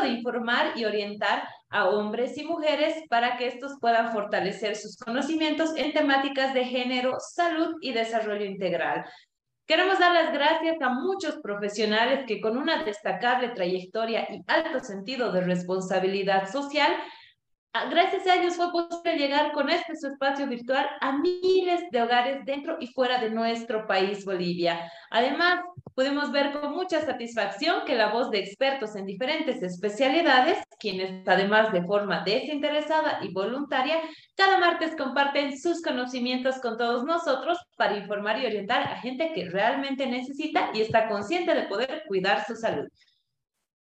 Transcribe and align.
de 0.00 0.08
informar 0.08 0.72
y 0.76 0.84
orientar 0.84 1.46
a 1.68 1.88
hombres 1.88 2.36
y 2.38 2.44
mujeres 2.44 2.94
para 3.08 3.36
que 3.36 3.46
estos 3.46 3.72
puedan 3.80 4.12
fortalecer 4.12 4.76
sus 4.76 4.96
conocimientos 4.96 5.76
en 5.76 5.92
temáticas 5.92 6.54
de 6.54 6.64
género, 6.64 7.16
salud 7.18 7.76
y 7.80 7.92
desarrollo 7.92 8.44
integral. 8.44 9.04
Queremos 9.66 9.98
dar 9.98 10.12
las 10.12 10.32
gracias 10.32 10.76
a 10.80 10.90
muchos 10.90 11.36
profesionales 11.36 12.24
que 12.26 12.40
con 12.40 12.56
una 12.56 12.84
destacable 12.84 13.50
trayectoria 13.50 14.26
y 14.30 14.42
alto 14.46 14.80
sentido 14.80 15.32
de 15.32 15.42
responsabilidad 15.42 16.50
social 16.50 16.92
gracias 17.90 18.26
a 18.26 18.36
ellos 18.36 18.56
fue 18.56 18.70
posible 18.70 19.16
llegar 19.16 19.52
con 19.52 19.68
este 19.68 19.96
su 19.96 20.06
espacio 20.06 20.46
virtual 20.46 20.86
a 21.00 21.18
miles 21.18 21.82
de 21.90 22.02
hogares 22.02 22.44
dentro 22.44 22.76
y 22.78 22.86
fuera 22.88 23.18
de 23.18 23.30
nuestro 23.30 23.86
país, 23.86 24.24
Bolivia. 24.24 24.90
Además, 25.10 25.60
pudimos 25.94 26.30
ver 26.30 26.52
con 26.52 26.72
mucha 26.72 27.00
satisfacción 27.00 27.84
que 27.84 27.96
la 27.96 28.12
voz 28.12 28.30
de 28.30 28.38
expertos 28.38 28.94
en 28.94 29.06
diferentes 29.06 29.60
especialidades, 29.62 30.58
quienes 30.78 31.26
además 31.26 31.72
de 31.72 31.82
forma 31.82 32.22
desinteresada 32.24 33.18
y 33.22 33.32
voluntaria, 33.32 34.00
cada 34.36 34.58
martes 34.58 34.94
comparten 34.96 35.58
sus 35.58 35.82
conocimientos 35.82 36.60
con 36.60 36.76
todos 36.76 37.04
nosotros 37.04 37.58
para 37.76 37.96
informar 37.96 38.40
y 38.40 38.46
orientar 38.46 38.82
a 38.82 39.00
gente 39.00 39.32
que 39.34 39.50
realmente 39.50 40.06
necesita 40.06 40.70
y 40.74 40.80
está 40.80 41.08
consciente 41.08 41.54
de 41.54 41.64
poder 41.64 42.04
cuidar 42.06 42.44
su 42.46 42.54
salud. 42.54 42.86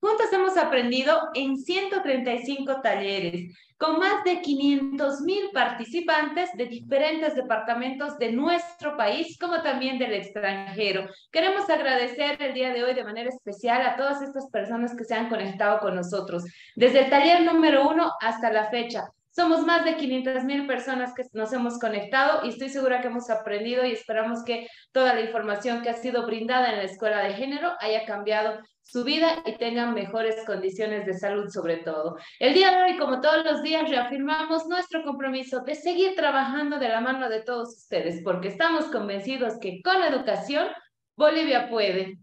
Juntos 0.02 0.32
hemos 0.32 0.56
aprendido 0.56 1.28
en 1.32 1.56
135 1.56 2.80
talleres 2.80 3.56
con 3.76 4.00
más 4.00 4.24
de 4.24 4.40
500 4.42 5.20
mil 5.20 5.50
participantes 5.54 6.50
de 6.54 6.66
diferentes 6.66 7.36
departamentos 7.36 8.18
de 8.18 8.32
nuestro 8.32 8.96
país, 8.96 9.38
como 9.38 9.62
también 9.62 10.00
del 10.00 10.14
extranjero. 10.14 11.08
Queremos 11.30 11.70
agradecer 11.70 12.36
el 12.42 12.52
día 12.52 12.72
de 12.72 12.82
hoy 12.82 12.94
de 12.94 13.04
manera 13.04 13.28
especial 13.28 13.86
a 13.86 13.94
todas 13.94 14.20
estas 14.22 14.50
personas 14.50 14.96
que 14.96 15.04
se 15.04 15.14
han 15.14 15.28
conectado 15.28 15.78
con 15.78 15.94
nosotros, 15.94 16.42
desde 16.74 17.04
el 17.04 17.10
taller 17.10 17.44
número 17.44 17.88
uno 17.88 18.10
hasta 18.20 18.52
la 18.52 18.70
fecha. 18.70 19.04
Somos 19.30 19.64
más 19.64 19.84
de 19.84 19.96
500 19.96 20.42
mil 20.44 20.66
personas 20.66 21.14
que 21.14 21.22
nos 21.32 21.52
hemos 21.52 21.78
conectado 21.78 22.44
y 22.44 22.48
estoy 22.48 22.70
segura 22.70 23.00
que 23.00 23.06
hemos 23.06 23.30
aprendido 23.30 23.86
y 23.86 23.92
esperamos 23.92 24.42
que 24.44 24.66
toda 24.90 25.14
la 25.14 25.20
información 25.20 25.80
que 25.80 25.90
ha 25.90 25.94
sido 25.94 26.26
brindada 26.26 26.70
en 26.70 26.78
la 26.78 26.82
Escuela 26.82 27.22
de 27.22 27.34
Género 27.34 27.72
haya 27.78 28.04
cambiado 28.04 28.58
su 28.82 29.04
vida 29.04 29.42
y 29.46 29.56
tengan 29.56 29.94
mejores 29.94 30.44
condiciones 30.44 31.06
de 31.06 31.14
salud 31.14 31.48
sobre 31.48 31.78
todo. 31.78 32.16
El 32.38 32.54
día 32.54 32.70
de 32.70 32.82
hoy, 32.82 32.98
como 32.98 33.20
todos 33.20 33.44
los 33.44 33.62
días, 33.62 33.88
reafirmamos 33.88 34.66
nuestro 34.66 35.02
compromiso 35.02 35.60
de 35.60 35.74
seguir 35.74 36.14
trabajando 36.14 36.78
de 36.78 36.88
la 36.88 37.00
mano 37.00 37.28
de 37.28 37.42
todos 37.42 37.76
ustedes 37.76 38.20
porque 38.22 38.48
estamos 38.48 38.86
convencidos 38.86 39.58
que 39.60 39.80
con 39.82 40.02
educación 40.02 40.68
Bolivia 41.16 41.68
puede. 41.68 42.18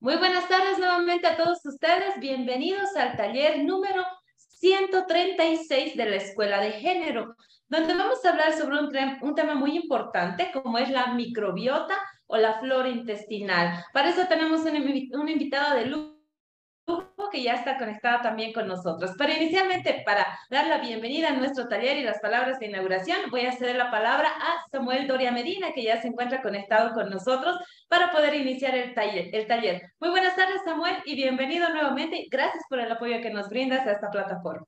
Muy 0.00 0.16
buenas 0.16 0.48
tardes 0.48 0.78
nuevamente 0.78 1.26
a 1.26 1.36
todos 1.36 1.64
ustedes. 1.64 2.20
Bienvenidos 2.20 2.94
al 2.96 3.16
taller 3.16 3.64
número 3.64 4.04
136 4.36 5.96
de 5.96 6.06
la 6.06 6.16
Escuela 6.16 6.60
de 6.60 6.72
Género, 6.72 7.34
donde 7.68 7.94
vamos 7.94 8.24
a 8.24 8.30
hablar 8.30 8.52
sobre 8.52 8.78
un, 8.78 9.34
tema 9.34 9.54
muy 9.54 9.76
importante 9.76 10.50
como 10.52 10.78
es 10.78 10.90
la 10.90 11.14
microbiota 11.14 11.96
o 12.28 12.36
la 12.36 12.60
flora 12.60 12.88
intestinal. 12.88 13.84
Para 13.92 14.10
eso 14.10 14.26
tenemos 14.28 14.60
una 14.62 15.30
invitada 15.30 15.74
de 15.74 15.86
lujo 15.86 16.18
que 17.30 17.42
ya 17.42 17.54
está 17.54 17.76
conectada 17.78 18.22
también 18.22 18.52
con 18.52 18.66
nosotros. 18.66 19.12
Pero 19.18 19.32
inicialmente, 19.32 20.02
para 20.04 20.26
dar 20.50 20.66
la 20.66 20.78
bienvenida 20.78 21.28
a 21.28 21.36
nuestro 21.36 21.68
taller 21.68 21.96
y 21.98 22.02
las 22.02 22.20
palabras 22.20 22.58
de 22.58 22.66
inauguración, 22.66 23.18
voy 23.30 23.42
a 23.42 23.52
ceder 23.52 23.76
la 23.76 23.90
palabra 23.90 24.28
a 24.28 24.70
Samuel 24.70 25.06
Doria 25.06 25.32
Medina, 25.32 25.72
que 25.74 25.82
ya 25.82 26.00
se 26.00 26.08
encuentra 26.08 26.42
conectado 26.42 26.94
con 26.94 27.10
nosotros 27.10 27.56
para 27.88 28.10
poder 28.12 28.34
iniciar 28.34 28.74
el 28.74 28.94
taller. 28.94 29.28
El 29.34 29.46
taller. 29.46 29.82
Muy 30.00 30.10
buenas 30.10 30.36
tardes, 30.36 30.62
Samuel, 30.64 30.96
y 31.04 31.16
bienvenido 31.16 31.68
nuevamente. 31.68 32.26
Gracias 32.30 32.64
por 32.68 32.80
el 32.80 32.90
apoyo 32.90 33.20
que 33.20 33.30
nos 33.30 33.48
brindas 33.48 33.86
a 33.86 33.92
esta 33.92 34.10
plataforma. 34.10 34.66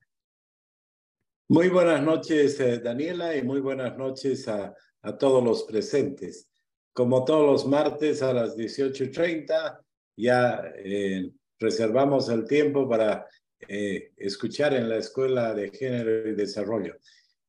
Muy 1.48 1.68
buenas 1.68 2.02
noches, 2.02 2.60
eh, 2.60 2.78
Daniela, 2.78 3.34
y 3.34 3.42
muy 3.42 3.60
buenas 3.60 3.96
noches 3.96 4.46
a, 4.46 4.72
a 5.02 5.18
todos 5.18 5.42
los 5.42 5.64
presentes. 5.64 6.49
Como 7.00 7.24
todos 7.24 7.46
los 7.46 7.66
martes 7.66 8.20
a 8.20 8.34
las 8.34 8.58
18.30, 8.58 9.80
ya 10.18 10.70
eh, 10.76 11.30
reservamos 11.58 12.28
el 12.28 12.44
tiempo 12.44 12.86
para 12.86 13.26
eh, 13.66 14.12
escuchar 14.18 14.74
en 14.74 14.86
la 14.86 14.98
Escuela 14.98 15.54
de 15.54 15.70
Género 15.70 16.28
y 16.28 16.34
Desarrollo. 16.34 16.98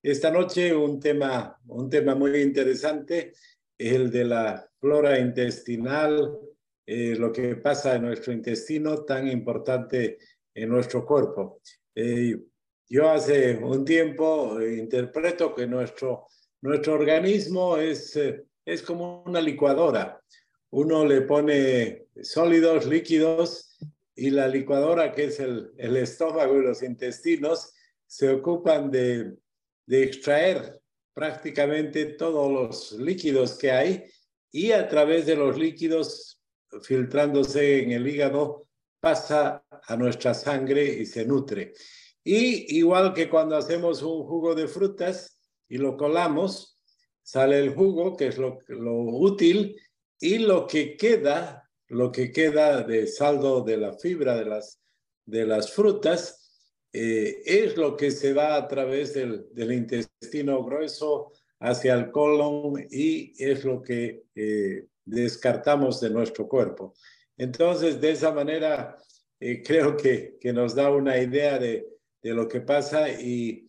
Esta 0.01 0.31
noche 0.31 0.73
un 0.73 1.01
tema, 1.01 1.59
un 1.67 1.89
tema 1.89 2.15
muy 2.15 2.39
interesante, 2.39 3.33
el 3.77 4.09
de 4.09 4.23
la 4.23 4.65
flora 4.79 5.19
intestinal, 5.19 6.33
eh, 6.85 7.17
lo 7.17 7.33
que 7.33 7.57
pasa 7.57 7.97
en 7.97 8.03
nuestro 8.03 8.31
intestino, 8.31 9.03
tan 9.03 9.27
importante 9.27 10.17
en 10.55 10.69
nuestro 10.69 11.05
cuerpo. 11.05 11.59
Eh, 11.93 12.41
yo 12.87 13.09
hace 13.09 13.57
un 13.57 13.83
tiempo 13.83 14.61
interpreto 14.61 15.53
que 15.53 15.67
nuestro, 15.67 16.27
nuestro 16.61 16.93
organismo 16.93 17.75
es, 17.75 18.17
es 18.65 18.81
como 18.81 19.23
una 19.23 19.41
licuadora. 19.41 20.21
Uno 20.69 21.05
le 21.05 21.21
pone 21.21 22.05
sólidos, 22.21 22.85
líquidos, 22.85 23.77
y 24.15 24.29
la 24.29 24.47
licuadora, 24.47 25.11
que 25.11 25.25
es 25.25 25.39
el, 25.39 25.73
estómago 25.77 26.57
y 26.57 26.63
los 26.63 26.83
intestinos, 26.83 27.73
se 28.05 28.29
ocupan 28.29 28.91
de, 28.91 29.35
de 29.85 30.03
extraer 30.03 30.79
prácticamente 31.13 32.05
todos 32.05 32.51
los 32.51 32.91
líquidos 33.01 33.57
que 33.57 33.71
hay 33.71 34.05
y 34.51 34.71
a 34.71 34.87
través 34.87 35.25
de 35.25 35.35
los 35.35 35.57
líquidos 35.57 36.39
filtrándose 36.83 37.83
en 37.83 37.91
el 37.91 38.07
hígado 38.07 38.67
pasa 38.99 39.63
a 39.87 39.97
nuestra 39.97 40.33
sangre 40.33 40.85
y 40.85 41.05
se 41.05 41.25
nutre. 41.25 41.73
Y 42.23 42.77
igual 42.77 43.13
que 43.13 43.29
cuando 43.29 43.55
hacemos 43.57 44.03
un 44.03 44.23
jugo 44.25 44.53
de 44.53 44.67
frutas 44.67 45.39
y 45.67 45.77
lo 45.77 45.97
colamos, 45.97 46.70
sale 47.23 47.59
el 47.59 47.73
jugo, 47.73 48.15
que 48.15 48.27
es 48.27 48.37
lo, 48.37 48.59
lo 48.67 48.93
útil, 48.93 49.79
y 50.19 50.39
lo 50.39 50.67
que 50.67 50.97
queda 50.97 51.61
lo 51.91 52.09
que 52.09 52.31
queda 52.31 52.83
de 52.83 53.05
saldo 53.05 53.61
de 53.61 53.75
la 53.75 53.91
fibra 53.93 54.37
de 54.37 54.45
las, 54.45 54.79
de 55.25 55.45
las 55.45 55.73
frutas 55.73 56.49
eh, 56.93 57.41
es 57.45 57.75
lo 57.75 57.97
que 57.97 58.11
se 58.11 58.33
va 58.33 58.55
a 58.55 58.67
través 58.67 59.13
del, 59.13 59.47
del, 59.51 59.73
intestino 59.73 60.63
grueso 60.63 61.33
hacia 61.59 61.93
el 61.95 62.09
colon 62.09 62.87
y 62.89 63.33
es 63.37 63.65
lo 63.65 63.81
que 63.81 64.23
eh, 64.35 64.85
descartamos 65.03 65.99
de 65.99 66.11
nuestro 66.11 66.47
cuerpo. 66.47 66.93
Entonces, 67.37 67.99
de 67.99 68.11
esa 68.11 68.31
manera, 68.31 68.95
eh, 69.39 69.61
creo 69.65 69.97
que, 69.97 70.37
que, 70.39 70.53
nos 70.53 70.73
da 70.73 70.89
una 70.91 71.17
idea 71.17 71.59
de, 71.59 71.87
de 72.23 72.33
lo 72.33 72.47
que 72.47 72.61
pasa 72.61 73.09
y 73.09 73.67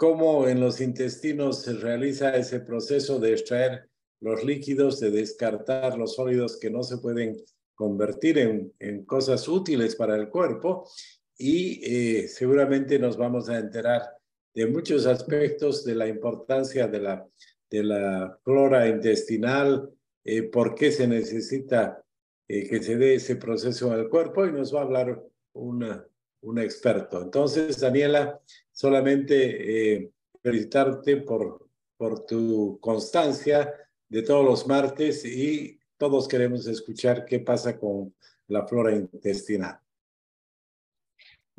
cómo 0.00 0.48
en 0.48 0.60
los 0.60 0.80
intestinos 0.80 1.60
se 1.60 1.74
realiza 1.74 2.34
ese 2.34 2.60
proceso 2.60 3.18
de 3.18 3.32
extraer 3.32 3.90
los 4.20 4.42
líquidos, 4.42 4.98
de 4.98 5.10
descartar 5.10 5.98
los 5.98 6.14
sólidos 6.14 6.58
que 6.58 6.70
no 6.70 6.82
se 6.82 6.96
pueden 6.96 7.36
convertir 7.74 8.38
en, 8.38 8.72
en 8.78 9.04
cosas 9.04 9.46
útiles 9.46 9.96
para 9.96 10.16
el 10.16 10.30
cuerpo 10.30 10.88
y 11.36 11.82
eh, 11.84 12.28
seguramente 12.28 12.98
nos 12.98 13.18
vamos 13.18 13.50
a 13.50 13.58
enterar 13.58 14.08
de 14.54 14.64
muchos 14.64 15.04
aspectos 15.04 15.84
de 15.84 15.94
la 15.94 16.08
importancia 16.08 16.88
de 16.88 17.00
la, 17.00 17.28
de 17.68 17.84
la 17.84 18.38
flora 18.42 18.88
intestinal, 18.88 19.90
eh, 20.24 20.44
por 20.44 20.74
qué 20.74 20.92
se 20.92 21.06
necesita 21.06 22.02
eh, 22.48 22.66
que 22.66 22.82
se 22.82 22.96
dé 22.96 23.16
ese 23.16 23.36
proceso 23.36 23.92
en 23.92 24.00
el 24.00 24.08
cuerpo 24.08 24.46
y 24.46 24.52
nos 24.52 24.74
va 24.74 24.78
a 24.78 24.84
hablar 24.84 25.22
una, 25.52 26.06
un 26.40 26.58
experto. 26.58 27.20
Entonces, 27.20 27.78
Daniela, 27.78 28.40
solamente 28.80 30.10
felicitarte 30.42 31.18
por, 31.18 31.68
por 31.98 32.24
tu 32.24 32.78
constancia, 32.80 33.74
de 34.10 34.22
todos 34.22 34.44
los 34.44 34.66
martes 34.66 35.24
y 35.24 35.78
todos 35.96 36.26
queremos 36.26 36.66
escuchar 36.66 37.24
qué 37.24 37.38
pasa 37.38 37.78
con 37.78 38.12
la 38.48 38.66
flora 38.66 38.92
intestinal. 38.92 39.78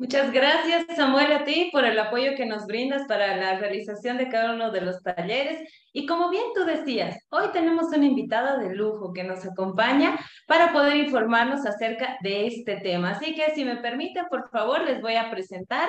Muchas 0.02 0.32
gracias, 0.32 0.84
Samuel, 0.96 1.30
a 1.30 1.44
ti 1.44 1.68
por 1.70 1.84
el 1.84 1.96
apoyo 1.96 2.34
que 2.36 2.44
nos 2.44 2.66
brindas 2.66 3.06
para 3.06 3.36
la 3.36 3.60
realización 3.60 4.18
de 4.18 4.28
cada 4.28 4.52
uno 4.52 4.72
de 4.72 4.80
los 4.80 5.00
talleres. 5.00 5.60
Y 5.92 6.06
como 6.06 6.28
bien 6.28 6.42
tú 6.56 6.64
decías, 6.64 7.24
hoy 7.30 7.44
tenemos 7.52 7.86
una 7.96 8.06
invitada 8.06 8.58
de 8.58 8.74
lujo 8.74 9.12
que 9.12 9.22
nos 9.22 9.46
acompaña 9.46 10.18
para 10.48 10.72
poder 10.72 10.96
informarnos 10.96 11.64
acerca 11.64 12.16
de 12.20 12.48
este 12.48 12.78
tema. 12.80 13.10
Así 13.10 13.36
que 13.36 13.54
si 13.54 13.64
me 13.64 13.76
permiten, 13.76 14.24
por 14.28 14.50
favor, 14.50 14.82
les 14.82 15.00
voy 15.00 15.14
a 15.14 15.30
presentar 15.30 15.88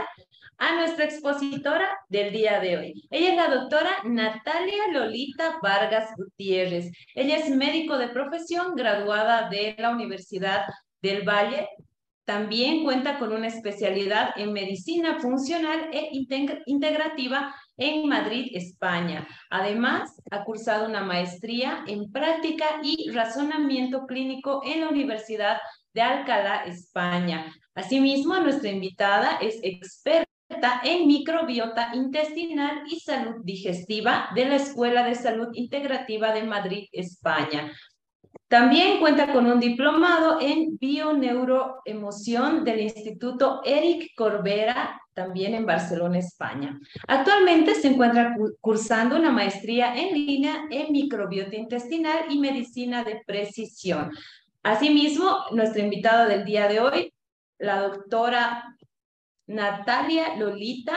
a 0.60 0.76
nuestra 0.76 1.06
expositora 1.06 1.90
del 2.08 2.32
día 2.32 2.60
de 2.60 2.78
hoy. 2.78 3.08
Ella 3.10 3.30
es 3.32 3.36
la 3.36 3.48
doctora 3.48 3.90
Natalia 4.04 4.90
Lolita 4.92 5.58
Vargas 5.64 6.12
Gutiérrez. 6.16 6.92
Ella 7.16 7.38
es 7.38 7.50
médico 7.50 7.98
de 7.98 8.10
profesión 8.10 8.76
graduada 8.76 9.50
de 9.50 9.76
la 9.80 9.90
Universidad 9.90 10.66
del 11.02 11.28
Valle. 11.28 11.68
También 12.26 12.84
cuenta 12.84 13.20
con 13.20 13.34
una 13.34 13.48
especialidad 13.48 14.30
en 14.38 14.54
medicina 14.54 15.20
funcional 15.20 15.90
e 15.92 16.10
integrativa 16.66 17.54
en 17.76 18.08
Madrid, 18.08 18.52
España. 18.54 19.28
Además, 19.50 20.22
ha 20.32 20.44
cursado 20.46 20.88
una 20.88 21.04
maestría 21.04 21.84
en 21.86 22.12
práctica 22.12 22.66
y 22.82 23.10
razonamiento 23.12 24.06
clínico 24.06 24.62
en 24.66 24.82
la 24.82 24.90
Universidad 24.90 25.58
de 25.94 26.02
Alcalá, 26.02 26.64
España. 26.66 27.54
Asimismo, 27.76 28.40
nuestra 28.40 28.70
invitada 28.70 29.38
es 29.42 29.60
experta 29.62 30.82
en 30.84 31.08
microbiota 31.08 31.92
intestinal 31.94 32.84
y 32.88 33.00
salud 33.00 33.42
digestiva 33.44 34.30
de 34.36 34.46
la 34.46 34.56
Escuela 34.56 35.04
de 35.04 35.16
Salud 35.16 35.48
Integrativa 35.54 36.32
de 36.32 36.44
Madrid, 36.44 36.88
España. 36.92 37.72
También 38.54 39.00
cuenta 39.00 39.34
con 39.34 39.48
un 39.48 39.60
diplomado 39.60 40.40
en 40.40 40.78
bioneuroemoción 40.78 42.64
del 42.64 42.82
Instituto 42.82 43.62
Eric 43.66 44.14
Corbera, 44.16 45.02
también 45.16 45.56
en 45.56 45.66
Barcelona, 45.66 46.20
España. 46.20 46.80
Actualmente 47.08 47.74
se 47.74 47.88
encuentra 47.88 48.36
cursando 48.62 49.16
una 49.16 49.32
maestría 49.32 49.96
en 49.96 50.14
línea 50.14 50.68
en 50.70 50.92
microbiota 50.92 51.56
intestinal 51.56 52.26
y 52.30 52.38
medicina 52.38 53.04
de 53.04 53.24
precisión. 53.26 54.12
Asimismo, 54.62 55.36
nuestra 55.54 55.82
invitada 55.82 56.28
del 56.28 56.46
día 56.46 56.68
de 56.68 56.80
hoy, 56.80 57.12
la 57.58 57.82
doctora 57.82 58.78
Natalia 59.48 60.36
Lolita 60.38 60.94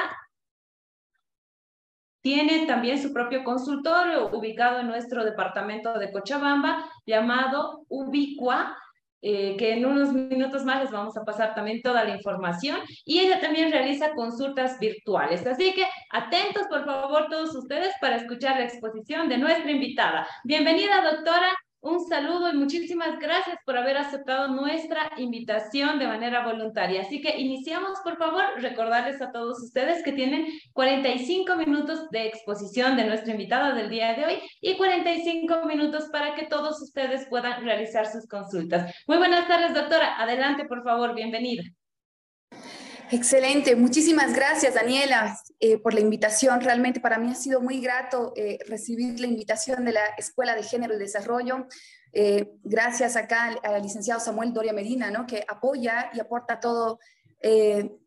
tiene 2.26 2.66
también 2.66 3.00
su 3.00 3.12
propio 3.12 3.44
consultorio 3.44 4.36
ubicado 4.36 4.80
en 4.80 4.88
nuestro 4.88 5.24
departamento 5.24 5.96
de 5.96 6.10
Cochabamba 6.10 6.84
llamado 7.06 7.84
Ubicua, 7.88 8.76
eh, 9.22 9.54
que 9.56 9.74
en 9.74 9.86
unos 9.86 10.12
minutos 10.12 10.64
más 10.64 10.82
les 10.82 10.90
vamos 10.90 11.16
a 11.16 11.22
pasar 11.22 11.54
también 11.54 11.82
toda 11.82 12.02
la 12.02 12.16
información. 12.16 12.80
Y 13.04 13.20
ella 13.20 13.38
también 13.38 13.70
realiza 13.70 14.10
consultas 14.16 14.80
virtuales. 14.80 15.46
Así 15.46 15.72
que 15.72 15.86
atentos, 16.10 16.64
por 16.68 16.84
favor, 16.84 17.28
todos 17.30 17.54
ustedes 17.54 17.94
para 18.00 18.16
escuchar 18.16 18.56
la 18.56 18.64
exposición 18.64 19.28
de 19.28 19.38
nuestra 19.38 19.70
invitada. 19.70 20.26
Bienvenida, 20.42 21.08
doctora 21.08 21.56
un 21.86 22.04
saludo 22.08 22.50
y 22.52 22.56
muchísimas 22.56 23.18
gracias 23.20 23.58
por 23.64 23.78
haber 23.78 23.96
aceptado 23.96 24.48
nuestra 24.48 25.12
invitación 25.18 26.00
de 26.00 26.08
manera 26.08 26.44
voluntaria. 26.44 27.02
Así 27.02 27.20
que 27.20 27.38
iniciamos, 27.38 28.00
por 28.02 28.16
favor, 28.16 28.42
recordarles 28.56 29.22
a 29.22 29.30
todos 29.30 29.62
ustedes 29.62 30.02
que 30.02 30.12
tienen 30.12 30.46
45 30.72 31.56
minutos 31.56 32.10
de 32.10 32.26
exposición 32.26 32.96
de 32.96 33.04
nuestra 33.04 33.30
invitada 33.32 33.72
del 33.72 33.88
día 33.88 34.14
de 34.14 34.24
hoy 34.24 34.38
y 34.60 34.76
45 34.76 35.64
minutos 35.66 36.08
para 36.10 36.34
que 36.34 36.46
todos 36.46 36.82
ustedes 36.82 37.26
puedan 37.28 37.64
realizar 37.64 38.06
sus 38.06 38.26
consultas. 38.26 38.92
Muy 39.06 39.18
buenas 39.18 39.46
tardes, 39.46 39.72
doctora. 39.72 40.20
Adelante, 40.20 40.64
por 40.64 40.82
favor, 40.82 41.14
bienvenida. 41.14 41.62
Excelente, 43.12 43.76
muchísimas 43.76 44.34
gracias 44.34 44.74
Daniela 44.74 45.38
eh, 45.60 45.78
por 45.78 45.94
la 45.94 46.00
invitación. 46.00 46.60
Realmente 46.60 46.98
para 46.98 47.18
mí 47.18 47.30
ha 47.30 47.36
sido 47.36 47.60
muy 47.60 47.80
grato 47.80 48.32
eh, 48.34 48.58
recibir 48.66 49.20
la 49.20 49.28
invitación 49.28 49.84
de 49.84 49.92
la 49.92 50.04
Escuela 50.18 50.56
de 50.56 50.64
Género 50.64 50.94
y 50.94 50.98
Desarrollo. 50.98 51.68
Eh, 52.12 52.50
gracias 52.64 53.14
acá 53.14 53.56
al, 53.62 53.82
licenciado 53.82 54.18
Samuel 54.18 54.52
Doria 54.52 54.72
Medina, 54.72 55.12
¿no? 55.12 55.24
que 55.24 55.44
apoya 55.46 56.10
y 56.14 56.20
aporta 56.20 56.58
todo 56.58 56.98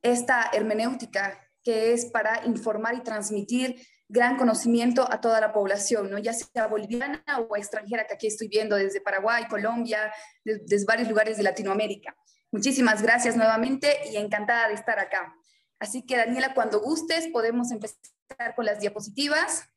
esta 0.01 0.49
hermenéutica 0.51 1.39
que 1.63 1.93
es 1.93 2.07
para 2.07 2.45
informar 2.45 2.95
y 2.95 3.03
transmitir 3.03 3.77
gran 4.09 4.35
conocimiento 4.35 5.09
a 5.09 5.21
toda 5.21 5.39
la 5.39 5.53
población, 5.53 6.09
¿no? 6.09 6.17
ya 6.17 6.33
sea 6.33 6.67
boliviana 6.67 7.23
o 7.47 7.55
extranjera, 7.55 8.05
que 8.05 8.15
aquí 8.15 8.27
estoy 8.27 8.49
viendo 8.49 8.75
desde 8.75 8.99
Paraguay, 8.99 9.45
Colombia, 9.47 10.11
desde 10.43 10.83
varios 10.83 11.07
lugares 11.07 11.37
de 11.37 11.43
Latinoamérica. 11.43 12.17
Muchísimas 12.51 13.01
gracias 13.01 13.35
nuevamente 13.35 13.99
y 14.11 14.17
encantada 14.17 14.67
de 14.67 14.73
estar 14.73 14.99
acá. 14.99 15.35
Así 15.79 16.05
que 16.05 16.17
Daniela, 16.17 16.53
cuando 16.53 16.81
gustes, 16.81 17.27
podemos 17.27 17.71
empezar 17.71 18.55
con 18.55 18.65
las 18.65 18.79
diapositivas. 18.79 19.69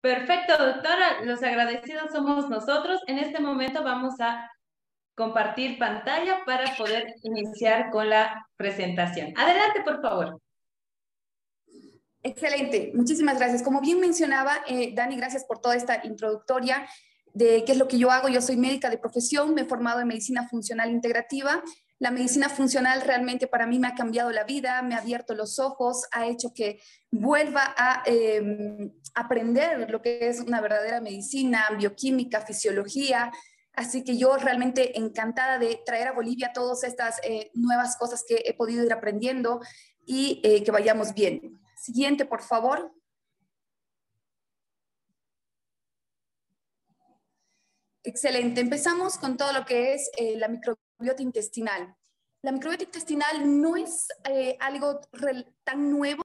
Perfecto, 0.00 0.56
doctora. 0.56 1.22
Los 1.22 1.42
agradecidos 1.42 2.10
somos 2.12 2.48
nosotros. 2.48 3.00
En 3.06 3.18
este 3.18 3.40
momento 3.40 3.82
vamos 3.82 4.20
a 4.20 4.50
compartir 5.14 5.78
pantalla 5.78 6.44
para 6.44 6.76
poder 6.76 7.14
iniciar 7.22 7.90
con 7.90 8.10
la 8.10 8.48
presentación. 8.56 9.32
Adelante, 9.36 9.82
por 9.82 10.00
favor. 10.00 10.40
Excelente, 12.22 12.92
muchísimas 12.94 13.38
gracias. 13.38 13.62
Como 13.62 13.80
bien 13.80 14.00
mencionaba, 14.00 14.56
eh, 14.66 14.94
Dani, 14.94 15.16
gracias 15.16 15.44
por 15.44 15.60
toda 15.60 15.76
esta 15.76 16.04
introductoria 16.06 16.88
de 17.34 17.64
qué 17.64 17.72
es 17.72 17.78
lo 17.78 17.88
que 17.88 17.98
yo 17.98 18.10
hago. 18.10 18.28
Yo 18.28 18.40
soy 18.40 18.56
médica 18.56 18.88
de 18.88 18.96
profesión, 18.96 19.54
me 19.54 19.62
he 19.62 19.64
formado 19.66 20.00
en 20.00 20.08
medicina 20.08 20.48
funcional 20.48 20.90
integrativa. 20.90 21.62
La 21.98 22.10
medicina 22.10 22.48
funcional 22.48 23.02
realmente 23.02 23.46
para 23.46 23.66
mí 23.66 23.78
me 23.78 23.88
ha 23.88 23.94
cambiado 23.94 24.30
la 24.30 24.44
vida, 24.44 24.82
me 24.82 24.94
ha 24.94 24.98
abierto 24.98 25.34
los 25.34 25.58
ojos, 25.58 26.04
ha 26.12 26.26
hecho 26.26 26.52
que 26.54 26.80
vuelva 27.10 27.74
a 27.76 28.02
em, 28.06 28.92
aprender 29.14 29.88
lo 29.90 30.00
que 30.00 30.28
es 30.28 30.40
una 30.40 30.60
verdadera 30.60 31.00
medicina, 31.00 31.66
bioquímica, 31.76 32.40
fisiología. 32.40 33.30
Así 33.72 34.04
que 34.04 34.16
yo 34.16 34.36
realmente 34.36 34.98
encantada 34.98 35.58
de 35.58 35.80
traer 35.84 36.08
a 36.08 36.12
Bolivia 36.12 36.52
todas 36.52 36.84
estas 36.84 37.18
eh, 37.24 37.50
nuevas 37.54 37.96
cosas 37.96 38.24
que 38.26 38.42
he 38.44 38.54
podido 38.54 38.84
ir 38.84 38.92
aprendiendo 38.92 39.60
y 40.06 40.40
eh, 40.44 40.62
que 40.62 40.70
vayamos 40.70 41.14
bien. 41.14 41.60
Siguiente, 41.76 42.24
por 42.24 42.42
favor. 42.42 42.92
Excelente. 48.06 48.60
Empezamos 48.60 49.16
con 49.16 49.38
todo 49.38 49.52
lo 49.54 49.64
que 49.64 49.94
es 49.94 50.10
eh, 50.18 50.36
la 50.36 50.48
microbiota 50.48 51.22
intestinal. 51.22 51.96
La 52.42 52.52
microbiota 52.52 52.84
intestinal 52.84 53.62
no 53.62 53.76
es 53.76 54.08
eh, 54.28 54.58
algo 54.60 55.00
tan 55.64 55.90
nuevo. 55.90 56.22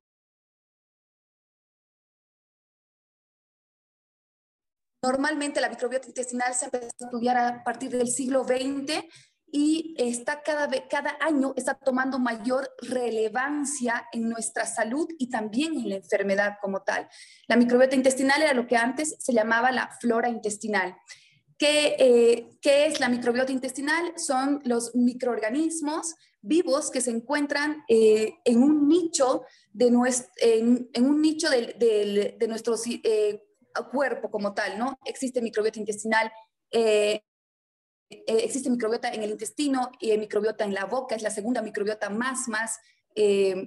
Normalmente 5.01 5.61
la 5.61 5.69
microbiota 5.69 6.09
intestinal 6.09 6.53
se 6.53 6.65
empezó 6.65 6.87
a 6.87 7.05
estudiar 7.05 7.37
a 7.37 7.63
partir 7.63 7.89
del 7.91 8.09
siglo 8.09 8.43
XX 8.43 9.05
y 9.49 9.95
está 9.97 10.43
cada, 10.43 10.67
cada 10.89 11.15
año 11.21 11.53
está 11.55 11.75
tomando 11.75 12.19
mayor 12.19 12.69
relevancia 12.81 14.05
en 14.11 14.27
nuestra 14.27 14.65
salud 14.65 15.07
y 15.17 15.29
también 15.29 15.75
en 15.75 15.89
la 15.89 15.95
enfermedad 15.95 16.57
como 16.61 16.81
tal. 16.81 17.07
La 17.47 17.55
microbiota 17.55 17.95
intestinal 17.95 18.41
era 18.41 18.53
lo 18.53 18.67
que 18.67 18.75
antes 18.75 19.15
se 19.17 19.31
llamaba 19.31 19.71
la 19.71 19.89
flora 20.01 20.27
intestinal. 20.27 20.97
Eh, 21.61 22.57
¿Qué, 22.61 22.85
es 22.85 22.99
la 22.99 23.09
microbiota 23.09 23.51
intestinal? 23.51 24.13
Son 24.17 24.61
los 24.63 24.95
microorganismos 24.95 26.15
vivos 26.41 26.89
que 26.89 27.01
se 27.01 27.11
encuentran 27.11 27.83
eh, 27.89 28.35
en 28.45 28.63
un 28.63 28.87
nicho 28.87 29.43
de, 29.73 29.91
nuestro, 29.91 30.31
en, 30.41 30.89
un 30.97 31.21
nicho 31.21 31.49
de, 31.49 32.37
nuestro 32.47 32.75
eh, 33.03 33.43
cuerpo 33.91 34.31
como 34.31 34.53
tal, 34.53 34.79
¿no? 34.79 34.97
Existe 35.05 35.41
microbiota 35.41 35.79
intestinal, 35.79 36.31
existe 38.09 38.69
microbiota 38.69 39.09
en 39.13 39.23
el 39.23 39.31
intestino 39.31 39.91
y 39.99 40.17
microbiota 40.17 40.63
en 40.63 40.73
la 40.73 40.85
boca, 40.85 41.15
es 41.15 41.21
la 41.21 41.29
segunda 41.29 41.61
microbiota 41.61 42.09
más, 42.09 42.47
más 42.47 42.79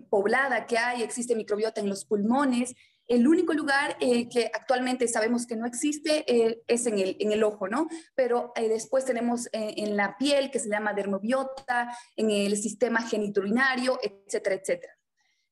poblada 0.08 0.66
que 0.66 0.78
hay, 0.78 1.02
existe 1.02 1.36
microbiota 1.36 1.82
en 1.82 1.90
los 1.90 2.06
pulmones, 2.06 2.74
el 3.12 3.28
único 3.28 3.52
lugar 3.52 3.98
eh, 4.00 4.26
que 4.26 4.50
actualmente 4.54 5.06
sabemos 5.06 5.46
que 5.46 5.54
no 5.54 5.66
existe 5.66 6.24
eh, 6.26 6.62
es 6.66 6.86
en 6.86 6.98
el, 6.98 7.14
en 7.20 7.32
el, 7.32 7.44
ojo, 7.44 7.68
¿no? 7.68 7.86
Pero 8.14 8.52
eh, 8.56 8.70
después 8.70 9.04
tenemos 9.04 9.50
en 9.52 9.98
la 9.98 10.16
piel, 10.16 10.50
que 10.50 10.58
se 10.58 10.70
llama 10.70 10.94
dermobiota, 10.94 11.94
en 12.16 12.30
el 12.30 12.56
sistema 12.56 13.02
genitourinario, 13.02 14.00
etcétera, 14.02 14.56
etcétera. 14.56 14.94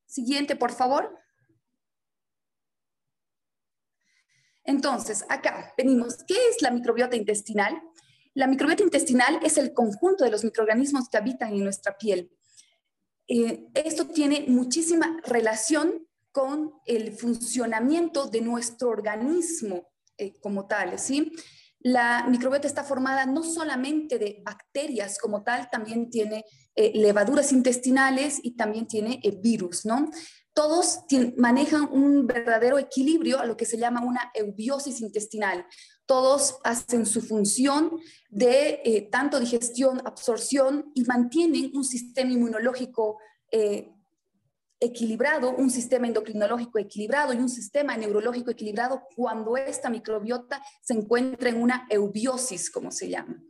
Siguiente, 0.06 0.56
por 0.56 0.72
favor. 0.72 1.14
Entonces, 4.64 5.26
acá 5.28 5.74
venimos. 5.76 6.24
¿Qué 6.26 6.36
es 6.48 6.62
la 6.62 6.70
microbiota 6.70 7.14
intestinal? 7.14 7.78
La 8.32 8.46
microbiota 8.46 8.84
intestinal 8.84 9.38
es 9.42 9.58
el 9.58 9.74
conjunto 9.74 10.24
de 10.24 10.30
los 10.30 10.44
microorganismos 10.44 11.10
que 11.10 11.18
habitan 11.18 11.52
en 11.52 11.64
nuestra 11.64 11.98
piel. 11.98 12.30
esto 13.26 14.08
tiene 14.08 14.46
muchísima 14.48 15.20
relación 15.24 16.09
con 16.32 16.72
el 16.86 17.12
funcionamiento 17.12 18.26
de 18.26 18.40
nuestro 18.40 18.90
organismo 18.90 19.88
eh, 20.16 20.38
como 20.40 20.66
tal, 20.66 20.98
¿sí? 20.98 21.32
La 21.80 22.26
microbiota 22.28 22.66
está 22.66 22.84
formada 22.84 23.24
no 23.24 23.42
solamente 23.42 24.18
de 24.18 24.42
bacterias 24.44 25.18
como 25.18 25.42
tal, 25.42 25.70
también 25.70 26.10
tiene 26.10 26.44
eh, 26.74 26.92
levaduras 26.94 27.52
intestinales 27.52 28.38
y 28.42 28.54
también 28.54 28.86
tiene 28.86 29.18
eh, 29.22 29.30
virus, 29.40 29.86
¿no? 29.86 30.10
Todos 30.52 31.00
manejan 31.36 31.88
un 31.90 32.26
verdadero 32.26 32.78
equilibrio 32.78 33.40
a 33.40 33.46
lo 33.46 33.56
que 33.56 33.64
se 33.64 33.78
llama 33.78 34.04
una 34.04 34.30
eubiosis 34.34 35.00
intestinal. 35.00 35.64
Todos 36.04 36.58
hacen 36.64 37.06
su 37.06 37.22
función 37.22 37.92
de 38.28 39.08
tanto 39.12 39.38
digestión, 39.38 40.02
absorción 40.04 40.90
y 40.94 41.04
mantienen 41.04 41.70
un 41.72 41.84
sistema 41.84 42.32
inmunológico 42.32 43.18
equilibrado, 44.80 45.54
un 45.54 45.70
sistema 45.70 46.06
endocrinológico 46.06 46.78
equilibrado 46.78 47.34
y 47.34 47.36
un 47.36 47.50
sistema 47.50 47.96
neurológico 47.96 48.50
equilibrado 48.50 49.02
cuando 49.14 49.58
esta 49.58 49.90
microbiota 49.90 50.62
se 50.80 50.94
encuentra 50.94 51.50
en 51.50 51.62
una 51.62 51.86
eubiosis, 51.90 52.70
como 52.70 52.90
se 52.90 53.10
llama. 53.10 53.42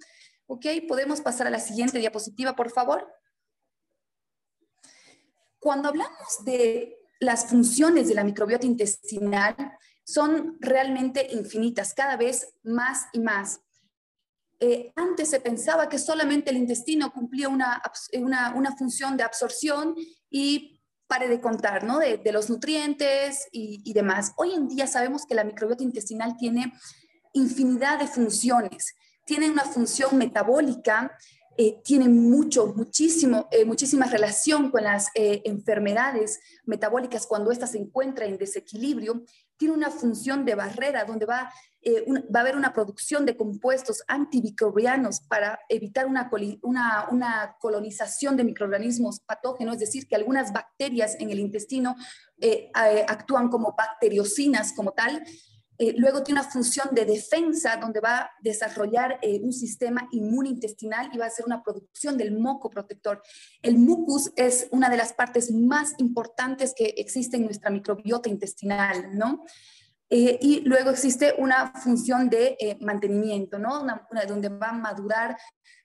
¿Ok? 0.47 0.67
Podemos 0.89 1.21
pasar 1.21 1.47
a 1.47 1.51
la 1.51 1.61
siguiente 1.61 1.99
diapositiva, 1.99 2.57
por 2.57 2.71
favor. 2.71 3.09
Cuando 5.61 5.89
hablamos 5.89 6.45
de 6.45 6.99
las 7.21 7.47
funciones 7.47 8.09
de 8.09 8.15
la 8.15 8.25
microbiota 8.25 8.67
intestinal, 8.67 9.55
son 10.03 10.57
realmente 10.59 11.29
infinitas, 11.31 11.95
cada 11.95 12.17
vez 12.17 12.55
más 12.65 13.07
y 13.13 13.21
más. 13.21 13.61
eh, 14.59 14.93
antes 14.97 15.31
se 15.31 15.41
pensaba 15.41 15.89
que 15.89 15.99
solamente 15.99 16.51
el 16.51 16.57
intestino 16.57 17.13
cumplía 17.13 17.49
una, 17.49 17.81
una, 18.13 18.77
función 18.77 19.17
de 19.17 19.23
absorción 19.23 19.95
y 20.29 20.80
pare 21.11 21.29
de 21.29 21.41
contar, 21.41 21.83
¿no? 21.83 21.99
De, 21.99 22.21
los 22.33 22.49
nutrientes 22.49 23.49
y, 23.51 23.93
demás. 23.93 24.33
Hoy 24.37 24.53
en 24.53 24.69
día 24.69 24.87
sabemos 24.87 25.27
que 25.27 25.35
la 25.35 25.43
microbiota 25.43 25.83
intestinal 25.83 26.37
tiene 26.39 26.73
infinidad 27.33 27.99
de 27.99 28.07
funciones. 28.07 28.95
Tiene 29.27 29.51
una 29.51 29.65
función 29.65 30.17
metabólica, 30.17 31.11
eh, 31.59 31.81
tiene 31.83 32.09
mucho, 32.09 32.69
muchísimo, 32.77 33.49
eh, 33.51 33.65
muchísima 33.65 34.07
relación 34.07 34.71
con 34.71 34.85
las 34.85 35.09
enfermedades 35.15 36.39
metabólicas 36.65 37.27
cuando 37.27 37.51
éstas 37.51 37.73
se 37.73 37.79
encuentran 37.79 38.29
en 38.31 38.39
desequilibrio. 38.39 39.25
Tiene 39.57 39.75
una 39.75 39.91
función 39.91 40.45
de 40.45 40.55
barrera 40.55 41.05
donde 41.05 41.27
va 41.27 41.53
eh, 41.83 42.05
va 42.35 42.41
a 42.41 42.43
haber 42.43 42.57
una 42.57 42.75
producción 42.75 43.25
de 43.25 43.39
compuestos 43.39 44.03
antimicrobianos 44.07 45.21
para 45.21 45.61
evitar 45.71 46.07
una, 46.07 46.29
una, 46.63 47.57
colonización 47.59 48.37
de 48.37 48.45
microorganismos 48.45 49.21
patógenos, 49.21 49.75
es 49.75 49.81
decir, 49.81 50.07
que 50.07 50.15
algunas 50.15 50.53
bacterias 50.53 51.17
en 51.19 51.31
el 51.31 51.39
intestino 51.39 51.97
eh, 52.39 52.71
eh, 52.75 53.07
actúan 53.09 53.49
como 53.49 53.75
bacteriocinas 53.77 54.75
como 54.75 54.93
tal. 54.93 55.23
luego 55.97 56.23
tiene 56.23 56.41
una 56.41 56.51
función 56.51 56.95
de 56.95 57.07
defensa 57.07 57.79
donde 57.79 58.01
va 58.01 58.17
a 58.19 58.31
desarrollar 58.43 59.19
un 59.41 59.51
sistema 59.51 60.07
inmunointestinal 60.13 61.09
y 61.11 61.17
va 61.17 61.25
a 61.25 61.29
hacer 61.29 61.47
una 61.47 61.63
producción 61.63 62.19
del 62.19 62.39
moco 62.39 62.69
protector. 62.69 63.23
El 63.63 63.79
mucus 63.79 64.31
es 64.37 64.69
una 64.73 64.91
de 64.91 64.99
las 64.99 65.15
partes 65.15 65.51
más 65.51 65.95
importantes 65.97 66.75
que 66.77 66.93
existe 66.99 67.39
en 67.39 67.45
nuestra 67.45 67.71
microbiota 67.71 68.29
intestinal, 68.29 69.17
¿no? 69.17 69.47
Eh, 70.13 70.39
y 70.43 70.61
luego 70.63 70.91
existe 70.91 71.35
una 71.39 71.73
función 71.73 72.29
de 72.29 72.57
eh, 72.59 72.77
mantenimiento, 72.81 73.61
¿no? 73.61 73.81
Una, 73.83 74.25
donde 74.27 74.49
va 74.49 74.71
a 74.71 74.73
madurar 74.73 75.39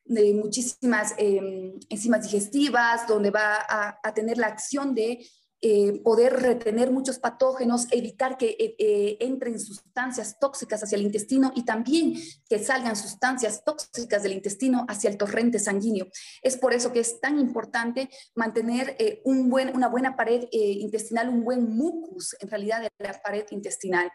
de 0.04 0.34
muchísimas 0.34 1.14
eh, 1.20 1.74
enzimas 1.90 2.24
digestivas, 2.24 3.08
donde 3.08 3.30
va 3.30 3.66
a, 3.70 4.14
tener 4.14 4.40
la 4.40 4.48
acción 4.48 4.96
de 4.96 5.24
eh, 5.62 6.02
poder 6.04 6.34
retener 6.34 6.92
muchos 6.92 7.18
patógenos, 7.18 7.88
evitar 7.90 8.38
que 8.38 8.50
eh, 8.60 8.76
eh, 8.78 9.18
entren 9.22 9.60
sustancias 9.60 10.38
tóxicas 10.38 10.84
hacia 10.84 10.98
el 10.98 11.02
intestino 11.02 11.52
y 11.56 11.64
también 11.64 12.14
que 12.48 12.60
salgan 12.60 12.96
sustancias 12.96 13.64
tóxicas 13.64 14.22
del 14.22 14.34
intestino 14.34 14.86
hacia 14.88 15.10
el 15.10 15.18
torrente 15.18 15.58
sanguíneo. 15.58 16.08
Es 16.44 16.58
por 16.58 16.74
eso 16.74 16.92
que 16.92 17.00
es 17.00 17.20
tan 17.20 17.40
importante 17.40 18.10
mantener 18.36 18.98
una 19.24 19.88
buena 19.88 20.16
pared 20.16 20.46
intestinal, 20.52 21.30
un 21.30 21.44
buen 21.44 21.76
mucus 21.76 22.36
en 22.42 22.50
realidad 22.50 22.82
de 22.82 22.90
la 23.00 23.20
pared 23.22 23.46
intestinal. 23.50 24.12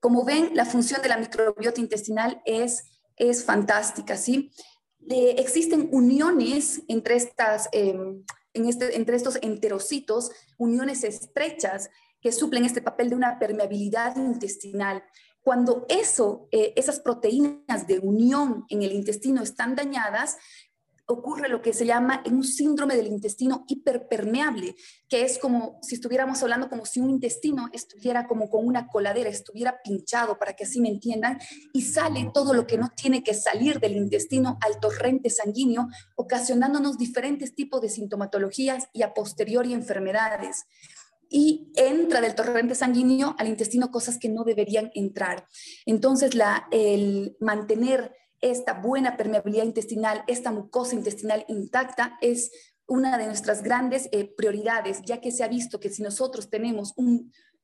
Como 0.00 0.24
ven, 0.24 0.50
la 0.54 0.66
función 0.66 1.00
de 1.00 1.08
la 1.08 1.16
microbiota 1.16 1.80
intestinal 1.80 2.42
es, 2.44 2.84
es 3.16 3.44
fantástica, 3.44 4.16
¿sí? 4.16 4.50
existen 5.08 5.88
uniones 5.92 6.82
entre 6.88 7.16
estas 7.16 7.70
este, 8.54 8.96
entre 8.96 9.16
estos 9.16 9.38
enterocitos 9.42 10.30
uniones 10.58 11.04
estrechas 11.04 11.90
que 12.20 12.32
suplen 12.32 12.64
este 12.64 12.82
papel 12.82 13.10
de 13.10 13.16
una 13.16 13.38
permeabilidad 13.38 14.16
intestinal. 14.16 15.02
Cuando 15.42 15.86
eso, 15.88 16.48
eh, 16.50 16.74
esas 16.76 17.00
proteínas 17.00 17.86
de 17.86 17.98
unión 17.98 18.66
en 18.68 18.82
el 18.82 18.92
intestino 18.92 19.42
están 19.42 19.74
dañadas, 19.74 20.36
ocurre 21.10 21.48
lo 21.48 21.60
que 21.60 21.72
se 21.72 21.86
llama 21.86 22.22
un 22.30 22.44
síndrome 22.44 22.96
del 22.96 23.08
intestino 23.08 23.64
hiperpermeable, 23.68 24.76
que 25.08 25.22
es 25.22 25.38
como 25.38 25.78
si 25.82 25.96
estuviéramos 25.96 26.42
hablando 26.42 26.68
como 26.68 26.86
si 26.86 27.00
un 27.00 27.10
intestino 27.10 27.68
estuviera 27.72 28.26
como 28.26 28.48
con 28.48 28.66
una 28.66 28.86
coladera, 28.86 29.28
estuviera 29.28 29.80
pinchado, 29.82 30.38
para 30.38 30.54
que 30.54 30.64
así 30.64 30.80
me 30.80 30.88
entiendan, 30.88 31.38
y 31.72 31.82
sale 31.82 32.30
todo 32.32 32.54
lo 32.54 32.66
que 32.66 32.78
no 32.78 32.90
tiene 32.96 33.22
que 33.24 33.34
salir 33.34 33.80
del 33.80 33.96
intestino 33.96 34.58
al 34.60 34.78
torrente 34.78 35.30
sanguíneo, 35.30 35.88
ocasionándonos 36.14 36.96
diferentes 36.96 37.54
tipos 37.54 37.80
de 37.80 37.88
sintomatologías 37.88 38.88
y 38.92 39.02
a 39.02 39.12
posteriori 39.12 39.72
enfermedades 39.72 40.66
y 41.28 41.70
entra 41.76 42.20
del 42.20 42.34
torrente 42.34 42.74
sanguíneo 42.74 43.36
al 43.38 43.48
intestino 43.48 43.90
cosas 43.90 44.18
que 44.18 44.28
no 44.28 44.42
deberían 44.42 44.90
entrar. 44.94 45.46
Entonces, 45.86 46.34
la, 46.34 46.66
el 46.72 47.36
mantener 47.38 48.12
esta 48.40 48.74
buena 48.74 49.16
permeabilidad 49.16 49.64
intestinal, 49.64 50.24
esta 50.26 50.50
mucosa 50.50 50.94
intestinal 50.94 51.44
intacta 51.48 52.18
es 52.20 52.50
una 52.86 53.18
de 53.18 53.26
nuestras 53.26 53.62
grandes 53.62 54.08
eh, 54.12 54.24
prioridades, 54.36 55.02
ya 55.02 55.20
que 55.20 55.30
se 55.30 55.44
ha 55.44 55.48
visto 55.48 55.78
que 55.78 55.90
si 55.90 56.02
nosotros 56.02 56.50
tenemos 56.50 56.94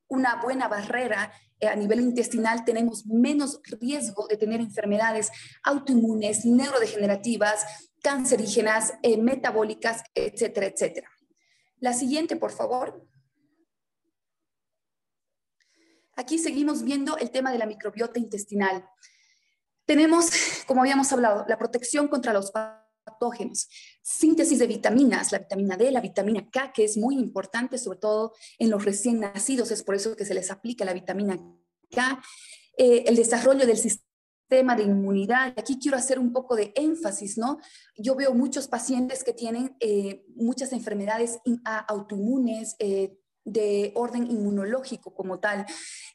una 0.09 0.40
buena 0.40 0.68
barrera 0.68 1.33
eh, 1.59 1.66
a 1.66 1.75
nivel 1.75 2.00
intestinal, 2.00 2.64
tenemos 2.64 3.06
menos 3.06 3.61
riesgo 3.80 4.28
de 4.28 4.37
tener 4.37 4.61
enfermedades 4.61 5.30
autoinmunes, 5.64 6.45
neurodegenerativas, 6.45 7.90
cancerígenas, 8.02 8.95
eh, 9.02 9.16
metabólicas, 9.16 10.04
etcétera, 10.14 10.66
etcétera. 10.66 11.11
La 11.80 11.92
siguiente, 11.92 12.37
por 12.37 12.52
favor. 12.52 13.04
Aquí 16.14 16.38
seguimos 16.38 16.85
viendo 16.85 17.18
el 17.18 17.30
tema 17.30 17.50
de 17.50 17.59
la 17.59 17.66
microbiota 17.66 18.21
intestinal. 18.21 18.88
Tenemos, 19.87 20.31
como 20.66 20.83
habíamos 20.83 21.12
hablado, 21.12 21.45
la 21.49 21.59
protección 21.59 22.09
contra 22.09 22.33
los 22.33 22.52
patógenos, 23.05 23.69
síntesis 24.02 24.59
de 24.59 24.66
vitaminas, 24.66 25.31
la 25.31 25.38
vitamina 25.38 25.76
D, 25.76 25.90
la 25.93 26.00
vitamina 26.00 26.50
K, 26.50 26.73
que 26.73 26.85
es 26.85 26.97
muy 26.97 27.16
importante, 27.16 27.78
sobre 27.78 27.99
todo 28.00 28.33
en 28.59 28.71
los 28.71 28.85
recién 28.85 29.21
nacidos, 29.21 29.71
es 29.71 29.83
por 29.83 29.95
eso 29.95 30.16
que 30.16 30.25
se 30.25 30.35
les 30.35 30.50
aplica 30.50 30.85
la 30.85 30.93
vitamina 30.93 31.38
K, 31.90 32.21
eh, 32.76 33.05
el 33.07 33.14
desarrollo 33.14 33.64
del 33.64 33.78
sistema 33.78 34.75
de 34.76 34.83
inmunidad. 34.83 35.55
Aquí 35.57 35.78
quiero 35.81 35.97
hacer 35.97 36.19
un 36.19 36.33
poco 36.33 36.57
de 36.57 36.73
énfasis, 36.75 37.38
¿no? 37.38 37.59
Yo 37.97 38.16
veo 38.16 38.35
muchos 38.35 38.69
pacientes 38.69 39.25
que 39.25 39.33
tienen 39.33 39.76
eh, 39.81 40.25
muchas 40.35 40.73
enfermedades 40.73 41.38
autoinmunes, 41.88 42.75
eh, 42.78 43.19
de 43.46 43.92
orden 43.94 44.28
inmunológico 44.28 45.14
como 45.14 45.38
tal 45.38 45.64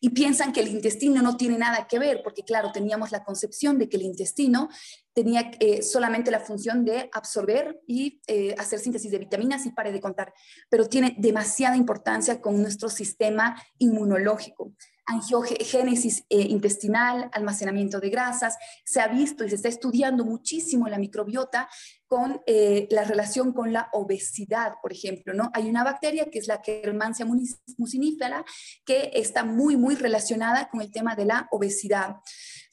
y 0.01 0.09
piensan 0.09 0.51
que 0.51 0.59
el 0.59 0.67
intestino 0.67 1.21
no 1.21 1.38
tiene 1.38 1.57
nada 1.57 1.88
que 1.88 1.97
ver, 1.97 2.21
porque 2.23 2.43
claro, 2.43 2.71
teníamos 2.71 3.11
la 3.11 3.23
concepción 3.23 3.79
de 3.79 3.89
que 3.89 3.97
el 3.97 4.03
intestino 4.03 4.69
tenía 5.13 5.51
eh, 5.59 5.81
solamente 5.81 6.29
la 6.29 6.41
función 6.41 6.85
de 6.85 7.09
absorber 7.13 7.81
y 7.88 8.21
eh, 8.27 8.53
hacer 8.57 8.79
síntesis 8.79 9.11
de 9.11 9.19
vitaminas 9.19 9.65
y 9.65 9.71
pare 9.71 9.91
de 9.91 10.01
contar, 10.01 10.33
pero 10.69 10.88
tiene 10.88 11.15
demasiada 11.17 11.77
importancia 11.77 12.41
con 12.41 12.61
nuestro 12.61 12.89
sistema 12.89 13.61
inmunológico 13.77 14.73
angiogénesis 15.05 16.24
eh, 16.29 16.41
intestinal, 16.41 17.29
almacenamiento 17.34 18.00
de 18.00 18.10
grasas. 18.10 18.58
Se 18.86 19.01
ha 19.01 19.08
visto 19.08 19.43
y 19.43 19.50
se 19.50 19.55
está 19.55 19.70
estudiando 19.70 20.25
muchísimo 20.25 20.88
la 20.88 21.00
microbiota 21.00 21.70
con 22.08 22.41
eh, 22.46 22.88
la 22.91 23.03
relación 23.03 23.53
con 23.53 23.72
la 23.72 23.89
obesidad, 23.93 24.74
por 24.81 24.91
ejemplo, 24.91 25.34
¿no? 25.34 25.50
Hay 25.53 25.70
una 25.70 25.84
bacteria 25.84 26.25
que 26.29 26.39
es 26.39 26.48
la 26.48 26.62
Kermansia 26.62 27.25
mucinifera 27.77 28.43
que 28.86 29.12
está 29.13 29.46
muy, 29.46 29.77
muy 29.77 29.96
relacionada 29.96 30.70
con 30.70 30.81
el 30.81 30.91
tema 30.91 31.15
de 31.15 31.25
la 31.25 31.48
obesidad 31.51 32.17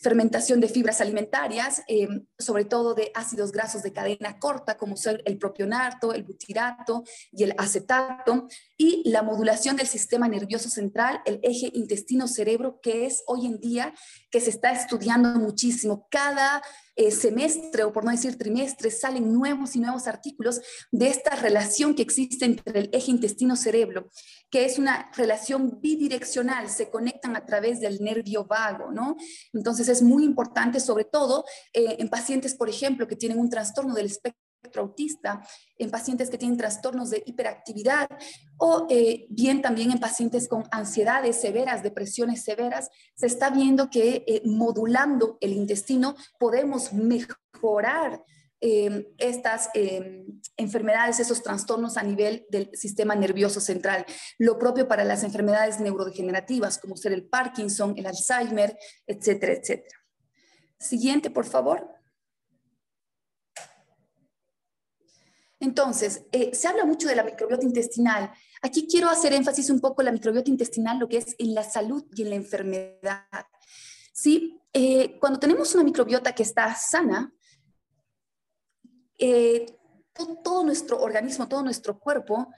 fermentación 0.01 0.61
de 0.61 0.69
fibras 0.69 1.01
alimentarias, 1.01 1.83
eh, 1.89 2.09
sobre 2.39 2.65
todo 2.65 2.95
de 2.95 3.11
ácidos 3.15 3.51
grasos 3.51 3.83
de 3.83 3.93
cadena 3.93 4.39
corta, 4.39 4.77
como 4.77 4.97
son 4.97 5.21
el 5.25 5.39
propionato, 5.39 6.15
el 6.15 6.23
butirato 6.23 7.03
y 7.33 7.45
el 7.45 7.55
acetato, 7.59 8.47
y 8.81 9.03
la 9.11 9.23
modulación 9.23 9.75
del 9.75 9.89
sistema 9.89 10.29
nervioso 10.29 10.71
central, 10.71 11.21
el 11.27 11.41
eje 11.43 11.69
intestino-cerebro, 11.75 12.79
que 12.81 13.07
es 13.07 13.25
hoy 13.27 13.45
en 13.47 13.59
día 13.59 13.93
que 14.31 14.41
se 14.41 14.51
está 14.51 14.71
estudiando 14.71 15.31
muchísimo. 15.41 16.07
Cada 16.09 16.63
eh, 16.95 17.11
semestre, 17.11 17.83
o 17.83 17.93
por 17.93 18.05
no 18.05 18.13
decir 18.13 18.39
trimestre, 18.39 18.93
salen 18.93 19.33
nuevos 19.33 19.75
y 19.75 19.81
nuevos 19.81 20.07
artículos 20.07 20.61
de 20.93 21.09
esta 21.09 21.35
relación 21.35 21.97
que 21.97 22.03
existe 22.03 22.45
entre 22.45 22.79
el 22.79 22.91
eje 22.93 23.11
intestino-cerebro, 23.11 24.11
que 24.49 24.65
es 24.65 24.79
una 24.79 25.11
relación 25.17 25.81
bidireccional, 25.81 26.71
se 26.71 26.89
conectan 26.89 27.35
a 27.35 27.45
través 27.45 27.81
del 27.81 28.01
nervio 28.01 28.45
vago, 28.45 28.93
¿no? 28.93 29.17
Entonces 29.53 29.89
es 29.89 30.03
muy 30.03 30.25
importante, 30.25 30.79
sobre 30.79 31.05
todo 31.05 31.45
eh, 31.73 31.97
en 31.99 32.09
pacientes, 32.09 32.55
por 32.55 32.69
ejemplo, 32.69 33.09
que 33.09 33.17
tienen 33.17 33.41
un 33.41 33.51
trastorno 33.51 33.95
del 33.95 34.07
espectro 34.07 34.48
autista, 34.77 35.43
en 35.79 35.91
pacientes 35.91 36.31
que 36.31 36.39
tienen 36.39 36.59
trastornos 36.59 37.11
de 37.11 37.23
hiperactividad 37.25 38.09
o 38.59 38.87
eh, 38.91 39.27
bien 39.31 39.63
también 39.63 39.93
en 39.93 40.01
pacientes 40.01 40.49
con 40.49 40.65
ansiedades 40.71 41.41
severas, 41.41 41.83
depresiones 41.83 42.43
severas, 42.45 42.91
se 43.15 43.27
está 43.27 43.51
viendo 43.51 43.89
que 43.91 44.25
eh, 44.27 44.43
modulando 44.45 45.39
el 45.41 45.53
intestino 45.53 46.17
podemos 46.39 46.93
mejorar 46.93 48.23
em, 48.61 49.05
estas 49.19 49.71
em, 49.75 50.27
enfermedades, 50.57 51.21
esos 51.21 51.43
trastornos 51.43 51.97
a 51.97 52.03
nivel 52.03 52.45
del 52.51 52.71
sistema 52.75 53.15
nervioso 53.15 53.61
central. 53.61 54.05
Lo 54.39 54.59
propio 54.59 54.89
para 54.89 55.05
las 55.05 55.23
enfermedades 55.23 55.79
neurodegenerativas, 55.79 56.79
como 56.79 56.97
ser 56.97 57.13
el 57.13 57.29
Parkinson, 57.29 57.95
el 57.97 58.07
Alzheimer, 58.07 58.77
etcétera, 59.07 59.53
etcétera. 59.53 59.99
Siguiente, 60.81 61.31
por 61.31 61.45
favor. 61.45 61.98
Entonces, 65.61 66.23
eh, 66.33 66.55
se 66.55 66.69
habla 66.69 66.85
mucho 66.85 67.09
de 67.09 67.17
la 67.17 67.25
microbiota 67.25 67.65
intestinal. 67.65 68.31
Aquí 68.63 68.87
quiero 68.87 69.09
hacer 69.09 69.33
énfasis 69.33 69.71
un 69.71 69.81
poco 69.81 70.03
en 70.03 70.07
la 70.07 70.13
microbiota 70.13 70.51
intestinal, 70.51 70.99
lo 70.99 71.09
que 71.09 71.19
es 71.19 71.35
en 71.39 71.55
la 71.55 71.65
salud 71.65 72.05
y 72.15 72.23
en 72.23 72.31
la 72.31 72.37
enfermedad. 72.37 73.47
¿Sí? 74.13 74.61
Eh, 74.73 75.19
cuando 75.21 75.39
tenemos 75.39 75.75
una 75.75 75.85
microbiota 75.85 76.35
que 76.35 76.43
está 76.43 76.75
sana, 76.75 77.33
todo, 80.45 80.65
nuestro 80.65 81.01
organismo, 81.01 81.49
todo 81.49 81.63
nuestro 81.63 81.99
cuerpo 81.99 82.49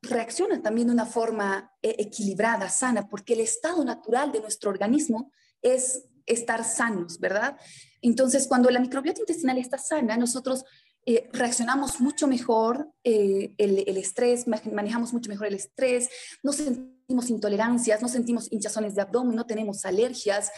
reacciona 0.00 0.62
también 0.62 0.86
de 0.86 0.94
una 0.94 1.06
forma 1.06 1.72
equilibrada, 1.82 2.68
sana, 2.68 3.08
porque 3.08 3.34
el 3.34 3.40
estado 3.40 3.84
natural 3.84 4.30
de 4.30 4.40
nuestro 4.40 4.70
organismo 4.70 5.32
es 5.60 6.04
estar 6.26 6.64
sanos, 6.64 7.18
¿verdad? 7.18 7.56
Entonces, 8.02 8.46
cuando 8.46 8.70
la 8.70 8.80
microbiota 8.80 9.20
intestinal 9.20 9.58
está 9.58 9.78
sana, 9.78 10.16
nosotros 10.16 10.64
eh, 11.08 11.28
reaccionamos 11.32 12.00
mucho 12.00 12.26
mejor 12.26 12.90
eh, 13.04 13.54
el, 13.58 13.96
estrés, 13.96 14.48
manejamos 14.48 15.12
mucho 15.12 15.30
mejor 15.30 15.46
el 15.46 15.54
estrés, 15.54 16.10
no 16.42 16.52
sentimos 16.52 17.30
intolerancias, 17.30 18.02
no 18.02 18.08
sentimos 18.08 18.50
hinchazones 18.50 18.96
de 18.96 19.02
abdomen, 19.02 19.36
no 19.36 19.46
tenemos 19.46 19.84
alergias, 19.84 20.50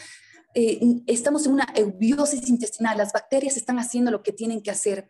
eh, 0.55 0.79
estamos 1.05 1.45
en 1.45 1.51
una 1.51 1.67
eubiosis 1.75 2.49
intestinal, 2.49 2.97
las 2.97 3.13
bacterias 3.13 3.57
están 3.57 3.77
haciendo 3.77 4.09
lo 4.09 4.23
que 4.23 4.31
tienen 4.31 4.63
que 4.63 4.71
hacer. 4.71 5.07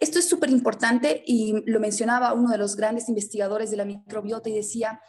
Esto 0.00 0.18
es 0.18 0.28
súper 0.28 0.50
importante 0.50 1.22
y 1.24 1.62
lo 1.66 1.78
mencionaba 1.78 2.32
uno 2.32 2.50
de 2.50 2.58
los 2.58 2.74
grandes 2.74 3.08
investigadores 3.08 3.70
de 3.70 3.76
la 3.76 3.84
microbiota 3.84 4.48
y 4.48 4.54
decía, 4.54 5.00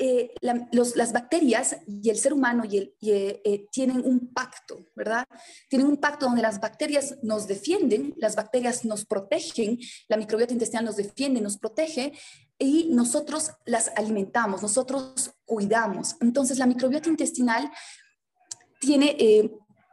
eh, 0.00 0.32
las 0.40 1.12
bacterias 1.12 1.76
y 1.86 2.08
el 2.08 2.18
ser 2.18 2.32
humano 2.32 2.62
y 2.64 2.78
el, 2.78 2.94
eh, 3.02 3.42
eh, 3.44 3.66
tienen 3.72 4.00
un 4.04 4.32
pacto, 4.32 4.86
¿verdad? 4.94 5.26
Tienen 5.68 5.88
un 5.88 5.96
pacto 5.96 6.26
donde 6.26 6.40
las 6.40 6.60
bacterias 6.60 7.16
nos 7.22 7.48
defienden, 7.48 8.14
las 8.16 8.36
bacterias 8.36 8.84
nos 8.84 9.04
protegen, 9.04 9.78
la 10.06 10.16
microbiota 10.16 10.52
intestinal 10.52 10.84
nos 10.84 10.96
defiende, 10.96 11.40
nos 11.40 11.58
protege 11.58 12.12
y 12.58 12.90
nosotros 12.92 13.50
las 13.64 13.90
alimentamos, 13.96 14.62
nosotros 14.62 15.32
cuidamos. 15.44 16.14
Entonces 16.20 16.58
la 16.58 16.66
microbiota 16.66 17.08
intestinal 17.08 17.68
tiene 18.80 19.16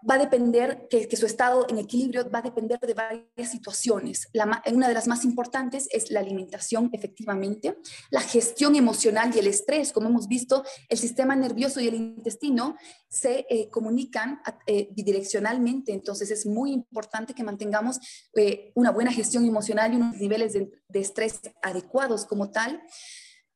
va 0.09 0.15
a 0.15 0.19
depender, 0.19 0.87
que, 0.89 1.15
su 1.15 1.25
estado 1.25 1.65
en 1.69 1.77
equilibrio 1.77 2.29
va 2.29 2.39
a 2.39 2.43
depender 2.43 2.79
de 2.79 2.93
varias 2.93 3.51
situaciones. 3.51 4.29
Una 4.71 4.87
de 4.87 4.93
las 4.93 5.07
más 5.07 5.25
importantes 5.25 5.87
es 5.91 6.11
la 6.11 6.19
alimentación, 6.19 6.89
efectivamente, 6.93 7.77
la 8.11 8.21
gestión 8.21 8.75
emocional 8.75 9.31
y 9.35 9.39
el 9.39 9.47
estrés. 9.47 9.91
Como 9.91 10.09
hemos 10.09 10.27
visto, 10.27 10.63
el 10.89 10.97
sistema 10.97 11.35
nervioso 11.35 11.79
y 11.79 11.87
el 11.87 11.95
intestino 11.95 12.75
se 13.07 13.45
eh, 13.49 13.69
comunican 13.69 14.41
eh, 14.67 14.89
bidireccionalmente, 14.91 15.93
entonces 15.93 16.31
es 16.31 16.45
muy 16.45 16.73
importante 16.73 17.33
que 17.33 17.43
mantengamos 17.43 17.99
eh, 18.35 18.71
una 18.75 18.91
buena 18.91 19.11
gestión 19.11 19.45
emocional 19.45 19.93
y 19.93 19.95
unos 19.95 20.17
niveles 20.17 20.53
de 20.53 20.99
estrés 20.99 21.39
adecuados 21.61 22.25
como 22.25 22.51
tal 22.51 22.81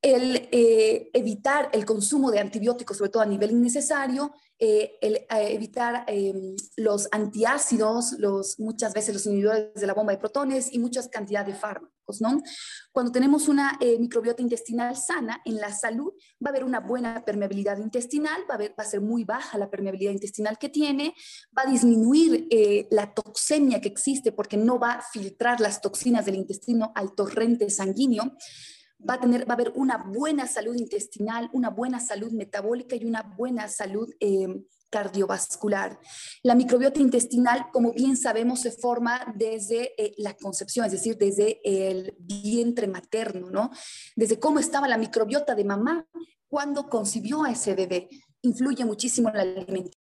el 0.01 0.47
evitar 0.51 1.69
el 1.73 1.85
consumo 1.85 2.31
de 2.31 2.39
antibióticos, 2.39 2.97
sobre 2.97 3.11
todo 3.11 3.23
a 3.23 3.25
nivel 3.25 3.51
innecesario, 3.51 4.31
eh, 4.61 4.97
el, 4.99 5.15
eh, 5.15 5.53
evitar 5.53 6.03
em, 6.07 6.53
los 6.75 7.07
antiácidos, 7.13 8.15
los, 8.19 8.59
muchas 8.59 8.93
veces 8.93 9.13
los 9.13 9.25
inhibidores 9.25 9.73
de 9.73 9.87
la 9.87 9.93
bomba 9.93 10.11
de 10.11 10.17
protones 10.17 10.73
y 10.73 10.79
muchas 10.79 11.07
cantidades 11.07 11.47
de 11.47 11.53
fármacos. 11.53 12.19
Cuando 12.91 13.11
tenemos 13.13 13.47
una 13.47 13.77
eh, 13.79 13.97
microbiota 13.97 14.41
intestinal 14.41 14.97
sana, 14.97 15.41
en 15.45 15.55
la 15.55 15.71
salud 15.71 16.11
va 16.43 16.47
a 16.47 16.49
haber 16.49 16.65
una 16.65 16.81
buena 16.81 17.23
permeabilidad 17.23 17.77
intestinal, 17.77 18.41
va 18.51 18.57
a 18.75 18.83
ser 18.83 18.99
muy 18.99 19.23
baja 19.23 19.57
la 19.57 19.69
permeabilidad 19.69 20.11
intestinal 20.11 20.57
que 20.57 20.67
tiene, 20.67 21.13
va 21.57 21.61
a 21.61 21.71
disminuir 21.71 22.49
la 22.89 23.13
toxemia 23.13 23.79
que 23.79 23.87
existe 23.87 24.33
porque 24.33 24.57
no 24.57 24.77
va 24.77 24.93
a 24.93 25.01
filtrar 25.01 25.61
las 25.61 25.81
toxinas 25.81 26.25
del 26.25 26.35
intestino 26.35 26.91
al 26.95 27.13
torrente 27.13 27.69
sanguíneo, 27.69 28.35
va 29.07 29.15
a, 29.15 29.19
tener, 29.19 29.47
va 29.47 29.53
a 29.53 29.55
haber 29.55 29.71
una 29.75 29.97
buena 29.97 30.47
salud 30.47 30.75
intestinal, 30.75 31.49
una 31.53 31.69
buena 31.69 31.99
salud 31.99 32.31
metabólica 32.31 32.95
y 32.95 33.05
una 33.05 33.21
buena 33.21 33.67
salud 33.67 34.09
em, 34.19 34.63
cardiovascular. 34.89 35.99
La 36.43 36.55
microbiota 36.55 36.99
intestinal, 36.99 37.67
como 37.71 37.93
bien 37.93 38.17
sabemos, 38.17 38.61
se 38.61 38.71
forma 38.71 39.33
desde 39.35 39.93
eh, 40.01 40.13
la 40.17 40.35
concepción, 40.35 40.85
es 40.85 40.91
decir, 40.91 41.17
desde 41.17 41.61
el 41.63 42.15
vientre 42.19 42.87
materno, 42.87 43.49
¿no? 43.49 43.71
Desde 44.15 44.39
cómo 44.39 44.59
estaba 44.59 44.87
la 44.87 44.97
microbiota 44.97 45.55
de 45.55 45.63
mamá 45.63 46.05
cuando 46.47 46.89
concibió 46.89 47.43
a 47.43 47.51
ese 47.51 47.75
bebé. 47.75 48.09
Influye 48.41 48.83
muchísimo 48.85 49.29
la 49.29 49.41
alimentación. 49.41 49.93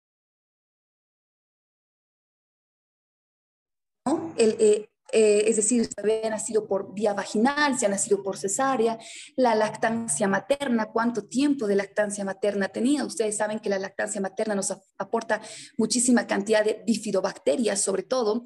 El, 4.37 4.57
eh, 4.61 4.89
eh, 5.13 5.45
es 5.47 5.57
decir, 5.57 5.85
si 5.85 5.93
había 5.97 6.31
nacido 6.31 6.67
por 6.67 6.93
vía 6.93 7.15
vaginal, 7.15 7.79
si 7.79 7.87
ha 7.87 7.89
nacido 7.89 8.23
por 8.23 8.37
cesárea, 8.37 8.99
la 9.37 9.55
lactancia 9.55 10.27
materna, 10.27 10.91
cuánto 10.93 11.25
tiempo 11.25 11.67
de 11.67 11.77
lactancia 11.77 12.25
materna 12.25 12.69
tenía. 12.69 13.05
Ustedes 13.05 13.37
saben 13.37 13.61
que 13.61 13.69
la 13.69 13.79
lactancia 13.79 14.21
materna 14.21 14.55
nos 14.55 14.75
aporta 14.99 15.41
muchísima 15.79 16.27
cantidad 16.27 16.65
de 16.65 16.83
bifidobacterias, 16.85 17.81
sobre 17.81 18.03
todo. 18.03 18.43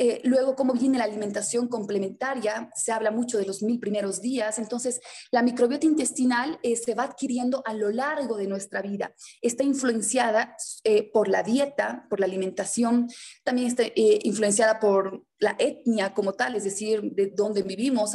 Eh, 0.00 0.20
luego, 0.22 0.54
cómo 0.54 0.74
viene 0.74 0.98
la 0.98 1.04
alimentación 1.04 1.66
complementaria, 1.66 2.70
se 2.76 2.92
habla 2.92 3.10
mucho 3.10 3.36
de 3.36 3.46
los 3.46 3.64
mil 3.64 3.80
primeros 3.80 4.20
días. 4.20 4.60
Entonces, 4.60 5.00
la 5.32 5.42
microbiota 5.42 5.86
intestinal 5.86 6.60
eh, 6.62 6.76
se 6.76 6.94
va 6.94 7.02
adquiriendo 7.02 7.64
a 7.66 7.74
lo 7.74 7.90
largo 7.90 8.36
de 8.36 8.46
nuestra 8.46 8.80
vida. 8.80 9.12
Está 9.42 9.64
influenciada 9.64 10.54
por 11.12 11.26
la 11.26 11.42
dieta, 11.42 12.06
por 12.08 12.20
la 12.20 12.26
alimentación, 12.26 13.08
también 13.42 13.66
está 13.66 13.82
influenciada 13.94 14.78
por 14.78 15.24
la 15.38 15.56
etnia 15.58 16.14
como 16.14 16.32
tal, 16.32 16.56
es 16.56 16.64
decir, 16.64 17.02
de 17.12 17.32
dónde 17.34 17.62
vivimos. 17.62 18.12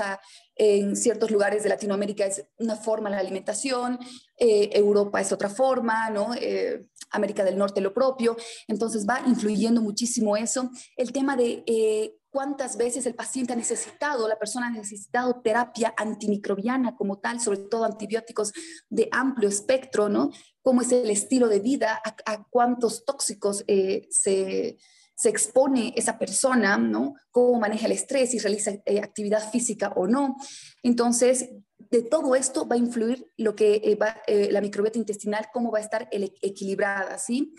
en 0.56 0.96
ciertos 0.96 1.32
lugares 1.32 1.64
de 1.64 1.70
Latinoamérica 1.70 2.26
es 2.28 2.46
una 2.60 2.76
forma 2.76 3.10
la 3.10 3.18
alimentación, 3.18 3.98
eh, 4.38 4.70
Europa 4.74 5.20
es 5.20 5.32
otra 5.32 5.50
forma, 5.50 6.10
¿no? 6.12 6.34
Eh, 6.36 6.88
América 7.10 7.44
del 7.44 7.58
Norte 7.58 7.82
lo 7.82 7.94
propio. 7.94 8.36
Entonces 8.68 9.08
va 9.08 9.22
influyendo 9.26 9.82
muchísimo 9.82 10.38
eso. 10.38 10.70
El 10.96 11.12
tema 11.12 11.36
de 11.36 11.64
eh, 11.66 12.16
cuántas 12.30 12.78
veces 12.78 13.06
el 13.06 13.16
paciente 13.16 13.54
ha 13.54 13.56
necesitado, 13.56 14.28
la 14.28 14.38
persona 14.38 14.68
ha 14.68 14.72
necesitado 14.72 15.42
terapia 15.42 15.94
antimicrobiana 15.98 16.96
como 16.96 17.20
tal, 17.20 17.40
sobre 17.40 17.60
todo 17.60 17.86
antibióticos 17.86 18.52
de 18.90 19.10
amplio 19.12 19.50
espectro, 19.50 20.10
¿no? 20.10 20.30
Cómo 20.62 20.82
es 20.82 20.92
el 20.92 21.10
estilo 21.10 21.48
de 21.48 21.60
vida, 21.60 22.00
a 22.26 22.44
cuántos 22.50 23.06
tóxicos 23.06 23.66
se 24.10 24.78
se 25.16 25.30
expone 25.30 25.94
esa 25.96 26.18
persona, 26.18 26.78
¿no? 26.78 27.16
Cómo 27.32 27.60
maneja 27.60 27.86
el 27.86 27.92
estrés, 27.92 28.32
si 28.32 28.40
realiza 28.40 28.72
eh, 28.86 29.00
actividad 29.00 29.52
física 29.52 29.94
o 29.96 30.08
no. 30.08 30.36
Entonces, 30.82 31.50
de 31.78 32.02
todo 32.02 32.36
esto 32.36 32.68
va 32.68 32.76
a 32.76 32.80
influir 32.80 33.28
lo 33.38 33.56
que 33.56 33.76
eh, 33.84 33.96
va, 33.96 34.22
eh, 34.28 34.50
la 34.52 34.62
microbiota 34.62 34.98
intestinal, 34.98 35.48
cómo 35.54 35.72
va 35.72 35.80
a 35.80 35.82
estar 35.82 36.10
equilibrada, 36.12 37.18
¿sí? 37.18 37.54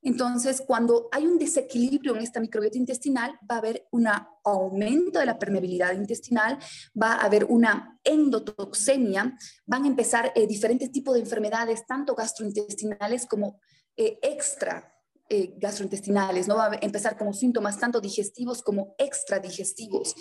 Entonces, 0.00 0.62
cuando 0.66 1.08
hay 1.12 1.26
un 1.26 1.38
desequilibrio 1.38 2.14
en 2.14 2.22
esta 2.22 2.38
microbiota 2.38 2.76
intestinal, 2.76 3.38
va 3.50 3.56
a 3.56 3.58
haber 3.58 3.86
un 3.90 4.06
aumento 4.44 5.18
de 5.18 5.24
la 5.24 5.38
permeabilidad 5.38 5.94
intestinal, 5.94 6.58
va 7.00 7.14
a 7.14 7.24
haber 7.24 7.46
una 7.46 7.98
endotoxemia, 8.04 9.34
van 9.64 9.84
a 9.84 9.88
empezar 9.88 10.30
diferentes 10.46 10.92
tipos 10.92 11.14
de 11.14 11.20
enfermedades, 11.20 11.86
tanto 11.86 12.14
gastrointestinales 12.14 13.24
como 13.24 13.58
extra 13.96 14.93
eh, 15.30 15.54
gastrointestinales, 15.56 16.48
¿no? 16.48 16.56
Va 16.56 16.72
a 16.72 16.78
empezar 16.82 17.16
como 17.16 17.32
síntomas 17.32 17.78
tanto 17.78 18.00
digestivos 18.00 18.62
como 18.62 18.94
extradigestivos, 18.98 20.14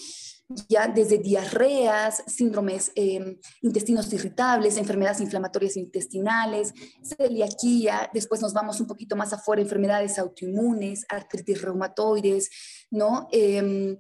ya 0.70 0.88
desde 0.88 1.18
diarreas, 1.18 2.24
síndromes 2.28 2.92
eh, 2.96 3.38
intestinos 3.62 4.12
irritables, 4.14 4.78
enfermedades 4.78 5.20
inflamatorias 5.20 5.76
intestinales, 5.76 6.74
celiaquía, 7.04 8.10
después 8.14 8.42
nos 8.42 8.54
vamos 8.54 8.80
un 8.80 8.88
poquito 8.88 9.18
más 9.18 9.34
afuera, 9.34 9.62
enfermedades 9.62 10.18
autoinmunes, 10.20 11.06
artritis 11.10 11.62
reumatoides, 11.62 12.50
¿no? 12.90 13.28
Em, 13.32 13.98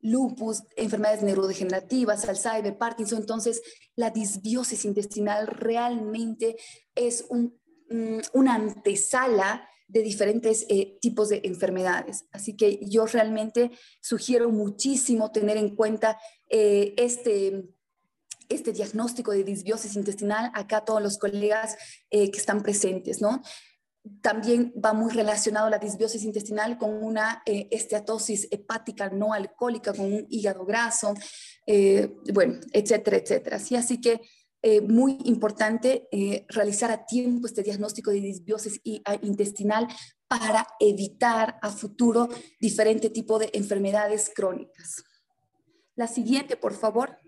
lupus, 0.00 0.64
enfermedades 0.76 1.22
neurodegenerativas, 1.22 2.28
Alzheimer, 2.28 2.76
Parkinson. 2.76 3.20
Entonces, 3.20 3.62
la 3.94 4.10
disbiosis 4.10 4.84
intestinal 4.84 5.46
realmente 5.46 6.56
es 6.94 7.24
un, 7.28 7.56
una 8.32 8.54
antesala 8.54 9.69
de 9.90 10.02
diferentes 10.02 10.66
eh, 10.68 10.98
tipos 11.00 11.28
de 11.28 11.40
enfermedades. 11.44 12.24
Así 12.32 12.56
que 12.56 12.80
yo 12.82 13.06
realmente 13.06 13.70
sugiero 14.00 14.50
muchísimo 14.50 15.32
tener 15.32 15.56
en 15.56 15.74
cuenta 15.74 16.18
eh, 16.48 16.94
este, 16.96 17.68
este 18.48 18.72
diagnóstico 18.72 19.32
de 19.32 19.44
disbiosis 19.44 19.96
intestinal 19.96 20.50
acá 20.54 20.84
todos 20.84 21.02
los 21.02 21.18
colegas 21.18 21.76
eh, 22.10 22.30
que 22.30 22.38
están 22.38 22.62
presentes, 22.62 23.20
¿no? 23.20 23.42
También 24.22 24.72
va 24.82 24.94
muy 24.94 25.12
relacionado 25.12 25.68
la 25.68 25.78
disbiosis 25.78 26.24
intestinal 26.24 26.78
con 26.78 27.04
una 27.04 27.42
esteatosis 27.44 28.48
hepática 28.50 29.10
no 29.10 29.34
alcohólica, 29.34 29.92
con 29.92 30.06
un 30.06 30.26
hígado 30.30 30.64
graso, 30.64 31.12
bueno, 32.32 32.60
etcétera, 32.72 33.18
etcétera. 33.18 33.58
¿sí? 33.58 33.76
Así 33.76 34.00
que 34.00 34.22
eh, 34.62 34.80
muy 34.80 35.18
importante 35.24 36.08
eh, 36.12 36.44
realizar 36.48 36.90
a 36.90 37.06
tiempo 37.06 37.46
este 37.46 37.62
diagnóstico 37.62 38.10
de 38.10 38.20
disbiosis 38.20 38.80
ah, 39.06 39.16
intestinal 39.22 39.88
para 40.28 40.66
evitar 40.78 41.58
a 41.62 41.70
futuro 41.70 42.28
diferente 42.60 43.08
tipo 43.10 43.38
de 43.38 43.50
enfermedades 43.54 44.30
crónicas. 44.34 45.02
La 45.96 46.06
siguiente, 46.06 46.56
por 46.56 46.74
favor. 46.74 47.18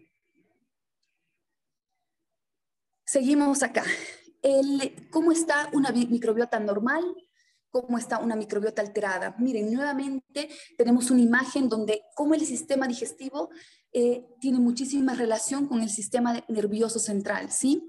Seguimos 3.04 3.62
acá. 3.62 3.84
El, 4.42 5.08
¿Cómo 5.10 5.32
está 5.32 5.70
una 5.72 5.90
microbiota 5.90 6.60
normal? 6.60 7.02
cómo 7.72 7.96
está 7.96 8.18
una 8.18 8.36
microbiota 8.36 8.82
alterada. 8.82 9.34
Miren, 9.38 9.72
nuevamente 9.72 10.50
tenemos 10.76 11.10
una 11.10 11.22
imagen 11.22 11.70
donde 11.70 12.02
cómo 12.14 12.34
el 12.34 12.44
sistema 12.44 12.86
digestivo 12.86 13.48
eh, 13.92 14.26
tiene 14.40 14.58
muchísima 14.58 15.14
relación 15.14 15.66
con 15.66 15.82
el 15.82 15.90
sistema 15.90 16.44
nervioso 16.48 16.98
central, 16.98 17.50
¿sí? 17.50 17.86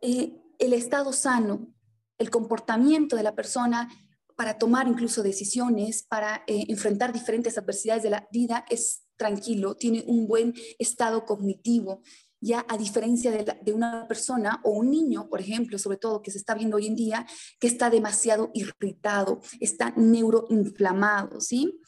Eh, 0.00 0.40
el 0.58 0.72
estado 0.72 1.12
sano, 1.12 1.74
el 2.18 2.30
comportamiento 2.30 3.16
de 3.16 3.22
la 3.22 3.34
persona 3.34 3.88
para 4.36 4.58
tomar 4.58 4.88
incluso 4.88 5.22
decisiones, 5.22 6.02
para 6.02 6.44
eh, 6.46 6.64
enfrentar 6.68 7.12
diferentes 7.12 7.58
adversidades 7.58 8.02
de 8.02 8.10
la 8.10 8.26
vida 8.32 8.64
es 8.68 9.02
tranquilo, 9.16 9.76
tiene 9.76 10.02
un 10.06 10.26
buen 10.26 10.54
estado 10.78 11.24
cognitivo, 11.24 12.02
ya 12.40 12.66
a 12.68 12.76
diferencia 12.76 13.30
de, 13.30 13.72
una 13.72 14.08
persona 14.08 14.60
o 14.64 14.72
un 14.72 14.90
niño, 14.90 15.28
por 15.28 15.40
ejemplo, 15.40 15.78
sobre 15.78 15.96
todo 15.96 16.22
que 16.22 16.32
se 16.32 16.38
está 16.38 16.54
viendo 16.54 16.76
hoy 16.76 16.88
en 16.88 16.96
día, 16.96 17.26
que 17.60 17.68
está 17.68 17.88
demasiado 17.88 18.50
irritado, 18.52 19.40
está 19.60 19.92
neuroinflamado, 19.96 21.40
¿sí? 21.40 21.78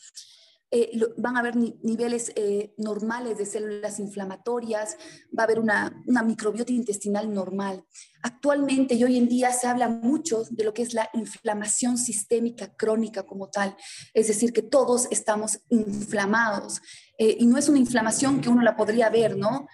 Eh, 0.76 0.98
van 1.18 1.36
a 1.36 1.38
haber 1.38 1.54
niveles 1.54 2.32
eh, 2.34 2.74
normales 2.78 3.38
de 3.38 3.46
células 3.46 4.00
inflamatorias, 4.00 4.96
va 5.26 5.44
a 5.44 5.46
haber 5.46 5.60
una, 5.60 6.02
microbiota 6.04 6.72
intestinal 6.72 7.32
normal. 7.32 7.84
Actualmente 8.24 8.96
y 8.96 9.04
hoy 9.04 9.16
en 9.16 9.28
día 9.28 9.52
se 9.52 9.68
habla 9.68 9.88
mucho 9.88 10.42
de 10.50 10.64
lo 10.64 10.74
que 10.74 10.82
es 10.82 10.92
la 10.92 11.08
inflamación 11.14 11.96
sistémica 11.96 12.74
crónica 12.74 13.22
como 13.22 13.50
tal, 13.50 13.76
es 14.14 14.26
decir, 14.26 14.52
que 14.52 14.62
todos 14.62 15.06
estamos 15.12 15.60
inflamados. 15.68 16.80
Eh, 17.18 17.36
y 17.38 17.46
no 17.46 17.56
es 17.56 17.68
una 17.68 17.78
inflamación 17.78 18.40
que 18.40 18.48
uno 18.48 18.62
la 18.62 18.74
podría 18.74 19.08
ver, 19.10 19.36
¿no? 19.36 19.68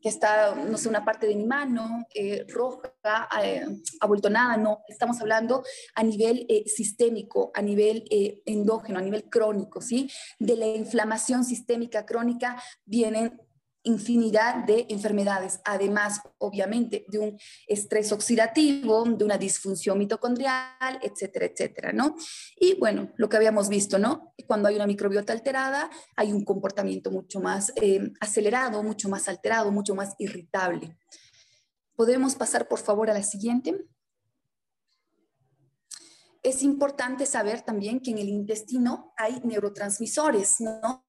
Que 0.00 0.08
está, 0.08 0.54
no 0.54 0.78
sé, 0.78 0.88
una 0.88 1.04
parte 1.04 1.26
de 1.26 1.36
mi 1.36 1.44
mano 1.44 2.06
eh, 2.14 2.44
roja, 2.48 2.92
eh, 3.42 3.66
abultonada, 4.00 4.56
no, 4.56 4.82
estamos 4.88 5.20
hablando 5.20 5.62
a 5.94 6.02
nivel 6.02 6.46
sistémico, 6.66 7.50
a 7.54 7.62
nivel 7.62 8.04
endógeno, 8.46 8.98
a 8.98 9.02
nivel 9.02 9.24
crónico, 9.24 9.80
¿sí? 9.80 10.10
De 10.38 10.56
la 10.56 10.66
inflamación 10.66 11.44
sistémica 11.44 12.06
crónica 12.06 12.62
vienen 12.84 13.40
infinidad 13.84 14.64
de 14.64 14.86
enfermedades, 14.88 15.60
además, 15.64 16.20
obviamente, 16.38 17.04
de 17.08 17.18
un 17.18 17.38
estrés 17.66 18.12
oxidativo, 18.12 19.04
de 19.04 19.24
una 19.24 19.38
disfunción 19.38 19.98
mitocondrial, 19.98 20.98
etcétera, 21.02 21.46
etcétera, 21.46 21.92
¿no? 21.92 22.14
Y 22.56 22.74
bueno, 22.78 23.12
lo 23.16 23.28
que 23.28 23.36
habíamos 23.36 23.68
visto, 23.68 23.98
¿no? 23.98 24.34
Cuando 24.46 24.68
hay 24.68 24.76
una 24.76 24.86
microbiota 24.86 25.32
alterada, 25.32 25.90
hay 26.16 26.32
un 26.32 26.44
comportamiento 26.44 27.10
mucho 27.10 27.40
más 27.40 27.72
eh, 27.76 28.12
acelerado, 28.20 28.82
mucho 28.82 29.08
más 29.08 29.28
alterado, 29.28 29.72
mucho 29.72 29.94
más 29.94 30.14
irritable. 30.18 30.96
¿Podemos 31.94 32.34
pasar, 32.34 32.68
por 32.68 32.78
favor, 32.78 33.10
a 33.10 33.14
la 33.14 33.22
siguiente? 33.22 33.84
Es 36.42 36.62
importante 36.62 37.26
saber 37.26 37.62
también 37.62 38.00
que 38.00 38.10
en 38.10 38.18
el 38.18 38.28
intestino 38.28 39.12
hay 39.16 39.40
neurotransmisores, 39.44 40.60
¿no? 40.60 41.06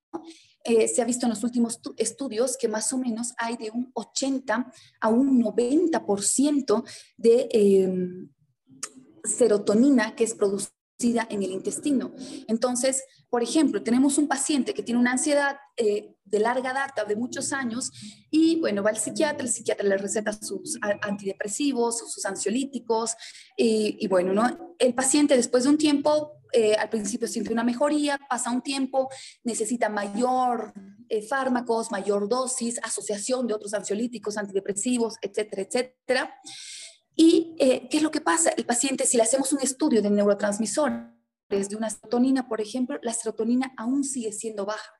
Eh, 0.63 0.87
se 0.87 1.01
ha 1.01 1.05
visto 1.05 1.25
en 1.25 1.31
los 1.31 1.43
últimos 1.43 1.81
estudios 1.97 2.57
que 2.57 2.69
más 2.69 2.93
o 2.93 2.97
menos 2.97 3.33
hay 3.37 3.57
de 3.57 3.69
un 3.69 3.91
80 3.93 4.71
a 5.01 5.09
un 5.09 5.43
90% 5.43 6.83
de 7.17 7.49
em, 7.51 8.29
serotonina 9.25 10.15
que 10.15 10.23
es 10.23 10.33
producida 10.33 11.27
en 11.29 11.43
el 11.43 11.51
intestino. 11.51 12.13
Entonces, 12.47 13.03
por 13.29 13.43
ejemplo, 13.43 13.83
tenemos 13.83 14.17
un 14.17 14.27
paciente 14.27 14.73
que 14.73 14.83
tiene 14.83 15.01
una 15.01 15.11
ansiedad 15.11 15.57
eh, 15.75 16.15
de 16.23 16.39
larga 16.39 16.71
data, 16.73 17.03
de 17.03 17.17
muchos 17.17 17.51
años, 17.51 17.91
y 18.31 18.59
bueno, 18.61 18.83
va 18.83 18.91
al 18.91 18.97
psiquiatra, 18.97 19.43
el 19.43 19.51
psiquiatra 19.51 19.87
le 19.87 19.97
receta 19.97 20.31
sus 20.31 20.79
antidepresivos, 21.01 21.99
sus 21.99 22.25
ansiolíticos, 22.25 23.15
y, 23.57 23.97
y 23.99 24.07
bueno, 24.07 24.33
¿no? 24.33 24.75
El 24.79 24.93
paciente 24.93 25.35
después 25.35 25.65
de 25.65 25.71
un 25.71 25.77
tiempo 25.77 26.42
eh, 26.53 26.75
al 26.75 26.89
principio 26.89 27.27
siente 27.27 27.51
una 27.51 27.63
mejoría, 27.63 28.19
pasa 28.29 28.51
un 28.51 28.61
tiempo, 28.61 29.09
necesita 29.43 29.89
mayor 29.89 30.73
eh, 31.09 31.21
fármacos, 31.21 31.91
mayor 31.91 32.29
dosis, 32.29 32.79
asociación 32.83 33.47
de 33.47 33.55
otros 33.55 33.73
ansiolíticos, 33.73 34.37
antidepresivos, 34.37 35.15
etcétera, 35.21 35.63
etcétera. 35.63 36.35
¿Y 37.15 37.55
eh, 37.59 37.87
qué 37.89 37.97
es 37.97 38.03
lo 38.03 38.11
que 38.11 38.21
pasa? 38.21 38.51
El 38.51 38.65
paciente, 38.65 39.05
si 39.05 39.17
le 39.17 39.23
hacemos 39.23 39.51
un 39.51 39.61
estudio 39.61 40.01
de 40.01 40.09
neurotransmisores, 40.09 41.09
de 41.49 41.75
una 41.75 41.89
serotonina, 41.89 42.47
por 42.47 42.61
ejemplo, 42.61 42.99
la 43.03 43.13
serotonina 43.13 43.73
aún 43.77 44.03
sigue 44.03 44.31
siendo 44.31 44.65
baja. 44.65 44.91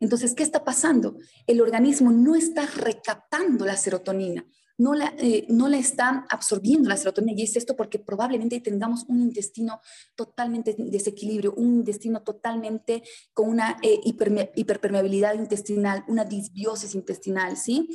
Entonces, 0.00 0.34
¿qué 0.34 0.42
está 0.42 0.64
pasando? 0.64 1.16
El 1.46 1.60
organismo 1.60 2.10
no 2.10 2.34
está 2.34 2.66
recaptando 2.66 3.64
la 3.64 3.76
serotonina 3.76 4.44
no 4.78 4.94
la, 4.94 5.14
eh, 5.18 5.46
no 5.48 5.68
la 5.68 5.78
están 5.78 6.24
absorbiendo 6.30 6.88
la 6.88 6.96
serotonina. 6.96 7.38
Y 7.38 7.44
es 7.44 7.56
esto 7.56 7.76
porque 7.76 7.98
probablemente 7.98 8.60
tengamos 8.60 9.04
un 9.08 9.20
intestino 9.20 9.80
totalmente 10.14 10.74
desequilibrio, 10.78 11.54
un 11.54 11.74
intestino 11.76 12.22
totalmente 12.22 13.02
con 13.32 13.48
una 13.48 13.76
eh, 13.82 14.00
hiperpermeabilidad 14.04 15.34
intestinal, 15.34 16.04
una 16.08 16.24
disbiosis 16.24 16.94
intestinal, 16.94 17.56
¿sí? 17.56 17.88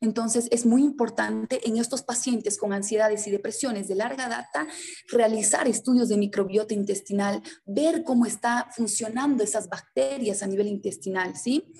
Entonces, 0.00 0.48
es 0.50 0.66
muy 0.66 0.82
importante 0.82 1.60
en 1.68 1.76
estos 1.76 2.02
pacientes 2.02 2.58
con 2.58 2.72
ansiedades 2.72 3.26
y 3.26 3.30
depresiones 3.30 3.86
de 3.86 3.94
larga 3.94 4.28
data 4.28 4.66
realizar 5.08 5.68
estudios 5.68 6.08
de 6.08 6.16
microbiota 6.16 6.74
intestinal, 6.74 7.40
ver 7.64 8.02
cómo 8.02 8.26
está 8.26 8.68
funcionando 8.74 9.44
esas 9.44 9.68
bacterias 9.68 10.42
a 10.42 10.46
nivel 10.46 10.66
intestinal, 10.66 11.36
¿sí? 11.36 11.72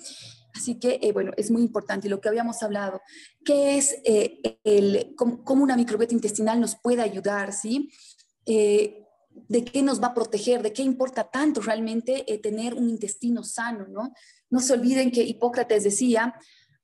Así 0.55 0.79
que, 0.79 0.99
eh, 1.01 1.11
bueno, 1.11 1.31
es 1.35 1.49
muy 1.51 1.61
importante. 1.61 2.09
lo 2.09 2.21
que 2.21 2.29
habíamos 2.29 2.61
hablado, 2.61 3.01
¿qué 3.43 3.77
es 3.77 3.95
eh, 4.03 5.13
cómo, 5.15 5.63
una 5.63 5.75
microbiota 5.75 6.13
intestinal 6.13 6.59
nos 6.59 6.75
puede 6.75 7.01
ayudar, 7.01 7.53
¿sí? 7.53 7.89
Eh, 8.45 8.99
¿De 9.47 9.63
qué 9.63 9.81
nos 9.81 10.01
va 10.01 10.07
a 10.07 10.13
proteger? 10.13 10.61
¿De 10.61 10.73
qué 10.73 10.83
importa 10.83 11.23
tanto 11.23 11.59
realmente 11.61 12.23
tener 12.43 12.75
un 12.75 12.87
intestino 12.87 13.43
sano, 13.43 13.87
no? 13.87 14.13
No 14.51 14.59
se 14.59 14.73
olviden 14.73 15.09
que 15.09 15.23
Hipócrates 15.23 15.83
decía 15.83 16.35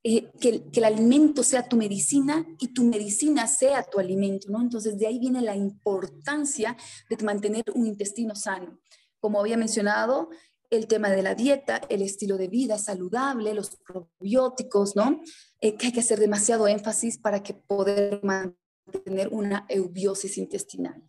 que, 0.02 0.32
que, 0.40 0.64
el 0.72 0.84
alimento 0.84 1.44
sea 1.44 1.68
tu 1.68 1.76
medicina 1.76 2.44
y 2.58 2.68
tu 2.68 2.82
medicina 2.82 3.46
sea 3.46 3.84
tu 3.84 4.00
alimento, 4.00 4.48
¿no? 4.50 4.60
Entonces, 4.60 4.98
de 4.98 5.06
ahí 5.06 5.20
viene 5.20 5.42
la 5.42 5.54
importancia 5.54 6.76
de 7.08 7.24
mantener 7.24 7.62
un 7.72 7.86
intestino 7.86 8.34
sano. 8.34 8.80
Como 9.20 9.38
había 9.38 9.56
mencionado, 9.56 10.30
el 10.70 10.86
tema 10.86 11.10
de 11.10 11.22
la 11.22 11.34
dieta, 11.34 11.80
el 11.88 12.00
estilo 12.00 12.38
de 12.38 12.48
vida 12.48 12.78
saludable, 12.78 13.54
los 13.54 13.76
probióticos, 13.76 14.94
¿no? 14.94 15.20
Eh, 15.60 15.76
que 15.76 15.86
hay 15.86 15.92
que 15.92 16.00
hacer 16.00 16.20
demasiado 16.20 16.68
énfasis 16.68 17.18
para 17.18 17.42
que 17.42 17.54
poder 17.54 18.20
mantener 18.22 19.28
una 19.32 19.66
eubiosis 19.68 20.38
intestinal. 20.38 21.02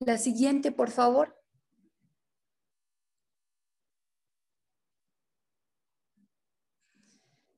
La 0.00 0.18
siguiente, 0.18 0.72
por 0.72 0.90
favor. 0.90 1.36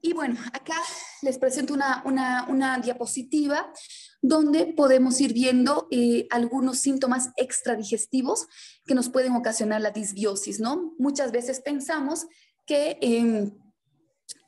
Y 0.01 0.08
bueno, 0.19 0.37
acá 0.53 0.75
les 1.23 1.39
presento 1.39 1.75
una, 1.75 2.03
una 2.49 2.79
diapositiva 2.79 3.73
donde 4.21 4.67
podemos 4.67 5.21
ir 5.21 5.33
viendo 5.33 5.87
eh, 5.93 6.27
algunos 6.31 6.81
síntomas 6.81 7.31
extradigestivos 7.37 8.49
que 8.85 8.97
nos 8.97 9.11
pueden 9.11 9.37
ocasionar 9.37 9.81
la 9.81 9.93
disbiosis, 9.93 10.59
¿no? 10.59 10.93
Muchas 10.99 11.31
veces 11.31 11.61
pensamos 11.61 12.27
que 12.67 12.99
em, 13.01 13.53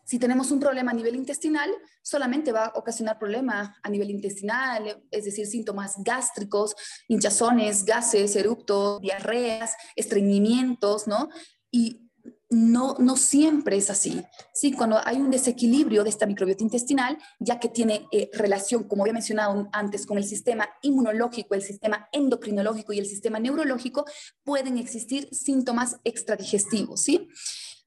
si 0.05 0.19
tenemos 0.19 0.51
un 0.51 0.59
problema 0.59 0.91
a 0.91 0.95
nivel 0.95 1.15
intestinal, 1.15 1.71
solamente 2.03 2.51
va 2.51 2.65
a 2.65 2.73
ocasionar 2.77 3.21
problema 3.21 3.77
a 3.81 3.89
nivel 3.89 4.11
intestinal, 4.11 5.01
es 5.13 5.25
decir, 5.25 5.47
síntomas 5.47 5.95
gástricos, 5.99 6.75
hinchazones, 7.07 7.85
gases, 7.85 8.35
eructos, 8.35 9.01
diarreas, 9.01 9.77
estreñimientos, 9.95 11.07
¿no? 11.07 11.29
Y 11.71 12.10
no, 12.51 12.97
no 12.99 13.17
siempre 13.17 13.77
es 13.77 13.91
así. 13.91 14.23
Sí, 14.53 14.73
cuando 14.73 14.99
hay 15.05 15.19
un 15.19 15.31
desequilibrio 15.31 16.03
de 16.03 16.11
esta 16.11 16.27
microbiota 16.27 16.65
intestinal, 16.65 17.17
ya 17.39 17.61
que 17.61 17.69
tiene 17.69 18.09
eh, 18.11 18.29
relación, 18.33 18.85
como 18.85 19.05
había 19.05 19.13
mencionado 19.13 19.69
antes, 19.73 20.05
con 20.05 20.19
el 20.19 20.25
sistema 20.25 20.69
inmunológico, 20.83 21.55
el 21.55 21.63
sistema 21.63 22.09
endocrinológico 22.11 22.93
y 22.93 22.99
el 22.99 23.07
sistema 23.07 23.39
neurológico, 23.39 24.05
pueden 24.43 24.79
existir 24.79 25.29
síntomas 25.31 25.97
extradigestivos, 26.03 27.03
¿sí? 27.03 27.29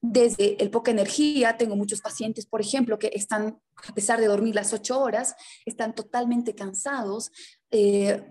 Desde 0.00 0.62
el 0.62 0.70
poca 0.70 0.90
energía, 0.90 1.56
tengo 1.58 1.76
muchos 1.76 2.00
pacientes, 2.00 2.46
por 2.46 2.62
ejemplo, 2.62 2.98
que 2.98 3.10
están, 3.14 3.60
a 3.86 3.94
pesar 3.94 4.18
de 4.18 4.26
dormir 4.26 4.54
las 4.54 4.72
ocho 4.72 4.98
horas, 4.98 5.34
están 5.66 5.94
totalmente 5.94 6.54
cansados, 6.54 7.30
eh, 7.70 8.22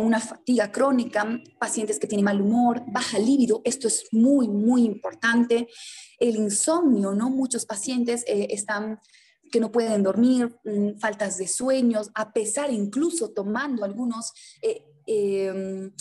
una 0.00 0.20
fatiga 0.20 0.72
crónica, 0.72 1.40
pacientes 1.58 1.98
que 1.98 2.06
tienen 2.06 2.24
mal 2.24 2.40
humor, 2.40 2.82
baja 2.86 3.18
líbido, 3.18 3.60
esto 3.64 3.88
es 3.88 4.06
muy, 4.12 4.48
muy 4.48 4.84
importante. 4.84 5.68
El 6.18 6.36
insomnio, 6.36 7.12
¿no? 7.12 7.30
Muchos 7.30 7.66
pacientes 7.66 8.24
eh, 8.26 8.48
están 8.50 8.98
que 9.50 9.60
no 9.60 9.72
pueden 9.72 10.02
dormir, 10.02 10.56
mm, 10.64 10.98
faltas 10.98 11.36
de 11.38 11.48
sueños, 11.48 12.10
a 12.14 12.32
pesar 12.32 12.70
incluso 12.72 13.30
tomando 13.30 13.84
algunos 13.84 14.32
eh, 14.62 14.84
em, 15.06 15.92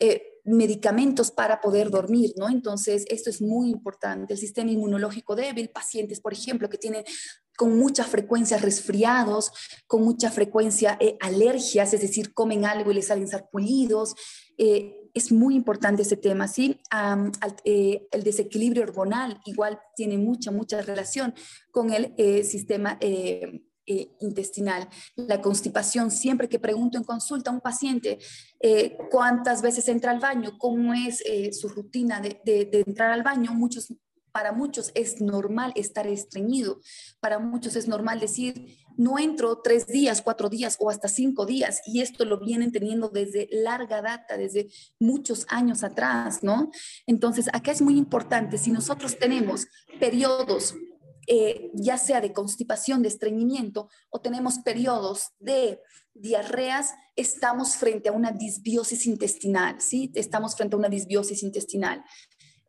eh, 0.00 0.22
medicamentos 0.44 1.30
para 1.30 1.60
poder 1.60 1.90
dormir, 1.90 2.32
¿no? 2.36 2.48
Entonces, 2.48 3.04
esto 3.08 3.30
es 3.30 3.40
muy 3.40 3.70
importante. 3.70 4.32
El 4.32 4.38
sistema 4.38 4.70
inmunológico 4.70 5.36
débil, 5.36 5.68
pacientes, 5.68 6.20
por 6.20 6.32
ejemplo, 6.32 6.68
que 6.68 6.78
tienen 6.78 7.04
con 7.58 7.76
mucha 7.76 8.04
frecuencia 8.04 8.56
resfriados, 8.56 9.50
con 9.88 10.02
mucha 10.02 10.30
frecuencia 10.30 10.96
eh, 11.00 11.18
alergias, 11.20 11.92
es 11.92 12.00
decir, 12.00 12.32
comen 12.32 12.64
algo 12.64 12.92
y 12.92 12.94
les 12.94 13.08
salen 13.08 13.26
sarpullidos, 13.26 14.14
es 15.14 15.30
muy 15.30 15.54
importante 15.54 16.02
ese 16.02 16.16
tema, 16.16 16.48
¿sí? 16.48 16.80
el 17.64 18.22
desequilibrio 18.24 18.82
hormonal 18.82 19.40
igual 19.46 19.78
tiene 19.94 20.18
mucha, 20.18 20.50
mucha 20.50 20.82
relación 20.82 21.32
con 21.70 21.92
el 21.92 22.12
sistema 22.44 22.98
eh, 23.90 24.14
intestinal. 24.20 24.86
La 25.16 25.40
constipación, 25.40 26.10
siempre 26.10 26.46
que 26.46 26.58
pregunto 26.58 26.98
en 26.98 27.04
consulta 27.04 27.48
a 27.48 27.54
un 27.54 27.62
paciente 27.62 28.18
eh, 28.60 28.98
cuántas 29.10 29.62
veces 29.62 29.88
entra 29.88 30.10
al 30.10 30.20
baño, 30.20 30.58
cómo 30.58 30.92
es 30.92 31.22
eh, 31.24 31.54
su 31.54 31.70
rutina 31.70 32.20
de, 32.20 32.38
entrar 32.86 33.10
al 33.10 33.22
baño, 33.22 33.54
muchos, 33.54 33.90
para 34.32 34.52
muchos 34.52 34.92
es 34.94 35.20
normal 35.20 35.72
estar 35.76 36.06
estreñido, 36.06 36.80
para 37.20 37.38
muchos 37.38 37.76
es 37.76 37.88
normal 37.88 38.20
decir, 38.20 38.78
no 38.96 39.18
entro 39.18 39.60
tres 39.62 39.86
días, 39.86 40.22
cuatro 40.22 40.48
días 40.48 40.76
o 40.80 40.90
hasta 40.90 41.08
cinco 41.08 41.46
días, 41.46 41.80
y 41.86 42.00
esto 42.00 42.24
lo 42.24 42.40
vienen 42.40 42.72
teniendo 42.72 43.08
desde 43.08 43.48
larga 43.50 44.02
data, 44.02 44.36
desde 44.36 44.68
muchos 44.98 45.46
años 45.48 45.84
atrás, 45.84 46.42
¿no? 46.42 46.70
Entonces, 47.06 47.48
acá 47.52 47.70
es 47.70 47.80
muy 47.80 47.96
importante, 47.96 48.58
si 48.58 48.70
nosotros 48.70 49.18
tenemos 49.18 49.66
periodos 50.00 50.74
eh, 51.30 51.70
ya 51.74 51.98
sea 51.98 52.22
de 52.22 52.32
constipación, 52.32 53.02
de 53.02 53.08
estreñimiento, 53.08 53.90
o 54.08 54.18
tenemos 54.22 54.60
periodos 54.60 55.32
de 55.38 55.78
diarreas, 56.14 56.94
estamos 57.16 57.76
frente 57.76 58.08
a 58.08 58.12
una 58.12 58.32
disbiosis 58.32 59.06
intestinal, 59.06 59.78
¿sí? 59.78 60.10
Estamos 60.14 60.56
frente 60.56 60.74
a 60.74 60.78
una 60.78 60.88
disbiosis 60.88 61.42
intestinal. 61.42 62.02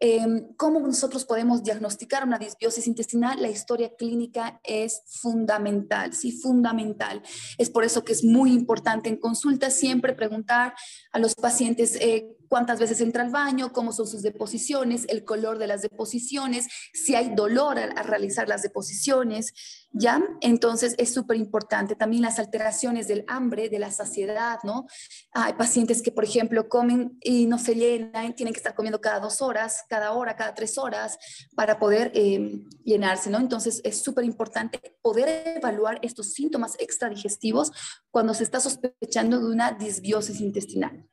Em, 0.01 0.53
¿Cómo 0.55 0.79
nosotros 0.79 1.25
podemos 1.25 1.63
diagnosticar 1.63 2.23
una 2.23 2.39
disbiosis 2.39 2.87
intestinal? 2.87 3.41
La 3.41 3.49
historia 3.49 3.91
clínica 3.97 4.61
es 4.63 5.01
fundamental, 5.05 6.13
sí, 6.13 6.31
fundamental. 6.31 7.21
Es 7.57 7.69
por 7.69 7.83
eso 7.83 8.05
que 8.05 8.13
es 8.13 8.23
muy 8.23 8.53
importante 8.53 9.09
en 9.09 9.17
consulta 9.17 9.69
siempre 9.69 10.13
preguntar 10.13 10.73
a 11.11 11.19
los 11.19 11.35
pacientes 11.35 11.95
eh, 11.95 12.29
cuántas 12.49 12.79
veces 12.79 12.99
entra 12.99 13.23
al 13.23 13.29
baño, 13.29 13.71
cómo 13.71 13.93
son 13.93 14.07
sus 14.07 14.21
deposiciones, 14.23 15.05
el 15.07 15.23
color 15.23 15.59
de 15.59 15.67
las 15.67 15.81
deposiciones, 15.81 16.67
si 16.93 17.15
hay 17.15 17.33
dolor 17.35 17.77
al, 17.79 17.95
realizar 18.03 18.49
las 18.49 18.63
deposiciones, 18.63 19.53
¿ya? 19.91 20.21
Entonces 20.41 20.95
es 20.97 21.13
súper 21.13 21.37
importante. 21.37 21.95
También 21.95 22.23
las 22.23 22.39
alteraciones 22.39 23.07
del 23.07 23.23
hambre, 23.27 23.69
de 23.69 23.79
la 23.79 23.91
saciedad, 23.91 24.59
¿no? 24.63 24.87
Hay 25.31 25.53
pacientes 25.53 26.01
que, 26.01 26.11
por 26.11 26.23
ejemplo, 26.23 26.67
comen 26.67 27.17
y 27.21 27.45
no 27.45 27.59
se 27.59 27.75
llenan, 27.75 28.33
tienen 28.33 28.53
que 28.53 28.59
estar 28.59 28.75
comiendo 28.75 28.99
cada 28.99 29.19
dos 29.19 29.41
horas, 29.41 29.83
cada 29.87 30.11
hora, 30.13 30.35
cada 30.35 30.55
tres 30.55 30.77
horas 30.77 31.17
para 31.55 31.77
poder 31.77 32.11
em, 32.15 32.67
llenarse, 32.83 33.29
¿no? 33.29 33.37
Entonces 33.37 33.79
es 33.83 34.01
súper 34.01 34.25
importante 34.25 34.97
poder 35.01 35.57
evaluar 35.57 35.99
estos 36.01 36.33
síntomas 36.33 36.75
extradigestivos 36.79 37.71
cuando 38.09 38.33
se 38.33 38.43
está 38.43 38.59
sospechando 38.59 39.39
de 39.39 39.45
una 39.45 39.71
disbiosis 39.71 40.41
intestinal. 40.41 41.07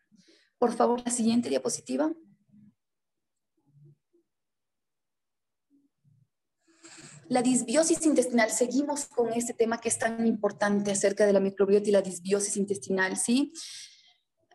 Por 0.58 0.74
favor, 0.74 1.02
la 1.04 1.10
siguiente 1.10 1.48
diapositiva. 1.48 2.12
La 7.28 7.42
disbiosis 7.42 8.06
intestinal, 8.06 8.50
seguimos 8.50 9.06
con 9.06 9.32
este 9.32 9.52
tema 9.52 9.80
que 9.80 9.88
es 9.88 9.98
tan 9.98 10.26
importante 10.26 10.92
acerca 10.92 11.26
de 11.26 11.32
la 11.32 11.40
microbiota 11.40 11.88
y 11.88 11.92
la 11.92 12.02
disbiosis 12.02 12.56
intestinal, 12.56 13.16
¿sí? 13.16 13.52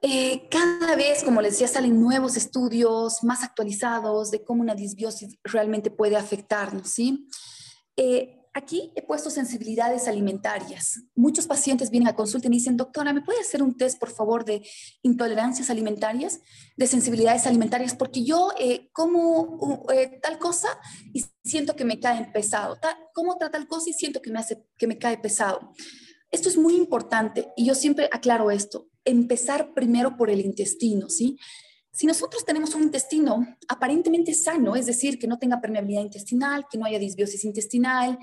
Eh, 0.02 0.48
cada 0.50 0.96
vez, 0.96 1.24
como 1.24 1.42
les 1.42 1.54
decía, 1.54 1.68
salen 1.68 2.00
nuevos 2.00 2.38
estudios 2.38 3.24
más 3.24 3.44
actualizados 3.44 4.32
de 4.32 4.44
cómo 4.44 4.62
una 4.62 4.74
disbiosis 4.74 5.38
realmente 5.44 5.92
puede 5.92 6.16
afectarnos, 6.16 6.90
¿sí? 6.90 7.28
Eh, 7.98 8.41
aquí 8.54 8.92
he 8.96 9.02
puesto 9.02 9.30
sensibilidades 9.30 10.08
alimentarias. 10.08 11.04
Muchos 11.16 11.48
pacientes 11.48 11.90
vienen 11.90 12.10
a 12.10 12.16
consulta 12.16 12.48
y 12.48 12.50
me 12.50 12.58
dicen, 12.58 12.78
doctora, 12.78 13.14
¿me 13.14 13.22
puede 13.22 13.40
hacer 13.40 13.64
un 13.64 13.78
test, 13.78 14.00
por 14.00 14.12
favor, 14.12 14.46
de 14.46 14.62
intolerancias 15.02 15.70
alimentarias, 15.70 16.40
de 16.76 16.88
sensibilidades 16.88 17.48
alimentarias? 17.48 17.96
Porque 17.96 18.24
yo 18.24 18.52
eh, 18.60 18.90
como 18.92 19.86
eh, 19.94 20.20
tal 20.22 20.38
cosa 20.38 20.68
y 21.14 21.24
siento 21.44 21.76
que 21.76 21.86
me 21.86 22.00
cae 22.00 22.30
pesado. 22.34 22.78
como 23.14 23.38
trata 23.38 23.58
tal 23.58 23.68
cosa 23.68 23.90
y 23.90 23.94
siento 23.94 24.22
que 24.22 24.32
me, 24.32 24.40
hace, 24.40 24.64
que 24.78 24.88
me 24.88 24.98
cae 24.98 25.18
pesado. 25.18 25.72
Esto 26.30 26.50
es 26.50 26.58
muy 26.58 26.76
importante 26.76 27.52
y 27.56 27.66
yo 27.66 27.76
siempre 27.76 28.10
aclaro 28.12 28.52
esto. 28.52 28.88
Empezar 29.04 29.74
primero 29.74 30.18
por 30.18 30.30
el 30.30 30.42
intestino, 30.42 31.10
¿sí? 31.10 31.38
Si 31.92 32.08
nosotros 32.08 32.46
tenemos 32.46 32.74
un 32.74 32.84
intestino 32.84 33.46
aparentemente 33.68 34.34
sano, 34.34 34.76
es 34.76 34.86
decir, 34.86 35.20
que 35.20 35.28
no 35.28 35.38
tenga 35.38 35.60
permeabilidad 35.60 36.02
intestinal, 36.02 36.66
que 36.70 36.78
no 36.78 36.86
haya 36.86 37.00
disbiosis 37.00 37.44
intestinal, 37.44 38.18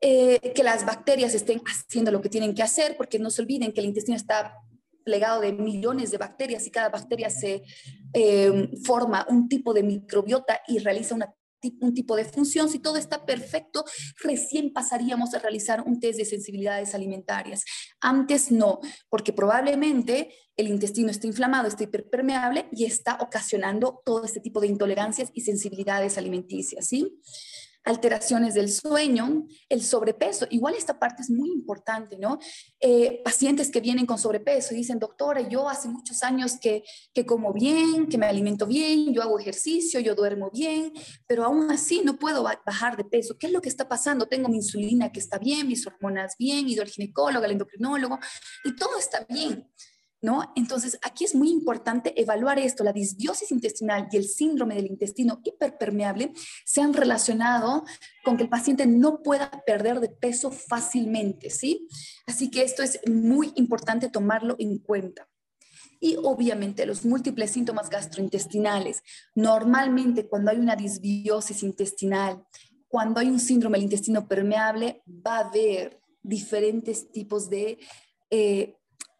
eh, 0.00 0.52
que 0.54 0.62
las 0.62 0.86
bacterias 0.86 1.34
estén 1.34 1.60
haciendo 1.66 2.12
lo 2.12 2.20
que 2.20 2.28
tienen 2.28 2.54
que 2.54 2.62
hacer, 2.62 2.96
porque 2.96 3.18
no 3.18 3.30
se 3.30 3.42
olviden 3.42 3.72
que 3.72 3.80
el 3.80 3.86
intestino 3.86 4.16
está 4.16 4.54
plegado 5.02 5.40
de 5.40 5.52
millones 5.52 6.10
de 6.10 6.18
bacterias 6.18 6.66
y 6.66 6.70
cada 6.70 6.90
bacteria 6.90 7.30
se 7.30 7.62
eh, 8.12 8.70
forma 8.84 9.26
un 9.30 9.48
tipo 9.48 9.72
de 9.72 9.82
microbiota 9.82 10.60
y 10.68 10.78
realiza 10.78 11.14
una 11.14 11.34
un 11.80 11.94
tipo 11.94 12.16
de 12.16 12.24
función, 12.24 12.68
si 12.68 12.78
todo 12.78 12.96
está 12.96 13.24
perfecto, 13.24 13.84
recién 14.22 14.72
pasaríamos 14.72 15.34
a 15.34 15.38
realizar 15.38 15.82
un 15.86 16.00
test 16.00 16.18
de 16.18 16.24
sensibilidades 16.24 16.94
alimentarias. 16.94 17.64
Antes 18.00 18.50
no, 18.50 18.80
porque 19.08 19.32
probablemente 19.32 20.30
el 20.56 20.68
intestino 20.68 21.10
está 21.10 21.26
inflamado, 21.26 21.68
está 21.68 21.84
hiperpermeable 21.84 22.68
y 22.72 22.84
está 22.84 23.18
ocasionando 23.20 24.02
todo 24.04 24.24
este 24.24 24.40
tipo 24.40 24.60
de 24.60 24.66
intolerancias 24.66 25.30
y 25.32 25.42
sensibilidades 25.42 26.18
alimenticias, 26.18 26.86
¿sí? 26.88 27.20
Alteraciones 27.88 28.52
del 28.52 28.70
sueño, 28.70 29.46
el 29.70 29.82
sobrepeso. 29.82 30.46
Igual 30.50 30.74
esta 30.74 30.98
parte 30.98 31.22
es 31.22 31.30
muy 31.30 31.50
importante, 31.50 32.18
¿no? 32.18 32.38
Eh, 32.80 33.22
pacientes 33.24 33.70
que 33.70 33.80
vienen 33.80 34.04
con 34.04 34.18
sobrepeso 34.18 34.74
y 34.74 34.76
dicen, 34.76 34.98
doctora, 34.98 35.40
yo 35.48 35.68
hace 35.68 35.88
muchos 35.88 36.22
años 36.22 36.58
que, 36.60 36.84
que 37.14 37.24
como 37.24 37.50
bien, 37.52 38.06
que 38.06 38.18
me 38.18 38.26
alimento 38.26 38.66
bien, 38.66 39.14
yo 39.14 39.22
hago 39.22 39.38
ejercicio, 39.38 40.00
yo 40.00 40.14
duermo 40.14 40.50
bien, 40.52 40.92
pero 41.26 41.44
aún 41.44 41.70
así 41.70 42.02
no 42.04 42.18
puedo 42.18 42.42
bajar 42.42 42.98
de 42.98 43.04
peso. 43.04 43.38
¿Qué 43.38 43.46
es 43.46 43.52
lo 43.54 43.62
que 43.62 43.70
está 43.70 43.88
pasando? 43.88 44.26
Tengo 44.26 44.50
mi 44.50 44.56
insulina 44.56 45.10
que 45.10 45.20
está 45.20 45.38
bien, 45.38 45.66
mis 45.66 45.86
hormonas 45.86 46.34
bien, 46.38 46.68
ido 46.68 46.82
al 46.82 46.90
ginecólogo, 46.90 47.46
al 47.46 47.52
endocrinólogo, 47.52 48.18
y 48.64 48.76
todo 48.76 48.98
está 48.98 49.26
bien. 49.30 49.66
¿No? 50.20 50.52
Entonces, 50.56 50.98
aquí 51.02 51.24
es 51.24 51.34
muy 51.34 51.50
importante 51.50 52.20
evaluar 52.20 52.58
esto. 52.58 52.84
La 52.84 52.92
disbiosis 52.92 53.50
intestinal 53.50 54.08
y 54.10 54.16
el 54.16 54.28
síndrome 54.28 54.74
del 54.74 54.86
intestino 54.86 55.40
hiperpermeable 55.44 56.32
se 56.64 56.80
han 56.80 56.92
relacionado 56.92 57.84
con 58.24 58.36
que 58.36 58.44
el 58.44 58.48
paciente 58.48 58.86
no 58.86 59.22
pueda 59.22 59.50
perder 59.66 60.00
de 60.00 60.08
peso 60.08 60.50
fácilmente, 60.50 61.50
¿sí? 61.50 61.88
Así 62.26 62.50
que 62.50 62.62
esto 62.62 62.82
es 62.82 63.00
muy 63.08 63.52
importante 63.56 64.08
tomarlo 64.08 64.56
en 64.58 64.78
cuenta. 64.78 65.28
Y 66.00 66.16
obviamente 66.22 66.86
los 66.86 67.04
múltiples 67.04 67.50
síntomas 67.50 67.90
gastrointestinales. 67.90 69.02
Normalmente 69.34 70.28
cuando 70.28 70.50
hay 70.50 70.58
una 70.58 70.76
disbiosis 70.76 71.62
intestinal, 71.62 72.44
cuando 72.88 73.20
hay 73.20 73.28
un 73.28 73.40
síndrome 73.40 73.78
del 73.78 73.84
intestino 73.84 74.26
permeable, 74.26 75.02
va 75.06 75.38
a 75.38 75.48
haber 75.48 76.00
diferentes 76.22 77.10
tipos 77.10 77.50
de 77.50 77.78
eh, 78.30 78.77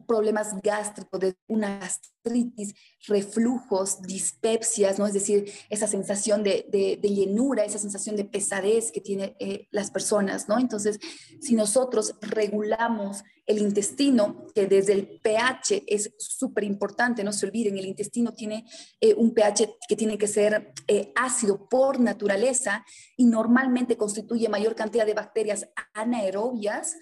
problemas 0.09 0.55
gástricos, 0.63 1.21
de 1.21 1.37
una 1.47 1.79
gastritis, 1.79 2.75
reflujos, 3.07 4.03
dispepsias, 4.03 4.99
¿no? 4.99 5.07
Es 5.07 5.13
decir, 5.13 5.53
esa 5.69 5.87
sensación 5.87 6.43
de, 6.43 6.67
de, 6.71 7.09
llenura, 7.09 7.65
esa 7.65 7.79
sensación 7.79 8.17
de 8.17 8.25
pesadez 8.25 8.91
que 8.91 9.01
tienen 9.01 9.37
eh, 9.39 9.69
las 9.71 9.91
personas, 9.91 10.49
¿no? 10.49 10.59
Entonces, 10.59 10.99
si 11.41 11.55
nosotros 11.55 12.15
regulamos 12.21 13.23
el 13.47 13.59
intestino, 13.59 14.47
que 14.55 14.67
desde 14.67 14.93
el 14.93 15.21
pH 15.23 15.85
es 15.87 16.13
súper 16.19 16.65
importante, 16.65 17.25
no 17.25 17.33
se 17.33 17.47
olviden, 17.47 17.79
el 17.79 17.87
intestino 17.87 18.35
tiene 18.35 18.67
eh, 19.01 19.15
un 19.15 19.33
pH 19.33 19.75
que 19.89 19.97
tiene 19.97 20.19
que 20.19 20.27
ser 20.27 20.75
eh, 20.87 21.13
ácido 21.17 21.67
por 21.67 21.99
naturaleza 21.99 22.85
y 23.17 23.25
normalmente 23.25 23.97
constituye 23.97 24.51
mayor 24.51 24.75
cantidad 24.75 25.07
de 25.07 25.15
bacterias 25.15 25.67
anaerobias, 25.95 26.95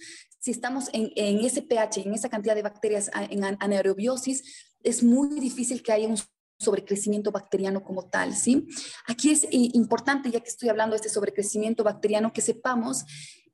si 0.47 0.53
estamos 0.53 0.91
en, 0.93 1.11
ese 1.45 1.61
pH, 1.61 2.03
en 2.07 2.15
esa 2.15 2.29
cantidad 2.29 2.55
de 2.55 2.63
bacterias 2.63 3.11
en 3.31 3.43
anaerobiosis, 3.43 4.45
es 4.81 5.03
muy 5.03 5.41
difícil 5.41 5.83
que 5.83 5.91
haya 5.91 6.07
un 6.07 6.19
sobrecrecimiento 6.61 7.33
bacteriano 7.33 7.83
como 7.83 8.09
tal, 8.09 8.33
¿sí? 8.33 8.65
Aquí 9.09 9.33
es 9.33 9.45
importante, 9.51 10.31
ya 10.31 10.39
que 10.39 10.49
estoy 10.49 10.69
hablando 10.69 10.95
de 10.95 10.99
este 10.99 11.09
sobrecrecimiento 11.09 11.83
bacteriano, 11.83 12.33
que 12.33 12.43
sepamos 12.43 13.05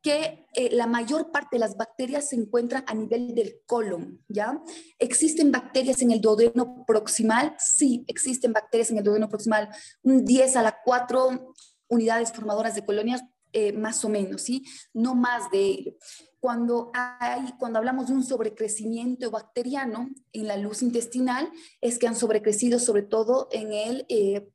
que 0.03 0.47
eh, 0.53 0.69
la 0.73 0.87
mayor 0.87 1.31
parte 1.33 1.57
de 1.57 1.61
las 1.61 1.79
bacterias 1.79 2.29
se 2.29 2.37
encuentran 2.37 2.85
a 2.87 2.93
nivel 2.93 3.35
del 3.35 3.63
colon, 3.65 4.23
¿ya? 4.29 4.63
¿Existen 4.99 5.51
bacterias 5.51 6.03
en 6.03 6.11
el 6.11 6.21
duodeno 6.21 6.85
proximal? 6.87 7.57
Sí, 7.59 8.05
existen 8.07 8.53
bacterias 8.53 8.91
en 8.91 8.99
el 8.99 9.05
duodeno 9.05 9.31
proximal, 9.31 9.71
un 10.03 10.27
10 10.27 10.57
a 10.57 10.63
la 10.63 10.77
4 10.85 11.55
unidades 11.89 12.33
formadoras 12.33 12.75
de 12.75 12.85
colonias, 12.85 13.23
eh, 13.53 13.73
más 13.73 14.05
o 14.05 14.09
menos, 14.09 14.43
¿sí? 14.43 14.65
No 14.93 15.15
más 15.15 15.51
de 15.51 15.61
ello 15.61 15.97
cuando, 16.43 16.91
hay, 16.93 17.53
cuando 17.57 17.79
hablamos 17.79 18.09
de 18.09 18.15
un 18.15 18.25
sobrecrecimiento 18.25 19.31
bacteriano 19.31 20.11
en 20.33 20.49
la 20.49 20.57
luz 20.57 20.83
intestinal, 20.83 21.49
es 21.81 22.01
que 22.01 22.09
han 22.09 22.17
sobrecrecido 22.17 22.81
sobre 22.81 23.03
todo 23.03 23.47
en 23.53 23.73
el 23.73 24.07
eh, 24.09 24.49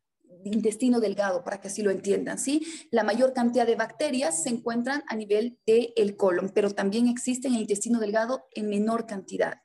intestino 0.43 0.99
delgado, 0.99 1.45
para 1.45 1.62
que 1.62 1.69
así 1.69 1.81
lo 1.81 1.89
entiendan, 1.89 2.39
¿sí? 2.39 2.67
La 2.91 3.05
mayor 3.05 3.31
cantidad 3.31 3.65
de 3.65 3.77
bacterias 3.77 4.43
se 4.43 4.49
encuentran 4.49 5.01
a 5.07 5.15
nivel 5.15 5.60
del 5.65 5.93
el 5.95 6.17
colon, 6.17 6.51
pero 6.53 6.71
también 6.71 7.07
existen 7.07 7.51
en 7.51 7.55
el 7.55 7.62
intestino 7.62 8.01
delgado 8.01 8.49
en 8.53 8.67
menor 8.67 9.05
cantidad. 9.05 9.62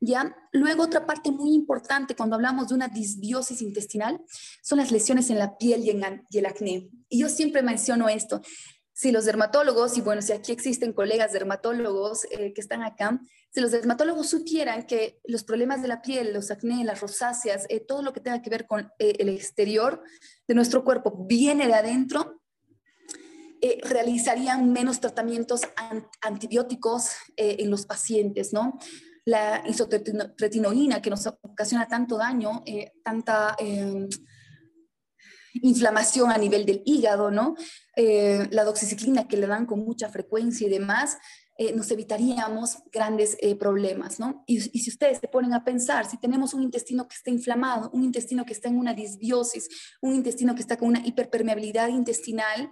¿Ya? 0.00 0.36
Luego, 0.52 0.84
otra 0.84 1.06
parte 1.06 1.30
muy 1.30 1.54
importante 1.54 2.14
cuando 2.14 2.36
hablamos 2.36 2.68
de 2.68 2.74
una 2.74 2.88
disbiosis 2.88 3.62
intestinal 3.62 4.20
son 4.62 4.78
las 4.78 4.90
lesiones 4.90 5.30
en 5.30 5.38
la 5.38 5.56
piel 5.56 5.84
y, 5.84 5.90
en, 5.90 6.24
y 6.30 6.38
el 6.38 6.46
acné. 6.46 6.90
Y 7.08 7.20
yo 7.20 7.28
siempre 7.28 7.62
menciono 7.62 8.08
esto. 8.08 8.40
Si 8.92 9.12
los 9.12 9.26
dermatólogos, 9.26 9.98
y 9.98 10.00
bueno, 10.00 10.22
si 10.22 10.32
aquí 10.32 10.52
existen 10.52 10.94
colegas 10.94 11.32
dermatólogos 11.32 12.24
eh, 12.30 12.54
que 12.54 12.62
están 12.62 12.82
acá, 12.82 13.20
si 13.50 13.60
los 13.60 13.70
dermatólogos 13.70 14.28
supieran 14.30 14.86
que 14.86 15.20
los 15.24 15.44
problemas 15.44 15.82
de 15.82 15.88
la 15.88 16.00
piel, 16.00 16.32
los 16.32 16.50
acné, 16.50 16.82
las 16.82 17.02
rosáceas, 17.02 17.66
eh, 17.68 17.80
todo 17.80 18.00
lo 18.00 18.14
que 18.14 18.20
tenga 18.20 18.40
que 18.40 18.48
ver 18.48 18.66
con 18.66 18.90
eh, 18.98 19.16
el 19.18 19.28
exterior 19.28 20.02
de 20.48 20.54
nuestro 20.54 20.82
cuerpo 20.82 21.26
viene 21.26 21.66
de 21.66 21.74
adentro, 21.74 22.42
realizarían 23.82 24.72
menos 24.72 25.00
tratamientos 25.00 25.62
antibióticos 26.20 27.10
en 27.36 27.68
los 27.68 27.84
pacientes, 27.84 28.52
¿no? 28.52 28.78
La 29.26 29.62
isotretinoína 29.66 31.02
que 31.02 31.10
nos 31.10 31.26
ocasiona 31.26 31.88
tanto 31.88 32.16
daño, 32.16 32.62
eh, 32.64 32.92
tanta 33.02 33.56
em, 33.58 34.08
inflamación 35.62 36.30
a 36.30 36.38
nivel 36.38 36.64
del 36.64 36.82
hígado, 36.86 37.30
¿no? 37.30 37.56
Eh, 37.96 38.46
la 38.52 38.62
doxiciclina 38.62 39.26
que 39.26 39.36
le 39.36 39.48
dan 39.48 39.66
con 39.66 39.80
mucha 39.80 40.08
frecuencia 40.08 40.66
y 40.66 40.70
demás, 40.70 41.18
eh, 41.58 41.72
nos 41.72 41.90
evitaríamos 41.90 42.78
grandes 42.92 43.36
problemas, 43.58 44.20
¿no? 44.20 44.44
Y, 44.46 44.58
y, 44.58 44.80
si 44.80 44.90
ustedes 44.90 45.18
se 45.18 45.26
ponen 45.26 45.54
a 45.54 45.64
pensar, 45.64 46.08
si 46.08 46.18
tenemos 46.18 46.54
un 46.54 46.62
intestino 46.62 47.08
que 47.08 47.16
está 47.16 47.30
inflamado, 47.30 47.90
un 47.92 48.04
intestino 48.04 48.44
que 48.44 48.52
está 48.52 48.68
en 48.68 48.78
una 48.78 48.94
disbiosis, 48.94 49.68
un 50.02 50.14
intestino 50.14 50.54
que 50.54 50.60
está 50.60 50.76
con 50.76 50.88
una 50.88 51.04
hiperpermeabilidad 51.04 51.88
intestinal, 51.88 52.70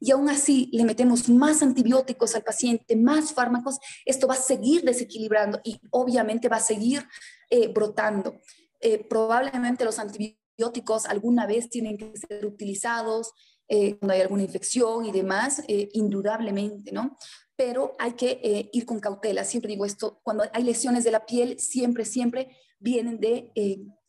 y 0.00 0.10
aún 0.10 0.28
así 0.28 0.68
le 0.72 0.84
metemos 0.84 1.28
más 1.28 1.62
antibióticos 1.62 2.34
al 2.34 2.42
paciente, 2.42 2.96
más 2.96 3.32
fármacos, 3.32 3.78
esto 4.04 4.26
va 4.26 4.34
a 4.34 4.38
seguir 4.38 4.82
desequilibrando 4.82 5.60
y 5.64 5.80
obviamente 5.90 6.48
va 6.48 6.56
a 6.56 6.60
seguir 6.60 7.06
eh, 7.50 7.68
brotando. 7.68 8.36
Eh, 8.80 9.04
probablemente 9.04 9.84
los 9.84 9.98
antibióticos 9.98 11.06
alguna 11.06 11.46
vez 11.46 11.68
tienen 11.70 11.96
que 11.96 12.12
ser 12.16 12.44
utilizados 12.44 13.32
eh, 13.68 13.96
cuando 13.96 14.14
hay 14.14 14.20
alguna 14.20 14.42
infección 14.42 15.06
y 15.06 15.12
demás, 15.12 15.62
indudablemente, 15.66 16.92
¿no? 16.92 17.16
Pero 17.56 17.96
hay 17.98 18.12
que 18.12 18.70
ir 18.72 18.86
con 18.86 19.00
cautela. 19.00 19.42
Siempre 19.44 19.70
digo 19.70 19.84
esto, 19.84 20.20
cuando 20.22 20.44
hay 20.52 20.62
lesiones 20.62 21.04
de 21.04 21.10
la 21.10 21.26
piel, 21.26 21.58
siempre, 21.58 22.04
siempre 22.04 22.56
vienen 22.78 23.18
de 23.18 23.50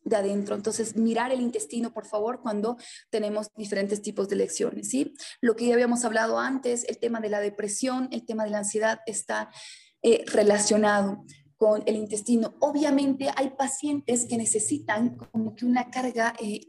de 0.08 0.16
adentro. 0.16 0.54
Entonces, 0.54 0.96
mirar 0.96 1.32
el 1.32 1.40
intestino, 1.40 1.92
por 1.92 2.06
favor, 2.06 2.40
cuando 2.42 2.76
tenemos 3.10 3.48
diferentes 3.56 4.02
tipos 4.02 4.28
de 4.28 4.36
lecciones, 4.36 4.88
¿sí? 4.88 5.14
Lo 5.40 5.56
que 5.56 5.66
ya 5.66 5.74
habíamos 5.74 6.04
hablado 6.04 6.38
antes, 6.38 6.84
el 6.84 6.98
tema 6.98 7.20
de 7.20 7.28
la 7.28 7.40
depresión, 7.40 8.08
el 8.12 8.24
tema 8.24 8.44
de 8.44 8.50
la 8.50 8.58
ansiedad 8.58 9.00
está 9.06 9.50
eh, 10.02 10.24
relacionado 10.26 11.24
con 11.56 11.82
el 11.86 11.96
intestino. 11.96 12.54
Obviamente 12.60 13.30
hay 13.34 13.50
pacientes 13.50 14.26
que 14.26 14.36
necesitan 14.36 15.16
como 15.16 15.54
que 15.56 15.66
una 15.66 15.90
carga 15.90 16.34
eh, 16.38 16.60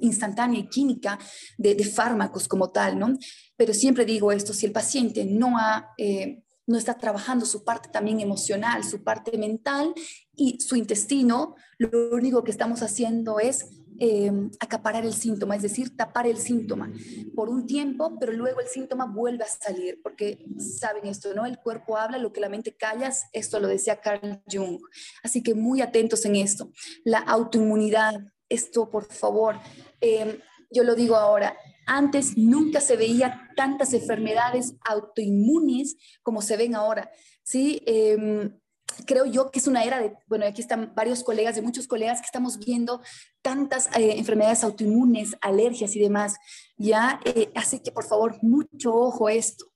instantánea 0.00 0.60
y 0.60 0.68
química 0.68 1.18
de, 1.58 1.84
fármacos 1.84 2.48
como 2.48 2.70
tal, 2.70 2.98
¿no? 2.98 3.16
Pero 3.56 3.74
siempre 3.74 4.04
digo 4.04 4.32
esto, 4.32 4.52
si 4.52 4.66
el 4.66 4.72
paciente 4.72 5.24
no 5.24 5.58
ha... 5.58 5.90
Eh, 5.98 6.42
no 6.72 6.78
está 6.78 6.94
trabajando 6.94 7.44
su 7.44 7.64
parte 7.64 7.90
también 7.90 8.20
emocional, 8.20 8.82
su 8.82 9.04
parte 9.04 9.36
mental 9.36 9.94
y 10.34 10.58
su 10.58 10.74
intestino, 10.74 11.54
lo 11.76 11.90
único 12.12 12.42
que 12.42 12.50
estamos 12.50 12.82
haciendo 12.82 13.38
es 13.38 13.66
em, 13.98 14.50
acaparar 14.58 15.04
el 15.04 15.12
síntoma, 15.12 15.54
es 15.54 15.62
decir, 15.62 15.94
tapar 15.94 16.26
el 16.26 16.38
síntoma 16.38 16.90
por 17.36 17.50
un 17.50 17.66
tiempo, 17.66 18.16
pero 18.18 18.32
luego 18.32 18.60
el 18.60 18.68
síntoma 18.68 19.04
vuelve 19.04 19.44
a 19.44 19.48
salir, 19.48 20.00
porque 20.02 20.46
saben 20.58 21.06
esto, 21.06 21.34
¿no? 21.34 21.44
El 21.44 21.58
cuerpo 21.58 21.98
habla, 21.98 22.16
lo 22.16 22.32
que 22.32 22.40
la 22.40 22.48
mente 22.48 22.74
calla, 22.74 23.12
esto 23.32 23.60
lo 23.60 23.68
decía 23.68 24.00
Carl 24.00 24.42
Jung. 24.50 24.80
Así 25.22 25.42
que 25.42 25.54
muy 25.54 25.82
atentos 25.82 26.24
en 26.24 26.36
esto. 26.36 26.72
La 27.04 27.18
autoinmunidad, 27.18 28.14
esto 28.48 28.88
por 28.88 29.04
favor, 29.12 29.56
em, 30.00 30.38
yo 30.70 30.84
lo 30.84 30.94
digo 30.94 31.16
ahora, 31.16 31.54
antes 31.86 32.36
nunca 32.36 32.80
se 32.80 32.96
veía 32.96 33.50
tantas 33.56 33.92
enfermedades 33.92 34.74
autoinmunes 34.84 35.96
como 36.22 36.42
se 36.42 36.56
ven 36.56 36.74
ahora. 36.74 37.10
¿sí? 37.42 37.82
Em, 37.86 38.58
creo 39.06 39.26
yo 39.26 39.50
que 39.50 39.58
es 39.58 39.66
una 39.66 39.84
era 39.84 40.00
de, 40.00 40.16
bueno, 40.26 40.46
aquí 40.46 40.60
están 40.60 40.92
varios 40.94 41.22
colegas, 41.22 41.54
de 41.54 41.62
muchos 41.62 41.86
colegas 41.86 42.20
que 42.20 42.26
estamos 42.26 42.58
viendo 42.58 43.00
tantas 43.40 43.86
eh, 43.96 44.18
enfermedades 44.18 44.64
autoinmunes, 44.64 45.36
alergias 45.40 45.96
y 45.96 46.00
demás, 46.00 46.36
¿ya? 46.76 47.20
Eh, 47.24 47.50
así 47.54 47.80
que 47.80 47.92
por 47.92 48.04
favor, 48.04 48.36
mucho 48.42 48.94
ojo 48.94 49.28
esto. 49.28 49.66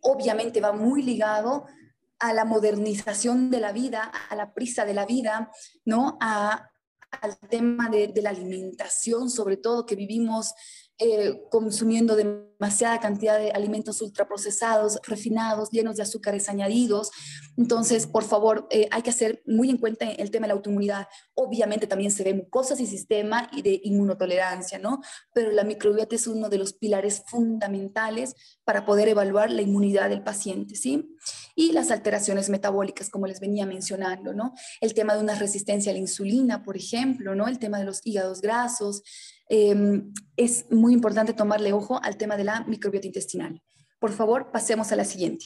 Obviamente 0.00 0.60
va 0.60 0.72
muy 0.72 1.02
ligado 1.02 1.66
a 2.18 2.32
la 2.32 2.44
modernización 2.44 3.50
de 3.50 3.60
la 3.60 3.72
vida, 3.72 4.12
a 4.30 4.36
la 4.36 4.52
prisa 4.54 4.84
de 4.84 4.94
la 4.94 5.06
vida, 5.06 5.50
¿no? 5.84 6.18
A, 6.20 6.68
al 7.20 7.36
tema 7.38 7.90
de 7.90 8.12
la 8.22 8.30
alimentación, 8.30 9.28
sobre 9.28 9.58
todo 9.58 9.84
que 9.84 9.96
vivimos 9.96 10.54
eh, 10.98 11.42
consumiendo 11.50 12.14
demasiada 12.14 13.00
cantidad 13.00 13.38
de 13.38 13.50
alimentos 13.50 14.00
ultraprocesados, 14.02 15.00
refinados, 15.04 15.70
llenos 15.70 15.96
de 15.96 16.04
azúcares 16.04 16.48
añadidos. 16.48 17.10
Entonces, 17.56 18.06
por 18.06 18.22
favor, 18.22 18.68
eh, 18.70 18.88
hay 18.92 19.02
que 19.02 19.10
hacer 19.10 19.42
muy 19.46 19.68
en 19.68 19.78
cuenta 19.78 20.08
el 20.08 20.30
tema 20.30 20.44
de 20.44 20.48
la 20.48 20.54
autoinmunidad. 20.54 21.08
Obviamente 21.34 21.88
también 21.88 22.12
se 22.12 22.22
ven 22.22 22.36
mucosas 22.36 22.78
y 22.78 22.86
sistema 22.86 23.50
y 23.52 23.62
de 23.62 23.80
inmunotolerancia, 23.82 24.78
¿no? 24.78 25.00
Pero 25.34 25.50
la 25.50 25.64
microbiota 25.64 26.14
es 26.14 26.28
uno 26.28 26.48
de 26.48 26.58
los 26.58 26.74
pilares 26.74 27.24
fundamentales 27.26 28.36
para 28.64 28.86
poder 28.86 29.08
evaluar 29.08 29.50
la 29.50 29.62
inmunidad 29.62 30.08
del 30.08 30.22
paciente, 30.22 30.76
¿sí? 30.76 31.16
Y 31.56 31.72
las 31.72 31.90
alteraciones 31.90 32.48
metabólicas, 32.48 33.10
como 33.10 33.26
les 33.26 33.40
venía 33.40 33.66
mencionando, 33.66 34.34
¿no? 34.34 34.52
El 34.80 34.94
tema 34.94 35.14
de 35.14 35.20
una 35.20 35.34
resistencia 35.34 35.90
a 35.90 35.94
la 35.94 36.00
insulina, 36.00 36.62
por 36.62 36.76
ejemplo, 36.76 37.34
¿no? 37.34 37.48
El 37.48 37.58
tema 37.58 37.78
de 37.78 37.84
los 37.84 38.02
hígados 38.04 38.40
grasos, 38.40 39.02
Em, 39.54 40.14
es 40.34 40.64
muy 40.70 40.94
importante 40.94 41.34
tomarle 41.34 41.74
ojo 41.74 42.02
al 42.02 42.16
tema 42.16 42.38
de 42.38 42.44
la 42.44 42.64
microbiota 42.64 43.06
intestinal. 43.06 43.62
Por 44.00 44.10
favor, 44.12 44.50
pasemos 44.50 44.90
a 44.92 44.96
la 44.96 45.04
siguiente. 45.04 45.44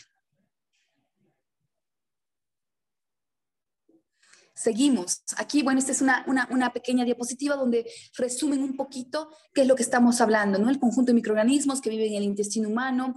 Seguimos. 4.55 5.25
Aquí, 5.39 5.65
bueno, 5.65 5.81
esta 5.81 5.91
es 5.91 6.03
una, 6.03 6.25
una, 6.51 6.73
pequeña 6.73 7.05
diapositiva 7.05 7.57
donde 7.57 7.85
resumen 8.17 8.63
un 8.63 8.77
poquito 8.77 9.29
qué 9.53 9.63
es 9.63 9.67
lo 9.67 9.75
que 9.75 9.83
estamos 9.83 10.21
hablando, 10.21 10.61
¿no? 10.61 10.71
El 10.71 10.79
conjunto 10.79 11.11
de 11.11 11.15
microorganismos 11.15 11.81
que 11.81 11.91
viven 11.91 12.13
en 12.13 12.19
el 12.19 12.23
intestino 12.23 12.69
humano, 12.69 13.15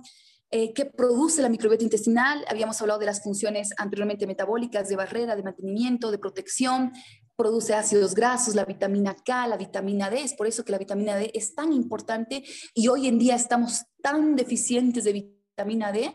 eh, 0.50 0.74
qué 0.74 0.86
produce 0.86 1.44
la 1.44 1.50
microbiota 1.50 1.84
intestinal. 1.84 2.44
Habíamos 2.50 2.82
hablado 2.82 3.00
de 3.00 3.06
las 3.06 3.22
funciones 3.22 3.76
anteriormente 3.78 4.26
metabólicas, 4.26 4.90
de 4.90 4.96
barrera, 4.96 5.36
de 5.36 5.44
mantenimiento, 5.44 6.10
de 6.10 6.18
protección, 6.18 6.94
produce 7.40 7.74
ácidos 7.74 8.16
grasos, 8.16 8.54
la 8.54 8.66
vitamina 8.66 9.16
K, 9.16 9.48
la 9.48 9.56
vitamina 9.56 10.10
D. 10.10 10.22
Es 10.24 10.34
por 10.34 10.46
eso 10.46 10.66
que 10.66 10.74
la 10.74 10.78
vitamina 10.78 11.16
D 11.16 11.32
es 11.34 11.56
tan 11.56 11.72
importante 11.72 12.44
y 12.74 12.90
hoy 12.90 13.08
en 13.08 13.18
día 13.18 13.36
estamos 13.36 13.86
tan 14.02 14.36
deficientes 14.36 15.06
de 15.06 15.14
vitamina 15.14 15.94
D 15.94 16.14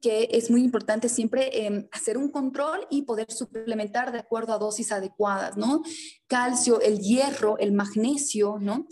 que 0.00 0.28
es 0.32 0.50
muy 0.50 0.64
importante 0.64 1.08
siempre 1.08 1.64
em, 1.64 1.86
hacer 1.92 2.18
un 2.18 2.28
control 2.28 2.88
y 2.90 3.02
poder 3.02 3.30
suplementar 3.30 4.10
de 4.10 4.18
acuerdo 4.18 4.52
a 4.52 4.58
dosis 4.58 4.90
adecuadas, 4.90 5.56
¿no? 5.56 5.82
Calcio, 6.26 6.80
el 6.80 6.98
hierro, 6.98 7.56
el 7.58 7.72
magnesio, 7.72 8.58
¿no? 8.60 8.88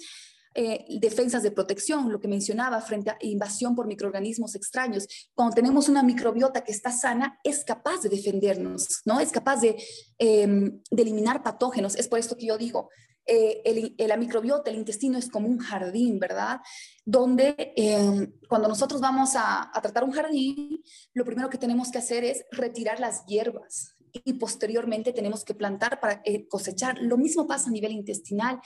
Eh, 0.55 0.85
defensas 1.01 1.43
de 1.43 1.51
protección, 1.51 2.13
lo 2.13 2.21
que 2.21 2.29
mencionaba, 2.29 2.81
frente 2.83 3.11
a 3.11 3.17
invasión 3.21 3.75
por 3.75 3.87
microorganismos 3.87 4.55
extraños. 4.55 5.09
Cuando 5.35 5.55
tenemos 5.55 5.89
una 5.89 6.03
microbiota 6.03 6.63
que 6.63 6.73
está 6.73 6.93
sana, 6.93 7.39
es 7.43 7.65
capaz 7.65 8.03
de 8.03 8.11
defendernos, 8.11 9.01
¿no? 9.07 9.19
Es 9.19 9.33
capaz 9.33 9.61
de, 9.63 9.83
em, 10.19 10.83
eliminar 10.91 11.43
patógenos. 11.43 11.97
Es 11.97 12.07
por 12.07 12.19
esto 12.19 12.37
que 12.37 12.47
yo 12.47 12.59
digo, 12.59 12.91
eh, 13.25 13.63
el, 13.65 13.95
la 14.09 14.17
microbiota, 14.17 14.71
el 14.71 14.77
intestino 14.77 15.17
es 15.17 15.31
como 15.31 15.49
un 15.49 15.59
jardín, 15.59 16.19
¿verdad? 16.19 16.61
Donde 17.05 17.73
em, 17.77 18.33
cuando 18.49 18.69
nosotros 18.69 19.01
vamos 19.01 19.33
a, 19.37 19.71
tratar 19.81 20.05
un 20.05 20.13
jardín, 20.13 20.83
lo 21.15 21.25
primero 21.25 21.49
que 21.49 21.59
tenemos 21.59 21.91
que 21.91 21.99
hacer 21.99 22.25
es 22.25 22.45
retirar 22.51 23.01
las 23.01 23.25
hierbas 23.27 23.97
y 24.13 24.35
posteriormente 24.35 25.13
tenemos 25.13 25.45
que 25.45 25.55
plantar 25.55 26.01
para 26.01 26.21
eh, 26.25 26.47
cosechar. 26.49 26.99
Lo 27.01 27.17
mismo 27.17 27.47
pasa 27.47 27.69
a 27.69 27.73
nivel 27.73 27.93
intestinal. 27.93 28.61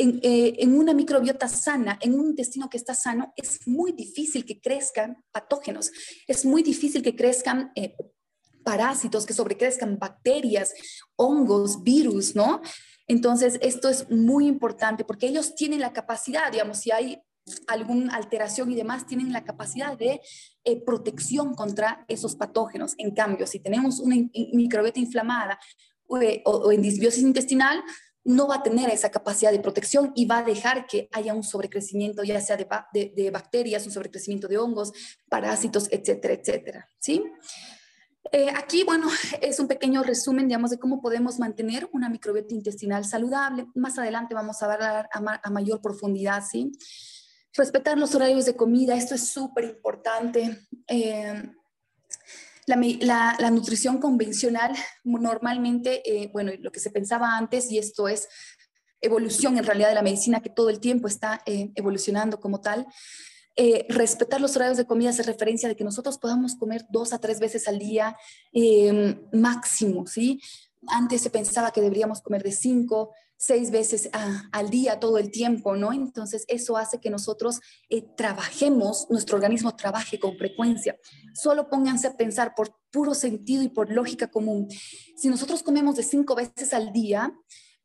Eh, 0.00 0.54
en, 0.58 0.78
una 0.78 0.94
microbiota 0.94 1.48
sana, 1.48 1.98
en 2.00 2.14
un 2.14 2.28
intestino 2.28 2.70
que 2.70 2.76
está 2.76 2.94
sano, 2.94 3.32
es 3.36 3.66
muy 3.66 3.90
difícil 3.90 4.44
que 4.44 4.60
crezcan 4.60 5.24
patógenos, 5.32 5.90
es 6.28 6.44
muy 6.44 6.62
difícil 6.62 7.02
que 7.02 7.16
crezcan 7.16 7.72
eh, 7.74 7.96
parásitos, 8.62 9.26
que 9.26 9.34
sobrecrezcan 9.34 9.98
bacterias, 9.98 10.72
hongos, 11.16 11.82
virus, 11.82 12.36
¿no? 12.36 12.60
Entonces, 13.08 13.58
esto 13.60 13.88
es 13.88 14.08
muy 14.08 14.46
importante 14.46 15.04
porque 15.04 15.26
ellos 15.26 15.56
tienen 15.56 15.80
la 15.80 15.92
capacidad, 15.92 16.52
digamos, 16.52 16.78
si 16.78 16.92
hay 16.92 17.20
alguna 17.66 18.14
alteración 18.14 18.70
y 18.70 18.76
demás, 18.76 19.04
tienen 19.04 19.32
la 19.32 19.42
capacidad 19.42 19.98
de 19.98 20.20
eh, 20.62 20.84
protección 20.84 21.54
contra 21.54 22.04
esos 22.06 22.36
patógenos. 22.36 22.94
En 22.98 23.16
cambio, 23.16 23.48
si 23.48 23.58
tenemos 23.58 23.98
una 23.98 24.14
microbiota 24.52 25.00
inflamada 25.00 25.58
o, 26.06 26.18
o 26.44 26.70
en 26.70 26.82
disbiosis 26.82 27.24
intestinal, 27.24 27.82
no 28.28 28.46
va 28.46 28.56
a 28.56 28.62
tener 28.62 28.90
esa 28.90 29.10
capacidad 29.10 29.50
de 29.50 29.58
protección 29.58 30.12
y 30.14 30.26
va 30.26 30.38
a 30.38 30.42
dejar 30.42 30.86
que 30.86 31.08
haya 31.12 31.32
un 31.32 31.42
sobrecrecimiento, 31.42 32.22
ya 32.24 32.40
sea 32.42 32.58
de, 32.58 33.30
bacterias, 33.30 33.86
un 33.86 33.92
sobrecrecimiento 33.92 34.48
de 34.48 34.58
hongos, 34.58 34.92
parásitos, 35.30 35.88
etcétera, 35.90 36.34
etcétera. 36.34 36.88
¿sí? 36.98 37.24
Eh, 38.30 38.50
aquí, 38.54 38.84
bueno, 38.84 39.08
es 39.40 39.58
un 39.58 39.66
pequeño 39.66 40.02
resumen, 40.02 40.46
digamos, 40.46 40.70
de 40.70 40.78
cómo 40.78 41.00
podemos 41.00 41.38
mantener 41.38 41.88
una 41.92 42.10
microbiota 42.10 42.52
intestinal 42.54 43.06
saludable. 43.06 43.66
Más 43.74 43.98
adelante 43.98 44.34
vamos 44.34 44.60
a 44.62 44.72
hablar 44.72 45.08
a, 45.10 45.50
mayor 45.50 45.80
profundidad, 45.80 46.44
¿sí? 46.44 46.70
Respetar 47.54 47.96
los 47.96 48.14
horarios 48.14 48.44
de 48.44 48.54
comida, 48.54 48.94
esto 48.94 49.14
es 49.14 49.26
súper 49.26 49.64
importante. 49.64 50.68
Eh, 50.86 51.50
la, 52.68 53.36
la, 53.38 53.50
nutrición 53.50 53.98
convencional 53.98 54.74
normalmente, 55.04 56.02
eh, 56.04 56.30
bueno, 56.32 56.52
lo 56.60 56.70
que 56.70 56.80
se 56.80 56.90
pensaba 56.90 57.36
antes, 57.36 57.72
y 57.72 57.78
esto 57.78 58.08
es 58.08 58.28
evolución 59.00 59.58
en 59.58 59.64
realidad 59.64 59.88
de 59.88 59.94
la 59.94 60.02
medicina 60.02 60.40
que 60.40 60.50
todo 60.50 60.70
el 60.70 60.80
tiempo 60.80 61.08
está 61.08 61.42
evolucionando 61.46 62.40
como 62.40 62.60
tal, 62.60 62.86
eh, 63.60 63.86
respetar 63.88 64.40
los 64.40 64.54
horarios 64.54 64.76
de 64.78 64.86
comida 64.86 65.10
hace 65.10 65.24
referencia 65.24 65.68
de 65.68 65.74
que 65.74 65.82
nosotros 65.82 66.16
podamos 66.16 66.54
comer 66.54 66.86
dos 66.90 67.12
a 67.12 67.18
tres 67.18 67.40
veces 67.40 67.66
al 67.66 67.80
día 67.80 68.16
em, 68.52 69.20
máximo, 69.32 70.06
¿sí? 70.06 70.40
Antes 70.86 71.22
se 71.22 71.30
pensaba 71.30 71.72
que 71.72 71.80
deberíamos 71.80 72.22
comer 72.22 72.44
de 72.44 72.52
cinco, 72.52 73.12
seis 73.38 73.70
veces 73.70 74.10
al 74.52 74.68
día 74.68 74.98
todo 74.98 75.16
el 75.16 75.30
tiempo, 75.30 75.76
¿no? 75.76 75.92
Entonces 75.92 76.44
eso 76.48 76.76
hace 76.76 77.00
que 77.00 77.08
nosotros 77.08 77.60
eh, 77.88 78.04
trabajemos, 78.16 79.06
nuestro 79.10 79.36
organismo 79.36 79.76
trabaje 79.76 80.18
con 80.18 80.36
frecuencia. 80.36 80.98
Solo 81.34 81.70
pónganse 81.70 82.08
a 82.08 82.16
pensar 82.16 82.54
por 82.56 82.76
puro 82.90 83.14
sentido 83.14 83.62
y 83.62 83.68
por 83.68 83.92
lógica 83.92 84.26
común. 84.26 84.68
Si 85.16 85.28
nosotros 85.28 85.62
comemos 85.62 85.96
de 85.96 86.02
cinco 86.02 86.34
veces 86.34 86.74
al 86.74 86.92
día, 86.92 87.32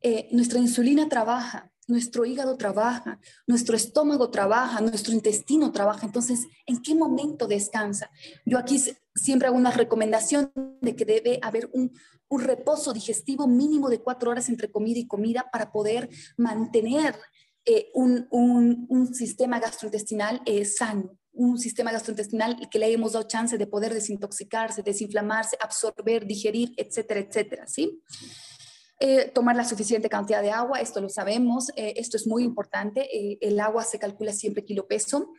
eh, 0.06 0.28
nuestra 0.32 0.58
insulina 0.58 1.08
trabaja, 1.08 1.72
nuestro 1.88 2.26
hígado 2.26 2.58
trabaja, 2.58 3.18
nuestro 3.46 3.74
estómago 3.74 4.30
trabaja, 4.30 4.82
nuestro 4.82 5.14
intestino 5.14 5.72
trabaja. 5.72 6.04
Entonces, 6.04 6.46
¿en 6.66 6.82
qué 6.82 6.94
momento 6.94 7.46
descansa? 7.46 8.10
Yo 8.44 8.58
aquí 8.58 8.78
siempre 9.14 9.48
hago 9.48 9.56
una 9.56 9.70
recomendación 9.70 10.52
de 10.82 10.94
que 10.94 11.06
debe 11.06 11.38
haber 11.40 11.70
un, 11.72 11.90
reposo 12.36 12.92
digestivo 12.92 13.46
mínimo 13.46 13.88
de 13.88 14.00
cuatro 14.00 14.32
horas 14.32 14.48
entre 14.48 14.68
comida 14.68 14.98
y 14.98 15.06
comida 15.06 15.48
para 15.52 15.70
poder 15.70 16.10
mantener 16.36 17.14
eh, 17.64 17.92
un, 17.94 19.14
sistema 19.14 19.60
gastrointestinal 19.60 20.42
eh, 20.44 20.64
sano 20.64 21.16
un 21.32 21.58
sistema 21.58 21.92
gastrointestinal 21.92 22.68
que 22.68 22.78
le 22.78 22.92
hemos 22.92 23.12
dado 23.12 23.28
chance 23.28 23.58
de 23.58 23.66
poder 23.66 23.92
desintoxicarse, 23.92 24.82
desinflamarse, 24.82 25.56
absorber, 25.60 26.26
digerir, 26.26 26.72
etcétera, 26.76 27.20
etcétera, 27.20 27.66
¿sí? 27.66 28.00
Eh, 29.00 29.30
tomar 29.34 29.56
la 29.56 29.64
suficiente 29.64 30.08
cantidad 30.08 30.40
de 30.40 30.52
agua, 30.52 30.80
esto 30.80 31.00
lo 31.00 31.08
sabemos, 31.08 31.70
eh, 31.76 31.94
esto 31.96 32.16
es 32.16 32.26
muy 32.26 32.44
importante. 32.44 33.08
Eh, 33.14 33.38
el 33.40 33.58
agua 33.58 33.82
se 33.82 33.98
calcula 33.98 34.32
siempre 34.32 34.64
kilo 34.64 34.86
peso 34.86 35.32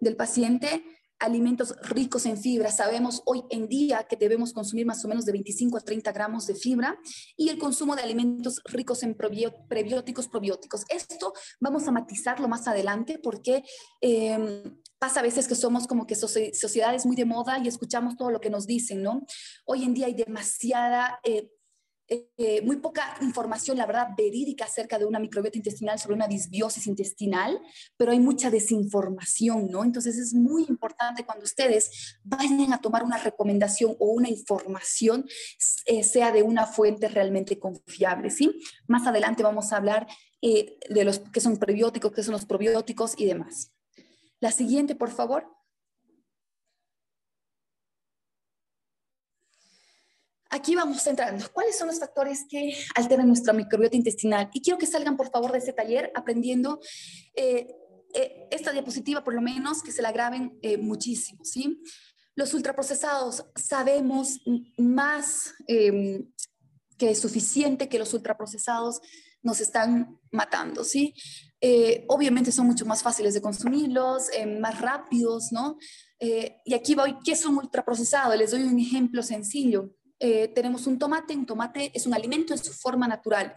del 0.00 0.16
paciente. 0.16 0.84
Alimentos 1.20 1.74
ricos 1.82 2.26
en 2.26 2.36
fibra, 2.36 2.70
sabemos 2.70 3.22
hoy 3.24 3.42
en 3.50 3.66
día 3.66 4.06
que 4.08 4.14
debemos 4.14 4.52
consumir 4.52 4.86
más 4.86 5.04
o 5.04 5.08
menos 5.08 5.24
de 5.24 5.32
25 5.32 5.78
a 5.78 5.80
30 5.80 6.12
gramos 6.12 6.46
de 6.46 6.54
fibra 6.54 6.96
y 7.36 7.48
el 7.48 7.58
consumo 7.58 7.96
de 7.96 8.02
alimentos 8.02 8.60
ricos 8.66 9.02
en 9.02 9.16
prebióticos, 9.16 10.28
probióticos. 10.28 10.84
Esto 10.88 11.32
vamos 11.58 11.88
a 11.88 11.90
matizarlo 11.90 12.46
más 12.46 12.68
adelante 12.68 13.18
porque 13.20 13.64
em, 14.00 14.78
pasa 15.00 15.18
a 15.18 15.24
veces 15.24 15.48
que 15.48 15.56
somos 15.56 15.88
como 15.88 16.06
que 16.06 16.14
sociedades 16.14 17.04
muy 17.04 17.16
de 17.16 17.24
moda 17.24 17.58
y 17.58 17.66
escuchamos 17.66 18.16
todo 18.16 18.30
lo 18.30 18.40
que 18.40 18.50
nos 18.50 18.66
dicen, 18.66 19.02
¿no? 19.02 19.26
Hoy 19.64 19.82
en 19.82 19.94
día 19.94 20.06
hay 20.06 20.14
demasiada 20.14 21.18
eh, 21.24 21.50
muy 22.64 22.76
poca 22.76 23.16
información, 23.20 23.76
la 23.76 23.86
verdad, 23.86 24.08
verídica 24.16 24.64
acerca 24.64 24.98
de 24.98 25.04
una 25.04 25.18
microbiota 25.18 25.58
intestinal, 25.58 25.98
sobre 25.98 26.16
una 26.16 26.28
disbiosis 26.28 26.86
intestinal, 26.86 27.60
pero 27.96 28.12
hay 28.12 28.20
mucha 28.20 28.50
desinformación, 28.50 29.68
¿no? 29.70 29.84
Entonces 29.84 30.16
es 30.18 30.34
muy 30.34 30.64
importante 30.68 31.24
cuando 31.24 31.44
ustedes 31.44 32.18
vayan 32.24 32.72
a 32.72 32.80
tomar 32.80 33.02
una 33.04 33.18
recomendación 33.18 33.96
o 33.98 34.12
una 34.12 34.28
información, 34.28 35.26
eh, 35.86 36.02
sea 36.02 36.32
de 36.32 36.42
una 36.42 36.66
fuente 36.66 37.08
realmente 37.08 37.58
confiable, 37.58 38.30
¿sí? 38.30 38.58
Más 38.86 39.06
adelante 39.06 39.42
vamos 39.42 39.72
a 39.72 39.76
hablar 39.76 40.06
eh, 40.40 40.78
de 40.88 41.04
los 41.04 41.18
que 41.18 41.40
son 41.40 41.56
prebióticos, 41.56 42.12
qué 42.12 42.22
son 42.22 42.32
los 42.32 42.46
probióticos 42.46 43.14
y 43.16 43.26
demás. 43.26 43.72
La 44.40 44.52
siguiente, 44.52 44.94
por 44.94 45.10
favor. 45.10 45.57
Aquí 50.50 50.74
vamos 50.74 51.06
entrando. 51.06 51.44
¿Cuáles 51.52 51.76
son 51.76 51.88
los 51.88 51.98
factores 51.98 52.46
que 52.48 52.74
alteran 52.94 53.28
nuestra 53.28 53.52
microbiota 53.52 53.96
intestinal? 53.96 54.48
Y 54.54 54.62
quiero 54.62 54.78
que 54.78 54.86
salgan, 54.86 55.16
por 55.16 55.30
favor, 55.30 55.52
de 55.52 55.58
este 55.58 55.74
taller 55.74 56.10
aprendiendo 56.14 56.80
eh, 57.34 57.66
eh, 58.14 58.48
esta 58.50 58.72
diapositiva, 58.72 59.22
por 59.22 59.34
lo 59.34 59.42
menos, 59.42 59.82
que 59.82 59.92
se 59.92 60.00
la 60.00 60.10
graben 60.10 60.58
eh, 60.62 60.78
muchísimo, 60.78 61.44
¿sí? 61.44 61.82
Los 62.34 62.54
ultraprocesados, 62.54 63.44
sabemos 63.56 64.40
más 64.78 65.54
em, 65.66 66.32
que 66.96 67.10
es 67.10 67.18
suficiente 67.20 67.88
que 67.88 67.98
los 67.98 68.14
ultraprocesados 68.14 69.00
nos 69.42 69.60
están 69.60 70.18
matando, 70.32 70.82
¿sí? 70.82 71.14
obviamente 72.06 72.52
son 72.52 72.66
mucho 72.66 72.86
más 72.86 73.02
fáciles 73.02 73.34
de 73.34 73.40
consumirlos, 73.40 74.28
más 74.60 74.80
rápidos, 74.80 75.50
¿no? 75.50 75.76
y 76.20 76.74
aquí 76.74 76.94
voy, 76.94 77.16
¿qué 77.24 77.34
son 77.34 77.56
ultraprocesados? 77.56 78.36
Les 78.36 78.50
doy 78.50 78.62
un 78.62 78.78
ejemplo 78.78 79.22
sencillo. 79.22 79.90
Eh, 80.20 80.48
tenemos 80.48 80.86
un 80.86 80.98
tomate, 80.98 81.34
un 81.34 81.46
tomate 81.46 81.90
es 81.94 82.06
un 82.06 82.14
alimento 82.14 82.52
en 82.52 82.58
su 82.58 82.72
forma 82.72 83.06
natural. 83.06 83.54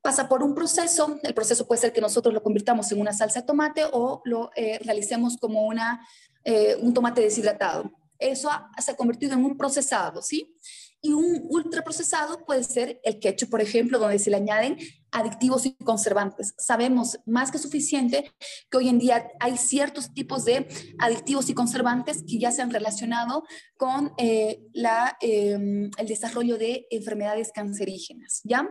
Pasa 0.00 0.28
por 0.28 0.42
un 0.42 0.54
proceso, 0.54 1.18
el 1.22 1.34
proceso 1.34 1.66
puede 1.66 1.80
ser 1.80 1.92
que 1.92 2.00
nosotros 2.00 2.34
lo 2.34 2.42
convirtamos 2.42 2.90
en 2.92 3.00
una 3.00 3.12
salsa 3.12 3.40
de 3.40 3.46
tomate 3.46 3.84
o 3.92 4.20
lo 4.24 4.50
eh, 4.56 4.78
realicemos 4.80 5.36
como 5.36 5.66
una, 5.66 6.06
eh, 6.44 6.76
un 6.80 6.92
tomate 6.92 7.20
deshidratado. 7.20 7.90
Eso 8.18 8.50
se 8.78 8.90
ha 8.90 8.96
convertido 8.96 9.34
en 9.34 9.44
un 9.44 9.56
procesado, 9.56 10.22
¿sí? 10.22 10.56
Y 11.04 11.12
un 11.12 11.46
ultraprocesado 11.50 12.44
puede 12.46 12.62
ser 12.62 13.00
el 13.02 13.18
ketchup, 13.18 13.50
por 13.50 13.60
ejemplo, 13.60 13.98
donde 13.98 14.20
se 14.20 14.30
le 14.30 14.36
añaden 14.36 14.78
adictivos 15.10 15.66
y 15.66 15.74
conservantes. 15.74 16.54
Sabemos 16.58 17.18
más 17.26 17.50
que 17.50 17.58
suficiente 17.58 18.32
que 18.70 18.78
hoy 18.78 18.88
en 18.88 19.00
día 19.00 19.28
hay 19.40 19.58
ciertos 19.58 20.14
tipos 20.14 20.44
de 20.44 20.68
adictivos 21.00 21.50
y 21.50 21.54
conservantes 21.54 22.22
que 22.26 22.38
ya 22.38 22.52
se 22.52 22.62
han 22.62 22.70
relacionado 22.70 23.42
con 23.76 24.12
eh, 24.16 24.62
la, 24.72 25.16
em, 25.20 25.90
el 25.98 26.06
desarrollo 26.06 26.56
de 26.56 26.86
enfermedades 26.90 27.50
cancerígenas. 27.52 28.40
¿ya? 28.44 28.68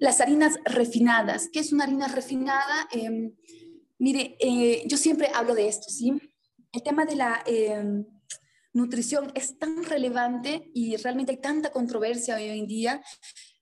Las 0.00 0.20
harinas 0.20 0.58
refinadas. 0.64 1.48
¿Qué 1.52 1.60
es 1.60 1.72
una 1.72 1.84
harina 1.84 2.08
refinada? 2.08 2.88
Em, 2.90 3.32
mire, 3.98 4.36
eh, 4.40 4.82
yo 4.86 4.96
siempre 4.96 5.30
hablo 5.32 5.54
de 5.54 5.68
esto, 5.68 5.88
¿sí? 5.88 6.12
El 6.72 6.82
tema 6.82 7.04
de 7.04 7.14
la 7.14 7.40
em, 7.46 8.04
nutrición 8.74 9.32
es 9.34 9.58
tan 9.58 9.84
relevante 9.84 10.70
y 10.74 10.96
realmente 10.96 11.32
hay 11.32 11.40
tanta 11.40 11.70
controversia 11.70 12.36
hoy 12.36 12.48
en 12.48 12.66
día 12.66 13.02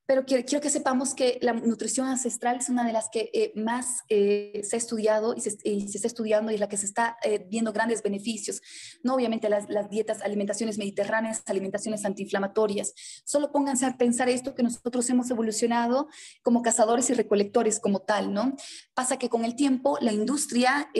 pero 0.05 0.25
quiero, 0.25 0.61
que 0.61 0.69
sepamos 0.69 1.15
que 1.15 1.39
la 1.43 1.53
nutrición 1.53 2.09
ancestral 2.09 2.57
es 2.57 2.69
una 2.69 2.85
de 2.85 2.93
las 2.93 3.09
que 3.09 3.31
eh, 3.33 3.53
más 3.55 4.03
eh, 4.09 4.61
se 4.65 4.77
ha 4.77 4.79
estudiado 4.79 5.35
y 5.37 5.41
se, 5.41 5.51
está 5.51 6.07
estudiando 6.07 6.51
y 6.51 6.55
es 6.55 6.61
la 6.61 6.69
que 6.69 6.77
se 6.77 6.87
está 6.87 7.17
eh, 7.23 7.47
viendo 7.49 7.73
grandes 7.73 8.03
beneficios. 8.03 8.61
No 9.05 9.15
obviamente 9.15 9.49
las, 9.49 9.69
las, 9.71 9.89
dietas, 9.91 10.21
alimentaciones 10.23 10.77
mediterráneas, 10.77 11.43
alimentaciones 11.47 12.05
antiinflamatorias. 12.05 12.95
Solo 13.25 13.53
pónganse 13.53 13.87
a 13.87 13.97
pensar 13.97 14.29
esto 14.29 14.55
que 14.55 14.65
nosotros 14.65 15.09
hemos 15.09 15.31
evolucionado 15.31 16.09
como 16.43 16.63
cazadores 16.63 17.09
y 17.11 17.15
recolectores 17.15 17.79
como 17.79 18.01
tal, 18.01 18.35
¿no? 18.35 18.57
Pasa 18.95 19.19
que 19.19 19.29
con 19.29 19.45
el 19.45 19.55
tiempo 19.55 19.99
la 20.01 20.13
industria 20.13 20.91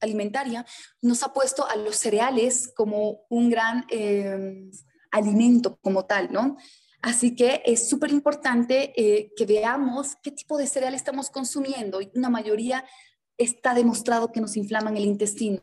alimentaria 0.00 0.66
nos 1.00 1.22
ha 1.22 1.32
puesto 1.32 1.66
a 1.66 1.76
los 1.76 1.96
cereales 1.96 2.70
como 2.74 3.24
un 3.30 3.50
gran 3.50 3.86
alimento 5.10 5.78
como 5.80 6.04
tal, 6.04 6.32
¿no? 6.32 6.56
Así 7.02 7.34
que 7.34 7.62
es 7.66 7.88
súper 7.88 8.12
importante 8.12 8.92
eh, 8.96 9.32
que 9.36 9.44
veamos 9.44 10.16
qué 10.22 10.30
tipo 10.30 10.56
de 10.56 10.68
cereal 10.68 10.94
estamos 10.94 11.30
consumiendo. 11.30 11.98
Una 12.14 12.30
mayoría 12.30 12.84
está 13.36 13.74
demostrado 13.74 14.30
que 14.30 14.40
nos 14.40 14.56
inflaman 14.56 14.96
el 14.96 15.04
intestino. 15.04 15.60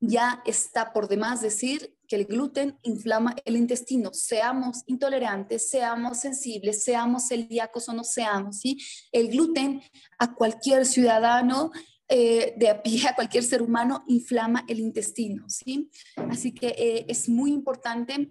Ya 0.00 0.42
está 0.46 0.94
por 0.94 1.08
demás 1.08 1.42
decir 1.42 1.94
que 2.08 2.16
el 2.16 2.24
gluten 2.24 2.78
inflama 2.82 3.36
el 3.44 3.58
intestino. 3.58 4.14
Seamos 4.14 4.82
intolerantes, 4.86 5.68
seamos 5.68 6.20
sensibles, 6.20 6.82
seamos 6.82 7.28
celíacos 7.28 7.86
o 7.90 7.92
no 7.92 8.02
seamos. 8.02 8.60
¿sí? 8.60 8.78
El 9.12 9.28
gluten 9.28 9.82
a 10.18 10.34
cualquier 10.34 10.86
ciudadano 10.86 11.70
eh, 12.08 12.54
de 12.56 12.70
a 12.70 12.82
pie, 12.82 13.06
a 13.06 13.14
cualquier 13.14 13.44
ser 13.44 13.60
humano, 13.60 14.02
inflama 14.08 14.64
el 14.66 14.80
intestino. 14.80 15.44
¿sí? 15.50 15.90
Así 16.30 16.54
que 16.54 16.68
eh, 16.68 17.04
es 17.06 17.28
muy 17.28 17.52
importante 17.52 18.30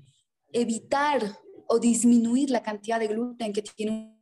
evitar 0.52 1.22
o 1.70 1.80
disminuir 1.80 2.50
la 2.50 2.64
cantidad 2.64 3.00
de 3.00 3.08
gluten 3.08 3.54
que 3.54 3.62
tiene 3.62 4.20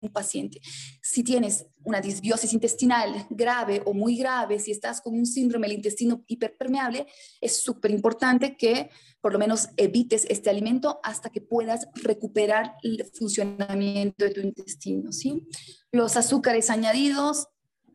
un 0.00 0.12
paciente. 0.12 0.60
Si 1.02 1.24
tienes 1.24 1.66
una 1.82 2.00
disbiosis 2.00 2.52
intestinal 2.52 3.26
grave 3.30 3.82
o 3.86 3.94
muy 3.94 4.16
grave, 4.16 4.58
si 4.58 4.70
estás 4.70 5.00
con 5.00 5.14
un 5.14 5.26
síndrome 5.26 5.66
del 5.66 5.78
intestino 5.78 6.22
hiperpermeable, 6.26 7.06
es 7.40 7.62
súper 7.62 7.90
importante 7.90 8.56
que 8.56 8.90
por 9.20 9.32
lo 9.32 9.38
menos 9.38 9.68
evites 9.78 10.26
este 10.28 10.50
alimento 10.50 11.00
hasta 11.02 11.30
que 11.30 11.40
puedas 11.40 11.88
recuperar 11.94 12.74
el 12.82 13.04
funcionamiento 13.14 14.26
de 14.26 14.30
tu 14.30 14.40
intestino. 14.40 15.10
¿sí? 15.10 15.46
Los 15.90 16.16
azúcares 16.16 16.68
añadidos 16.68 17.48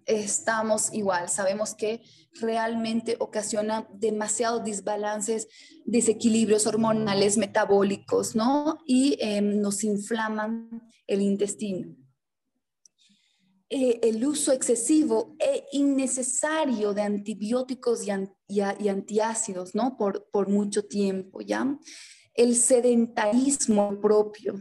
estamos 0.09 0.91
igual. 0.93 1.29
Sabemos 1.29 1.75
que 1.75 2.01
realmente 2.41 3.15
ocasiona 3.19 3.87
demasiados 3.93 4.63
desbalances, 4.63 5.47
desequilibrios 5.85 6.67
hormonales, 6.67 7.37
metabólicos, 7.37 8.35
¿no? 8.35 8.79
Y 8.85 9.17
em, 9.19 9.61
nos 9.61 9.83
inflaman 9.83 10.81
el 11.07 11.21
intestino. 11.21 11.95
Eh, 13.71 13.99
el 14.01 14.25
uso 14.25 14.51
excesivo 14.51 15.35
e 15.37 15.65
innecesario 15.73 16.91
de 16.93 17.03
antibióticos 17.03 18.03
y, 18.03 18.09
y, 18.47 18.87
antiácidos, 18.87 19.75
¿no? 19.75 19.95
Por, 19.95 20.27
por 20.31 20.49
mucho 20.49 20.85
tiempo, 20.85 21.41
¿ya? 21.41 21.77
El 22.33 22.55
sedentarismo 22.55 24.01
propio, 24.01 24.55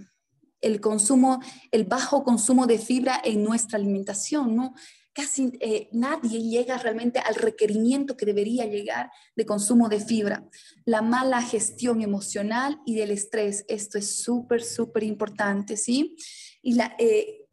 el 0.61 0.83
consumo, 0.83 1.41
el 1.71 1.85
bajo 1.85 2.23
consumo 2.23 2.67
de 2.67 2.79
fibra 2.79 3.19
en 3.25 3.45
nuestra 3.45 3.79
alimentación, 3.79 4.55
¿no? 4.55 4.75
Casi 5.19 5.51
eh, 5.59 5.89
nadie 5.91 6.41
llega 6.41 6.79
realmente 6.79 7.19
al 7.19 7.35
requerimiento 7.35 8.17
que 8.17 8.25
debería 8.25 8.67
llegar 8.67 9.11
de 9.35 9.45
consumo 9.45 9.89
de 9.89 9.99
fibra. 9.99 10.45
La 10.85 11.03
mala 11.03 11.43
gestión 11.43 12.03
emocional 12.03 12.81
y 12.87 12.95
del 12.95 13.11
estrés, 13.11 13.65
esto 13.67 13.99
es 13.99 14.23
súper, 14.23 14.63
súper 14.63 15.03
importante, 15.03 15.77
¿sí? 15.77 16.15
Y 16.63 16.75
la, 16.75 16.95
eh, 17.01 17.49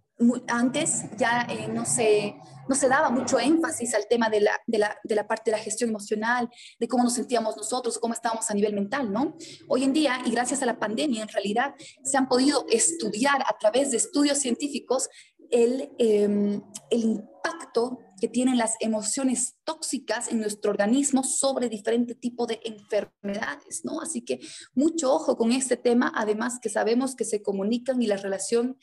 antes 0.47 1.05
ya 1.17 1.47
eh, 1.49 1.67
no, 1.67 1.85
se, 1.85 2.35
no 2.69 2.75
se 2.75 2.87
daba 2.87 3.09
mucho 3.09 3.39
énfasis 3.39 3.95
al 3.95 4.07
tema 4.07 4.29
de 4.29 4.41
la, 4.41 4.61
de, 4.67 4.77
la, 4.77 4.97
de 5.03 5.15
la, 5.15 5.27
parte 5.27 5.49
de 5.49 5.57
la 5.57 5.63
gestión 5.63 5.89
emocional, 5.89 6.47
de 6.79 6.87
cómo 6.87 7.03
nos 7.03 7.13
sentíamos 7.13 7.57
nosotros, 7.57 7.97
cómo 7.97 8.13
estábamos 8.13 8.49
a 8.51 8.53
nivel 8.53 8.75
mental, 8.75 9.11
¿no? 9.11 9.35
Hoy 9.67 9.85
en 9.85 9.91
día, 9.91 10.21
y 10.23 10.29
gracias 10.29 10.61
a 10.61 10.67
la 10.67 10.77
pandemia, 10.77 11.23
en 11.23 11.29
realidad, 11.29 11.73
se 12.03 12.15
han 12.15 12.27
podido 12.27 12.67
estudiar 12.69 13.41
a 13.41 13.57
través 13.57 13.89
de 13.89 13.97
estudios 13.97 14.37
científicos 14.37 15.09
el, 15.55 15.89
em, 15.99 16.61
el 16.89 17.01
impacto 17.01 17.99
que 18.19 18.27
tienen 18.27 18.57
las 18.57 18.75
emociones 18.81 19.55
tóxicas 19.63 20.27
en 20.29 20.41
nuestro 20.41 20.71
organismo 20.71 21.23
sobre 21.23 21.69
diferentes 21.69 22.19
tipos 22.19 22.47
de 22.47 22.59
enfermedades, 22.65 23.85
¿no? 23.85 24.01
Así 24.01 24.21
que 24.21 24.41
mucho 24.73 25.13
ojo 25.13 25.37
con 25.37 25.53
este 25.53 25.77
tema, 25.77 26.11
además 26.13 26.59
que 26.61 26.67
sabemos 26.67 27.15
que 27.15 27.23
se 27.23 27.41
comunican 27.41 28.01
y 28.01 28.07
la 28.07 28.17
relación 28.17 28.77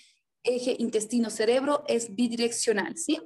eje 0.44 0.74
intestino-cerebro 0.78 1.84
es 1.88 2.14
bidireccional, 2.16 2.96
¿sí? 2.96 3.20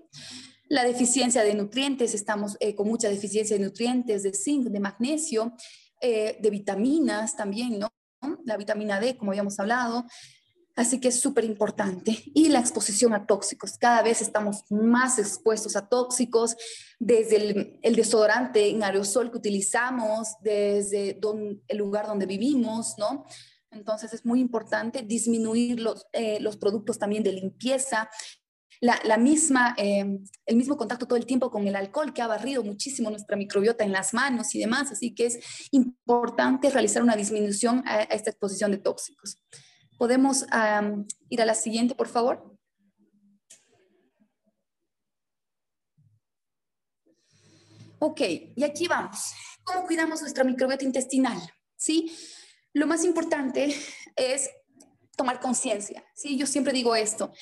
La 0.68 0.82
deficiencia 0.82 1.44
de 1.44 1.54
nutrientes, 1.54 2.14
estamos 2.14 2.56
eh, 2.58 2.74
con 2.74 2.88
mucha 2.88 3.08
deficiencia 3.08 3.56
de 3.56 3.64
nutrientes, 3.64 4.24
de 4.24 4.34
zinc, 4.34 4.66
de 4.66 4.80
magnesio, 4.80 5.54
eh, 6.00 6.36
de 6.40 6.50
vitaminas 6.50 7.36
también, 7.36 7.78
¿no? 7.78 7.88
La 8.44 8.56
vitamina 8.56 8.98
D, 8.98 9.16
como 9.16 9.30
habíamos 9.30 9.60
hablado. 9.60 10.04
Así 10.76 11.00
que 11.00 11.08
es 11.08 11.18
súper 11.18 11.44
importante. 11.44 12.22
Y 12.34 12.50
la 12.50 12.60
exposición 12.60 13.14
a 13.14 13.26
tóxicos. 13.26 13.78
Cada 13.78 14.02
vez 14.02 14.22
estamos 14.22 14.64
más 14.70 15.18
expuestos 15.18 15.74
a 15.74 15.88
tóxicos, 15.88 16.56
desde 16.98 17.36
el, 17.36 17.80
el 17.82 17.96
desodorante 17.96 18.68
en 18.68 18.82
aerosol 18.82 19.30
que 19.30 19.38
utilizamos, 19.38 20.36
desde 20.42 21.18
el 21.68 21.78
lugar 21.78 22.06
donde 22.06 22.26
vivimos, 22.26 22.94
¿no? 22.98 23.24
Entonces 23.70 24.12
es 24.12 24.24
muy 24.24 24.40
importante 24.40 25.02
disminuir 25.02 25.80
los, 25.80 26.06
eh, 26.12 26.38
los 26.40 26.56
productos 26.56 26.98
también 26.98 27.22
de 27.22 27.32
limpieza, 27.32 28.08
la, 28.80 29.16
misma, 29.16 29.74
eh, 29.78 30.04
el 30.44 30.56
mismo 30.56 30.76
contacto 30.76 31.06
todo 31.06 31.16
el 31.16 31.26
tiempo 31.26 31.50
con 31.50 31.66
el 31.66 31.76
alcohol 31.76 32.12
que 32.12 32.22
ha 32.22 32.26
barrido 32.26 32.62
muchísimo 32.62 33.10
nuestra 33.10 33.36
microbiota 33.36 33.84
en 33.84 33.92
las 33.92 34.12
manos 34.12 34.54
y 34.54 34.58
demás. 34.58 34.92
Así 34.92 35.14
que 35.14 35.26
es 35.26 35.38
importante 35.70 36.70
realizar 36.70 37.02
una 37.02 37.16
disminución 37.16 37.82
a, 37.86 38.02
esta 38.02 38.30
exposición 38.30 38.70
de 38.70 38.78
tóxicos. 38.78 39.38
¿Podemos 39.98 40.44
ir 41.28 41.42
a 41.42 41.44
la 41.44 41.54
siguiente, 41.54 41.94
por 41.94 42.08
favor? 42.08 42.56
Ok, 47.98 48.20
y 48.54 48.62
aquí 48.62 48.88
vamos. 48.88 49.32
¿Cómo 49.64 49.86
cuidamos 49.86 50.20
nuestra 50.20 50.44
microbiota 50.44 50.84
intestinal? 50.84 51.38
¿Sí? 51.76 52.14
Lo 52.72 52.86
más 52.86 53.04
importante 53.04 53.74
es 54.16 54.50
tomar 55.16 55.40
conciencia. 55.40 56.04
¿sí? 56.14 56.36
Yo 56.36 56.46
siempre 56.46 56.72
digo 56.72 56.94
esto. 56.94 57.32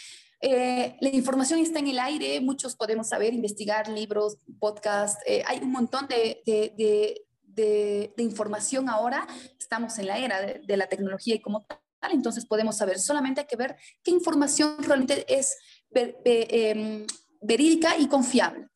Eh, 0.40 0.96
la 1.00 1.08
información 1.08 1.58
está 1.58 1.80
en 1.80 1.88
el 1.88 1.98
aire, 1.98 2.40
muchos 2.40 2.76
podemos 2.76 3.08
saber, 3.08 3.34
investigar 3.34 3.88
libros, 3.88 4.36
podcasts, 4.60 5.18
eh, 5.26 5.42
hay 5.46 5.58
un 5.58 5.72
montón 5.72 6.06
de, 6.06 6.42
de, 6.44 8.12
información 8.18 8.88
ahora, 8.88 9.26
estamos 9.58 9.98
en 9.98 10.06
la 10.06 10.18
era 10.18 10.40
de, 10.42 10.76
la 10.76 10.86
tecnología 10.86 11.34
y 11.36 11.40
como 11.40 11.66
tal, 12.04 12.12
entonces 12.12 12.46
podemos 12.46 12.76
saber, 12.76 12.98
solamente 12.98 13.40
hay 13.40 13.46
que 13.46 13.56
ver 13.56 13.76
qué 14.02 14.10
información 14.10 14.76
realmente 14.80 15.24
es 15.28 15.56
em, 15.94 17.06
verídica 17.40 17.96
y 17.98 18.08
confiable. 18.08 18.68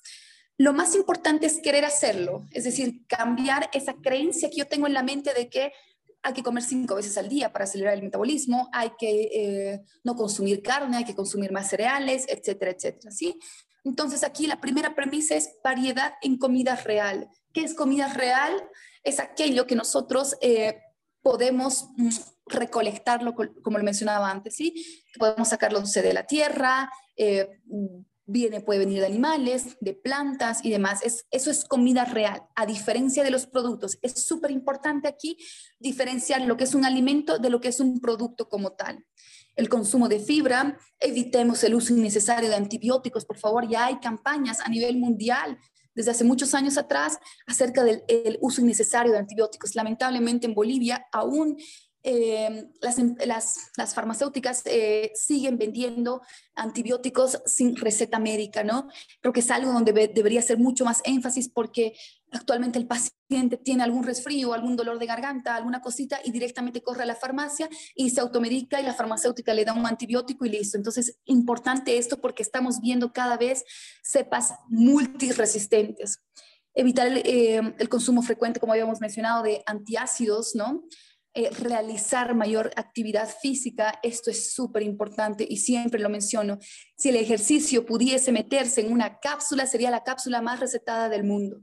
Lo 0.57 0.73
más 0.73 0.95
importante 0.95 1.47
es 1.47 1.61
querer 1.63 1.85
hacerlo, 1.85 2.47
es 2.53 2.65
decir, 2.65 3.07
cambiar 3.07 3.71
esa 3.73 3.95
creencia 3.95 4.51
que 4.51 4.57
yo 4.57 4.67
tengo 4.67 4.87
en 4.87 4.95
la 4.95 5.03
mente 5.03 5.33
de 5.33 5.49
que 5.49 5.73
hay 6.23 6.33
que 6.33 6.43
comer 6.43 6.65
cinco 6.65 6.97
veces 6.97 7.17
al 7.17 7.29
día 7.29 7.53
para 7.53 7.65
acelerar 7.65 7.95
el 7.95 8.03
metabolismo, 8.03 8.69
hay 8.73 8.91
que 8.99 9.29
eh, 9.33 9.83
no 10.03 10.17
consumir 10.17 10.63
carne, 10.63 10.97
hay 10.97 11.05
que 11.05 11.15
consumir 11.15 11.53
más 11.53 11.71
cereales, 11.71 12.27
etcétera, 12.29 12.73
etcétera, 12.73 13.13
¿sí? 13.13 13.39
Entonces 13.85 14.25
aquí 14.25 14.47
la 14.47 14.61
primera 14.61 14.95
premisa 14.95 15.37
es 15.37 15.51
variedad 15.63 16.15
en 16.23 16.39
comida 16.39 16.75
real. 16.75 17.29
¿Qué 17.53 17.63
es 17.63 17.75
comida 17.75 18.13
real? 18.13 18.53
Es 19.05 19.21
aquello 19.21 19.67
que 19.67 19.77
nosotros 19.77 20.37
eh, 20.41 20.81
podemos 21.23 21.89
mm, 21.97 22.09
recolectarlo, 22.49 23.35
como 23.35 23.79
lo 23.79 23.85
mencionaba 23.85 24.31
antes, 24.31 24.57
¿sí? 24.57 24.75
Podemos 25.19 25.49
sacarlo 25.49 25.81
de 25.81 26.13
la 26.13 26.25
tierra, 26.25 26.91
eh, 27.17 27.49
viene, 28.29 28.61
puede 28.61 28.81
venir 28.81 29.01
de 29.01 29.07
animales, 29.07 29.79
de 29.81 29.95
plantas 29.95 30.63
y 30.63 30.71
demás. 30.71 31.01
Es, 31.03 31.27
eso 31.31 31.51
es 31.51 31.65
comida 31.65 32.05
real, 32.05 32.43
a 32.55 32.67
diferencia 32.67 33.25
de 33.25 33.31
los 33.31 33.47
productos. 33.47 33.99
Es 34.03 34.27
súper 34.27 34.51
importante 34.51 35.09
aquí 35.09 35.39
diferenciar 35.81 36.43
lo 36.43 36.57
que 36.57 36.65
es 36.65 36.75
un 36.75 36.85
alimento 36.85 37.39
de 37.39 37.51
lo 37.51 37.61
que 37.61 37.69
es 37.69 37.81
un 37.81 38.01
producto 38.01 38.49
como 38.49 38.73
tal. 38.73 39.05
El 39.57 39.69
consumo 39.69 40.09
de 40.09 40.21
fibra, 40.21 40.79
evitemos 41.01 41.65
el 41.65 41.75
uso 41.75 41.95
innecesario 41.95 42.51
de 42.51 42.57
antibióticos, 42.57 43.25
por 43.25 43.39
favor. 43.39 43.67
Ya 43.67 43.87
hay 43.87 43.99
campañas 43.99 44.61
a 44.61 44.69
nivel 44.69 44.99
mundial 44.99 45.59
desde 45.95 46.13
hace 46.13 46.23
muchos 46.23 46.55
años 46.55 46.79
atrás 46.79 47.19
acerca 47.47 47.83
del 47.83 48.39
uso 48.41 48.61
innecesario 48.61 49.11
de 49.11 49.19
antibióticos. 49.19 49.75
Lamentablemente 49.75 50.47
en 50.47 50.55
Bolivia 50.55 51.07
aún 51.11 51.57
eh, 52.11 52.47
em, 52.47 53.17
las, 53.27 53.71
las, 53.77 53.95
farmacéuticas 53.95 54.63
eh, 54.65 55.13
siguen 55.15 55.59
vendiendo 55.59 56.23
antibióticos 56.55 57.43
sin 57.45 57.77
receta 57.77 58.19
médica, 58.19 58.65
¿no? 58.65 58.89
Creo 59.21 59.35
que 59.35 59.41
es 59.41 59.51
algo 59.51 59.75
donde 59.75 59.93
debería 59.93 60.41
ser 60.41 60.57
mucho 60.57 60.87
más 60.87 61.03
énfasis 61.05 61.51
porque 61.51 61.95
actualmente 62.33 62.79
el 62.79 62.87
paciente 62.87 63.59
tiene 63.59 63.83
algún 63.83 64.05
resfrío, 64.05 64.55
algún 64.55 64.75
dolor 64.75 64.99
de 64.99 65.05
garganta, 65.05 65.55
alguna 65.55 65.83
cosita 65.83 66.19
y 66.25 66.31
directamente 66.31 66.83
corre 66.83 67.03
a 67.03 67.07
la 67.07 67.15
farmacia 67.15 67.69
y 67.95 68.09
se 68.09 68.23
automedica 68.23 68.81
y 68.81 68.85
la 68.85 68.95
farmacéutica 68.95 69.53
le 69.53 69.67
da 69.67 69.75
un 69.75 69.87
antibiótico 69.87 70.47
y 70.47 70.49
listo. 70.49 70.79
Entonces, 70.79 71.19
importante 71.27 71.99
esto 71.99 72.23
porque 72.23 72.43
estamos 72.43 72.81
viendo 72.81 73.13
cada 73.13 73.37
vez 73.37 73.65
cepas 74.03 74.55
multiresistentes. 74.69 76.23
Evitar 76.73 77.09
el, 77.09 77.19
eh, 77.19 77.75
el 77.79 77.89
consumo 77.91 78.23
frecuente, 78.23 78.61
como 78.61 78.73
habíamos 78.73 78.99
mencionado, 78.99 79.43
de 79.43 79.63
antiácidos, 79.67 80.55
¿no? 80.55 80.85
Eh, 81.35 81.51
realizar 81.51 82.35
mayor 82.35 82.71
actividad 82.77 83.29
física, 83.29 84.01
esto 84.03 84.31
es 84.31 84.53
súper 84.55 84.83
importante 84.83 85.47
y 85.49 85.59
siempre 85.59 86.01
lo 86.01 86.09
menciono. 86.09 86.59
Si 86.97 87.11
el 87.11 87.17
ejercicio 87.17 87.85
pudiese 87.85 88.33
meterse 88.33 88.81
en 88.81 88.93
una 88.93 89.21
cápsula, 89.21 89.67
sería 89.67 89.91
la 89.91 90.03
cápsula 90.03 90.41
más 90.43 90.59
recetada 90.59 91.09
del 91.09 91.25
mundo 91.25 91.61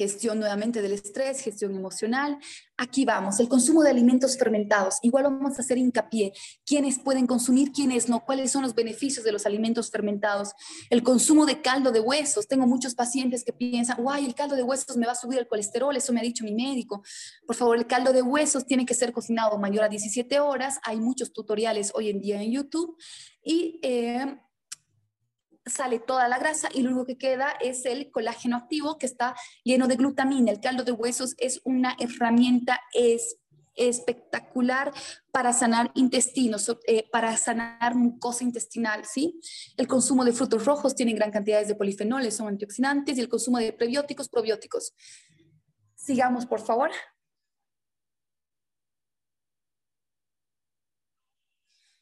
gestión 0.00 0.38
nuevamente 0.38 0.80
del 0.80 0.92
estrés, 0.92 1.42
gestión 1.42 1.76
emocional. 1.76 2.38
Aquí 2.78 3.04
vamos, 3.04 3.38
el 3.38 3.48
consumo 3.50 3.82
de 3.82 3.90
alimentos 3.90 4.38
fermentados. 4.38 4.94
Igual 5.02 5.24
vamos 5.24 5.58
a 5.58 5.60
hacer 5.60 5.76
hincapié, 5.76 6.32
quiénes 6.64 6.98
pueden 6.98 7.26
consumir, 7.26 7.70
quiénes 7.70 8.08
no, 8.08 8.24
cuáles 8.24 8.50
son 8.50 8.62
los 8.62 8.74
beneficios 8.74 9.26
de 9.26 9.32
los 9.32 9.44
alimentos 9.44 9.90
fermentados. 9.90 10.52
El 10.88 11.02
consumo 11.02 11.44
de 11.44 11.60
caldo 11.60 11.92
de 11.92 12.00
huesos. 12.00 12.48
Tengo 12.48 12.66
muchos 12.66 12.94
pacientes 12.94 13.44
que 13.44 13.52
piensan, 13.52 13.98
guay, 14.02 14.24
el 14.24 14.34
caldo 14.34 14.56
de 14.56 14.62
huesos 14.62 14.96
me 14.96 15.04
va 15.04 15.12
a 15.12 15.16
subir 15.16 15.38
el 15.38 15.46
colesterol, 15.46 15.94
eso 15.94 16.14
me 16.14 16.20
ha 16.20 16.22
dicho 16.22 16.44
mi 16.44 16.54
médico. 16.54 17.02
Por 17.46 17.54
favor, 17.54 17.76
el 17.76 17.86
caldo 17.86 18.14
de 18.14 18.22
huesos 18.22 18.64
tiene 18.64 18.86
que 18.86 18.94
ser 18.94 19.12
cocinado 19.12 19.58
mayor 19.58 19.84
a 19.84 19.90
17 19.90 20.40
horas. 20.40 20.80
Hay 20.82 20.98
muchos 20.98 21.30
tutoriales 21.34 21.92
hoy 21.94 22.08
en 22.08 22.22
día 22.22 22.40
en 22.40 22.52
YouTube. 22.52 22.96
Y 23.44 23.78
eh, 23.82 24.38
sale 25.70 25.98
toda 25.98 26.28
la 26.28 26.38
grasa 26.38 26.68
y 26.72 26.82
lo 26.82 26.90
único 26.90 27.06
que 27.06 27.18
queda 27.18 27.52
es 27.60 27.84
el 27.86 28.10
colágeno 28.10 28.56
activo 28.56 28.98
que 28.98 29.06
está 29.06 29.34
lleno 29.64 29.88
de 29.88 29.96
glutamina. 29.96 30.50
El 30.52 30.60
caldo 30.60 30.84
de 30.84 30.92
huesos 30.92 31.34
es 31.38 31.60
una 31.64 31.96
herramienta 31.98 32.80
espectacular 33.74 34.92
para 35.32 35.52
sanar 35.52 35.90
intestinos, 35.94 36.76
eh, 36.86 37.08
para 37.10 37.36
sanar 37.36 37.94
mucosa 37.94 38.44
intestinal, 38.44 39.04
¿sí? 39.04 39.40
El 39.76 39.86
consumo 39.86 40.24
de 40.24 40.32
frutos 40.32 40.64
rojos 40.64 40.94
tiene 40.94 41.14
gran 41.14 41.30
cantidad 41.30 41.64
de 41.64 41.74
polifenoles, 41.74 42.36
son 42.36 42.48
antioxidantes, 42.48 43.16
y 43.16 43.20
el 43.20 43.28
consumo 43.28 43.58
de 43.58 43.72
prebióticos, 43.72 44.28
probióticos. 44.28 44.92
Sigamos, 45.94 46.46
por 46.46 46.60
favor. 46.60 46.90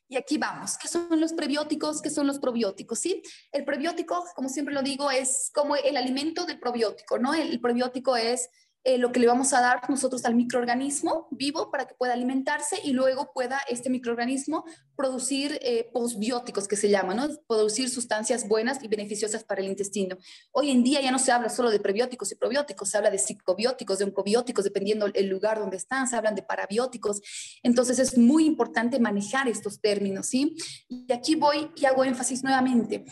Y 0.09 0.17
aquí 0.17 0.39
vamos. 0.39 0.79
¿Qué 0.79 0.89
son 0.89 1.21
los 1.21 1.35
prebióticos? 1.35 2.01
¿Qué 2.01 2.09
son 2.09 2.27
los 2.27 2.39
probióticos? 2.39 2.99
¿Sí? 2.99 3.23
El 3.53 3.65
prebiótico, 3.65 4.25
como 4.35 4.49
siempre 4.49 4.75
lo 4.75 4.83
digo, 4.83 5.11
es 5.11 5.51
como 5.55 5.77
el 5.77 5.97
alimento 5.99 6.47
del 6.47 6.59
probiótico, 6.59 7.19
¿no? 7.19 7.35
El 7.35 7.61
probiótico 7.61 8.17
es 8.17 8.49
eh, 8.89 8.97
lo 8.97 9.13
que 9.13 9.21
le 9.21 9.27
vamos 9.27 9.53
a 9.53 9.61
dar 9.61 9.83
nosotros 9.91 10.25
al 10.25 10.35
microorganismo 10.35 11.29
vivo 11.31 11.71
para 11.71 11.87
que 11.87 11.95
pueda 11.95 12.15
alimentarse 12.15 12.81
y 12.83 12.93
luego 12.95 13.33
pueda 13.35 13.61
este 13.69 13.91
microorganismo 13.91 14.65
producir 14.97 15.59
eh, 15.61 15.91
postbióticos 15.93 16.67
que 16.67 16.75
se 16.75 16.89
llaman, 16.89 17.19
¿no? 17.19 17.29
producir 17.47 17.91
sustancias 17.91 18.49
buenas 18.49 18.83
y 18.83 18.89
beneficiosas 18.89 19.45
para 19.45 19.61
el 19.61 19.67
intestino. 19.67 20.17
Hoy 20.53 20.71
en 20.71 20.83
día 20.83 21.03
ya 21.03 21.11
no 21.11 21.19
se 21.19 21.33
habla 21.33 21.51
solo 21.51 21.69
de 21.69 21.81
prebióticos 21.81 22.33
y 22.33 22.37
probióticos, 22.37 22.89
se 22.89 22.97
habla 22.97 23.11
de 23.11 23.19
psicobióticos, 23.19 23.99
de 23.99 24.07
oncobióticos, 24.07 24.65
dependiendo 24.65 25.05
el 25.13 25.27
lugar 25.27 25.59
donde 25.59 25.77
están, 25.77 26.09
se 26.09 26.17
hablan 26.17 26.35
de 26.35 26.43
parabióticos. 26.43 27.21
Entonces 27.63 27.99
es 27.99 28.17
muy 28.17 28.47
importante 28.47 28.99
manejar 28.99 29.49
estos 29.49 29.83
términos, 29.83 30.29
¿sí? 30.29 30.57
Y 30.89 31.13
aquí 31.13 31.35
voy 31.35 31.71
y 31.77 31.85
hago 31.85 32.05
énfasis 32.05 32.43
nuevamente 32.43 33.05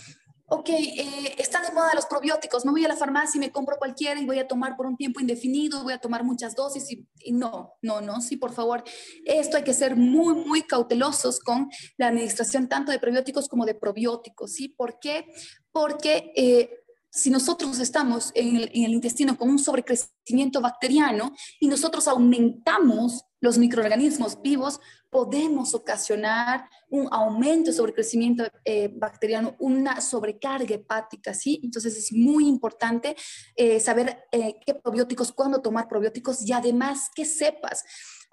ok, 0.49 0.69
eh, 0.69 1.35
están 1.39 1.65
de 1.65 1.73
moda 1.73 1.95
los 1.95 2.07
probióticos, 2.07 2.65
me 2.65 2.71
voy 2.71 2.85
a 2.85 2.89
la 2.89 2.97
farmacia 2.97 3.39
y 3.39 3.41
me 3.41 3.51
compro 3.51 3.77
cualquiera 3.79 4.21
y 4.21 4.27
voy 4.27 4.39
a 4.39 4.47
tomar 4.47 4.77
por 4.77 4.87
un 4.87 4.97
tiempo 4.97 5.21
indefinido, 5.21 5.83
voy 5.83 5.93
a 5.93 5.99
tomar 5.99 6.23
muchas 6.23 6.55
dosis 6.55 6.91
y, 6.91 7.33
no, 7.33 7.75
no, 7.83 8.01
no, 8.01 8.21
sí, 8.21 8.37
por 8.37 8.53
favor, 8.53 8.85
esto 9.25 9.57
hay 9.57 9.65
que 9.65 9.75
ser 9.75 9.97
muy, 9.97 10.35
muy 10.35 10.63
cautelosos 10.63 11.41
con 11.41 11.69
la 11.97 12.09
administración 12.09 12.69
tanto 12.69 12.93
de 12.93 13.01
prebióticos 13.01 13.49
como 13.49 13.67
de 13.67 13.75
probióticos, 13.75 14.53
¿sí? 14.53 14.69
¿Por 14.69 14.99
qué? 15.01 15.27
Porque... 15.73 16.33
Eh, 16.37 16.71
si 17.17 17.31
nosotros 17.31 17.79
estamos 17.81 18.31
en 18.35 18.57
el, 18.57 18.93
intestino 18.93 19.37
con 19.39 19.49
un 19.49 19.59
sobrecrecimiento 19.59 20.61
bacteriano 20.61 21.35
y 21.59 21.67
nosotros 21.67 22.07
aumentamos 22.09 23.25
los 23.41 23.57
microorganismos 23.57 24.41
vivos, 24.43 24.81
podemos 25.11 25.75
ocasionar 25.75 26.69
un 26.91 27.09
aumento 27.11 27.71
de 27.71 27.77
sobrecrecimiento 27.77 28.45
eh, 28.65 28.91
bacteriano, 28.95 29.57
una 29.59 30.01
sobrecarga 30.03 30.75
hepática, 30.75 31.33
¿sí? 31.33 31.59
Entonces 31.63 31.97
es 31.97 32.13
muy 32.13 32.47
importante 32.47 33.17
eh, 33.55 33.81
saber 33.81 34.25
eh, 34.31 34.57
qué 34.67 34.75
probióticos, 34.75 35.33
cuándo 35.33 35.63
tomar 35.63 35.89
probióticos 35.89 36.47
y 36.47 36.53
además 36.53 37.09
que 37.15 37.25
sepas 37.25 37.83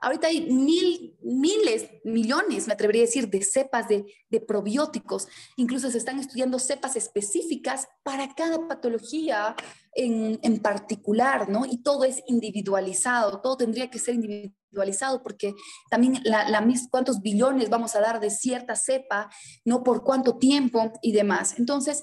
Ahorita 0.01 0.27
hay 0.27 0.51
mil, 0.51 1.17
miles, 1.21 1.89
millones, 2.03 2.67
me 2.67 2.73
atrevería 2.73 3.03
a 3.03 3.05
decir, 3.05 3.29
de 3.29 3.41
cepas 3.41 3.87
de, 3.87 4.05
probióticos. 4.47 5.27
Incluso 5.55 5.89
se 5.91 5.97
están 5.97 6.19
estudiando 6.19 6.59
cepas 6.59 6.95
específicas 6.95 7.87
para 8.03 8.33
cada 8.35 8.67
patología 8.67 9.55
en, 9.95 10.59
particular, 10.59 11.49
¿no? 11.49 11.65
Y 11.65 11.83
todo 11.83 12.03
es 12.03 12.23
individualizado, 12.27 13.41
todo 13.41 13.57
tendría 13.57 13.89
que 13.89 13.99
ser 13.99 14.15
individualizado 14.15 15.21
porque 15.21 15.53
también 15.89 16.19
la, 16.23 16.49
la, 16.49 16.67
cuántos 16.89 17.21
billones 17.21 17.69
vamos 17.69 17.95
a 17.95 18.01
dar 18.01 18.19
de 18.19 18.31
cierta 18.31 18.75
cepa, 18.75 19.29
¿no? 19.65 19.83
Por 19.83 20.03
cuánto 20.03 20.37
tiempo 20.37 20.91
y 21.01 21.11
demás. 21.11 21.55
Entonces, 21.59 22.01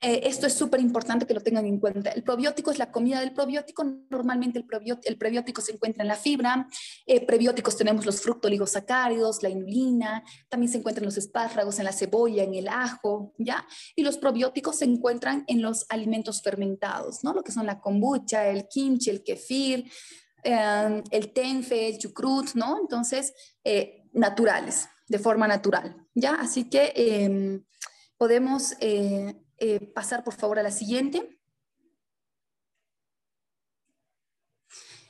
eh, 0.00 0.20
esto 0.24 0.46
es 0.46 0.52
súper 0.52 0.80
importante 0.80 1.26
que 1.26 1.32
lo 1.32 1.40
tengan 1.40 1.64
en 1.64 1.78
cuenta. 1.78 2.10
El 2.10 2.22
probiótico 2.22 2.70
es 2.70 2.78
la 2.78 2.92
comida 2.92 3.20
del 3.20 3.32
probiótico. 3.32 3.82
Normalmente 4.10 4.58
el, 4.58 4.66
probiótico, 4.66 5.08
el 5.08 5.16
prebiótico 5.16 5.62
se 5.62 5.72
encuentra 5.72 6.02
en 6.02 6.08
la 6.08 6.16
fibra. 6.16 6.68
Eh, 7.06 7.24
prebióticos 7.24 7.76
tenemos 7.76 8.04
los 8.04 8.20
fructoligosacáridos, 8.20 9.42
la 9.42 9.48
inulina. 9.48 10.22
También 10.48 10.70
se 10.70 10.78
encuentran 10.78 11.06
los 11.06 11.16
espárragos 11.16 11.78
en 11.78 11.86
la 11.86 11.92
cebolla, 11.92 12.42
en 12.42 12.54
el 12.54 12.68
ajo, 12.68 13.34
¿ya? 13.38 13.66
Y 13.94 14.02
los 14.02 14.18
probióticos 14.18 14.78
se 14.78 14.84
encuentran 14.84 15.44
en 15.46 15.62
los 15.62 15.86
alimentos 15.88 16.42
fermentados, 16.42 17.24
¿no? 17.24 17.32
Lo 17.32 17.42
que 17.42 17.52
son 17.52 17.64
la 17.64 17.80
kombucha, 17.80 18.46
el 18.48 18.68
kimchi, 18.68 19.08
el 19.10 19.24
kefir, 19.24 19.90
eh, 20.44 21.02
el 21.10 21.32
tenfe, 21.32 21.88
el 21.88 21.98
chucrut, 21.98 22.54
¿no? 22.54 22.78
Entonces, 22.78 23.32
naturales, 24.12 24.88
de 25.08 25.18
forma 25.18 25.48
natural, 25.48 25.96
¿ya? 26.14 26.34
Así 26.34 26.68
que 26.68 26.92
em, 26.94 27.64
podemos 28.16 28.74
eh, 28.80 29.34
pasar 29.94 30.22
por 30.22 30.34
favor 30.34 30.58
a 30.58 30.62
la 30.62 30.70
siguiente. 30.70 31.38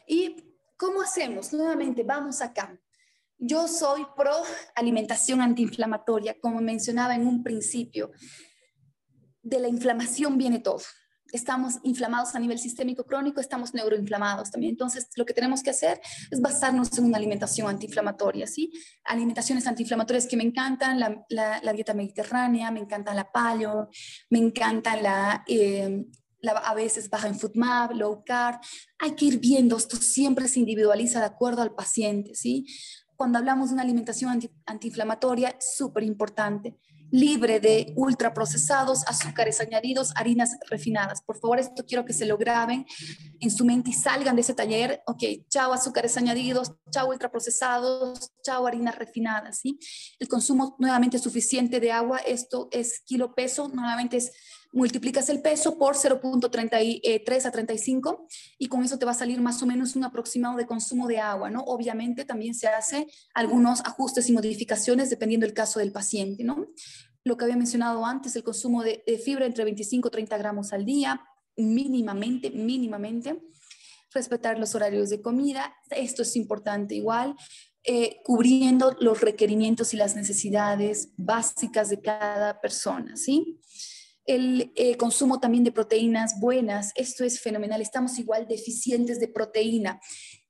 ¿Y 0.07 0.57
cómo 0.77 1.03
hacemos? 1.03 1.53
Nuevamente, 1.53 2.03
vamos 2.05 2.41
acá. 2.41 2.79
Yo 3.39 3.69
soy 3.69 4.07
pro 4.17 4.33
alimentación 4.75 5.41
antiinflamatoria, 5.41 6.39
como 6.41 6.61
mencionaba 6.61 7.15
en 7.15 7.27
un 7.27 7.43
principio. 7.43 8.13
De 9.43 9.61
la 9.61 9.69
inflamación 9.69 10.39
viene 10.39 10.61
todo 10.61 10.81
estamos 11.33 11.75
inflamados 11.83 12.35
a 12.35 12.39
nivel 12.39 12.59
sistémico 12.59 13.05
crónico, 13.05 13.41
estamos 13.41 13.75
neuroinflamados 13.75 14.51
también. 14.51 14.73
Entonces, 14.73 15.09
lo 15.17 15.25
que 15.25 15.35
tenemos 15.35 15.63
que 15.63 15.71
hacer 15.71 16.01
es 16.31 16.41
basarnos 16.41 16.97
en 16.99 17.05
una 17.05 17.19
alimentación 17.19 17.69
antiinflamatoria, 17.69 18.47
¿sí? 18.47 18.73
Alimentaciones 19.05 19.67
antiinflamatorias 19.67 20.27
que 20.27 20.37
me 20.37 20.45
encantan, 20.45 21.01
la, 21.01 21.73
dieta 21.73 21.95
mediterránea, 21.95 22.71
me 22.71 22.81
encanta 22.81 23.15
la 23.15 23.31
paleo, 23.31 23.89
me 24.31 24.39
encanta 24.39 24.97
la... 24.97 25.45
Eh, 25.47 26.05
a 26.49 26.75
veces 26.75 27.11
baja 27.11 27.27
en 27.27 27.37
FODMAP, 27.37 27.93
low 27.93 28.23
carb. 28.25 28.61
Hay 29.01 29.17
que 29.17 29.25
ir 29.25 29.41
viendo, 29.41 29.77
esto 29.77 29.97
siempre 29.97 30.47
se 30.47 30.61
individualiza 30.61 31.19
de 31.19 31.27
acuerdo 31.27 31.63
al 31.63 31.75
paciente, 31.75 32.37
¿sí? 32.37 32.67
Cuando 33.17 33.39
hablamos 33.39 33.71
de 33.71 33.75
una 33.75 33.83
alimentación 33.83 34.39
antiinflamatoria, 34.67 35.57
súper 35.59 36.05
importante 36.05 36.77
libre 37.11 37.61
de 37.61 37.93
ultraprocesados, 37.97 39.05
azúcares 39.07 39.61
añadidos, 39.61 40.13
harinas 40.17 40.57
refinadas. 40.69 41.23
Por 41.23 41.39
favor, 41.39 41.59
esto 41.59 41.85
quiero 41.87 42.05
que 42.05 42.13
se 42.13 42.27
lo 42.27 42.37
graben 42.37 42.87
en 43.41 43.51
su 43.51 43.65
mente 43.65 43.91
y 43.91 43.93
salgan 43.93 44.37
de 44.37 44.43
ese 44.43 44.55
taller. 44.55 45.03
Ok, 45.07 45.23
chao 45.49 45.73
azúcares 45.73 46.17
añadidos, 46.17 46.73
chao 46.91 47.09
ultraprocesados, 47.09 48.33
chao 48.43 48.67
harinas 48.67 48.97
refinadas. 48.97 49.61
¿sí? 49.61 49.79
El 50.19 50.29
consumo 50.29 50.77
nuevamente 50.79 51.19
suficiente 51.19 51.81
de 51.81 51.93
agua, 51.93 52.19
esto 52.19 52.69
es 52.71 53.01
kilo 53.01 53.35
peso, 53.35 53.69
nuevamente 53.69 54.17
es 54.17 54.33
multiplicas 54.77 55.31
el 55.31 55.41
peso 55.41 55.79
por 55.79 55.97
0.33 55.97 57.47
a 57.47 57.51
35 57.51 58.27
y 58.59 58.69
con 58.69 58.85
eso 58.85 58.99
te 58.99 59.07
va 59.07 59.13
a 59.13 59.15
salir 59.15 59.41
más 59.41 59.63
o 59.63 59.67
menos 59.67 59.97
un 59.97 60.05
aproximado 60.05 60.59
de 60.59 60.67
consumo 60.67 61.09
de 61.09 61.19
agua, 61.19 61.49
¿no? 61.49 61.63
Obviamente 61.63 62.27
también 62.27 62.55
se 62.55 62.69
hace 62.69 63.07
algunos 63.33 63.81
ajustes 63.81 64.29
y 64.29 64.33
modificaciones 64.33 65.09
dependiendo 65.09 65.47
del 65.47 65.55
caso 65.55 65.79
del 65.81 65.93
paciente, 65.93 66.45
¿no? 66.45 66.67
Lo 67.25 67.39
que 67.39 67.45
había 67.47 67.57
mencionado 67.57 68.05
antes, 68.05 68.37
el 68.37 68.45
consumo 68.45 68.83
de, 68.83 69.03
fibra 69.25 69.47
entre 69.47 69.65
25 69.65 70.09
y 70.09 70.11
30 70.11 70.37
gramos 70.37 70.75
al 70.75 70.85
día, 70.85 71.23
mínimamente, 71.57 72.51
mínimamente. 72.51 73.43
Respetar 74.13 74.59
los 74.59 74.75
horarios 74.75 75.09
de 75.09 75.23
comida, 75.23 75.75
esto 75.89 76.21
es 76.21 76.37
importante 76.37 76.95
igual. 76.95 77.35
Eh, 77.83 78.19
cubriendo 78.25 78.95
los 79.01 79.23
requerimientos 79.23 79.95
y 79.95 79.97
las 79.97 80.17
necesidades 80.17 81.15
básicas 81.17 81.89
de 81.89 82.03
cada 82.03 82.61
persona, 82.61 83.17
¿sí? 83.17 83.61
El 84.27 84.73
eh, 84.75 84.97
consumo 84.97 85.39
también 85.39 85.65
de 85.65 85.73
proteínas 85.73 86.39
buenas, 86.41 86.93
esto 86.97 87.25
es 87.25 87.41
fenomenal, 87.41 87.81
estamos 87.81 88.19
igual 88.19 88.47
deficientes 88.49 89.21
de 89.21 89.29
proteína. 89.29 90.01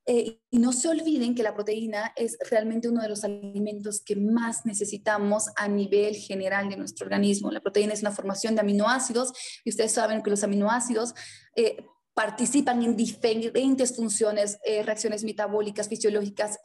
Eh, 0.09 0.41
y 0.51 0.59
no 0.59 0.73
se 0.73 0.89
olviden 0.89 1.35
que 1.35 1.43
la 1.43 1.55
proteína 1.55 2.13
es 2.15 2.39
realmente 2.49 2.89
uno 2.89 3.03
de 3.03 3.09
los 3.09 3.25
alimentos 3.25 4.01
que 4.01 4.15
más 4.15 4.65
necesitamos 4.65 5.47
a 5.57 5.67
nivel 5.67 6.15
general 6.15 6.71
de 6.71 6.77
nuestro 6.77 7.05
organismo. 7.07 7.51
La 7.51 7.61
proteína 7.61 7.93
es 7.93 8.03
una 8.03 8.13
formación 8.13 8.55
de 8.55 8.61
aminoácidos 8.61 9.33
y 9.65 9.71
ustedes 9.71 9.93
saben 9.93 10.23
que 10.23 10.31
los 10.31 10.45
aminoácidos 10.45 11.15
eh, 11.57 11.85
participan 12.15 12.83
en 12.83 12.97
diferentes 12.97 13.95
funciones, 13.95 14.59
reacciones 14.85 15.23
metabólicas, 15.23 15.89
fisiológicas, 15.89 16.59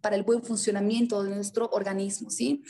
para 0.00 0.14
el 0.14 0.22
buen 0.22 0.44
funcionamiento 0.44 1.24
de 1.24 1.34
nuestro 1.34 1.68
organismo, 1.72 2.30
¿sí? 2.30 2.62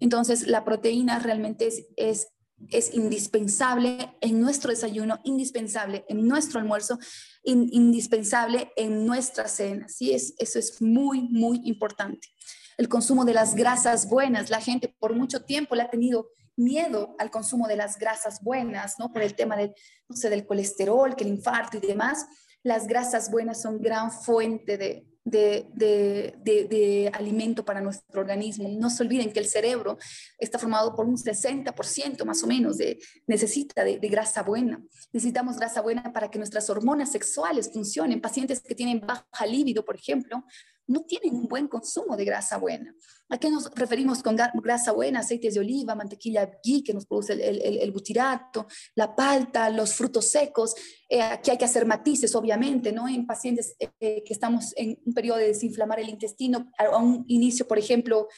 Entonces, 0.00 0.48
la 0.48 0.64
proteína 0.64 1.20
realmente 1.20 1.68
es, 1.68 1.86
es 1.94 2.26
es 2.70 2.92
indispensable 2.94 4.14
en 4.20 4.40
nuestro 4.40 4.70
desayuno, 4.70 5.20
indispensable 5.24 6.04
en 6.08 6.26
nuestro 6.26 6.60
almuerzo, 6.60 6.98
indispensable 7.44 8.72
en 8.76 9.06
nuestra 9.06 9.48
cena. 9.48 9.88
¿sí? 9.88 10.12
Es, 10.12 10.34
eso 10.38 10.58
es 10.58 10.82
muy, 10.82 11.22
muy 11.28 11.60
importante. 11.64 12.28
El 12.76 12.88
consumo 12.88 13.24
de 13.24 13.34
las 13.34 13.54
grasas 13.54 14.08
buenas. 14.08 14.50
La 14.50 14.60
gente 14.60 14.94
por 14.98 15.14
mucho 15.14 15.44
tiempo 15.44 15.74
le 15.74 15.82
ha 15.82 15.90
tenido 15.90 16.28
miedo 16.56 17.14
al 17.18 17.30
consumo 17.30 17.68
de 17.68 17.76
las 17.76 17.98
grasas 17.98 18.42
buenas, 18.42 18.98
¿no? 18.98 19.12
Por 19.12 19.22
el 19.22 19.34
tema 19.34 19.56
del, 19.56 19.72
no 20.08 20.16
sé, 20.16 20.28
del 20.28 20.46
colesterol, 20.46 21.14
que 21.16 21.24
el 21.24 21.30
infarto 21.30 21.78
y 21.78 21.80
demás. 21.80 22.26
Las 22.62 22.86
grasas 22.86 23.30
buenas 23.30 23.62
son 23.62 23.80
gran 23.80 24.10
fuente 24.10 24.76
de, 24.76 25.06
de, 25.30 27.10
alimento 27.12 27.64
para 27.64 27.80
nuestro 27.80 28.20
organismo. 28.20 28.68
No 28.68 28.90
se 28.90 29.02
olviden 29.02 29.32
que 29.32 29.40
el 29.40 29.46
cerebro 29.46 29.98
está 30.38 30.58
formado 30.58 30.94
por 30.94 31.06
un 31.06 31.16
60% 31.16 32.24
más 32.24 32.42
o 32.42 32.46
menos 32.46 32.78
de 32.78 32.98
necesita 33.26 33.84
de, 33.84 33.98
grasa 33.98 34.42
buena. 34.42 34.82
Necesitamos 35.12 35.56
grasa 35.56 35.80
buena 35.80 36.12
para 36.12 36.30
que 36.30 36.38
nuestras 36.38 36.68
hormonas 36.70 37.12
sexuales 37.12 37.70
funcionen. 37.72 38.20
Pacientes 38.20 38.60
que 38.60 38.74
tienen 38.74 39.00
baja 39.00 39.46
libido, 39.46 39.84
por 39.84 39.96
ejemplo, 39.96 40.44
no 40.88 41.02
tienen 41.02 41.34
un 41.34 41.48
buen 41.48 41.68
consumo 41.68 42.16
de 42.16 42.24
grasa 42.24 42.56
buena. 42.56 42.94
¿A 43.28 43.38
qué 43.38 43.50
nos 43.50 43.70
referimos 43.74 44.22
con 44.22 44.36
grasa 44.36 44.92
buena? 44.92 45.20
Aceites 45.20 45.54
de 45.54 45.60
oliva, 45.60 45.94
mantequilla 45.94 46.50
ghee 46.64 46.82
que 46.82 46.94
nos 46.94 47.04
produce 47.06 47.34
el, 47.34 47.60
el, 47.60 47.90
butirato, 47.92 48.66
la 48.94 49.14
palta, 49.14 49.68
los 49.68 49.92
frutos 49.94 50.30
secos. 50.30 50.74
Eh, 51.08 51.20
aquí 51.20 51.50
hay 51.50 51.58
que 51.58 51.66
hacer 51.66 51.84
matices, 51.84 52.34
obviamente, 52.34 52.90
¿no? 52.90 53.06
En 53.06 53.26
pacientes 53.26 53.76
eh, 53.78 54.22
que 54.24 54.32
estamos 54.32 54.72
en 54.76 54.98
un 55.04 55.12
periodo 55.12 55.38
de 55.38 55.48
desinflamar 55.48 56.00
el 56.00 56.08
intestino, 56.08 56.70
a 56.78 56.96
un 56.96 57.24
inicio, 57.28 57.68
por 57.68 57.78
ejemplo, 57.78 58.28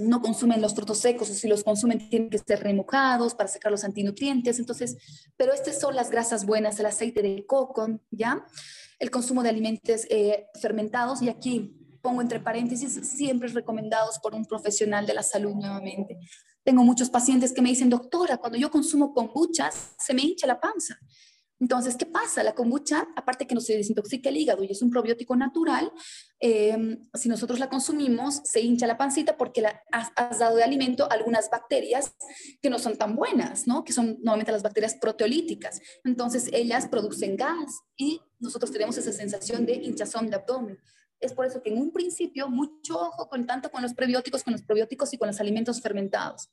no 0.00 0.20
consumen 0.20 0.60
los 0.60 0.74
frutos 0.74 0.98
secos 0.98 1.30
o 1.30 1.34
si 1.34 1.48
los 1.48 1.64
consumen 1.64 2.08
tienen 2.08 2.30
que 2.30 2.38
ser 2.38 2.62
remojados 2.62 3.34
para 3.34 3.48
sacar 3.48 3.70
los 3.70 3.84
antinutrientes. 3.84 4.58
Entonces, 4.58 4.96
pero 5.36 5.52
estas 5.52 5.78
son 5.78 5.94
las 5.94 6.10
grasas 6.10 6.46
buenas, 6.46 6.80
el 6.80 6.86
aceite 6.86 7.22
de 7.22 7.44
coco, 7.46 8.00
¿ya? 8.10 8.44
El 8.98 9.10
consumo 9.10 9.42
de 9.42 9.50
alimentos 9.50 10.06
eh, 10.10 10.46
fermentados 10.60 11.22
y 11.22 11.28
aquí 11.28 11.76
pongo 12.02 12.22
entre 12.22 12.40
paréntesis, 12.40 13.08
siempre 13.08 13.48
recomendados 13.48 14.18
por 14.18 14.34
un 14.34 14.44
profesional 14.44 15.06
de 15.06 15.14
la 15.14 15.22
salud 15.22 15.54
nuevamente. 15.54 16.18
Tengo 16.62 16.82
muchos 16.82 17.10
pacientes 17.10 17.52
que 17.52 17.62
me 17.62 17.70
dicen, 17.70 17.90
doctora, 17.90 18.36
cuando 18.36 18.58
yo 18.58 18.70
consumo 18.70 19.12
kombuchas, 19.14 19.94
se 19.98 20.14
me 20.14 20.22
hincha 20.22 20.46
la 20.46 20.60
panza. 20.60 20.98
Entonces, 21.60 21.96
¿qué 21.96 22.06
pasa? 22.06 22.42
La 22.42 22.54
kombucha, 22.54 23.06
aparte 23.16 23.46
que 23.46 23.54
no 23.54 23.60
se 23.60 23.76
desintoxica 23.76 24.30
el 24.30 24.38
hígado 24.38 24.64
y 24.64 24.72
es 24.72 24.80
un 24.80 24.90
probiótico 24.90 25.36
natural, 25.36 25.92
em, 26.38 26.98
si 27.12 27.28
nosotros 27.28 27.58
la 27.58 27.68
consumimos, 27.68 28.40
se 28.44 28.60
hincha 28.60 28.86
la 28.86 28.96
pancita 28.96 29.36
porque 29.36 29.60
la, 29.60 29.82
has, 29.92 30.38
dado 30.38 30.56
de 30.56 30.64
alimento 30.64 31.04
a 31.04 31.14
algunas 31.14 31.50
bacterias 31.50 32.14
que 32.62 32.70
no 32.70 32.78
son 32.78 32.96
tan 32.96 33.14
buenas, 33.14 33.66
¿no? 33.66 33.84
Que 33.84 33.92
son 33.92 34.16
normalmente 34.22 34.52
las 34.52 34.62
bacterias 34.62 34.94
proteolíticas. 34.94 35.82
Entonces, 36.02 36.48
ellas 36.52 36.88
producen 36.88 37.36
gas 37.36 37.82
y 37.94 38.22
nosotros 38.38 38.72
tenemos 38.72 38.96
esa 38.96 39.12
sensación 39.12 39.66
de 39.66 39.74
hinchazón 39.74 40.30
de 40.30 40.36
abdomen. 40.36 40.78
Es 41.20 41.34
por 41.34 41.44
eso 41.44 41.62
que 41.62 41.68
en 41.68 41.76
un 41.76 41.92
principio, 41.92 42.48
mucho 42.48 42.98
ojo 42.98 43.28
con 43.28 43.46
tanto 43.46 43.70
con 43.70 43.82
los 43.82 43.92
prebióticos, 43.92 44.42
con 44.42 44.54
los 44.54 44.62
probióticos 44.62 45.12
y 45.12 45.18
con 45.18 45.28
los 45.28 45.38
alimentos 45.40 45.82
fermentados 45.82 46.48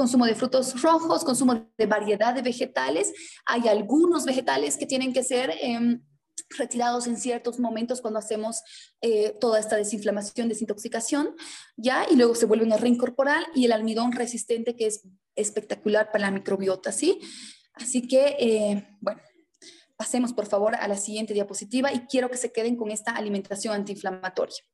consumo 0.00 0.24
de 0.24 0.34
frutos 0.34 0.80
rojos, 0.80 1.24
consumo 1.24 1.70
de 1.76 1.84
variedad 1.84 2.32
de 2.32 2.40
vegetales. 2.40 3.12
Hay 3.44 3.68
algunos 3.68 4.24
vegetales 4.24 4.78
que 4.78 4.86
tienen 4.86 5.12
que 5.12 5.22
ser 5.22 5.52
em, 5.60 6.02
retirados 6.48 7.06
en 7.06 7.18
ciertos 7.18 7.60
momentos 7.60 8.00
cuando 8.00 8.18
hacemos 8.18 8.62
eh, 9.02 9.36
toda 9.38 9.60
esta 9.60 9.76
desinflamación, 9.76 10.48
desintoxicación, 10.48 11.36
¿ya? 11.76 12.06
Y 12.10 12.16
luego 12.16 12.34
se 12.34 12.46
vuelven 12.46 12.72
a 12.72 12.78
reincorporar 12.78 13.44
y 13.54 13.66
el 13.66 13.72
almidón 13.72 14.12
resistente 14.12 14.74
que 14.74 14.86
es 14.86 15.02
espectacular 15.36 16.10
para 16.10 16.24
la 16.24 16.30
microbiota, 16.30 16.92
¿sí? 16.92 17.20
Así 17.74 18.08
que, 18.08 18.36
eh, 18.40 18.88
bueno, 19.02 19.20
pasemos 19.98 20.32
por 20.32 20.46
favor 20.46 20.76
a 20.76 20.88
la 20.88 20.96
siguiente 20.96 21.34
diapositiva 21.34 21.92
y 21.92 22.06
quiero 22.06 22.30
que 22.30 22.38
se 22.38 22.52
queden 22.52 22.74
con 22.76 22.90
esta 22.90 23.12
alimentación 23.12 23.74
antiinflamatoria. 23.74 24.64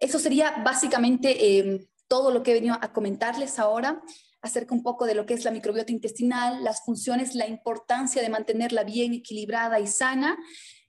Eso 0.00 0.18
sería 0.18 0.62
básicamente 0.64 1.58
em, 1.58 1.86
todo 2.08 2.30
lo 2.30 2.42
que 2.42 2.52
he 2.52 2.54
venido 2.54 2.78
a 2.80 2.94
comentarles 2.94 3.58
ahora 3.58 4.00
acerca 4.42 4.74
un 4.74 4.82
poco 4.82 5.06
de 5.06 5.14
lo 5.14 5.26
que 5.26 5.34
es 5.34 5.44
la 5.44 5.50
microbiota 5.50 5.92
intestinal, 5.92 6.62
las 6.62 6.84
funciones, 6.84 7.34
la 7.34 7.46
importancia 7.46 8.22
de 8.22 8.28
mantenerla 8.28 8.84
bien 8.84 9.14
equilibrada 9.14 9.80
y 9.80 9.86
sana 9.86 10.38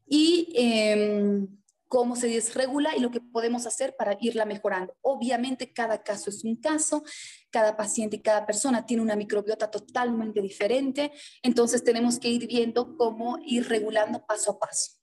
y 0.06 0.52
em, 0.56 1.48
cómo 1.88 2.16
se 2.16 2.28
desregula 2.28 2.96
y 2.96 3.00
lo 3.00 3.12
que 3.12 3.20
podemos 3.20 3.66
hacer 3.66 3.96
para 3.98 4.16
irla 4.22 4.46
mejorando. 4.46 4.96
Obviamente 5.02 5.74
cada 5.74 6.04
caso 6.04 6.30
es 6.30 6.44
un 6.44 6.56
caso, 6.56 7.04
cada 7.50 7.76
paciente 7.76 8.18
y 8.18 8.22
cada 8.22 8.46
persona 8.46 8.86
tiene 8.86 9.02
una 9.02 9.16
microbiota 9.16 9.70
totalmente 9.72 10.42
diferente, 10.42 11.12
entonces 11.42 11.84
tenemos 11.84 12.20
que 12.20 12.30
ir 12.30 12.48
viendo 12.48 12.96
cómo 12.96 13.40
ir 13.44 13.68
regulando 13.68 14.26
paso 14.26 14.52
a 14.52 14.60
paso. 14.60 15.00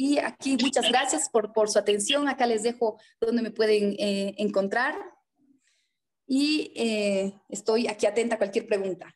Y 0.00 0.18
aquí 0.18 0.56
muchas 0.62 0.88
gracias 0.88 1.28
por, 1.28 1.52
por 1.52 1.68
su 1.68 1.78
atención. 1.78 2.28
Acá 2.28 2.46
les 2.46 2.62
dejo 2.62 3.00
donde 3.20 3.42
me 3.42 3.50
pueden 3.50 3.96
eh, 3.98 4.32
encontrar 4.38 4.94
y 6.28 6.72
eh, 6.76 7.32
estoy 7.48 7.88
aquí 7.88 8.06
atenta 8.06 8.36
a 8.36 8.38
cualquier 8.38 8.66
pregunta. 8.66 9.12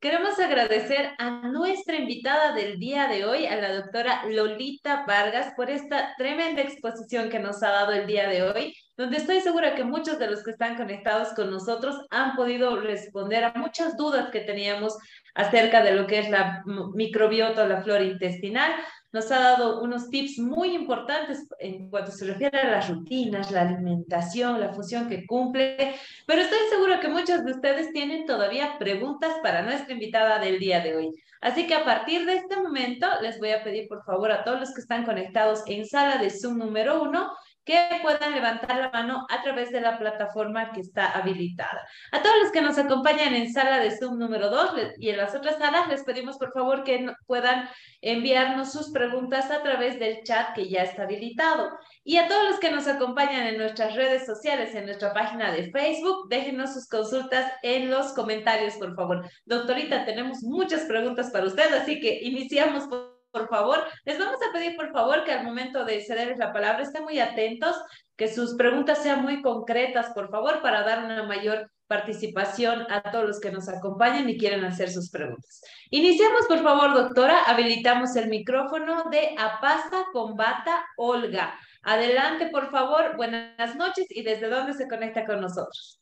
Queremos 0.00 0.38
agradecer 0.38 1.10
a 1.18 1.48
nuestra 1.48 1.96
invitada 1.96 2.54
del 2.54 2.78
día 2.78 3.06
de 3.06 3.26
hoy, 3.26 3.44
a 3.44 3.56
la 3.56 3.74
doctora 3.74 4.24
Lolita 4.24 5.04
Vargas, 5.06 5.52
por 5.54 5.68
esta 5.68 6.14
tremenda 6.16 6.62
exposición 6.62 7.28
que 7.28 7.38
nos 7.38 7.62
ha 7.62 7.70
dado 7.70 7.92
el 7.92 8.06
día 8.06 8.26
de 8.26 8.42
hoy, 8.44 8.74
donde 8.96 9.18
estoy 9.18 9.42
segura 9.42 9.74
que 9.74 9.84
muchos 9.84 10.18
de 10.18 10.30
los 10.30 10.42
que 10.42 10.52
están 10.52 10.76
conectados 10.76 11.34
con 11.34 11.50
nosotros 11.50 11.96
han 12.08 12.34
podido 12.34 12.80
responder 12.80 13.44
a 13.44 13.52
muchas 13.56 13.98
dudas 13.98 14.30
que 14.30 14.40
teníamos 14.40 14.96
acerca 15.34 15.82
de 15.82 15.92
lo 15.92 16.06
que 16.06 16.20
es 16.20 16.30
la 16.30 16.62
microbiota 16.94 17.64
o 17.64 17.66
la 17.66 17.82
flora 17.82 18.04
intestinal 18.04 18.72
nos 19.12 19.30
ha 19.32 19.40
dado 19.40 19.82
unos 19.82 20.08
tips 20.08 20.38
muy 20.38 20.74
importantes 20.74 21.46
en 21.58 21.88
cuanto 21.90 22.12
se 22.12 22.26
refiere 22.26 22.58
a 22.58 22.70
las 22.70 22.88
rutinas, 22.88 23.50
la 23.50 23.62
alimentación, 23.62 24.60
la 24.60 24.72
función 24.72 25.08
que 25.08 25.26
cumple, 25.26 25.94
pero 26.26 26.42
estoy 26.42 26.58
seguro 26.70 27.00
que 27.00 27.08
muchos 27.08 27.44
de 27.44 27.52
ustedes 27.52 27.92
tienen 27.92 28.26
todavía 28.26 28.78
preguntas 28.78 29.34
para 29.42 29.62
nuestra 29.62 29.92
invitada 29.92 30.38
del 30.38 30.58
día 30.58 30.80
de 30.80 30.96
hoy. 30.96 31.10
Así 31.40 31.66
que 31.66 31.74
a 31.74 31.84
partir 31.84 32.26
de 32.26 32.34
este 32.34 32.56
momento 32.56 33.06
les 33.22 33.38
voy 33.38 33.50
a 33.50 33.64
pedir 33.64 33.88
por 33.88 34.04
favor 34.04 34.30
a 34.30 34.44
todos 34.44 34.60
los 34.60 34.74
que 34.74 34.82
están 34.82 35.04
conectados 35.04 35.62
en 35.66 35.86
sala 35.86 36.18
de 36.18 36.30
Zoom 36.30 36.58
número 36.58 37.02
uno 37.02 37.32
que 37.64 38.00
puedan 38.02 38.34
levantar 38.34 38.76
la 38.76 38.90
mano 38.90 39.26
a 39.28 39.42
través 39.42 39.70
de 39.70 39.80
la 39.80 39.98
plataforma 39.98 40.72
que 40.72 40.80
está 40.80 41.10
habilitada. 41.10 41.86
A 42.12 42.22
todos 42.22 42.36
los 42.42 42.52
que 42.52 42.60
nos 42.62 42.78
acompañan 42.78 43.34
en 43.34 43.52
sala 43.52 43.78
de 43.78 43.96
Zoom 43.96 44.18
número 44.18 44.50
2 44.50 44.70
y 44.98 45.10
en 45.10 45.18
las 45.18 45.34
otras 45.34 45.58
salas, 45.58 45.88
les 45.88 46.04
pedimos 46.04 46.38
por 46.38 46.52
favor 46.52 46.84
que 46.84 47.06
puedan 47.26 47.68
enviarnos 48.00 48.72
sus 48.72 48.90
preguntas 48.90 49.50
a 49.50 49.62
través 49.62 49.98
del 49.98 50.22
chat 50.22 50.54
que 50.54 50.68
ya 50.68 50.82
está 50.82 51.02
habilitado. 51.02 51.70
Y 52.02 52.16
a 52.16 52.28
todos 52.28 52.48
los 52.48 52.60
que 52.60 52.70
nos 52.70 52.86
acompañan 52.88 53.46
en 53.46 53.58
nuestras 53.58 53.94
redes 53.94 54.26
sociales, 54.26 54.74
en 54.74 54.86
nuestra 54.86 55.12
página 55.12 55.52
de 55.52 55.70
Facebook, 55.70 56.28
déjenos 56.28 56.74
sus 56.74 56.88
consultas 56.88 57.52
en 57.62 57.90
los 57.90 58.12
comentarios, 58.14 58.74
por 58.74 58.94
favor. 58.94 59.28
Doctorita, 59.44 60.04
tenemos 60.04 60.42
muchas 60.42 60.82
preguntas 60.82 61.30
para 61.30 61.46
usted, 61.46 61.72
así 61.74 62.00
que 62.00 62.20
iniciamos 62.22 62.84
por 62.86 63.09
favor. 63.48 63.78
Les 64.04 64.18
vamos 64.18 64.38
a 64.42 64.52
pedir, 64.52 64.76
por 64.76 64.92
favor, 64.92 65.24
que 65.24 65.32
al 65.32 65.44
momento 65.44 65.84
de 65.84 66.00
cederles 66.04 66.38
la 66.38 66.52
palabra 66.52 66.82
estén 66.82 67.04
muy 67.04 67.18
atentos, 67.18 67.76
que 68.16 68.28
sus 68.28 68.54
preguntas 68.54 69.02
sean 69.02 69.22
muy 69.22 69.42
concretas, 69.42 70.12
por 70.14 70.30
favor, 70.30 70.62
para 70.62 70.82
dar 70.82 71.04
una 71.04 71.22
mayor 71.22 71.70
participación 71.86 72.86
a 72.88 73.10
todos 73.10 73.26
los 73.26 73.40
que 73.40 73.50
nos 73.50 73.68
acompañan 73.68 74.28
y 74.28 74.38
quieren 74.38 74.64
hacer 74.64 74.90
sus 74.90 75.10
preguntas. 75.10 75.60
Iniciamos, 75.90 76.46
por 76.46 76.62
favor, 76.62 76.94
doctora. 76.94 77.42
Habilitamos 77.46 78.14
el 78.14 78.28
micrófono 78.28 79.10
de 79.10 79.34
Apasa 79.36 80.06
Combata 80.12 80.84
Olga. 80.96 81.58
Adelante, 81.82 82.48
por 82.50 82.70
favor. 82.70 83.16
Buenas 83.16 83.74
noches 83.74 84.06
y 84.10 84.22
desde 84.22 84.48
dónde 84.48 84.74
se 84.74 84.86
conecta 84.86 85.26
con 85.26 85.40
nosotros. 85.40 86.00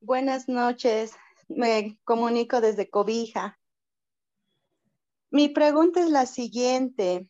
Buenas 0.00 0.48
noches. 0.48 1.16
Me 1.48 1.98
comunico 2.04 2.60
desde 2.60 2.88
Cobija. 2.88 3.58
Mi 5.34 5.48
pregunta 5.48 5.98
es 5.98 6.10
la 6.10 6.26
siguiente. 6.26 7.28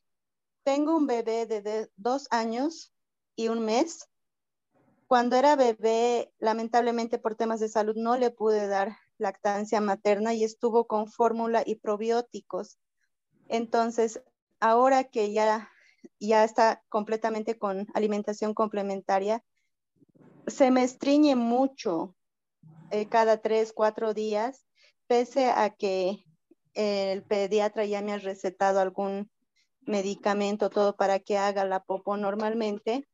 Tengo 0.62 0.94
un 0.94 1.06
bebé 1.06 1.46
de 1.46 1.88
dos 1.96 2.26
años 2.30 2.92
y 3.34 3.48
un 3.48 3.64
mes. 3.64 4.10
Cuando 5.06 5.36
era 5.36 5.56
bebé, 5.56 6.30
lamentablemente 6.38 7.18
por 7.18 7.34
temas 7.34 7.60
de 7.60 7.70
salud 7.70 7.96
no 7.96 8.18
le 8.18 8.30
pude 8.30 8.66
dar 8.66 8.98
lactancia 9.16 9.80
materna 9.80 10.34
y 10.34 10.44
estuvo 10.44 10.86
con 10.86 11.06
fórmula 11.06 11.62
y 11.64 11.76
probióticos. 11.76 12.78
Entonces, 13.48 14.22
ahora 14.60 15.04
que 15.04 15.32
ya, 15.32 15.70
ya 16.20 16.44
está 16.44 16.84
completamente 16.90 17.58
con 17.58 17.86
alimentación 17.94 18.52
complementaria, 18.52 19.42
se 20.46 20.70
me 20.70 20.84
estriñe 20.84 21.36
mucho 21.36 22.14
eh, 22.90 23.08
cada 23.08 23.40
tres, 23.40 23.72
cuatro 23.72 24.12
días, 24.12 24.66
pese 25.06 25.46
a 25.46 25.70
que 25.70 26.23
el 26.74 27.22
pediatra 27.22 27.84
ya 27.84 28.02
me 28.02 28.12
ha 28.12 28.18
recetado 28.18 28.80
algún 28.80 29.30
medicamento, 29.82 30.70
todo 30.70 30.96
para 30.96 31.18
que 31.18 31.38
haga 31.38 31.64
la 31.64 31.80
popo 31.80 32.16
normalmente, 32.16 33.08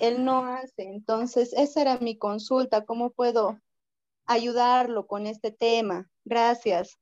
él 0.00 0.24
no 0.24 0.46
hace. 0.46 0.82
Entonces, 0.82 1.52
esa 1.52 1.80
era 1.82 1.98
mi 1.98 2.16
consulta, 2.16 2.84
¿cómo 2.84 3.10
puedo 3.10 3.60
ayudarlo 4.26 5.06
con 5.06 5.26
este 5.26 5.50
tema? 5.50 6.08
Gracias. 6.24 6.98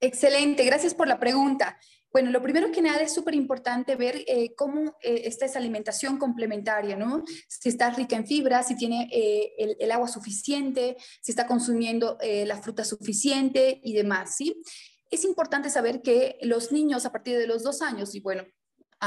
Excelente, 0.00 0.64
gracias 0.64 0.94
por 0.94 1.08
la 1.08 1.18
pregunta. 1.18 1.78
Bueno, 2.16 2.30
lo 2.30 2.40
primero 2.40 2.72
que 2.72 2.80
nada 2.80 3.02
es 3.02 3.12
súper 3.12 3.34
importante 3.34 3.94
ver 3.94 4.24
eh, 4.26 4.54
cómo 4.56 4.96
eh, 5.02 5.24
esta 5.26 5.44
es 5.44 5.54
alimentación 5.54 6.16
complementaria, 6.16 6.96
¿no? 6.96 7.22
Si 7.46 7.68
está 7.68 7.90
rica 7.90 8.16
en 8.16 8.26
fibra, 8.26 8.62
si 8.62 8.74
tiene 8.74 9.06
eh, 9.12 9.52
el, 9.58 9.76
el, 9.78 9.92
agua 9.92 10.08
suficiente, 10.08 10.96
si 11.20 11.32
está 11.32 11.46
consumiendo 11.46 12.16
la 12.22 12.56
fruta 12.62 12.86
suficiente 12.86 13.82
y 13.84 13.92
demás, 13.92 14.34
¿sí? 14.34 14.62
Es 15.10 15.24
importante 15.24 15.68
saber 15.68 16.00
que 16.00 16.38
los 16.40 16.72
niños 16.72 17.04
a 17.04 17.12
partir 17.12 17.36
de 17.36 17.46
los 17.46 17.62
dos 17.62 17.82
años, 17.82 18.14
y 18.14 18.20
bueno, 18.20 18.44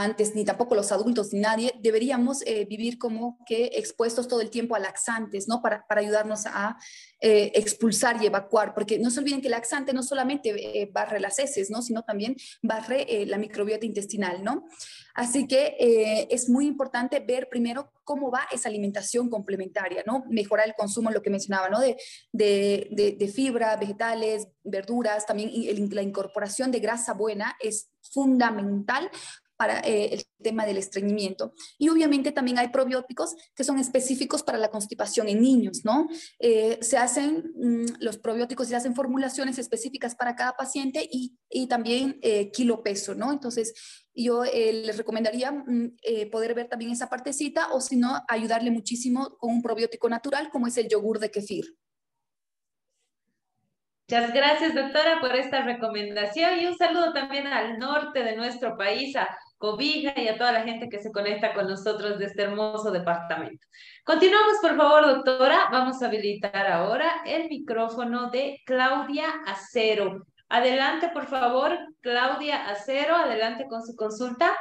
antes, 0.03 0.35
ni 0.35 0.45
tampoco 0.45 0.75
los 0.75 0.91
adultos, 0.91 1.33
ni 1.33 1.39
nadie, 1.39 1.73
deberíamos 1.79 2.41
eh, 2.45 2.65
vivir 2.65 2.97
como 2.97 3.37
que 3.45 3.71
expuestos 3.75 4.27
todo 4.27 4.41
el 4.41 4.49
tiempo 4.49 4.75
a 4.75 4.79
laxantes, 4.79 5.47
¿no? 5.47 5.61
Para, 5.61 5.85
para 5.87 6.01
ayudarnos 6.01 6.45
a 6.45 6.77
eh, 7.21 7.51
expulsar 7.55 8.21
y 8.21 8.25
evacuar, 8.25 8.73
porque 8.73 8.99
no 8.99 9.09
se 9.09 9.19
olviden 9.19 9.41
que 9.41 9.47
el 9.47 9.51
laxante 9.51 9.93
no 9.93 10.03
solamente 10.03 10.81
eh, 10.81 10.89
barre 10.91 11.19
las 11.19 11.39
heces, 11.39 11.69
¿no? 11.69 11.81
Sino 11.81 12.03
también 12.03 12.35
barre 12.61 13.25
la 13.25 13.37
microbiota 13.37 13.85
intestinal, 13.85 14.43
¿no? 14.43 14.65
Así 15.15 15.47
que 15.47 16.27
es 16.29 16.49
muy 16.49 16.65
importante 16.65 17.19
ver 17.19 17.49
primero 17.49 17.91
cómo 18.05 18.31
va 18.31 18.47
esa 18.51 18.69
alimentación 18.69 19.29
complementaria, 19.29 20.03
¿no? 20.05 20.23
Mejorar 20.29 20.67
el 20.67 20.75
consumo, 20.75 21.11
lo 21.11 21.21
que 21.21 21.29
mencionaba, 21.29 21.69
¿no? 21.69 21.79
De, 21.79 21.97
de, 22.31 23.15
de, 23.19 23.27
fibra, 23.27 23.75
vegetales, 23.75 24.47
verduras, 24.63 25.25
también 25.25 25.51
la 25.91 26.01
incorporación 26.01 26.71
de 26.71 26.79
grasa 26.79 27.13
buena 27.13 27.55
es 27.59 27.89
fundamental 28.01 29.11
para 29.59 29.81
eh, 29.81 30.13
el 30.13 30.23
tema 30.41 30.65
del 30.65 30.77
estreñimiento. 30.77 31.51
Y 31.77 31.89
obviamente 31.89 32.31
también 32.31 32.57
hay 32.59 32.69
probióticos 32.69 33.35
que 33.53 33.65
son 33.65 33.77
específicos 33.77 34.41
para 34.41 34.57
la 34.57 34.69
constipación 34.69 35.27
en 35.27 35.41
niños, 35.41 35.81
¿no? 35.83 36.07
Eh, 36.39 36.77
se 36.81 36.97
hacen, 36.97 37.51
mm, 37.57 37.97
los 37.99 38.17
probióticos 38.17 38.69
se 38.69 38.77
hacen 38.77 38.95
formulaciones 38.95 39.59
específicas 39.59 40.15
para 40.15 40.37
cada 40.37 40.53
paciente 40.53 41.05
y, 41.11 41.37
y 41.49 41.67
también 41.67 42.19
eh, 42.21 42.51
kilo 42.51 42.83
peso, 42.83 43.15
¿no? 43.15 43.33
Entonces, 43.33 43.73
yo 44.15 44.45
les 44.45 44.97
recomendaría 44.97 45.51
mm, 45.51 45.97
poder 46.31 46.53
ver 46.53 46.69
también 46.69 46.91
esa 46.91 47.09
partecita 47.09 47.73
o 47.73 47.81
si 47.81 47.97
no, 47.97 48.17
ayudarle 48.29 48.71
muchísimo 48.71 49.37
con 49.39 49.51
un 49.51 49.61
probiótico 49.61 50.07
natural 50.07 50.49
como 50.51 50.67
es 50.67 50.77
el 50.77 50.87
yogur 50.87 51.19
de 51.19 51.31
kefir. 51.31 51.65
Muchas 54.09 54.33
gracias, 54.33 54.73
doctora, 54.73 55.19
por 55.21 55.35
esta 55.35 55.61
recomendación 55.61 56.59
y 56.59 56.65
un 56.65 56.75
saludo 56.75 57.13
también 57.13 57.45
al 57.45 57.77
norte 57.77 58.23
de 58.23 58.35
nuestro 58.35 58.75
país, 58.75 59.15
a 59.15 59.29
Cobija 59.59 60.13
y 60.15 60.29
a 60.29 60.37
toda 60.37 60.53
la 60.53 60.63
gente 60.63 60.87
que 60.87 60.99
se 60.99 61.11
conecta 61.11 61.53
con 61.53 61.67
nosotros 61.67 62.17
de 62.17 62.25
este 62.25 62.43
hermoso 62.43 62.91
departamento. 62.91 63.67
Continuamos, 64.05 64.53
por 64.61 64.77
favor, 64.77 65.05
doctora. 65.05 65.67
Vamos 65.69 66.01
a 66.01 66.07
habilitar 66.07 66.65
ahora 66.65 67.21
el 67.25 67.49
micrófono 67.49 68.31
de 68.31 68.61
Claudia 68.65 69.27
Acero. 69.45 70.25
Adelante, 70.47 71.09
por 71.09 71.25
favor, 71.25 71.77
Claudia 71.99 72.69
Acero, 72.69 73.17
adelante 73.17 73.67
con 73.67 73.85
su 73.85 73.97
consulta. 73.97 74.55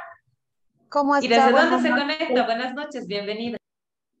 ¿Cómo 0.89 1.15
está? 1.15 1.25
¿Y 1.25 1.29
desde 1.29 1.51
dónde 1.51 1.81
se 1.81 1.89
conecta? 1.89 2.45
Buenas 2.45 2.75
noches, 2.75 3.07
bienvenida. 3.07 3.57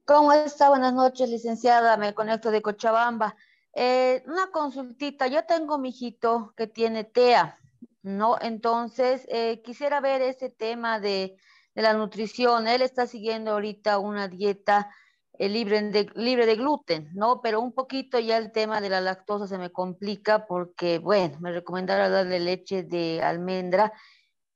¿Cómo 0.05 0.31
está? 0.31 0.69
Buenas 0.69 0.93
noches, 0.93 1.29
licenciada. 1.29 1.97
Me 1.97 2.13
conecto 2.13 2.51
de 2.51 2.61
Cochabamba. 2.61 3.35
Eh, 3.73 4.23
una 4.27 4.49
consultita, 4.49 5.27
yo 5.27 5.43
tengo 5.45 5.77
mi 5.77 5.89
hijito 5.89 6.53
que 6.55 6.67
tiene 6.67 7.03
TEA, 7.03 7.58
¿no? 8.01 8.37
Entonces, 8.41 9.25
eh, 9.29 9.61
quisiera 9.63 10.01
ver 10.01 10.21
ese 10.21 10.49
tema 10.49 10.99
de, 10.99 11.35
la 11.75 11.93
nutrición. 11.93 12.67
Él 12.67 12.81
está 12.81 13.07
siguiendo 13.07 13.51
ahorita 13.51 13.99
una 13.99 14.27
dieta 14.27 14.89
eh, 15.33 15.47
libre, 15.47 15.81
de, 15.81 16.09
libre 16.15 16.45
de 16.45 16.55
gluten, 16.55 17.09
¿no? 17.13 17.41
Pero 17.41 17.61
un 17.61 17.73
poquito 17.73 18.19
ya 18.19 18.37
el 18.37 18.51
tema 18.51 18.81
de 18.81 18.89
la 18.89 18.99
lactosa 18.99 19.47
se 19.47 19.57
me 19.57 19.71
complica 19.71 20.45
porque, 20.45 20.99
bueno, 20.99 21.37
me 21.39 21.51
recomendaron 21.53 22.11
darle 22.11 22.39
leche 22.39 22.83
de 22.83 23.21
almendra, 23.21 23.93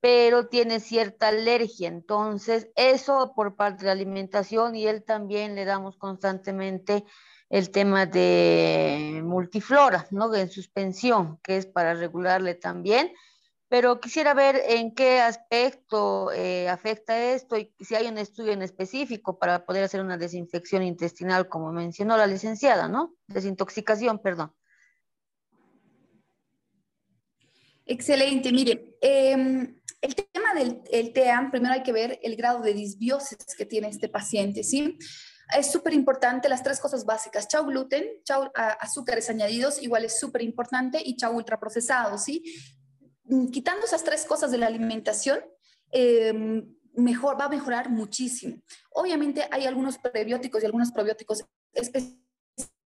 pero 0.01 0.47
tiene 0.49 0.81
cierta 0.81 1.29
alergia. 1.29 1.87
Entonces, 1.87 2.69
eso 2.75 3.33
por 3.35 3.55
parte 3.55 3.83
de 3.83 3.85
la 3.85 3.93
alimentación 3.93 4.75
y 4.75 4.87
él 4.87 5.03
también 5.05 5.55
le 5.55 5.63
damos 5.63 5.97
constantemente 5.97 7.05
el 7.49 7.69
tema 7.69 8.05
de 8.05 9.21
multiflora, 9.23 10.07
¿no? 10.11 10.33
En 10.33 10.49
suspensión, 10.49 11.39
que 11.43 11.57
es 11.57 11.67
para 11.67 11.93
regularle 11.93 12.55
también. 12.55 13.13
Pero 13.73 13.99
quisiera 13.99 14.35
ver 14.35 14.61
en 14.67 14.93
qué 14.93 15.19
aspecto 15.19 16.31
eh, 16.31 16.69
afecta 16.69 17.33
esto 17.33 17.57
y 17.57 17.73
si 17.79 17.95
hay 17.95 18.05
un 18.05 18.19
estudio 18.19 18.51
en 18.51 18.61
específico 18.61 19.39
para 19.39 19.65
poder 19.65 19.83
hacer 19.83 19.99
una 19.99 20.15
desinfección 20.15 20.83
intestinal, 20.83 21.49
como 21.49 21.71
mencionó 21.71 22.15
la 22.15 22.27
licenciada, 22.27 22.87
¿no? 22.87 23.15
Desintoxicación, 23.25 24.19
perdón. 24.19 24.53
Excelente, 27.87 28.51
mire, 28.51 28.95
em, 29.01 29.81
el 30.01 30.15
tema 30.15 30.53
del 30.53 30.83
el 30.91 31.11
TEAM, 31.11 31.49
primero 31.49 31.73
hay 31.73 31.81
que 31.81 31.93
ver 31.93 32.19
el 32.21 32.35
grado 32.35 32.61
de 32.61 32.75
disbiosis 32.75 33.39
que 33.57 33.65
tiene 33.65 33.87
este 33.87 34.07
paciente, 34.07 34.63
¿sí? 34.63 34.99
es 35.57 35.71
súper 35.71 35.93
importante 35.93 36.47
las 36.47 36.63
tres 36.63 36.79
cosas 36.79 37.05
básicas. 37.05 37.47
Chau 37.47 37.65
gluten, 37.65 38.05
chau 38.23 38.51
azúcares 38.53 39.31
añadidos, 39.31 39.81
igual 39.81 40.05
es 40.05 40.19
súper 40.19 40.43
importante, 40.43 41.01
y 41.03 41.15
chau 41.15 41.35
ultraprocesados, 41.35 42.23
¿sí? 42.23 42.43
Mm, 43.25 43.47
quitando 43.47 43.85
esas 43.85 44.03
tres 44.03 44.25
cosas 44.25 44.51
de 44.51 44.57
la 44.57 44.67
alimentación, 44.67 45.39
em, 45.91 46.65
mejor, 46.95 47.39
va 47.39 47.45
a 47.45 47.49
mejorar 47.49 47.89
muchísimo. 47.89 48.61
Obviamente 48.91 49.47
hay 49.51 49.65
algunos 49.65 49.97
prebióticos 49.97 50.61
y 50.61 50.65
algunos 50.65 50.91
probióticos 50.91 51.43
específicos 51.73 52.23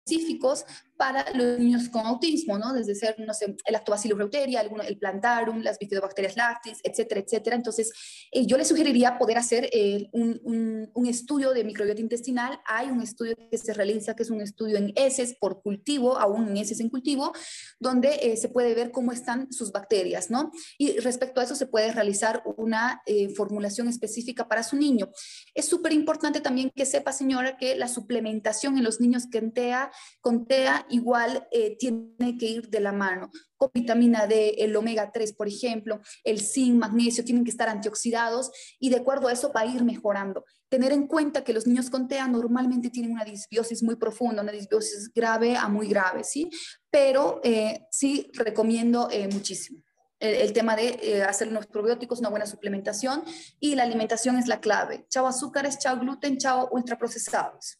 específicos 0.09 0.65
para 1.00 1.26
los 1.34 1.58
niños 1.58 1.89
con 1.89 2.06
autismo, 2.06 2.58
¿no? 2.58 2.74
Desde 2.74 2.93
ser, 2.93 3.16
no 3.20 3.34
sé, 3.34 3.56
el 3.66 3.74
lactobacillus 3.74 4.18
reuteria, 4.18 4.62
el 4.62 4.97
plantarum, 4.97 5.62
las 5.62 5.80
bifidobacterias 5.80 6.36
lactis, 6.36 6.80
etcétera, 6.84 7.22
etcétera. 7.22 7.56
Entonces, 7.56 7.91
eh, 8.32 8.45
yo 8.45 8.58
le 8.58 8.66
sugeriría 8.66 9.18
poder 9.18 9.38
hacer 9.38 9.70
eh, 9.72 10.08
un, 10.12 10.91
un, 10.93 11.06
estudio 11.08 11.54
de 11.54 11.64
microbiota 11.64 12.02
intestinal. 12.02 12.60
Hay 12.66 12.89
un 12.89 13.02
estudio 13.02 13.36
que 13.50 13.58
se 13.58 13.74
realiza, 13.74 14.14
que 14.14 14.24
es 14.24 14.30
un 14.30 14.41
estudio 14.41 14.78
en 14.78 14.91
heces 14.95 15.36
por 15.39 15.62
cultivo, 15.62 16.20
aún 16.20 16.50
en 16.50 16.58
heces 16.58 16.82
en 16.82 16.89
cultivo, 16.89 17.32
donde 17.80 18.20
eh, 18.22 18.38
se 18.38 18.50
puede 18.50 18.76
ver 18.76 18.91
cómo 18.91 19.12
están 19.12 19.52
sus 19.52 19.72
bacterias, 19.72 20.30
¿no? 20.30 20.52
Y 20.78 21.00
respecto 21.00 21.39
a 21.39 21.45
eso 21.45 21.56
se 21.56 21.66
puede 21.66 21.91
realizar 21.93 22.43
una 22.58 23.02
formulación 23.36 23.88
específica 23.88 24.47
para 24.47 24.64
su 24.64 24.76
niño. 24.76 25.10
Es 25.56 25.66
súper 25.66 25.93
importante 25.93 26.41
también 26.41 26.72
que 26.76 26.86
sepa, 26.86 27.12
señora, 27.14 27.58
que 27.58 27.76
la 27.76 27.88
suplementación 27.88 28.78
en 28.78 28.84
los 28.84 29.00
niños 29.00 29.28
que 29.32 29.39
TEA 29.41 29.91
con 30.22 30.45
TEA 30.45 30.86
igual 30.90 31.48
eh, 31.52 31.76
tiene 31.78 32.38
que 32.38 32.46
ir 32.46 32.70
de 32.70 32.80
la 32.80 32.92
mano. 32.92 33.32
Con 33.58 33.70
vitamina 33.74 34.28
D, 34.28 34.56
el 34.60 34.76
omega 34.76 35.12
3, 35.12 35.34
por 35.34 35.48
ejemplo, 35.48 36.00
el 36.24 36.40
zinc, 36.40 36.76
magnesio, 36.76 37.24
tienen 37.24 37.44
que 37.44 37.52
estar 37.52 37.70
antioxidados 37.70 38.52
y 38.80 38.90
de 38.90 38.98
acuerdo 38.98 39.28
a 39.28 39.34
eso 39.34 39.52
va 39.54 39.62
a 39.62 39.66
ir 39.66 39.84
mejorando. 39.84 40.46
Tener 40.70 40.92
en 40.92 41.08
cuenta 41.08 41.44
que 41.44 41.54
los 41.54 41.68
niños 41.68 41.90
con 41.90 42.08
TEA 42.08 42.28
normalmente 42.28 42.90
tienen 42.90 43.12
una 43.12 43.26
disbiosis 43.26 43.84
muy 43.84 43.96
profunda, 43.96 44.42
una 44.42 44.52
disbiosis 44.52 45.12
grave 45.14 45.58
a 45.58 45.68
muy 45.68 45.88
grave, 45.88 46.24
¿sí? 46.24 46.50
Pero 46.90 47.42
eh, 47.44 47.86
sí 47.92 48.32
recomiendo 48.34 49.10
eh, 49.12 49.28
muchísimo. 49.32 49.84
El, 50.20 50.52
tema 50.52 50.76
de 50.76 51.24
hacer 51.24 51.48
unos 51.48 51.66
probióticos, 51.68 52.20
una 52.20 52.28
buena 52.28 52.46
suplementación 52.46 53.24
y 53.58 53.76
la 53.76 53.84
alimentación 53.84 54.38
es 54.38 54.48
la 54.48 54.60
clave. 54.60 55.06
Chao 55.10 55.26
azúcares, 55.26 55.80
chao 55.80 55.98
gluten, 55.98 56.38
chao 56.38 56.68
ultraprocesados. 56.74 57.80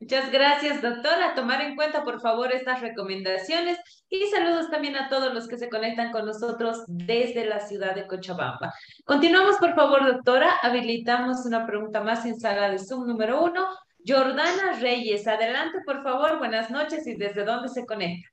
Muchas 0.00 0.30
gracias, 0.30 0.80
doctora. 0.80 1.34
Tomar 1.34 1.60
en 1.60 1.74
cuenta, 1.74 2.04
por 2.04 2.20
favor, 2.20 2.52
estas 2.52 2.80
recomendaciones 2.80 3.78
y 4.08 4.26
saludos 4.26 4.70
también 4.70 4.96
a 4.96 5.08
todos 5.08 5.34
los 5.34 5.48
que 5.48 5.58
se 5.58 5.68
conectan 5.68 6.12
con 6.12 6.24
nosotros 6.24 6.84
desde 6.86 7.44
la 7.46 7.58
ciudad 7.58 7.96
de 7.96 8.06
Cochabamba. 8.06 8.72
Continuamos, 9.04 9.56
por 9.56 9.74
favor, 9.74 10.06
doctora. 10.06 10.52
Habilitamos 10.62 11.44
una 11.46 11.66
pregunta 11.66 12.00
más 12.00 12.24
en 12.24 12.38
sala 12.38 12.70
de 12.70 12.78
Zoom 12.78 13.08
número 13.08 13.42
uno. 13.42 13.66
Jordana 14.06 14.78
Reyes, 14.80 15.26
adelante, 15.26 15.78
por 15.84 16.02
favor. 16.04 16.38
Buenas 16.38 16.70
noches 16.70 17.04
y 17.06 17.16
desde 17.16 17.44
dónde 17.44 17.68
se 17.68 17.84
conecta. 17.84 18.28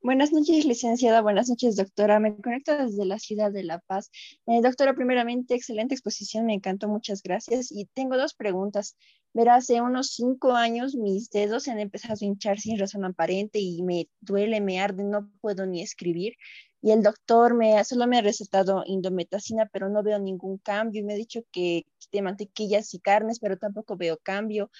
Buenas 0.00 0.32
noches, 0.32 0.64
licenciada. 0.64 1.20
Buenas 1.22 1.48
noches, 1.48 1.74
doctora. 1.74 2.20
Me 2.20 2.36
conecto 2.36 2.76
desde 2.76 3.04
la 3.04 3.18
ciudad 3.18 3.50
de 3.50 3.64
La 3.64 3.80
Paz. 3.80 4.10
Eh, 4.46 4.60
doctora, 4.62 4.94
primeramente, 4.94 5.54
excelente 5.56 5.94
exposición. 5.94 6.46
Me 6.46 6.54
encantó. 6.54 6.88
Muchas 6.88 7.20
gracias. 7.20 7.72
Y 7.72 7.86
tengo 7.86 8.16
dos 8.16 8.32
preguntas. 8.34 8.96
Verá, 9.34 9.56
hace 9.56 9.80
unos 9.80 10.14
cinco 10.14 10.52
años 10.52 10.94
mis 10.94 11.30
dedos 11.30 11.64
se 11.64 11.72
han 11.72 11.80
empezado 11.80 12.14
a 12.20 12.24
hinchar 12.24 12.60
sin 12.60 12.78
razón 12.78 13.04
aparente 13.04 13.58
y 13.58 13.82
me 13.82 14.08
duele, 14.20 14.60
me 14.60 14.80
arde, 14.80 15.02
no 15.04 15.30
puedo 15.40 15.66
ni 15.66 15.82
escribir. 15.82 16.34
Y 16.80 16.92
el 16.92 17.02
doctor 17.02 17.54
me, 17.54 17.82
solo 17.84 18.06
me 18.06 18.18
ha 18.18 18.22
recetado 18.22 18.84
indometacina, 18.86 19.68
pero 19.72 19.88
no 19.88 20.04
veo 20.04 20.20
ningún 20.20 20.58
cambio. 20.58 21.00
Y 21.00 21.04
me 21.04 21.14
ha 21.14 21.16
dicho 21.16 21.42
que 21.50 21.86
de 22.12 22.22
mantequillas 22.22 22.94
y 22.94 23.00
carnes, 23.00 23.40
pero 23.40 23.58
tampoco 23.58 23.96
veo 23.96 24.16
cambio 24.22 24.70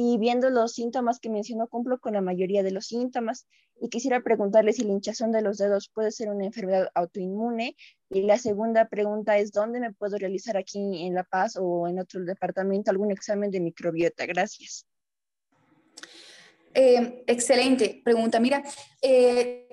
y 0.00 0.16
viendo 0.16 0.48
los 0.48 0.74
síntomas 0.74 1.18
que 1.18 1.28
mencionó, 1.28 1.66
cumplo 1.66 1.98
con 1.98 2.12
la 2.12 2.20
mayoría 2.20 2.62
de 2.62 2.70
los 2.70 2.86
síntomas. 2.86 3.48
Y 3.80 3.88
quisiera 3.88 4.20
preguntarle 4.20 4.72
si 4.72 4.84
la 4.84 4.92
hinchazón 4.92 5.32
de 5.32 5.42
los 5.42 5.58
dedos 5.58 5.90
puede 5.92 6.12
ser 6.12 6.28
una 6.30 6.46
enfermedad 6.46 6.88
autoinmune. 6.94 7.74
Y 8.08 8.22
la 8.22 8.38
segunda 8.38 8.86
pregunta 8.86 9.38
es, 9.38 9.50
¿dónde 9.50 9.80
me 9.80 9.92
puedo 9.92 10.16
realizar 10.16 10.56
aquí 10.56 11.04
en 11.04 11.14
La 11.14 11.24
Paz 11.24 11.58
o 11.60 11.88
en 11.88 11.98
otro 11.98 12.24
departamento 12.24 12.92
algún 12.92 13.10
examen 13.10 13.50
de 13.50 13.58
microbiota? 13.58 14.24
Gracias. 14.24 14.86
Eh, 16.74 17.24
excelente 17.26 18.00
pregunta. 18.04 18.38
Mira, 18.38 18.62
eh, 19.02 19.66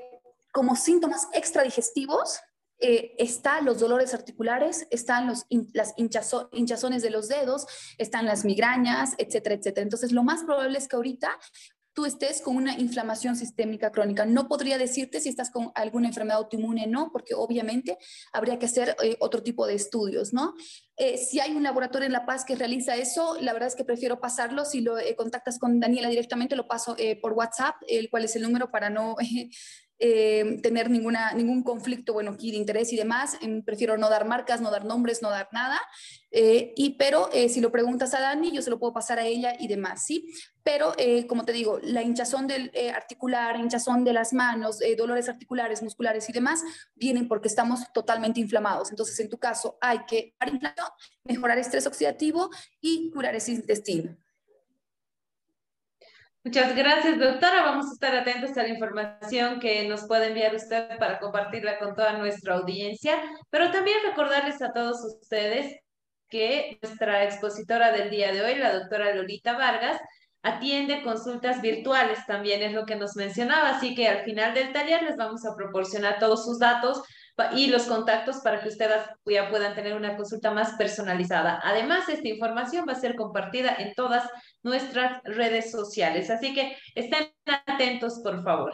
como 0.51 0.75
síntomas 0.75 1.27
extradigestivos, 1.33 2.39
eh, 2.79 3.15
están 3.17 3.65
los 3.65 3.79
dolores 3.79 4.13
articulares, 4.13 4.87
están 4.89 5.27
los, 5.27 5.45
las 5.73 5.93
hinchazones 5.97 7.01
de 7.01 7.09
los 7.09 7.29
dedos, 7.29 7.65
están 7.97 8.25
las 8.25 8.43
migrañas, 8.43 9.13
etcétera, 9.17 9.55
etcétera. 9.55 9.83
Entonces, 9.83 10.11
lo 10.11 10.23
más 10.23 10.43
probable 10.43 10.77
es 10.77 10.87
que 10.87 10.97
ahorita 10.97 11.29
tú 11.93 12.05
estés 12.05 12.41
con 12.41 12.57
una 12.57 12.77
inflamación 12.77 13.37
sistémica 13.37 13.89
crónica. 13.89 14.25
No 14.25 14.49
podría 14.49 14.77
decirte 14.77 15.21
si 15.21 15.29
estás 15.29 15.49
con 15.49 15.71
alguna 15.75 16.09
enfermedad 16.09 16.39
autoinmune, 16.39 16.87
no, 16.87 17.09
porque 17.13 17.33
obviamente 17.33 17.97
habría 18.33 18.59
que 18.59 18.65
hacer 18.65 18.97
eh, 19.01 19.15
otro 19.21 19.41
tipo 19.41 19.65
de 19.65 19.75
estudios, 19.75 20.33
¿no? 20.33 20.55
Eh, 20.97 21.17
si 21.17 21.39
hay 21.39 21.55
un 21.55 21.63
laboratorio 21.63 22.07
en 22.07 22.11
La 22.11 22.25
Paz 22.25 22.43
que 22.43 22.57
realiza 22.57 22.97
eso, 22.97 23.37
la 23.39 23.53
verdad 23.53 23.67
es 23.69 23.75
que 23.75 23.85
prefiero 23.85 24.19
pasarlo. 24.19 24.65
Si 24.65 24.81
lo 24.81 24.95
contactas 25.15 25.57
con 25.57 25.79
Daniela 25.79 26.09
directamente, 26.09 26.57
lo 26.57 26.67
paso 26.67 26.97
por 27.21 27.31
WhatsApp, 27.31 27.75
el 27.87 28.09
cual 28.09 28.25
es 28.25 28.35
el 28.35 28.41
número 28.41 28.69
para 28.69 28.89
no 28.89 29.15
eh, 29.97 30.59
tener 30.61 30.89
ninguna, 30.89 31.33
ningún 31.33 31.63
conflicto, 31.63 32.13
bueno, 32.13 32.31
aquí 32.31 32.51
de 32.51 32.57
interés 32.57 32.91
y 32.91 32.97
demás. 32.97 33.37
Em, 33.41 33.63
prefiero 33.63 33.97
no 33.97 34.09
dar 34.09 34.25
marcas, 34.25 34.59
no 34.61 34.71
dar 34.71 34.83
nombres, 34.85 35.21
no 35.21 35.29
dar 35.29 35.47
nada. 35.51 35.79
Eh, 36.31 36.73
y, 36.75 36.97
pero 36.97 37.29
eh, 37.31 37.47
si 37.47 37.61
lo 37.61 37.71
preguntas 37.71 38.13
a 38.13 38.19
Dani, 38.19 38.51
yo 38.51 38.61
se 38.61 38.69
lo 38.69 38.77
puedo 38.77 38.93
pasar 38.93 39.19
a 39.19 39.25
ella 39.25 39.55
y 39.57 39.67
demás, 39.67 40.03
¿sí? 40.05 40.27
Pero, 40.63 40.95
como 41.29 41.45
te 41.45 41.53
digo, 41.53 41.79
la 41.83 42.01
hinchazón 42.01 42.47
del 42.47 42.71
articular, 42.95 43.55
hinchazón 43.59 44.03
de 44.03 44.13
las 44.13 44.33
manos, 44.33 44.79
dolores 44.97 45.29
articulares, 45.29 45.83
musculares 45.83 46.27
y 46.27 46.33
demás, 46.33 46.63
vienen 46.95 47.27
porque 47.27 47.47
estamos 47.47 47.81
totalmente 47.93 48.39
inflamados. 48.39 48.89
Entonces, 48.89 49.19
en 49.19 49.29
tu 49.29 49.37
caso, 49.37 49.77
hay 49.79 49.99
que 50.07 50.35
mejorar 51.23 51.59
estrés 51.59 51.85
oxidativo 51.85 52.49
y 52.81 53.11
curar 53.11 53.35
ese 53.35 53.51
intestino. 53.51 54.17
Muchas 56.45 56.75
gracias, 56.75 57.17
doctora. 57.17 57.63
Vamos 57.63 57.87
a 57.87 57.93
estar 57.93 58.15
atentos 58.15 58.55
a 58.55 58.61
la 58.61 58.69
información 58.69 59.59
que 59.59 59.87
nos 59.87 60.05
puede 60.05 60.27
enviar 60.27 60.53
usted 60.53 60.95
para 60.99 61.17
compartirla 61.17 61.79
con 61.79 61.95
toda 61.95 62.19
nuestra 62.19 62.53
audiencia, 62.53 63.19
pero 63.49 63.71
también 63.71 63.97
recordarles 64.05 64.61
a 64.61 64.71
todos 64.71 65.03
ustedes 65.03 65.75
que 66.29 66.77
nuestra 66.83 67.23
expositora 67.23 67.91
del 67.91 68.11
día 68.11 68.31
de 68.31 68.43
hoy, 68.43 68.59
la 68.59 68.77
doctora 68.77 69.15
Lolita 69.15 69.53
Vargas, 69.53 69.97
atiende 70.43 71.01
consultas 71.01 71.63
virtuales 71.63 72.19
también, 72.27 72.61
es 72.61 72.73
lo 72.73 72.85
que 72.85 72.95
nos 72.95 73.15
mencionaba, 73.15 73.69
así 73.69 73.95
que 73.95 74.07
al 74.07 74.23
final 74.23 74.53
del 74.53 74.71
taller 74.71 75.01
les 75.01 75.17
vamos 75.17 75.43
a 75.47 75.55
proporcionar 75.55 76.19
todos 76.19 76.45
sus 76.45 76.59
datos 76.59 77.01
y 77.55 77.67
los 77.67 77.83
contactos 77.83 78.37
para 78.37 78.61
que 78.61 78.69
ustedes 78.69 79.01
ya 79.25 79.49
puedan 79.49 79.73
tener 79.73 79.95
una 79.95 80.15
consulta 80.15 80.51
más 80.51 80.73
personalizada. 80.73 81.59
Además, 81.63 82.07
esta 82.07 82.27
información 82.27 82.85
va 82.87 82.93
a 82.93 82.99
ser 82.99 83.15
compartida 83.15 83.75
en 83.79 83.95
todas 83.95 84.29
nuestras 84.65 85.21
redes 85.23 85.69
sociales, 85.69 86.29
así 86.31 86.53
que 86.55 86.75
estén 86.95 87.27
atentos, 87.45 88.19
por 88.23 88.43
favor. 88.43 88.73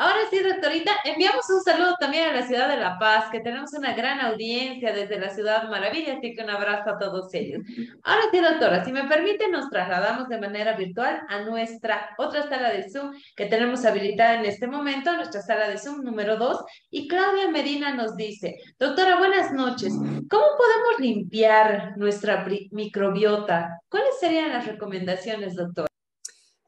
Ahora 0.00 0.20
sí, 0.30 0.38
doctorita, 0.38 0.92
enviamos 1.04 1.44
un 1.50 1.60
saludo 1.60 1.94
también 2.00 2.30
a 2.30 2.32
la 2.32 2.46
ciudad 2.46 2.70
de 2.70 2.78
La 2.78 2.98
Paz, 2.98 3.26
que 3.30 3.40
tenemos 3.40 3.74
una 3.74 3.92
gran 3.92 4.18
audiencia 4.18 4.94
desde 4.94 5.20
la 5.20 5.28
ciudad 5.28 5.68
maravilla, 5.68 6.14
así 6.14 6.34
que 6.34 6.42
un 6.42 6.48
abrazo 6.48 6.88
a 6.88 6.98
todos 6.98 7.34
ellos. 7.34 7.62
Ahora 8.02 8.22
sí, 8.30 8.38
doctora, 8.40 8.82
si 8.82 8.92
me 8.92 9.04
permite, 9.04 9.50
nos 9.50 9.68
trasladamos 9.68 10.30
de 10.30 10.40
manera 10.40 10.74
virtual 10.74 11.20
a 11.28 11.42
nuestra 11.42 12.14
otra 12.16 12.48
sala 12.48 12.70
de 12.70 12.90
Zoom 12.90 13.12
que 13.36 13.44
tenemos 13.44 13.84
habilitada 13.84 14.36
en 14.36 14.46
este 14.46 14.66
momento, 14.66 15.12
nuestra 15.12 15.42
sala 15.42 15.68
de 15.68 15.76
Zoom 15.76 16.02
número 16.02 16.38
2, 16.38 16.64
y 16.88 17.06
Claudia 17.06 17.50
Medina 17.50 17.92
nos 17.94 18.16
dice, 18.16 18.56
doctora, 18.78 19.18
buenas 19.18 19.52
noches, 19.52 19.92
¿cómo 19.92 20.46
podemos 20.56 20.98
limpiar 20.98 21.92
nuestra 21.98 22.46
microbiota? 22.70 23.82
¿Cuáles 23.90 24.18
serían 24.18 24.48
las 24.48 24.66
recomendaciones, 24.66 25.56
doctora? 25.56 25.88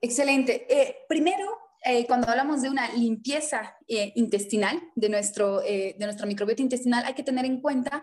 Excelente. 0.03 0.67
Eh, 0.69 0.97
primero, 1.09 1.63
eh, 1.85 2.07
cuando 2.07 2.29
hablamos 2.29 2.63
de 2.63 2.71
una 2.71 2.93
limpieza 2.93 3.77
eh, 3.89 4.13
intestinal 4.15 4.81
de, 4.95 5.09
nuestro, 5.09 5.63
eh, 5.63 5.97
de 5.99 6.05
nuestra 6.05 6.27
microbiota 6.27 6.63
intestinal, 6.63 7.05
hay 7.05 7.15
que 7.15 7.25
tener 7.25 7.45
en 7.45 7.61
cuenta, 7.61 8.03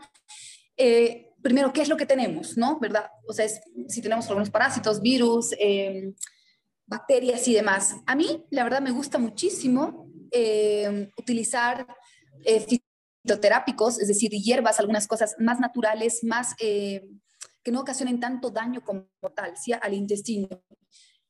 primero, 1.42 1.72
qué 1.72 1.82
es 1.82 1.90
lo 1.90 1.98
que 1.98 2.06
tenemos, 2.06 2.58
¿no? 2.58 2.80
¿Verdad? 2.80 3.10
O 3.28 3.34
sea, 3.34 3.48
si 3.88 4.02
tenemos 4.02 4.28
algunos 4.28 4.50
parásitos, 4.50 5.02
virus, 5.02 5.54
em, 5.58 6.14
bacterias 6.86 7.48
y 7.48 7.54
demás. 7.54 7.96
A 8.06 8.16
mí, 8.16 8.46
la 8.50 8.64
verdad, 8.64 8.82
me 8.82 8.92
gusta 8.92 9.18
muchísimo 9.18 10.10
em, 10.32 11.10
utilizar 11.18 11.86
fitoterápicos, 13.26 14.00
es 14.00 14.08
decir, 14.08 14.32
hierbas, 14.32 14.80
algunas 14.80 15.08
cosas 15.08 15.36
más 15.40 15.60
naturales, 15.60 16.24
más 16.24 16.56
que 16.56 17.02
no 17.72 17.82
ocasionen 17.82 18.20
tanto 18.20 18.50
daño 18.50 18.82
como 18.82 19.08
tal, 19.36 19.58
¿sí? 19.58 19.74
al 19.74 19.94
intestino 19.94 20.48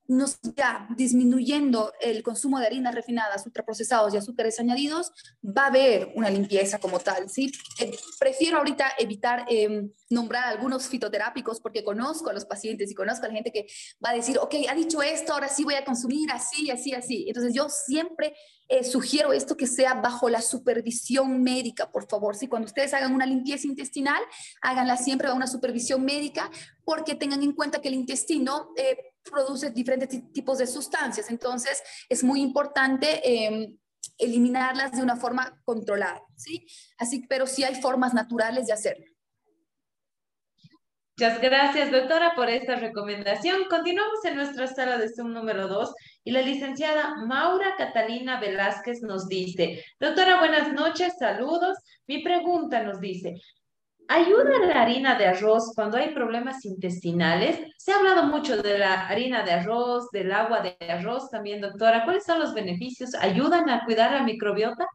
nos 0.10 0.40
ya 0.56 0.88
disminuyendo 0.98 1.94
el 2.02 2.24
consumo 2.24 2.60
de 2.60 2.66
harinas 2.66 2.96
refinadas, 2.96 3.46
ultraprocesados 3.46 4.12
y 4.14 4.18
azúcares 4.18 4.60
añadidos, 4.60 5.12
va 5.46 5.66
a 5.66 5.68
haber 5.68 6.12
una 6.16 6.32
limpieza 6.32 6.80
como 6.80 7.00
tal, 7.00 7.30
¿sí? 7.30 7.52
Eh, 7.80 7.96
prefiero 8.20 8.58
ahorita 8.58 8.94
evitar 8.98 9.46
em, 9.48 9.92
nombrar 10.10 10.46
algunos 10.46 10.88
fitoterápicos 10.88 11.62
porque 11.62 11.84
conozco 11.84 12.32
a 12.32 12.34
los 12.34 12.46
pacientes 12.46 12.90
y 12.90 12.96
conozco 12.96 13.26
a 13.26 13.30
la 13.30 13.36
gente 13.36 13.52
que 13.52 13.68
va 14.04 14.10
a 14.10 14.16
decir, 14.16 14.40
ok, 14.40 14.56
ha 14.68 14.74
dicho 14.74 15.04
esto, 15.04 15.34
ahora 15.34 15.48
sí 15.48 15.64
voy 15.64 15.76
a 15.76 15.86
consumir 15.86 16.32
así, 16.32 16.72
así, 16.72 16.94
así. 16.94 17.26
Entonces 17.28 17.54
yo 17.54 17.70
siempre 17.70 18.34
eh, 18.70 18.84
sugiero 18.84 19.34
esto 19.34 19.58
que 19.58 19.68
sea 19.68 19.96
bajo 19.96 20.30
la 20.30 20.42
supervisión 20.42 21.44
médica, 21.44 21.92
por 21.92 22.08
favor. 22.08 22.36
Si 22.36 22.48
cuando 22.48 22.68
ustedes 22.68 22.94
hagan 22.94 23.14
una 23.14 23.26
limpieza 23.26 23.68
intestinal, 23.68 24.22
háganla 24.62 24.96
siempre 24.96 25.28
bajo 25.28 25.38
una 25.38 25.48
supervisión 25.48 26.06
médica 26.06 26.50
porque 26.86 27.16
tengan 27.16 27.44
en 27.44 27.54
cuenta 27.54 27.82
que 27.82 27.90
el 27.90 27.96
intestino... 27.96 28.70
Eh, 28.78 28.98
produce 29.30 29.70
diferentes 29.72 30.10
tipos 30.32 30.58
de 30.58 30.68
sustancias. 30.68 31.30
Entonces, 31.30 31.84
es 32.08 32.24
muy 32.24 32.42
importante 32.42 33.22
em, 33.24 33.78
eliminarlas 34.18 34.92
de 34.92 35.02
una 35.02 35.16
forma 35.16 35.62
controlada, 35.64 36.22
¿sí? 36.36 36.66
Así, 36.98 37.26
pero 37.28 37.48
sí 37.48 37.64
hay 37.64 37.76
formas 37.82 38.14
naturales 38.14 38.68
de 38.68 38.74
hacerlo. 38.74 39.06
Muchas 41.18 41.42
gracias, 41.42 41.92
doctora, 41.92 42.34
por 42.34 42.50
esta 42.50 42.76
recomendación. 42.76 43.66
Continuamos 43.70 44.24
en 44.24 44.36
nuestra 44.36 44.68
sala 44.68 44.98
de 44.98 45.14
Zoom 45.14 45.34
número 45.34 45.68
2 45.68 45.94
y 46.30 46.32
la 46.32 46.44
licenciada 46.44 47.16
Maura 47.26 47.74
Catalina 47.76 48.40
Velázquez 48.40 49.02
nos 49.02 49.28
dice, 49.28 49.84
doctora, 50.00 50.38
buenas 50.38 50.72
noches, 50.74 51.14
saludos. 51.18 51.76
Mi 52.06 52.22
pregunta 52.22 52.84
nos 52.84 53.00
dice, 53.00 53.42
¿Ayuda 54.08 54.60
la 54.60 54.82
harina 54.82 55.18
de 55.18 55.26
arroz 55.26 55.72
cuando 55.74 55.98
hay 55.98 56.14
problemas 56.14 56.66
intestinales? 56.66 57.60
Se 57.78 57.92
ha 57.92 57.98
hablado 57.98 58.24
mucho 58.28 58.62
de 58.62 58.78
la 58.78 59.08
harina 59.08 59.44
de 59.44 59.54
arroz, 59.54 60.12
del 60.12 60.32
agua 60.32 60.62
de 60.62 60.78
arroz 60.88 61.32
también, 61.32 61.62
doctora. 61.62 62.04
¿Cuáles 62.06 62.26
son 62.26 62.40
los 62.40 62.54
beneficios? 62.54 63.16
¿Ayudan 63.16 63.68
a 63.70 63.84
cuidar 63.86 64.12
la 64.12 64.22
microbiota? 64.22 64.88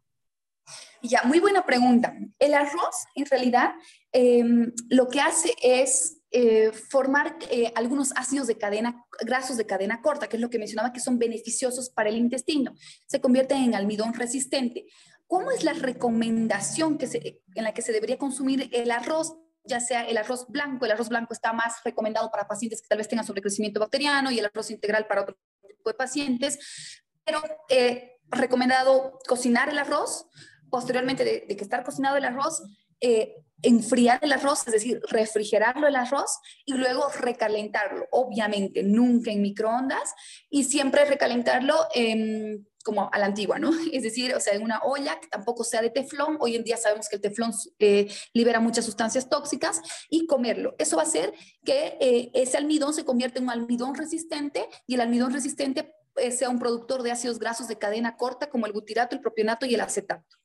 Ya, 1.01 1.21
muy 1.23 1.41
buena 1.41 1.65
pregunta. 1.65 2.13
El 2.39 2.53
arroz, 2.53 3.05
en 3.15 3.25
realidad, 3.25 3.73
em, 4.13 4.71
lo 4.89 5.07
que 5.07 5.19
hace 5.19 5.53
es 5.61 6.21
eh, 6.37 6.73
formar 6.73 7.37
eh, 7.49 7.71
algunos 7.75 8.11
ácidos 8.17 8.47
de 8.47 8.57
cadena, 8.57 9.05
grasos 9.21 9.55
de 9.55 9.65
cadena 9.65 10.01
corta, 10.01 10.27
que 10.27 10.35
es 10.35 10.41
lo 10.41 10.49
que 10.49 10.59
mencionaba, 10.59 10.91
que 10.91 10.99
son 10.99 11.17
beneficiosos 11.17 11.89
para 11.89 12.09
el 12.09 12.17
intestino. 12.17 12.73
Se 13.05 13.21
convierten 13.21 13.63
en 13.63 13.73
almidón 13.73 14.13
resistente. 14.13 14.85
¿Cómo 15.27 15.49
es 15.51 15.63
la 15.63 15.71
recomendación 15.71 16.97
en 16.99 17.63
la 17.63 17.73
que 17.73 17.81
se 17.81 17.93
debería 17.93 18.17
consumir 18.17 18.69
el 18.73 18.91
arroz? 18.91 19.37
ya 19.67 19.79
sea 19.79 20.05
el 20.07 20.17
arroz 20.17 20.45
blanco, 20.47 20.85
el 20.85 20.91
arroz 20.91 21.09
blanco 21.09 21.33
está 21.33 21.51
más 21.51 21.83
recomendado 21.83 22.29
para 22.29 22.47
pacientes 22.47 22.83
que 22.83 22.87
tal 22.87 22.99
vez 22.99 23.07
tengan 23.07 23.25
sobrecrecimiento 23.25 23.79
bacteriano 23.79 24.29
y 24.29 24.37
el 24.37 24.45
arroz 24.45 24.69
integral 24.69 25.07
para 25.07 25.23
otro 25.23 25.37
tipo 25.67 25.89
de 25.89 25.95
pacientes, 25.95 27.03
pero 27.23 27.41
eh, 27.69 28.17
recomendado 28.27 29.17
cocinar 29.27 29.69
el 29.69 29.79
arroz, 29.79 30.27
posteriormente 30.69 31.23
de, 31.23 31.47
que 31.47 31.63
estar 31.63 31.83
cocinado 31.83 32.17
el 32.17 32.25
arroz, 32.25 32.61
eh, 33.01 33.35
enfriar 33.61 34.19
el 34.21 34.31
arroz, 34.31 34.67
es 34.67 34.73
decir, 34.73 35.01
refrigerarlo 35.09 35.87
el 35.87 35.95
arroz 35.95 36.39
y 36.65 36.73
luego 36.73 37.07
recalentarlo, 37.19 38.07
obviamente 38.11 38.83
nunca 38.83 39.31
en 39.31 39.41
microondas 39.41 40.13
y 40.49 40.65
siempre 40.65 41.05
recalentarlo 41.05 41.75
en 41.93 42.67
como 42.85 43.09
a 43.11 43.17
la 43.17 43.25
antigua, 43.25 43.57
¿no? 43.57 43.71
Es 43.91 44.03
decir, 44.03 44.33
o 44.35 44.39
sea, 44.39 44.53
en 44.53 44.61
una 44.61 44.79
olla 44.83 45.19
que 45.19 45.27
tampoco 45.27 45.63
sea 45.63 45.81
de 45.81 45.89
teflón. 45.89 46.37
Hoy 46.39 46.55
en 46.55 46.63
día 46.63 46.77
sabemos 46.77 47.09
que 47.09 47.15
el 47.15 47.21
teflón 47.21 47.51
eh, 47.79 48.07
libera 48.31 48.59
muchas 48.59 48.85
sustancias 48.85 49.27
tóxicas 49.27 49.81
y 50.07 50.27
comerlo. 50.27 50.75
Eso 50.77 50.95
va 50.95 51.01
a 51.01 51.05
hacer 51.05 51.33
que 51.65 51.97
eh, 51.99 52.29
ese 52.35 52.57
almidón 52.57 52.93
se 52.93 53.03
convierta 53.03 53.39
en 53.39 53.45
un 53.45 53.49
almidón 53.49 53.95
resistente 53.95 54.69
y 54.85 54.93
el 54.93 55.01
almidón 55.01 55.33
resistente 55.33 55.95
eh, 56.17 56.31
sea 56.31 56.49
un 56.49 56.59
productor 56.59 57.01
de 57.01 57.11
ácidos 57.11 57.39
grasos 57.39 57.67
de 57.67 57.79
cadena 57.79 58.17
corta 58.17 58.49
como 58.51 58.67
el 58.67 58.73
butirato, 58.73 59.15
el 59.15 59.21
propionato 59.21 59.65
y 59.65 59.73
el 59.73 59.81
acetato. 59.81 60.37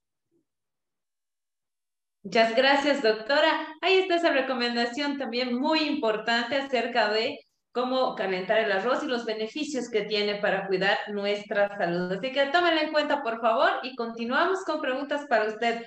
Muchas 2.22 2.54
gracias, 2.54 3.02
doctora. 3.02 3.66
Ahí 3.80 3.98
está 3.98 4.16
esa 4.16 4.30
recomendación 4.30 5.16
también 5.16 5.58
muy 5.58 5.80
importante 5.80 6.56
acerca 6.56 7.10
de 7.10 7.38
cómo 7.72 8.14
calentar 8.14 8.58
el 8.58 8.72
arroz 8.72 9.02
y 9.02 9.06
los 9.06 9.24
beneficios 9.24 9.88
que 9.88 10.02
tiene 10.02 10.36
para 10.36 10.66
cuidar 10.66 10.98
nuestra 11.12 11.76
salud. 11.78 12.12
Así 12.12 12.32
que 12.32 12.46
tómenlo 12.46 12.80
en 12.82 12.92
cuenta, 12.92 13.22
por 13.22 13.40
favor, 13.40 13.70
y 13.82 13.94
continuamos 13.94 14.64
con 14.64 14.80
preguntas 14.80 15.26
para 15.28 15.48
usted, 15.48 15.82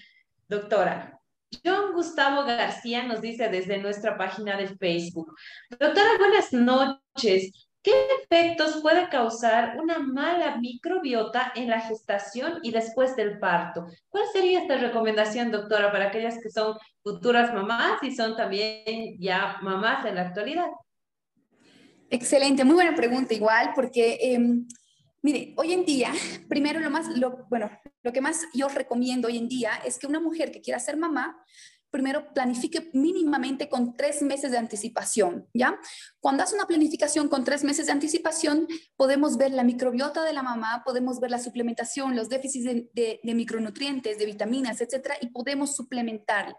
doctora. 0.47 1.19
John 1.63 1.93
Gustavo 1.93 2.45
García 2.45 3.03
nos 3.03 3.21
dice 3.21 3.49
desde 3.49 3.77
nuestra 3.77 4.17
página 4.17 4.57
de 4.57 4.75
Facebook. 4.75 5.35
Doctora, 5.69 6.17
buenas 6.17 6.51
noches. 6.51 7.67
¿Qué 7.83 7.91
efectos 8.23 8.81
puede 8.81 9.09
causar 9.09 9.77
una 9.77 9.99
mala 9.99 10.55
microbiota 10.55 11.51
en 11.53 11.69
la 11.69 11.81
gestación 11.81 12.59
y 12.63 12.71
después 12.71 13.17
del 13.17 13.39
parto? 13.39 13.87
¿Cuál 14.07 14.23
sería 14.31 14.61
esta 14.61 14.77
recomendación, 14.77 15.51
doctora, 15.51 15.91
para 15.91 16.07
aquellas 16.07 16.41
que 16.41 16.49
son 16.49 16.77
futuras 17.03 17.53
mamás 17.53 18.01
y 18.01 18.15
son 18.15 18.37
también 18.37 19.17
ya 19.19 19.57
mamás 19.61 20.05
en 20.05 20.15
la 20.15 20.21
actualidad? 20.21 20.67
Excelente, 22.09 22.63
muy 22.63 22.75
buena 22.75 22.95
pregunta 22.95 23.33
igual, 23.33 23.71
porque 23.75 24.17
em, 24.21 24.65
mire, 25.21 25.53
hoy 25.57 25.73
en 25.73 25.83
día, 25.83 26.13
primero 26.47 26.79
lo 26.79 26.89
más, 26.89 27.07
bueno, 27.49 27.69
lo 28.01 28.13
que 28.13 28.21
más 28.21 28.45
yo 28.53 28.69
recomiendo 28.69 29.27
hoy 29.27 29.37
en 29.37 29.49
día 29.49 29.71
es 29.83 29.99
que 29.99 30.07
una 30.07 30.21
mujer 30.21 30.53
que 30.53 30.61
quiera 30.61 30.79
ser 30.79 30.95
mamá 30.95 31.43
primero 31.93 32.33
planifique 32.33 32.89
mínimamente 32.93 33.69
con 33.69 33.95
tres 33.95 34.23
meses 34.23 34.49
de 34.49 34.57
anticipación, 34.57 35.47
¿ya? 35.53 35.79
Cuando 36.19 36.41
hace 36.41 36.55
una 36.55 36.65
planificación 36.65 37.29
con 37.29 37.43
tres 37.43 37.63
meses 37.63 37.85
de 37.85 37.91
anticipación, 37.91 38.67
podemos 38.97 39.37
ver 39.37 39.51
la 39.51 39.63
microbiota 39.63 40.23
de 40.23 40.33
la 40.33 40.41
mamá, 40.41 40.81
podemos 40.83 41.19
ver 41.19 41.29
la 41.29 41.37
suplementación, 41.37 42.15
los 42.15 42.29
déficits 42.29 42.65
de, 42.65 43.19
de 43.23 43.33
micronutrientes, 43.35 44.17
de 44.17 44.25
vitaminas, 44.25 44.81
etcétera, 44.81 45.17
y 45.21 45.27
podemos 45.27 45.75
suplementarla. 45.75 46.57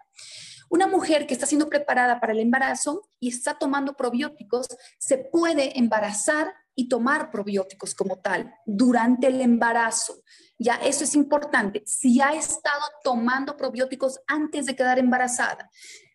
Una 0.70 0.86
mujer 0.86 1.26
que 1.26 1.34
está 1.34 1.46
siendo 1.46 1.68
preparada 1.68 2.20
para 2.20 2.32
el 2.32 2.38
embarazo 2.38 3.02
y 3.18 3.28
está 3.28 3.58
tomando 3.58 3.96
probióticos, 3.96 4.68
se 4.98 5.18
puede 5.18 5.78
embarazar 5.78 6.54
y 6.74 6.88
tomar 6.88 7.30
probióticos 7.30 7.94
como 7.94 8.20
tal 8.20 8.52
durante 8.66 9.28
el 9.28 9.40
embarazo. 9.40 10.22
Ya 10.58 10.74
eso 10.76 11.04
es 11.04 11.14
importante. 11.14 11.82
Si 11.86 12.20
ha 12.20 12.34
estado 12.34 12.82
tomando 13.02 13.56
probióticos 13.56 14.20
antes 14.26 14.66
de 14.66 14.76
quedar 14.76 14.98
embarazada, 14.98 15.70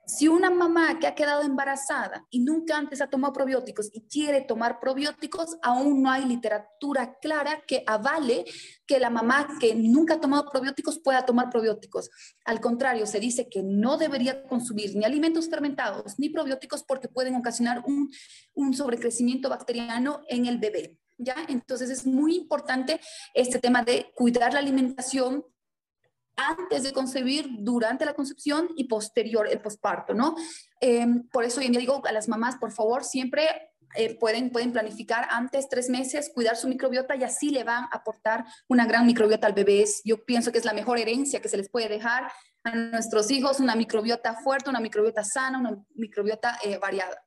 si 0.09 0.27
una 0.27 0.49
mamá 0.49 0.97
que 0.99 1.05
ha 1.05 1.13
quedado 1.13 1.43
embarazada 1.43 2.25
y 2.31 2.39
nunca 2.39 2.75
antes 2.75 2.99
ha 2.99 3.07
tomado 3.07 3.31
probióticos 3.31 3.91
y 3.93 4.01
quiere 4.01 4.41
tomar 4.41 4.79
probióticos, 4.79 5.57
aún 5.61 6.01
no 6.01 6.09
hay 6.09 6.25
literatura 6.25 7.19
clara 7.21 7.61
que 7.67 7.83
avale 7.85 8.43
que 8.87 8.99
la 8.99 9.11
mamá 9.11 9.47
que 9.59 9.75
nunca 9.75 10.15
ha 10.15 10.19
tomado 10.19 10.49
probióticos 10.49 10.97
pueda 10.97 11.25
tomar 11.25 11.51
probióticos. 11.51 12.09
Al 12.43 12.59
contrario, 12.59 13.05
se 13.05 13.19
dice 13.19 13.49
que 13.49 13.61
no 13.61 13.97
debería 13.97 14.43
consumir 14.47 14.95
ni 14.95 15.05
alimentos 15.05 15.47
fermentados 15.47 16.17
ni 16.17 16.29
probióticos 16.29 16.83
porque 16.83 17.07
pueden 17.07 17.35
ocasionar 17.35 17.83
un, 17.85 18.09
un 18.55 18.73
sobrecrecimiento 18.73 19.47
bacteriano 19.47 20.21
en 20.27 20.47
el 20.47 20.57
bebé. 20.57 20.97
¿Ya? 21.21 21.35
Entonces 21.49 21.89
es 21.89 22.05
muy 22.05 22.35
importante 22.35 22.99
este 23.33 23.59
tema 23.59 23.83
de 23.83 24.11
cuidar 24.15 24.53
la 24.53 24.59
alimentación, 24.59 25.43
antes 26.47 26.83
de 26.83 26.93
concebir, 26.93 27.47
durante 27.59 28.05
la 28.05 28.13
concepción 28.13 28.69
y 28.75 28.85
posterior, 28.85 29.47
el 29.47 29.61
posparto, 29.61 30.13
¿no? 30.13 30.35
Em, 30.79 31.27
por 31.29 31.43
eso 31.43 31.59
hoy 31.59 31.67
en 31.67 31.73
día 31.73 31.81
digo 31.81 32.01
a 32.05 32.11
las 32.11 32.27
mamás, 32.27 32.57
por 32.57 32.71
favor, 32.71 33.03
siempre 33.03 33.71
eh, 33.95 34.17
pueden, 34.19 34.51
pueden 34.51 34.71
planificar 34.71 35.27
antes 35.31 35.67
tres 35.67 35.89
meses, 35.89 36.31
cuidar 36.33 36.55
su 36.55 36.67
microbiota 36.67 37.15
y 37.15 37.23
así 37.23 37.49
le 37.49 37.63
van 37.63 37.85
a 37.85 37.89
aportar 37.91 38.45
una 38.67 38.85
gran 38.85 39.05
microbiota 39.05 39.47
al 39.47 39.53
bebé. 39.53 39.83
Yo 40.05 40.23
pienso 40.23 40.51
que 40.51 40.59
es 40.59 40.65
la 40.65 40.73
mejor 40.73 40.99
herencia 40.99 41.41
que 41.41 41.49
se 41.49 41.57
les 41.57 41.69
puede 41.69 41.89
dejar 41.89 42.31
a 42.63 42.75
nuestros 42.75 43.31
hijos, 43.31 43.59
una 43.59 43.75
microbiota 43.75 44.35
fuerte, 44.35 44.69
una 44.69 44.79
microbiota 44.79 45.23
sana, 45.23 45.59
una 45.59 45.83
microbiota 45.95 46.59
eh, 46.63 46.77
variada. 46.77 47.25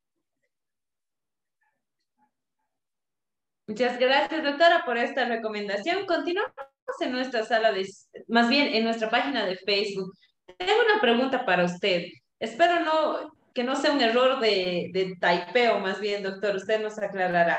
Muchas 3.67 3.99
gracias, 3.99 4.43
doctora, 4.43 4.85
por 4.85 4.99
esta 4.99 5.25
recomendación. 5.25 6.05
Continuamos 6.07 6.72
en 7.01 7.13
nuestra 7.13 7.45
sala 7.45 7.73
de, 7.73 7.87
más 8.29 8.49
bien 8.49 8.75
en 8.75 8.85
nuestra 8.85 9.11
página 9.11 9.45
de 9.45 9.57
Facebook. 9.57 10.13
Tengo 10.59 10.81
una 10.91 11.01
pregunta 11.01 11.45
para 11.45 11.65
usted. 11.65 12.05
Espero 12.39 12.81
no, 12.81 13.33
que 13.55 13.65
no 13.65 13.77
sea 13.77 13.93
un 13.93 14.01
error 14.01 14.41
de, 14.41 14.91
de 14.93 15.17
taipeo, 15.21 15.79
más 15.79 16.01
bien, 16.01 16.23
doctor, 16.23 16.57
usted 16.57 16.83
nos 16.83 16.99
aclarará. 16.99 17.59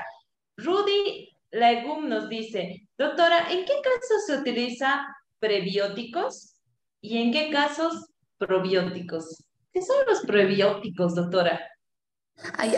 Rudy 0.58 1.30
Legum 1.52 2.10
nos 2.10 2.30
dice, 2.30 2.88
doctora, 2.98 3.52
¿en 3.52 3.66
qué 3.66 3.74
casos 3.84 4.26
se 4.26 4.38
utiliza 4.38 5.06
prebióticos 5.40 6.56
y 7.02 7.22
en 7.22 7.32
qué 7.32 7.52
casos 7.52 8.08
probióticos? 8.38 9.44
¿Qué 9.72 9.82
son 9.82 10.06
los 10.08 10.22
prebióticos, 10.22 11.16
doctora? 11.16 11.60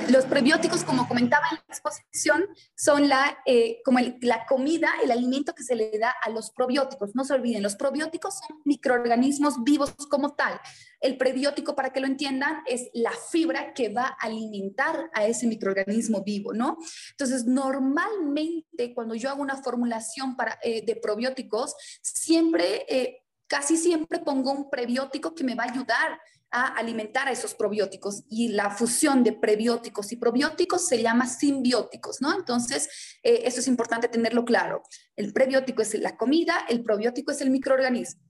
Los 0.09 0.25
prebióticos, 0.25 0.83
como 0.83 1.07
comentaba 1.07 1.45
en 1.49 1.57
la 1.57 1.63
exposición, 1.73 2.45
son 2.75 3.07
la, 3.07 3.37
eh, 3.45 3.81
como 3.83 3.99
la 4.21 4.45
comida, 4.45 4.89
el 5.03 5.11
alimento 5.11 5.55
que 5.55 5.63
se 5.63 5.75
le 5.75 5.97
da 5.97 6.13
a 6.21 6.29
los 6.29 6.51
probióticos. 6.51 7.15
No 7.15 7.23
se 7.23 7.33
olviden, 7.33 7.63
los 7.63 7.75
probióticos 7.75 8.39
son 8.39 8.61
microorganismos 8.65 9.63
vivos 9.63 9.95
como 10.09 10.35
tal. 10.35 10.59
El 10.99 11.17
prebiótico, 11.17 11.75
para 11.75 11.91
que 11.91 11.99
lo 11.99 12.07
entiendan, 12.07 12.63
es 12.67 12.89
la 12.93 13.11
fibra 13.11 13.73
que 13.73 13.89
va 13.89 14.07
a 14.07 14.25
alimentar 14.25 15.09
a 15.13 15.25
ese 15.25 15.47
microorganismo 15.47 16.23
vivo, 16.23 16.53
¿no? 16.53 16.77
Entonces, 17.11 17.45
normalmente 17.45 18.93
cuando 18.93 19.15
yo 19.15 19.29
hago 19.29 19.41
una 19.41 19.61
formulación 19.61 20.35
para, 20.35 20.59
eh, 20.63 20.85
de 20.85 20.95
probióticos, 20.95 21.75
siempre, 22.01 22.85
eh, 22.87 23.23
casi 23.47 23.77
siempre 23.77 24.19
pongo 24.19 24.51
un 24.51 24.69
prebiótico 24.69 25.33
que 25.33 25.43
me 25.43 25.55
va 25.55 25.63
a 25.63 25.71
ayudar 25.71 26.19
a 26.55 26.67
alimentar 26.67 27.27
a 27.27 27.31
esos 27.31 27.53
probióticos 27.53 28.23
y 28.29 28.47
la 28.47 28.69
fusión 28.69 29.25
de 29.25 29.33
prebióticos 29.33 30.13
y 30.13 30.15
probióticos 30.15 30.87
se 30.87 31.01
llama 31.01 31.27
simbióticos, 31.27 32.21
¿no? 32.21 32.33
Entonces, 32.33 33.19
eh, 33.23 33.41
eso 33.43 33.59
es 33.59 33.67
importante 33.67 34.07
tenerlo 34.07 34.45
claro. 34.45 34.81
El 35.17 35.33
prebiótico 35.33 35.81
es 35.81 35.93
la 35.95 36.15
comida, 36.15 36.65
el 36.69 36.81
probiótico 36.81 37.33
es 37.33 37.41
el 37.41 37.49
microorganismo. 37.49 38.21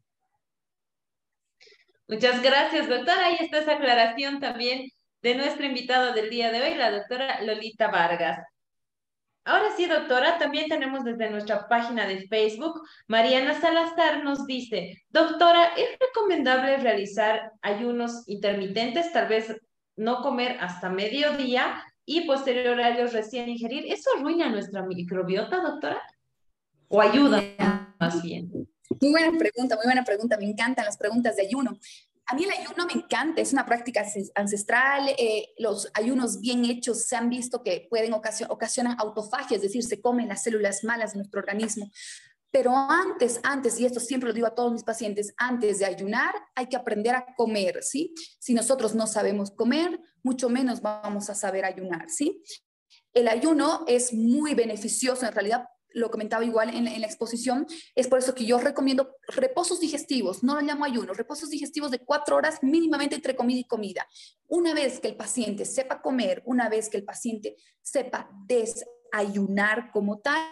Muchas 2.08 2.42
gracias, 2.42 2.90
doctora. 2.90 3.28
Ahí 3.28 3.38
está 3.40 3.60
esa 3.60 3.74
aclaración 3.74 4.40
también 4.40 4.90
de 5.22 5.36
nuestro 5.36 5.68
invitado 5.68 6.14
del 6.14 6.32
día 6.32 6.52
de 6.52 6.64
hoy, 6.64 6.74
la 6.74 6.90
doctora 6.90 7.42
Lolita 7.44 7.90
Vargas. 7.90 8.40
Ahora 9.48 9.68
sí, 9.78 9.86
doctora, 9.86 10.40
también 10.40 10.68
tenemos 10.68 11.04
desde 11.04 11.30
nuestra 11.30 11.68
página 11.68 12.08
de 12.08 12.28
Facebook, 12.28 12.82
Mariana 13.08 13.62
Salazar 13.62 14.24
nos 14.24 14.48
dice, 14.48 15.04
doctora, 15.10 15.66
¿es 15.78 16.00
recomendable 16.00 16.78
realizar 16.78 17.52
ayunos 17.62 18.28
intermitentes, 18.28 19.14
tal 19.14 19.28
vez 19.28 19.56
no 19.96 20.24
comer 20.24 20.58
hasta 20.60 20.90
mediodía 20.90 21.84
y 22.06 22.22
posterior 22.22 22.82
a 22.82 22.90
ellos 22.90 23.14
recién 23.14 23.48
ingerir? 23.48 23.86
¿Eso 23.88 24.10
arruina 24.18 24.50
nuestra 24.50 24.82
microbiota, 24.82 25.62
doctora? 25.62 26.02
¿O 26.88 27.00
ayuda 27.00 27.44
más 28.00 28.24
bien? 28.24 28.50
Muy 29.00 29.12
buena 29.12 29.38
pregunta, 29.38 29.76
muy 29.76 29.86
buena 29.86 30.04
pregunta. 30.04 30.38
Me 30.38 30.46
encantan 30.46 30.86
las 30.86 30.98
preguntas 30.98 31.36
de 31.36 31.44
ayuno. 31.44 31.78
A 32.28 32.34
mí 32.34 32.44
el 32.44 32.52
ayuno 32.52 32.88
me 32.88 32.94
encanta, 32.94 33.42
es 33.42 33.54
una 33.54 33.66
práctica 33.66 34.04
ancestral. 34.34 35.10
Eh, 35.18 35.54
los 35.60 35.90
ayunos 35.94 36.40
bien 36.40 36.66
hechos 36.66 37.04
se 37.04 37.16
han 37.16 37.30
visto 37.30 37.62
que 37.62 37.88
pueden 37.90 38.14
ocasionar 38.14 38.98
autofagia, 39.00 39.58
es 39.58 39.62
decir, 39.62 39.84
se 39.84 40.02
comen 40.02 40.28
las 40.28 40.44
células 40.44 40.84
malas 40.84 41.14
de 41.14 41.20
nuestro 41.20 41.40
organismo. 41.40 41.92
Pero 42.50 42.74
antes, 42.74 43.42
antes, 43.44 43.80
y 43.80 43.86
esto 43.86 44.00
siempre 44.00 44.30
lo 44.30 44.34
digo 44.34 44.48
a 44.48 44.56
todos 44.56 44.72
mis 44.72 44.84
pacientes, 44.84 45.34
antes 45.38 45.80
de 45.80 45.86
ayunar 45.86 46.34
hay 46.56 46.68
que 46.68 46.78
aprender 46.78 47.14
a 47.14 47.36
comer, 47.36 47.84
¿sí? 47.84 48.16
Si 48.40 48.54
nosotros 48.54 48.96
no 48.96 49.08
sabemos 49.08 49.52
comer, 49.52 50.00
mucho 50.24 50.50
menos 50.50 50.82
vamos 50.82 51.30
a 51.30 51.36
saber 51.36 51.66
ayunar, 51.66 52.10
¿sí? 52.10 52.42
El 53.14 53.28
ayuno 53.28 53.84
es 53.88 54.14
muy 54.14 54.56
beneficioso 54.56 55.26
en 55.26 55.34
realidad 55.34 55.66
lo 55.96 56.12
comentaba 56.12 56.44
igual 56.44 56.70
en, 56.76 56.86
la 56.86 57.08
exposición, 57.08 57.66
es 57.96 58.08
por 58.08 58.20
eso 58.20 58.36
que 58.36 58.46
yo 58.46 58.60
recomiendo 58.60 59.16
reposos 59.28 59.80
digestivos, 59.80 60.44
no 60.44 60.56
lo 60.56 60.62
llamo 60.62 60.86
ayuno, 60.86 61.14
reposos 61.14 61.50
digestivos 61.50 61.90
de 61.90 62.00
cuatro 62.00 62.36
horas 62.36 62.60
mínimamente 62.62 63.16
entre 63.16 63.36
comida 63.36 63.60
y 63.60 63.64
comida. 63.64 64.06
Una 64.48 64.74
vez 64.74 65.00
que 65.00 65.08
el 65.08 65.16
paciente 65.16 65.66
sepa 65.66 66.02
comer, 66.02 66.44
una 66.46 66.70
vez 66.70 66.90
que 66.90 66.98
el 66.98 67.06
paciente 67.06 67.56
sepa 67.82 68.30
desayunar 68.46 69.90
como 69.92 70.20
tal, 70.20 70.44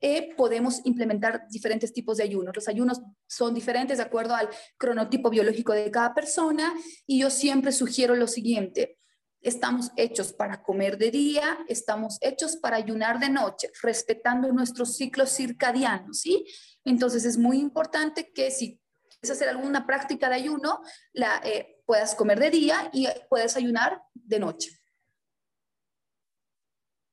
eh, 0.00 0.34
podemos 0.36 0.80
implementar 0.84 1.48
diferentes 1.50 1.92
tipos 1.92 2.18
de 2.18 2.22
ayunos. 2.22 2.54
Los 2.54 2.68
ayunos 2.68 3.00
son 3.26 3.52
diferentes 3.52 3.98
de 3.98 4.04
acuerdo 4.04 4.36
al 4.36 4.48
cronotipo 4.76 5.28
biológico 5.28 5.72
de 5.72 5.90
cada 5.90 6.14
persona 6.14 6.72
y 7.04 7.18
yo 7.20 7.30
siempre 7.30 7.72
sugiero 7.72 8.14
lo 8.14 8.28
siguiente 8.28 8.97
Estamos 9.40 9.92
hechos 9.96 10.32
para 10.32 10.62
comer 10.62 10.98
de 10.98 11.10
día, 11.10 11.58
estamos 11.68 12.18
hechos 12.20 12.56
para 12.56 12.76
ayunar 12.76 13.20
de 13.20 13.28
noche, 13.28 13.70
respetando 13.82 14.52
nuestros 14.52 14.96
ciclos 14.96 15.30
circadianos, 15.30 16.20
¿sí? 16.20 16.44
Entonces 16.84 17.24
es 17.24 17.38
muy 17.38 17.58
importante 17.58 18.32
que 18.32 18.50
si 18.50 18.80
quieres 19.08 19.30
hacer 19.30 19.48
alguna 19.48 19.86
práctica 19.86 20.28
de 20.28 20.34
ayuno, 20.36 20.80
la, 21.12 21.40
eh, 21.44 21.82
puedas 21.86 22.14
comer 22.14 22.40
de 22.40 22.50
día 22.50 22.90
y 22.92 23.06
puedes 23.28 23.56
ayunar 23.56 24.02
de 24.12 24.40
noche. 24.40 24.70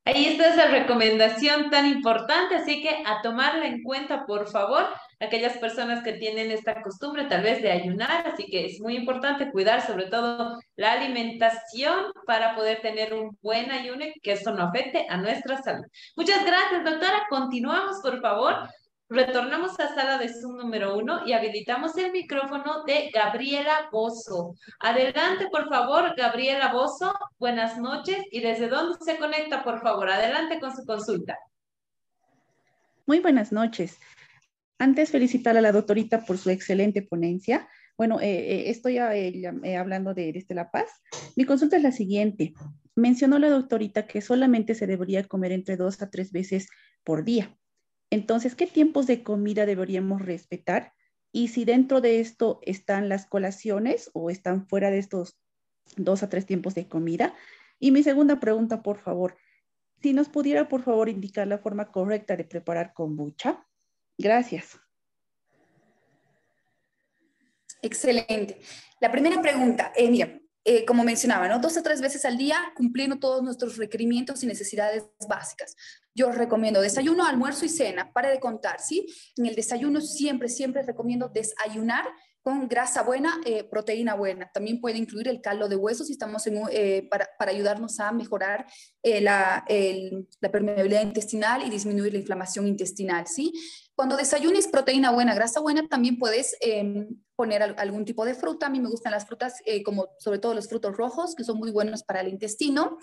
Ahí 0.08 0.26
está 0.28 0.50
esa 0.50 0.68
recomendación 0.68 1.72
tan 1.72 1.88
importante, 1.88 2.56
así 2.56 2.82
que 2.82 3.04
a 3.06 3.22
tomarla 3.24 3.66
en 3.66 3.82
cuenta, 3.82 4.26
por 4.28 4.48
favor, 4.48 4.88
aquellas 5.20 5.58
personas 5.58 6.04
que 6.04 6.14
tienen 6.14 6.52
esta 6.52 6.82
costumbre 6.82 7.26
tal 7.26 7.42
vez 7.44 7.62
de 7.62 7.72
ayunar, 7.72 8.28
así 8.28 8.46
que 8.48 8.66
es 8.66 8.80
muy 8.80 8.96
importante 8.96 9.52
cuidar 9.52 9.86
sobre 9.86 10.08
todo 10.08 10.60
la 10.76 10.94
alimentación 10.94 12.12
para 12.26 12.56
poder 12.56 12.82
tener 12.82 13.14
un 13.14 13.38
buen 13.42 13.72
ayuno 13.72 14.06
y 14.06 14.20
que 14.20 14.34
esto 14.34 14.52
no 14.54 14.64
afecte 14.64 15.06
a 15.10 15.18
nuestra 15.18 15.62
salud. 15.62 15.86
Muchas 16.16 16.46
gracias, 16.46 16.84
doctora. 16.84 17.24
Continuamos, 17.30 18.02
por 18.02 18.22
favor. 18.22 18.70
Retornamos 19.08 19.80
a 19.80 19.94
sala 19.94 20.18
de 20.18 20.30
Zoom 20.30 20.58
número 20.58 20.98
uno 20.98 21.28
y 21.28 21.34
habilitamos 21.34 21.96
el 21.98 22.12
micrófono 22.12 22.84
de 22.86 23.12
Gabriela 23.14 23.88
Bozo. 23.92 24.56
Adelante, 24.80 25.48
por 25.52 25.70
favor, 25.70 26.16
Gabriela 26.18 26.74
Bozo. 26.74 27.14
Buenas 27.38 27.78
noches. 27.78 28.18
¿Y 28.32 28.42
desde 28.42 28.68
dónde 28.68 28.98
se 29.00 29.18
conecta, 29.18 29.64
por 29.64 29.80
favor? 29.82 30.10
Adelante 30.10 30.60
con 30.60 30.76
su 30.76 30.84
consulta. 30.86 31.38
Muy 33.06 33.20
buenas 33.20 33.52
noches. 33.52 34.00
Antes, 34.78 35.12
felicitar 35.12 35.58
a 35.58 35.62
la 35.62 35.72
doctorita 35.72 36.26
por 36.26 36.38
su 36.38 36.50
excelente 36.50 37.02
ponencia. 37.02 37.68
Bueno, 37.98 38.20
eh, 38.20 38.28
eh, 38.28 38.70
estoy 38.70 38.98
eh, 38.98 39.78
hablando 39.78 40.14
de, 40.14 40.34
desde 40.34 40.56
La 40.56 40.72
Paz. 40.72 40.90
Mi 41.36 41.46
consulta 41.46 41.78
es 41.78 41.84
la 41.84 41.92
siguiente. 41.92 42.54
Mencionó 42.96 43.40
la 43.40 43.50
doctorita 43.50 44.08
que 44.08 44.22
solamente 44.22 44.76
se 44.76 44.88
debería 44.88 45.24
comer 45.24 45.52
entre 45.52 45.78
dos 45.78 46.02
a 46.02 46.10
tres 46.10 46.32
veces 46.32 46.68
por 47.04 47.24
día. 47.24 47.58
Entonces, 48.10 48.56
¿qué 48.56 48.68
tiempos 48.68 49.08
de 49.08 49.24
comida 49.24 49.66
deberíamos 49.66 50.22
respetar? 50.22 50.94
y 51.36 51.50
si 51.50 51.66
dentro 51.66 52.00
de 52.00 52.22
esto 52.22 52.60
están 52.62 53.10
las 53.10 53.26
colaciones 53.26 54.10
o 54.14 54.30
están 54.30 54.70
fuera 54.70 54.90
de 54.90 55.00
estos 55.00 55.38
dos 55.98 56.24
a 56.24 56.30
tres 56.30 56.46
tiempos 56.46 56.76
de 56.76 56.88
comida. 56.88 57.34
Y 57.78 57.92
mi 57.92 58.04
segunda 58.04 58.40
pregunta, 58.40 58.82
por 58.82 59.00
favor, 59.00 59.36
si 60.02 60.14
nos 60.14 60.30
pudiera, 60.30 60.70
por 60.70 60.84
favor, 60.84 61.10
indicar 61.10 61.46
la 61.46 61.58
forma 61.58 61.92
correcta 61.92 62.38
de 62.38 62.46
preparar 62.46 62.94
kombucha. 62.94 63.68
Gracias. 64.18 64.80
Excelente. 67.82 68.60
La 69.00 69.12
primera 69.12 69.42
pregunta, 69.42 69.92
eh, 69.96 70.42
eh, 70.68 70.84
como 70.84 71.04
mencionaba, 71.04 71.48
¿no? 71.48 71.60
dos 71.60 71.78
o 71.78 71.84
tres 71.84 72.02
veces 72.02 72.26
al 72.26 72.40
día 72.40 72.58
cumpliendo 72.76 73.20
todos 73.20 73.44
nuestros 73.44 73.78
requerimientos 73.78 74.42
y 74.42 74.48
necesidades 74.48 75.04
básicas. 75.30 75.76
Yo 76.16 76.32
recomiendo 76.32 76.82
desayuno, 76.82 77.24
almuerzo 77.24 77.66
y 77.66 77.70
cena. 77.70 78.12
Para 78.12 78.32
de 78.32 78.40
contar, 78.40 78.82
¿sí? 78.82 79.06
En 79.38 79.46
el 79.46 79.54
desayuno 79.54 80.02
siempre, 80.02 80.50
siempre 80.50 80.82
recomiendo 80.82 81.30
desayunar 81.30 82.06
con 82.42 82.68
grasa 82.68 83.04
buena, 83.04 83.40
eh, 83.46 83.64
proteína 83.64 84.16
buena. 84.16 84.50
También 84.52 84.82
puede 84.82 84.98
incluir 84.98 85.28
el 85.28 85.42
caldo 85.42 85.70
de 85.70 85.76
huesos 85.76 86.08
si 86.08 86.14
estamos 86.14 86.48
en, 86.48 86.60
eh, 86.72 87.08
para, 87.12 87.30
para, 87.38 87.52
ayudarnos 87.52 88.00
a 88.00 88.12
mejorar 88.12 88.66
la, 89.04 89.64
la, 90.42 90.52
permeabilidad 90.52 91.04
intestinal 91.04 91.64
y 91.66 91.70
disminuir 91.70 92.14
la 92.14 92.20
inflamación 92.20 92.66
intestinal, 92.66 93.28
¿sí? 93.28 93.54
Cuando 93.96 94.18
desayunes 94.18 94.68
proteína 94.68 95.12
buena, 95.12 95.34
grasa 95.34 95.60
buena, 95.60 95.88
también 95.88 96.18
puedes 96.18 96.58
em, 96.60 97.08
poner 97.36 97.64
algún 97.64 98.06
tipo 98.06 98.26
de 98.26 98.36
fruta. 98.36 98.68
A 98.68 98.70
mí 98.70 98.80
me 98.80 98.90
gustan 98.90 99.12
las 99.12 99.26
frutas, 99.26 99.62
como 99.86 100.10
sobre 100.20 100.40
todo 100.40 100.54
los 100.54 100.68
frutos 100.68 100.96
rojos, 100.96 101.36
que 101.36 101.44
son 101.44 101.58
muy 101.58 101.72
buenos 101.72 102.04
para 102.04 102.22
el 102.22 102.28
intestino. 102.28 102.98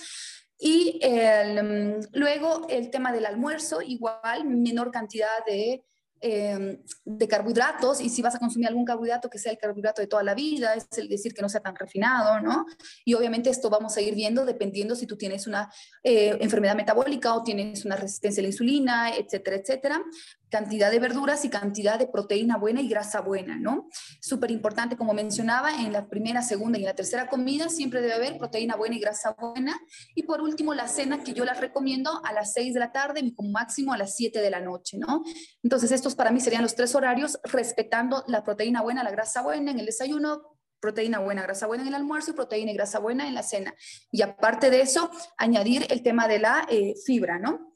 Y 0.59 1.01
el, 1.03 2.07
luego 2.13 2.67
el 2.69 2.91
tema 2.91 3.11
del 3.13 3.27
almuerzo, 3.27 3.81
igual, 3.83 4.45
menor 4.45 4.91
cantidad 4.91 5.45
de 5.47 5.83
Em, 6.25 6.79
de 7.05 7.27
carbohidratos 7.27 8.01
y 8.01 8.09
si 8.09 8.23
vas 8.23 8.37
a 8.37 8.39
consumir 8.39 8.69
algún 8.69 8.85
carbohidrato 8.85 9.29
que 9.29 9.41
sea 9.41 9.51
el 9.51 9.59
carbohidrato 9.59 10.01
de 10.01 10.07
toda 10.07 10.23
la 10.23 10.37
vida, 10.37 10.73
es 10.75 10.87
el 10.97 11.09
decir 11.09 11.35
que 11.35 11.43
no 11.43 11.49
sea 11.49 11.61
tan 11.61 11.75
refinado, 11.75 12.39
¿no? 12.39 12.65
Y 13.05 13.15
obviamente 13.15 13.51
esto 13.51 13.69
vamos 13.69 13.97
a 13.97 14.01
ir 14.03 14.15
viendo 14.15 14.45
dependiendo 14.45 14.95
si 14.95 15.09
tú 15.09 15.17
tienes 15.17 15.49
una 15.49 15.69
eh, 16.05 16.39
enfermedad 16.41 16.77
metabólica 16.77 17.35
o 17.35 17.43
tienes 17.43 17.85
una 17.85 17.97
resistencia 17.97 18.41
a 18.41 18.43
la 18.43 18.51
insulina, 18.51 19.17
etcétera, 19.17 19.57
etcétera 19.57 20.05
cantidad 20.53 20.91
de 20.91 20.99
verduras 20.99 21.47
y 21.47 21.49
cantidad 21.49 21.99
de 21.99 22.07
proteína 22.07 22.59
buena 22.59 22.83
y 22.83 22.89
grasa 22.89 23.23
buena, 23.23 23.57
¿no? 23.57 23.89
Súper 24.21 24.51
importante, 24.51 24.99
como 24.99 25.15
mencionaba, 25.15 25.81
en 25.81 25.95
la 25.95 26.07
primera, 26.09 26.43
segunda 26.43 26.79
y 26.79 26.83
en 26.83 26.89
la 26.89 26.95
tercera 26.95 27.27
comida 27.27 27.71
siempre 27.71 28.03
debe 28.03 28.13
haber 28.13 28.37
proteína 28.37 28.77
buena 28.77 28.97
y 28.97 29.01
grasa 29.01 29.35
buena. 29.41 29.81
Y 30.15 30.25
por 30.25 30.43
último, 30.43 30.75
la 30.75 30.89
cena 30.89 31.25
que 31.25 31.33
yo 31.33 31.47
las 31.47 31.59
recomiendo 31.59 32.21
a 32.23 32.35
las 32.35 32.53
6 32.53 32.75
de 32.75 32.81
la 32.81 32.93
tarde, 32.93 33.33
como 33.35 33.51
máximo 33.51 33.95
a 33.95 33.97
las 33.97 34.15
7 34.15 34.41
de 34.41 34.51
la 34.51 34.61
noche, 34.61 34.99
¿no? 34.99 35.23
Entonces, 35.63 35.91
estos 35.91 36.15
para 36.15 36.31
mí 36.31 36.39
serían 36.39 36.63
los 36.63 36.75
tres 36.75 36.95
horarios, 36.95 37.41
respetando 37.45 38.23
la 38.27 38.45
proteína 38.45 38.83
buena, 38.83 39.03
la 39.03 39.11
grasa 39.11 39.41
buena 39.41 39.71
en 39.71 39.81
el 39.81 39.87
desayuno, 39.87 40.59
proteína 40.81 41.21
buena, 41.21 41.45
grasa 41.45 41.67
buena 41.67 41.83
en 41.85 41.89
el 41.89 41.95
almuerzo 41.95 42.33
y 42.33 42.35
proteína 42.35 42.73
y 42.73 42.75
grasa 42.75 42.99
buena 42.99 43.27
en 43.27 43.35
la 43.35 43.43
cena. 43.43 43.75
Y 44.11 44.21
aparte 44.21 44.69
de 44.69 44.83
eso, 44.83 45.11
añadir 45.39 45.87
el 45.89 46.03
tema 46.03 46.29
de 46.29 46.41
la 46.41 46.67
eh, 46.69 46.95
fibra, 47.07 47.39
¿no? 47.39 47.73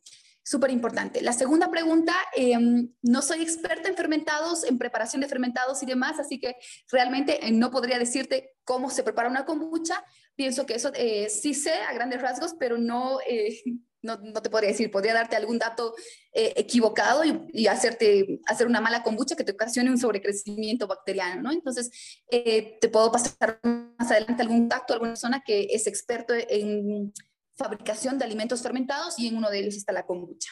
Súper 0.46 0.70
importante. 0.70 1.22
La 1.22 1.32
segunda 1.32 1.68
pregunta, 1.72 2.14
em, 2.36 2.92
no 3.02 3.20
soy 3.20 3.42
experta 3.42 3.88
en 3.88 3.96
fermentados, 3.96 4.62
en 4.62 4.78
preparación 4.78 5.20
de 5.20 5.26
fermentados 5.26 5.82
y 5.82 5.86
demás, 5.86 6.20
así 6.20 6.38
que 6.38 6.54
realmente 6.88 7.44
eh, 7.44 7.50
no 7.50 7.72
podría 7.72 7.98
decirte 7.98 8.54
cómo 8.62 8.88
se 8.88 9.02
prepara 9.02 9.28
una 9.28 9.44
kombucha. 9.44 10.04
Pienso 10.36 10.64
que 10.64 10.76
eso 10.76 10.92
eh, 10.94 11.28
sí 11.30 11.52
sé 11.52 11.72
a 11.72 11.92
grandes 11.94 12.22
rasgos, 12.22 12.54
pero 12.60 12.78
no, 12.78 13.18
eh, 13.28 13.60
no, 14.02 14.18
no, 14.18 14.40
te 14.40 14.48
podría 14.48 14.70
decir. 14.70 14.88
Podría 14.88 15.14
darte 15.14 15.34
algún 15.34 15.58
dato 15.58 15.94
equivocado 16.32 17.22
y, 17.24 17.66
hacerte 17.66 18.38
hacer 18.46 18.68
una 18.68 18.80
mala 18.80 19.02
kombucha 19.02 19.34
que 19.34 19.42
te 19.42 19.50
ocasione 19.50 19.90
un 19.90 19.98
sobrecrecimiento 19.98 20.86
bacteriano, 20.86 21.42
¿no? 21.42 21.50
Entonces, 21.50 21.90
te 22.30 22.88
puedo 22.92 23.10
pasar 23.10 23.58
más 23.98 24.10
adelante 24.12 24.42
algún 24.42 24.68
dato, 24.68 24.92
alguna 24.92 25.12
persona 25.12 25.42
que 25.44 25.68
es 25.72 25.88
experto 25.88 26.34
en 26.34 27.12
fabricación 27.56 28.18
de 28.18 28.24
alimentos 28.24 28.62
fermentados 28.62 29.18
y 29.18 29.28
en 29.28 29.36
uno 29.36 29.50
de 29.50 29.60
ellos 29.60 29.76
está 29.76 29.92
la 29.92 30.06
kombucha. 30.06 30.50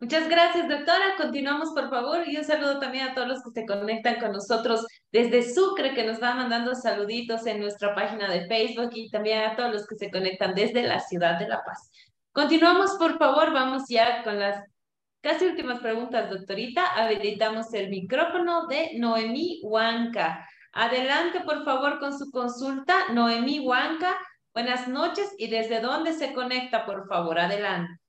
Muchas 0.00 0.28
gracias, 0.28 0.68
doctora. 0.68 1.16
Continuamos, 1.16 1.70
por 1.74 1.90
favor. 1.90 2.22
Y 2.28 2.36
un 2.36 2.44
saludo 2.44 2.78
también 2.78 3.08
a 3.08 3.14
todos 3.14 3.26
los 3.26 3.42
que 3.42 3.50
se 3.50 3.66
conectan 3.66 4.20
con 4.20 4.30
nosotros 4.30 4.86
desde 5.10 5.52
Sucre, 5.52 5.92
que 5.92 6.04
nos 6.04 6.22
va 6.22 6.36
mandando 6.36 6.76
saluditos 6.76 7.44
en 7.46 7.58
nuestra 7.58 7.96
página 7.96 8.30
de 8.30 8.46
Facebook 8.46 8.90
y 8.94 9.10
también 9.10 9.42
a 9.42 9.56
todos 9.56 9.72
los 9.72 9.86
que 9.88 9.96
se 9.96 10.08
conectan 10.08 10.54
desde 10.54 10.84
la 10.84 11.00
ciudad 11.00 11.36
de 11.40 11.48
La 11.48 11.64
Paz. 11.64 11.90
Continuamos, 12.30 12.92
por 12.96 13.18
favor. 13.18 13.52
Vamos 13.52 13.88
ya 13.88 14.22
con 14.22 14.38
las 14.38 14.64
casi 15.20 15.46
últimas 15.46 15.80
preguntas, 15.80 16.30
doctorita. 16.30 16.86
Habilitamos 16.94 17.74
el 17.74 17.90
micrófono 17.90 18.68
de 18.68 18.92
Noemí 18.98 19.62
Huanca. 19.64 20.46
Adelante, 20.74 21.40
por 21.40 21.64
favor, 21.64 21.98
con 21.98 22.16
su 22.16 22.30
consulta. 22.30 22.94
Noemí 23.12 23.58
Huanca, 23.58 24.16
Buenas 24.54 24.88
noches 24.88 25.34
y 25.38 25.48
desde 25.48 25.80
dónde 25.80 26.12
se 26.12 26.32
conecta, 26.32 26.84
por 26.84 27.06
favor, 27.06 27.38
adelante. 27.38 28.00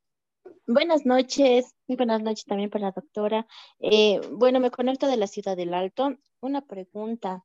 Buenas 0.66 1.06
noches, 1.06 1.76
muy 1.88 1.98
buenas 1.98 2.22
noches 2.22 2.46
también 2.46 2.70
para 2.70 2.88
la 2.88 2.92
doctora. 2.92 3.48
Eh, 3.80 4.22
bueno, 4.32 4.60
me 4.60 4.72
conecto 4.72 5.08
de 5.08 5.18
la 5.18 5.28
ciudad 5.28 5.58
del 5.58 5.74
Alto. 5.74 6.16
Una 6.42 6.62
pregunta. 6.62 7.44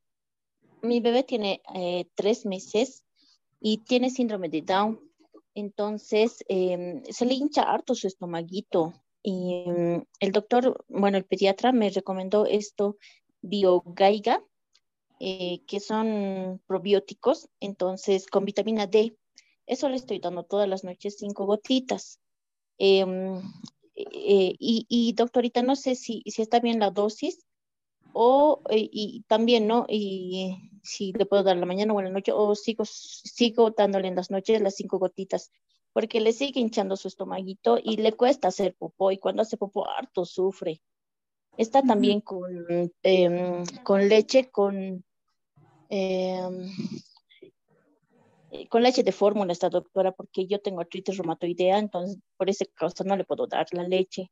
Mi 0.82 1.00
bebé 1.00 1.22
tiene 1.22 1.62
eh, 1.74 2.06
tres 2.14 2.46
meses 2.46 3.04
y 3.60 3.78
tiene 3.78 4.10
síndrome 4.10 4.48
de 4.48 4.62
Down. 4.62 5.00
Entonces, 5.54 6.44
em, 6.48 7.02
se 7.04 7.24
le 7.24 7.34
hincha 7.34 7.62
harto 7.62 7.94
su 7.94 8.06
estomaguito. 8.06 8.92
Y 9.22 9.64
em, 9.66 10.04
el 10.20 10.32
doctor, 10.32 10.84
bueno, 10.88 11.16
el 11.16 11.24
pediatra 11.24 11.72
me 11.72 11.90
recomendó 11.90 12.44
esto, 12.44 12.98
biogaiga, 13.40 14.42
eh, 15.26 15.62
que 15.66 15.80
son 15.80 16.60
probióticos, 16.66 17.48
entonces 17.58 18.26
con 18.26 18.44
vitamina 18.44 18.86
D. 18.86 19.16
Eso 19.66 19.88
le 19.88 19.96
estoy 19.96 20.18
dando 20.18 20.42
todas 20.42 20.68
las 20.68 20.84
noches 20.84 21.16
cinco 21.18 21.46
gotitas. 21.46 22.20
Em, 22.76 23.38
eh, 23.94 24.54
y, 24.58 24.84
y, 24.86 25.14
doctorita, 25.14 25.62
no 25.62 25.76
sé 25.76 25.94
si, 25.94 26.22
si 26.26 26.42
está 26.42 26.60
bien 26.60 26.78
la 26.78 26.90
dosis 26.90 27.46
o 28.12 28.60
eh, 28.68 28.86
y 28.92 29.22
también, 29.26 29.66
¿no? 29.66 29.86
Y 29.88 30.58
si 30.82 31.14
le 31.14 31.24
puedo 31.24 31.42
dar 31.42 31.56
la 31.56 31.64
mañana 31.64 31.94
o 31.94 32.00
en 32.00 32.06
la 32.06 32.12
noche 32.12 32.32
o 32.32 32.54
sigo, 32.54 32.84
sigo 32.84 33.70
dándole 33.70 34.08
en 34.08 34.16
las 34.16 34.30
noches 34.30 34.60
las 34.60 34.74
cinco 34.74 34.98
gotitas 34.98 35.50
porque 35.94 36.20
le 36.20 36.34
sigue 36.34 36.60
hinchando 36.60 36.96
su 36.96 37.08
estomaguito 37.08 37.78
y 37.82 37.96
le 37.96 38.12
cuesta 38.12 38.48
hacer 38.48 38.74
popó 38.74 39.10
y 39.10 39.16
cuando 39.16 39.40
hace 39.40 39.56
popó 39.56 39.88
harto 39.88 40.26
sufre. 40.26 40.82
Está 41.56 41.82
también 41.82 42.20
con, 42.20 42.50
em, 43.02 43.64
con 43.84 44.08
leche, 44.08 44.50
con, 44.50 44.76
eh, 44.76 45.02
con 48.68 48.82
leche 48.82 49.02
de 49.02 49.12
fórmula 49.12 49.52
esta 49.52 49.68
doctora, 49.68 50.12
porque 50.12 50.46
yo 50.46 50.60
tengo 50.60 50.80
artritis 50.80 51.16
reumatoidea, 51.16 51.78
entonces 51.78 52.18
por 52.36 52.48
ese 52.48 52.66
causa 52.66 53.04
no 53.04 53.16
le 53.16 53.24
puedo 53.24 53.46
dar 53.46 53.66
la 53.72 53.82
leche. 53.82 54.30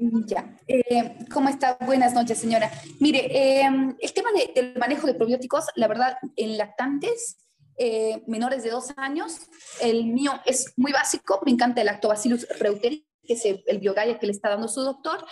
Ya, 0.00 0.56
eh, 0.68 1.18
¿cómo 1.32 1.48
está? 1.48 1.76
Buenas 1.84 2.14
noches, 2.14 2.38
señora. 2.38 2.70
Mire, 3.00 3.62
em, 3.62 3.96
el 3.98 4.12
tema 4.12 4.28
del 4.54 4.76
manejo 4.78 5.08
de 5.08 5.14
probióticos, 5.14 5.66
la 5.74 5.88
verdad, 5.88 6.16
en 6.36 6.56
lactantes 6.56 7.36
eh, 7.76 8.22
menores 8.28 8.62
de 8.62 8.70
dos 8.70 8.92
años, 8.96 9.40
el 9.80 10.06
mío 10.06 10.32
es 10.46 10.72
muy 10.76 10.92
básico, 10.92 11.40
me 11.44 11.50
encanta 11.50 11.80
el 11.80 11.86
lactobacillus 11.86 12.46
reuteri, 12.60 13.07
que 13.28 13.34
es 13.34 13.44
el, 13.44 13.62
el 13.66 13.80
que 14.18 14.26
le 14.26 14.32
está 14.32 14.48
dando 14.48 14.66
su 14.66 14.80
doctor. 14.80 15.24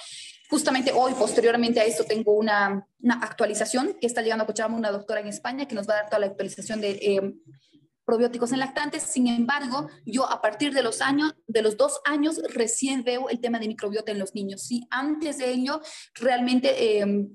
Justamente 0.48 0.93
hoy, 0.94 1.12
posteriormente 1.14 1.81
a 1.81 1.85
esto, 1.85 2.05
tengo 2.05 2.35
una, 2.35 2.86
una 3.01 3.14
actualización 3.14 3.97
que 4.01 4.06
está 4.06 4.23
llegando 4.23 4.44
a 4.44 4.47
Cochabamba 4.47 4.78
una 4.78 4.93
doctora 4.93 5.20
en 5.20 5.27
España 5.27 5.66
que 5.66 5.74
nos 5.74 5.89
va 5.89 5.94
a 5.94 5.97
dar 5.97 6.06
toda 6.06 6.20
la 6.20 6.27
actualización 6.27 6.81
de 6.81 6.90
eh, 6.90 7.35
probióticos 8.05 8.52
en 8.52 8.60
lactantes. 8.60 9.02
Sin 9.02 9.27
embargo, 9.27 9.89
yo 10.05 10.31
a 10.31 10.40
partir 10.40 10.73
de 10.73 10.82
los 10.85 11.01
años, 11.01 11.35
de 11.48 11.62
los 11.62 11.77
dos 11.77 12.01
años, 12.05 12.40
recién 12.55 13.02
veo 13.02 13.28
el 13.28 13.40
tema 13.40 13.59
de 13.59 13.66
microbiota 13.66 14.12
en 14.12 14.20
los 14.20 14.35
niños. 14.35 14.62
Sí, 14.62 14.86
antes 14.90 15.39
de 15.39 15.51
ello, 15.51 15.81
realmente... 16.14 17.01
Eh, 17.01 17.27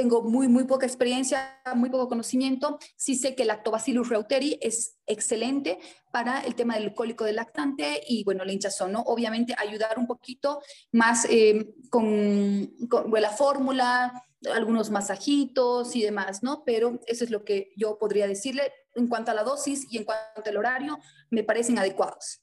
tengo 0.00 0.22
muy, 0.22 0.48
muy 0.48 0.64
poca 0.64 0.86
experiencia, 0.86 1.60
muy 1.74 1.90
poco 1.90 2.08
conocimiento. 2.08 2.78
Sí 2.96 3.16
sé 3.16 3.34
que 3.34 3.44
Lactobacillus 3.44 4.08
reuteri 4.08 4.58
es 4.62 4.96
excelente 5.06 5.78
para 6.10 6.40
el 6.40 6.54
tema 6.54 6.78
del 6.78 6.94
cólico 6.94 7.24
del 7.24 7.36
lactante 7.36 8.00
y, 8.08 8.24
bueno, 8.24 8.46
la 8.46 8.52
hinchazón, 8.52 8.92
¿no? 8.92 9.00
Obviamente 9.02 9.54
ayudar 9.58 9.98
un 9.98 10.06
poquito 10.06 10.62
más 10.90 11.26
eh, 11.28 11.74
con, 11.90 12.72
con 12.88 13.20
la 13.20 13.28
fórmula, 13.28 14.24
algunos 14.50 14.88
masajitos 14.88 15.94
y 15.94 16.00
demás, 16.00 16.42
¿no? 16.42 16.64
Pero 16.64 16.98
eso 17.06 17.24
es 17.24 17.30
lo 17.30 17.44
que 17.44 17.72
yo 17.76 17.98
podría 17.98 18.26
decirle 18.26 18.72
en 18.94 19.06
cuanto 19.06 19.32
a 19.32 19.34
la 19.34 19.44
dosis 19.44 19.86
y 19.90 19.98
en 19.98 20.04
cuanto 20.04 20.48
al 20.48 20.56
horario, 20.56 20.98
me 21.28 21.44
parecen 21.44 21.78
adecuados. 21.78 22.40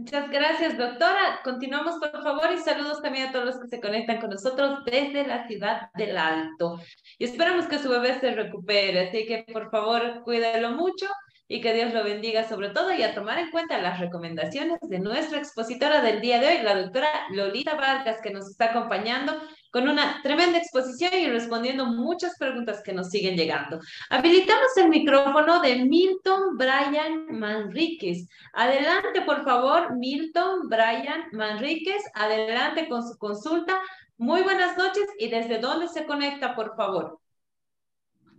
Muchas 0.00 0.30
gracias, 0.30 0.78
doctora. 0.78 1.40
Continuamos, 1.44 1.96
por 1.98 2.22
favor, 2.22 2.50
y 2.54 2.56
saludos 2.56 3.02
también 3.02 3.28
a 3.28 3.32
todos 3.32 3.44
los 3.44 3.60
que 3.60 3.68
se 3.68 3.82
conectan 3.82 4.18
con 4.18 4.30
nosotros 4.30 4.82
desde 4.86 5.26
la 5.26 5.46
ciudad 5.46 5.90
del 5.94 6.16
Alto. 6.16 6.80
Y 7.18 7.24
esperamos 7.24 7.66
que 7.66 7.78
su 7.78 7.90
bebé 7.90 8.18
se 8.18 8.34
recupere, 8.34 9.08
así 9.08 9.26
que 9.26 9.44
por 9.52 9.70
favor, 9.70 10.22
cuídelo 10.22 10.70
mucho. 10.70 11.06
Y 11.50 11.60
que 11.60 11.74
Dios 11.74 11.92
lo 11.92 12.04
bendiga 12.04 12.48
sobre 12.48 12.68
todo 12.68 12.94
y 12.94 13.02
a 13.02 13.12
tomar 13.12 13.40
en 13.40 13.50
cuenta 13.50 13.82
las 13.82 13.98
recomendaciones 13.98 14.78
de 14.82 15.00
nuestra 15.00 15.38
expositora 15.38 16.00
del 16.00 16.20
día 16.20 16.38
de 16.38 16.46
hoy, 16.46 16.62
la 16.62 16.80
doctora 16.80 17.10
Lolita 17.30 17.74
Vargas, 17.74 18.20
que 18.22 18.30
nos 18.30 18.48
está 18.48 18.66
acompañando 18.66 19.36
con 19.72 19.88
una 19.88 20.22
tremenda 20.22 20.58
exposición 20.58 21.12
y 21.12 21.26
respondiendo 21.28 21.86
muchas 21.86 22.36
preguntas 22.38 22.80
que 22.84 22.92
nos 22.92 23.10
siguen 23.10 23.36
llegando. 23.36 23.80
Habilitamos 24.10 24.76
el 24.76 24.90
micrófono 24.90 25.60
de 25.60 25.84
Milton 25.84 26.56
Brian 26.56 27.26
Manríquez. 27.36 28.28
Adelante, 28.52 29.22
por 29.22 29.42
favor, 29.42 29.96
Milton 29.96 30.68
Brian 30.68 31.24
Manríquez. 31.32 32.00
Adelante 32.14 32.88
con 32.88 33.02
su 33.02 33.18
consulta. 33.18 33.80
Muy 34.18 34.42
buenas 34.42 34.78
noches 34.78 35.04
y 35.18 35.28
desde 35.28 35.58
dónde 35.58 35.88
se 35.88 36.06
conecta, 36.06 36.54
por 36.54 36.76
favor. 36.76 37.18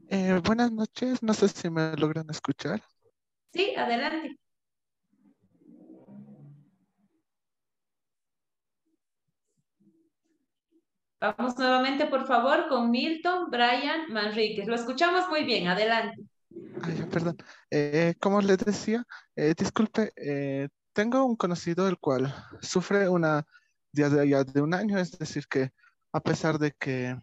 Eh, 0.08 0.40
buenas 0.46 0.72
noches, 0.72 1.22
no 1.22 1.34
sé 1.34 1.50
si 1.50 1.70
me 1.70 1.94
logran 1.98 2.30
escuchar. 2.30 2.82
Sí, 3.54 3.76
adelante. 3.76 4.38
Vamos 11.20 11.56
nuevamente, 11.58 12.08
por 12.08 12.26
favor, 12.26 12.68
con 12.68 12.90
Milton 12.90 13.52
Brian 13.52 14.12
Manríquez. 14.12 14.68
Lo 14.68 14.74
escuchamos 14.74 15.30
muy 15.30 15.44
bien, 15.44 15.68
adelante. 15.68 16.24
Ay, 16.82 17.06
perdón. 17.12 17.38
Eh, 17.70 18.16
como 18.20 18.42
les 18.42 18.58
decía, 18.58 19.06
eh, 19.36 19.54
disculpe, 19.56 20.12
eh, 20.16 20.70
tengo 20.94 21.24
un 21.24 21.36
conocido 21.36 21.88
el 21.88 22.00
cual 22.00 22.34
sufre 22.62 23.08
una 23.08 23.46
diarrea 23.92 24.44
de 24.44 24.62
un 24.62 24.74
año, 24.74 24.98
es 24.98 25.18
decir, 25.20 25.46
que 25.48 25.72
a 26.12 26.22
pesar 26.22 26.58
de 26.58 26.72
que 26.72 27.16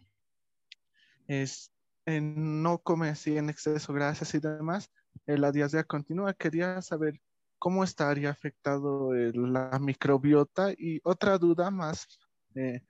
es, 1.26 1.72
no 2.06 2.78
come 2.78 3.08
así 3.08 3.36
en 3.36 3.50
exceso 3.50 3.92
grasas 3.92 4.32
y 4.34 4.38
demás, 4.38 4.90
eh, 4.90 4.97
la 5.26 5.52
diarrea 5.52 5.84
continúa. 5.84 6.34
Quería 6.34 6.80
saber 6.82 7.20
cómo 7.58 7.84
estaría 7.84 8.30
afectado 8.30 9.12
la 9.12 9.78
microbiota 9.78 10.72
y 10.72 11.00
otra 11.04 11.38
duda 11.38 11.70
más 11.70 12.06
eh, 12.54 12.82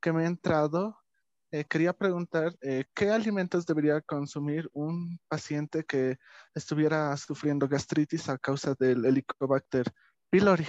que 0.00 0.12
me 0.12 0.24
ha 0.24 0.26
entrado. 0.26 0.96
Eh, 1.50 1.64
quería 1.64 1.92
preguntar 1.92 2.52
qué 2.94 3.10
alimentos 3.10 3.64
debería 3.64 4.00
consumir 4.02 4.68
un 4.74 5.18
paciente 5.28 5.84
que 5.84 6.18
estuviera 6.54 7.16
sufriendo 7.16 7.66
gastritis 7.66 8.28
a 8.28 8.36
causa 8.36 8.74
del 8.78 9.04
Helicobacter 9.04 9.86
pylori. 10.30 10.66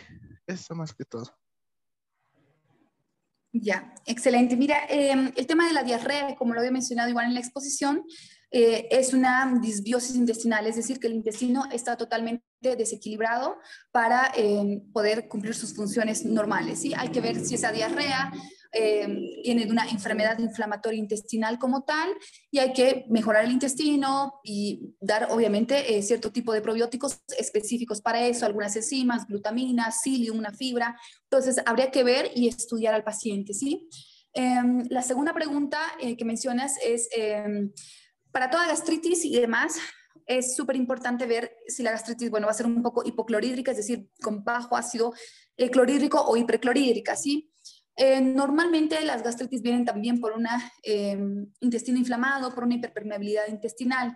Eso 0.47 0.75
más 0.75 0.93
que 0.93 1.05
todo. 1.05 1.39
Ya, 3.51 3.93
excelente. 4.05 4.55
Mira, 4.55 4.85
em, 4.87 5.31
el 5.35 5.47
tema 5.47 5.67
de 5.67 5.73
la 5.73 5.83
diarrea, 5.83 6.35
como 6.35 6.53
lo 6.53 6.59
había 6.59 6.71
mencionado 6.71 7.09
igual 7.09 7.25
en 7.25 7.33
la 7.33 7.39
exposición, 7.39 8.05
eh, 8.51 8.87
es 8.89 9.13
una 9.13 9.59
disbiosis 9.61 10.15
intestinal, 10.15 10.65
es 10.65 10.75
decir, 10.75 10.99
que 10.99 11.05
el 11.07 11.13
intestino 11.13 11.65
está 11.71 11.95
totalmente 11.97 12.43
desequilibrado 12.61 13.57
para 13.91 14.31
em, 14.35 14.91
poder 14.91 15.27
cumplir 15.27 15.53
sus 15.53 15.75
funciones 15.75 16.25
normales. 16.25 16.79
¿sí? 16.79 16.93
Hay 16.97 17.09
que 17.09 17.21
ver 17.21 17.45
si 17.45 17.55
esa 17.55 17.71
diarrea 17.71 18.31
em, 18.71 19.23
tiene 19.43 19.67
una 19.69 19.87
enfermedad 19.87 20.39
inflamatoria 20.39 20.99
intestinal 20.99 21.59
como 21.59 21.83
tal 21.83 22.09
y 22.49 22.57
hay 22.57 22.73
que 22.73 23.05
mejorar 23.09 23.45
el 23.45 23.51
intestino 23.51 24.39
y 24.43 24.95
dar 24.99 25.27
obviamente 25.31 25.97
eh, 25.97 26.01
cierto 26.01 26.31
tipo 26.31 26.51
de 26.51 26.61
probióticos 26.61 27.21
específicos 27.37 28.01
para 28.01 28.25
eso, 28.25 28.47
algunas 28.47 28.75
enzimas, 28.75 29.27
glutamina, 29.27 29.91
psyllium, 29.91 30.39
una 30.39 30.53
fibra. 30.53 30.99
Entonces, 31.23 31.61
habría 31.67 31.91
que 31.91 32.03
ver 32.03 32.31
y 32.35 32.47
estudiar 32.47 32.95
al 32.95 33.03
paciente, 33.03 33.53
¿sí? 33.53 33.87
Em, 34.33 34.85
la 34.89 35.01
segunda 35.03 35.33
pregunta 35.33 35.79
eh, 35.99 36.15
que 36.15 36.25
mencionas 36.25 36.75
es, 36.83 37.09
para 38.31 38.49
toda 38.49 38.67
gastritis 38.67 39.25
y 39.25 39.39
demás, 39.39 39.79
es 40.25 40.55
súper 40.55 40.75
importante 40.75 41.25
ver 41.25 41.57
si 41.67 41.81
la 41.81 41.91
gastritis, 41.91 42.29
bueno, 42.29 42.45
va 42.45 42.51
a 42.51 42.55
ser 42.55 42.67
un 42.67 42.83
poco 42.83 43.03
hipoclorhídrica, 43.03 43.71
es 43.71 43.77
decir, 43.77 44.09
con 44.21 44.43
bajo 44.43 44.77
ácido 44.77 45.13
eh, 45.57 45.71
clorhídrico 45.71 46.21
o 46.21 46.37
hiperclorhídrica, 46.37 47.15
¿sí? 47.15 47.51
Eh, 47.95 48.21
normalmente 48.21 49.01
las 49.01 49.23
gastritis 49.23 49.61
vienen 49.61 49.83
también 49.83 50.21
por 50.21 50.31
un 50.31 50.47
em, 50.83 51.51
intestino 51.59 51.97
inflamado, 51.97 52.53
por 52.53 52.63
una 52.63 52.75
hiperpermeabilidad 52.75 53.47
intestinal. 53.49 54.15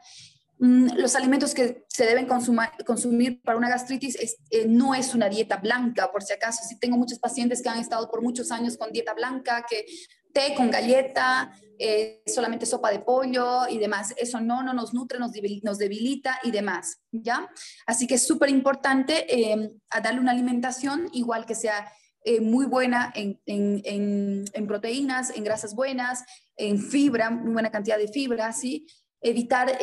Mm, 0.59 0.95
los 0.95 1.15
alimentos 1.15 1.53
que 1.53 1.83
se 1.89 2.05
deben 2.05 2.27
consumir 2.27 3.41
para 3.41 3.57
una 3.57 3.67
gastritis 3.67 4.15
eh, 4.51 4.65
no 4.67 4.95
es 4.95 5.13
una 5.13 5.27
dieta 5.27 5.57
blanca, 5.57 6.11
por 6.11 6.23
si 6.23 6.31
acaso. 6.31 6.63
Si 6.63 6.79
tengo 6.79 6.95
muchos 6.95 7.19
pacientes 7.19 7.61
que 7.61 7.69
han 7.69 7.79
estado 7.79 8.09
por 8.09 8.21
muchos 8.21 8.51
años 8.51 8.77
con 8.77 8.91
dieta 8.91 9.13
blanca, 9.13 9.65
que 9.69 9.85
té 10.31 10.53
con 10.55 10.71
galleta, 10.71 11.51
eh, 11.85 12.23
solamente 12.25 12.65
sopa 12.65 12.91
de 12.91 12.99
pollo 12.99 13.67
y 13.67 13.77
demás. 13.77 14.13
Eso 14.15 14.39
no, 14.39 14.63
no 14.63 14.71
nos 14.71 14.93
nutre, 14.93 15.19
nos 15.19 15.33
debilita, 15.77 16.39
y 16.41 16.51
demás, 16.51 17.01
¿ya? 17.11 17.49
Así 17.85 18.07
que 18.07 18.15
es 18.15 18.25
súper 18.25 18.49
importante 18.49 19.25
eh, 19.27 19.69
darle 20.01 20.21
una 20.21 20.31
alimentación 20.31 21.09
igual 21.11 21.45
que 21.45 21.55
sea 21.55 21.91
eh, 22.23 22.39
muy 22.39 22.67
buena 22.67 23.11
en, 23.15 24.45
proteínas, 24.65 25.35
en 25.35 25.43
grasas 25.43 25.75
buenas, 25.75 26.23
en 26.55 26.79
fibra, 26.79 27.29
muy 27.29 27.51
buena 27.51 27.69
cantidad 27.69 27.97
de 27.97 28.07
fibra, 28.07 28.53
¿sí? 28.53 28.87
Evitar, 29.19 29.77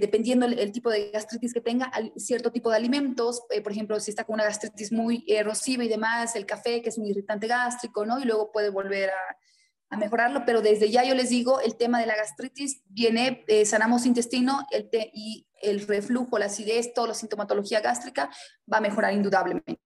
dependiendo 0.00 0.46
el, 0.46 0.70
tipo 0.70 0.90
de 0.90 1.10
gastritis 1.10 1.52
que 1.52 1.60
tenga, 1.60 1.90
cierto 2.16 2.52
tipo 2.52 2.70
de 2.70 2.76
alimentos, 2.76 3.42
por 3.64 3.72
ejemplo, 3.72 3.98
si 3.98 4.12
está 4.12 4.22
con 4.22 4.34
una 4.34 4.44
gastritis 4.44 4.92
muy 4.92 5.24
erosiva 5.26 5.82
y 5.82 5.88
demás, 5.88 6.36
el 6.36 6.46
café, 6.46 6.82
que 6.82 6.90
es 6.90 6.98
un 6.98 7.06
irritante 7.06 7.48
gástrico, 7.48 8.06
¿no? 8.06 8.20
Y 8.20 8.24
luego 8.26 8.52
puede 8.52 8.70
volver 8.70 9.10
a, 9.10 9.36
a 9.92 9.96
mejorarlo, 9.98 10.44
pero 10.46 10.62
desde 10.62 10.90
ya 10.90 11.04
yo 11.04 11.14
les 11.14 11.28
digo, 11.28 11.60
el 11.60 11.76
tema 11.76 12.00
de 12.00 12.06
la 12.06 12.16
gastritis 12.16 12.82
viene, 12.86 13.44
eh, 13.46 13.66
sanamos 13.66 14.06
intestino 14.06 14.66
el 14.70 14.88
y 15.12 15.46
el 15.60 15.86
reflujo, 15.86 16.38
la 16.38 16.46
acidez, 16.46 16.94
toda 16.94 17.08
la 17.08 17.14
sintomatología 17.14 17.80
gástrica 17.80 18.30
va 18.72 18.78
a 18.78 18.80
mejorar 18.80 19.12
indudablemente. 19.12 19.78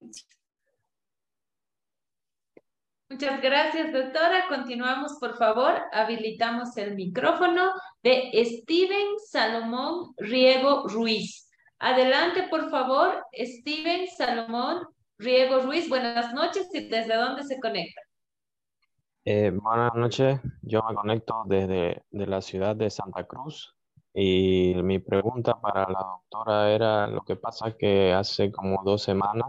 Muchas 3.09 3.43
gracias, 3.43 3.93
doctora. 3.93 4.47
Continuamos, 4.49 5.17
por 5.19 5.37
favor. 5.37 5.75
Habilitamos 5.93 6.77
el 6.77 6.95
micrófono 6.95 7.73
de 8.05 8.31
Steven 8.45 9.19
Salomón 9.29 10.15
Riego 10.19 10.87
Ruiz. 10.87 11.51
Adelante, 11.81 12.45
por 12.49 12.71
favor, 12.71 13.25
Steven 13.33 14.07
Salomón 14.17 14.87
Riego 15.19 15.63
Ruiz. 15.63 15.89
Buenas 15.89 16.33
noches 16.33 16.69
y 16.73 16.89
desde 16.89 17.17
dónde 17.17 17.43
se 17.43 17.59
conecta. 17.59 18.06
Eh, 19.29 19.51
buenas 19.51 19.93
noches, 19.97 20.39
yo 20.63 20.85
me 20.89 20.95
conecto 20.95 21.43
desde 21.49 22.05
de 22.13 22.27
la 22.29 22.41
ciudad 22.41 22.77
de 22.77 22.91
Santa 22.91 23.27
Cruz 23.27 23.75
y 24.15 24.75
mi 24.85 25.01
pregunta 25.01 25.61
para 25.61 25.81
la 25.91 25.99
doctora 25.99 26.71
era 26.73 27.09
lo 27.09 27.23
que 27.23 27.35
pasa 27.35 27.77
que 27.77 28.13
hace 28.13 28.53
como 28.53 28.85
dos 28.85 29.03
semanas 29.03 29.49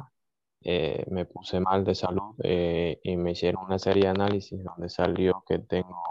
eh, 0.64 1.06
me 1.12 1.26
puse 1.26 1.60
mal 1.60 1.84
de 1.86 1.94
salud 1.94 2.34
eh, 2.44 3.00
y 3.04 3.18
me 3.18 3.34
hicieron 3.34 3.66
una 3.66 3.78
serie 3.78 4.06
de 4.06 4.10
análisis 4.10 4.64
donde 4.64 4.90
salió 4.90 5.44
que 5.48 5.60
tengo 5.60 6.02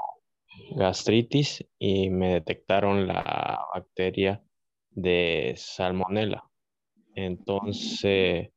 gastritis 0.76 1.66
y 1.76 2.08
me 2.10 2.34
detectaron 2.34 3.08
la 3.08 3.66
bacteria 3.74 4.44
de 4.90 5.54
salmonella. 5.56 6.44
Entonces, 7.16 8.50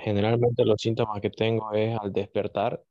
generalmente 0.00 0.64
los 0.64 0.80
síntomas 0.80 1.20
que 1.20 1.30
tengo 1.30 1.72
es 1.72 1.96
al 1.96 2.12
despertar 2.12 2.82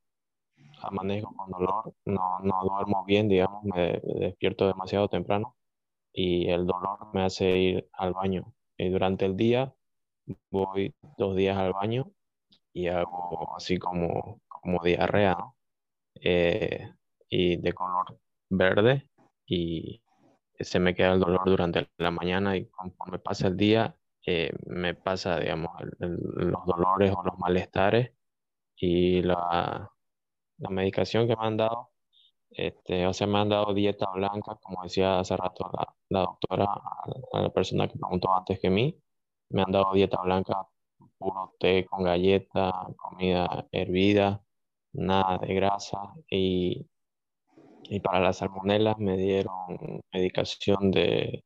amanezco 0.84 1.36
con 1.36 1.52
dolor, 1.52 1.94
no, 2.06 2.40
no 2.40 2.64
duermo 2.64 3.04
bien, 3.06 3.28
digamos, 3.30 3.64
me 3.66 4.02
despierto 4.04 4.68
demasiado 4.68 5.08
temprano 5.10 5.56
y 6.14 6.50
el 6.52 6.66
dolor 6.68 7.00
me 7.14 7.24
hace 7.24 7.58
ir 7.60 7.90
al 7.94 8.14
baño. 8.14 8.54
Y 8.78 8.90
durante 8.90 9.26
el 9.26 9.38
día 9.38 9.74
voy 10.52 10.96
dos 11.18 11.36
días 11.36 11.58
al 11.58 11.74
baño 11.74 12.12
y 12.74 12.88
hago 12.88 13.56
así 13.58 13.78
como, 13.80 14.42
como 14.48 14.84
diarrea, 14.84 15.36
¿no? 15.36 15.58
Eh, 16.16 16.90
y 17.30 17.58
de 17.58 17.74
color 17.74 18.20
verde 18.50 19.10
y 19.46 20.04
se 20.60 20.80
me 20.80 20.96
queda 20.96 21.14
el 21.14 21.20
dolor 21.20 21.44
durante 21.50 21.90
la 21.98 22.12
mañana 22.12 22.56
y 22.58 22.68
conforme 22.70 23.20
pasa 23.20 23.48
el 23.48 23.58
día 23.58 23.98
eh, 24.26 24.52
me 24.68 24.96
pasa, 24.96 25.40
digamos, 25.40 25.72
los 26.00 26.66
dolores 26.66 27.14
o 27.16 27.24
los 27.24 27.38
malestares 27.40 28.14
y 28.78 29.22
la, 29.24 29.93
la 30.64 30.70
medicación 30.70 31.28
que 31.28 31.36
me 31.36 31.46
han 31.46 31.58
dado, 31.58 31.92
este, 32.52 33.08
o 33.08 33.14
sea, 33.14 33.28
me 33.28 33.40
han 33.40 33.50
dado 33.50 33.74
dieta 33.74 34.10
blanca, 34.12 34.58
como 34.62 34.84
decía 34.84 35.20
hace 35.20 35.38
rato 35.38 35.70
la, 36.10 36.22
doctora, 36.22 36.66
a, 37.34 37.42
la 37.42 37.50
persona 37.52 37.88
que 37.88 37.98
preguntó 38.00 38.34
antes 38.36 38.60
que 38.60 38.70
mí, 38.70 38.98
me 39.50 39.64
han 39.64 39.72
dado 39.72 39.94
dieta 39.94 40.22
blanca, 40.22 40.68
puro 41.18 41.56
té 41.60 41.86
con 41.86 42.04
galleta, 42.04 42.88
comida 42.98 43.68
hervida, 43.72 44.44
nada 44.94 45.38
de 45.40 45.54
grasa 45.56 46.14
y, 46.30 46.88
y 47.90 48.00
para 48.02 48.20
las 48.20 48.38
salmonelas 48.38 48.98
me 49.00 49.18
dieron 49.18 50.02
medicación 50.14 50.92
de 50.92 51.44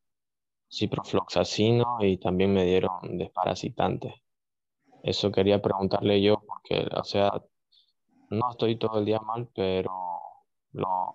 ciprofloxacino 0.70 2.00
y 2.02 2.18
también 2.18 2.54
me 2.54 2.66
dieron 2.66 3.18
desparasitantes. 3.18 4.14
Eso 5.04 5.32
quería 5.32 5.62
preguntarle 5.62 6.22
yo 6.22 6.44
porque, 6.46 6.88
o 6.96 7.04
sea, 7.04 7.32
no 8.30 8.52
estoy 8.52 8.78
todo 8.78 9.00
el 9.00 9.06
día 9.06 9.20
mal, 9.20 9.50
pero 9.56 9.92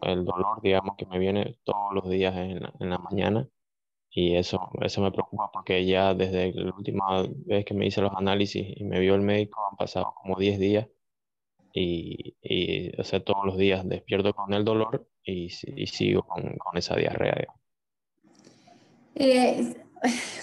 el 0.02 0.24
dolor, 0.24 0.60
digamos, 0.62 0.96
que 0.96 1.06
me 1.06 1.18
viene 1.18 1.58
todos 1.64 1.92
los 1.94 2.08
días 2.08 2.34
en 2.36 2.60
la, 2.90 2.98
mañana 2.98 3.48
y 4.10 4.36
eso, 4.36 4.70
eso 4.82 5.00
me 5.00 5.12
preocupa 5.12 5.50
porque 5.52 5.86
ya 5.86 6.14
desde 6.14 6.52
la 6.52 6.74
última 6.74 7.24
vez 7.46 7.64
que 7.64 7.74
me 7.74 7.86
hice 7.86 8.00
los 8.02 8.12
análisis 8.14 8.66
y 8.76 8.84
me 8.84 9.00
vio 9.00 9.14
el 9.14 9.22
médico 9.22 9.60
han 9.70 9.76
pasado 9.76 10.14
como 10.20 10.38
10 10.38 10.58
días 10.58 10.88
y, 11.72 12.36
y 12.42 13.00
o 13.00 13.04
sea, 13.04 13.24
todos 13.24 13.44
los 13.46 13.56
días 13.56 13.88
despierto 13.88 14.34
con 14.34 14.52
el 14.52 14.64
dolor 14.64 15.08
y, 15.22 15.46
y 15.46 15.86
sigo 15.86 16.22
con, 16.22 16.56
con, 16.56 16.76
esa 16.76 16.96
diarrea. 16.96 17.46
Eh, 19.14 19.74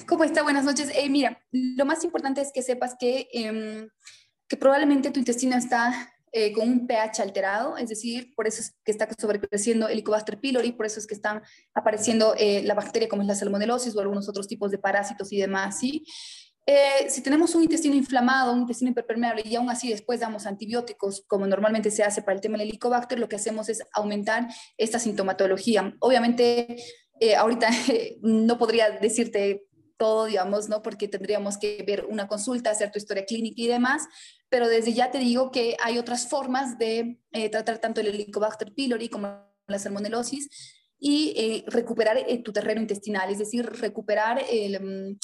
¿Cómo 0.08 0.24
está? 0.24 0.42
Buenas 0.42 0.66
noches. 0.66 0.92
Eh, 0.96 1.10
mira, 1.10 1.40
lo 1.52 1.86
más 1.86 2.04
importante 2.04 2.42
es 2.42 2.52
que 2.52 2.64
sepas 2.64 2.96
que, 3.00 3.28
eh, 3.34 3.88
que 4.48 4.58
probablemente 4.58 5.12
tu 5.12 5.20
intestino 5.20 5.56
está 5.56 6.12
eh, 6.32 6.54
con 6.54 6.70
un 6.70 6.88
pH 6.88 7.22
alterado, 7.22 7.78
es 7.78 7.90
decir, 7.90 8.34
por 8.36 8.48
eso 8.48 8.62
es 8.62 8.76
que 8.84 8.92
está 8.92 9.08
sobrecreciendo 9.20 9.88
el 9.88 9.94
Helicobacter 9.94 10.40
pylori, 10.40 10.72
por 10.72 10.86
eso 10.86 11.00
es 11.00 11.08
que 11.08 11.16
están 11.16 11.42
apareciendo 11.74 12.36
eh, 12.38 12.62
la 12.64 12.74
bacteria 12.74 13.10
como 13.10 13.22
es 13.24 13.28
la 13.28 13.36
salmonelosis 13.36 13.96
o 13.96 14.00
algunos 14.00 14.30
otros 14.30 14.48
tipos 14.48 14.72
de 14.72 14.78
parásitos 14.78 15.32
y 15.32 15.38
demás, 15.38 15.80
¿sí? 15.80 16.06
Eh, 16.66 17.10
si 17.10 17.24
tenemos 17.24 17.56
un 17.56 17.64
intestino 17.64 17.96
inflamado, 17.96 18.54
un 18.54 18.60
intestino 18.60 18.92
hiperpermeable 18.92 19.42
y 19.44 19.56
aún 19.56 19.72
así 19.72 19.90
después 19.90 20.20
damos 20.20 20.46
antibióticos, 20.46 21.24
como 21.28 21.48
normalmente 21.48 21.90
se 21.90 22.04
hace 22.04 22.22
para 22.22 22.36
el 22.36 22.42
tema 22.42 22.58
del 22.58 22.68
helicobacter, 22.68 23.18
lo 23.18 23.28
que 23.28 23.38
hacemos 23.38 23.70
es 23.70 23.82
aumentar 23.92 24.48
esta 24.78 25.00
sintomatología. 25.00 25.96
Obviamente, 26.00 26.76
ahorita 27.38 27.70
no 28.22 28.58
podría 28.60 28.92
decirte 28.92 29.66
todo, 30.00 30.26
digamos, 30.26 30.70
¿no? 30.70 30.82
Porque 30.82 31.08
tendríamos 31.08 31.58
que 31.58 31.84
ver 31.86 32.06
una 32.06 32.28
consulta, 32.28 32.72
hacer 32.72 32.92
tu 32.92 32.98
historia 32.98 33.26
clínica 33.26 33.62
y 33.62 33.68
demás, 33.68 34.08
pero 34.50 34.68
desde 34.68 34.94
ya 34.94 35.12
te 35.12 35.20
digo 35.20 35.52
que 35.52 35.78
hay 35.80 35.98
otras 35.98 36.28
formas 36.28 36.78
de 36.78 37.20
eh, 37.32 37.50
tratar 37.50 37.78
tanto 37.78 38.02
el 38.02 38.08
Helicobacter 38.08 38.74
pylori 38.74 39.10
como 39.10 39.28
la 39.68 39.80
salmonelosis 39.80 40.50
y 41.00 41.34
eh, 41.38 41.64
recuperar 41.68 42.18
eh, 42.18 42.42
tu 42.44 42.52
terreno 42.52 42.82
intestinal, 42.82 43.30
es 43.30 43.38
decir, 43.38 43.66
recuperar 43.66 44.44
mm, 44.44 45.18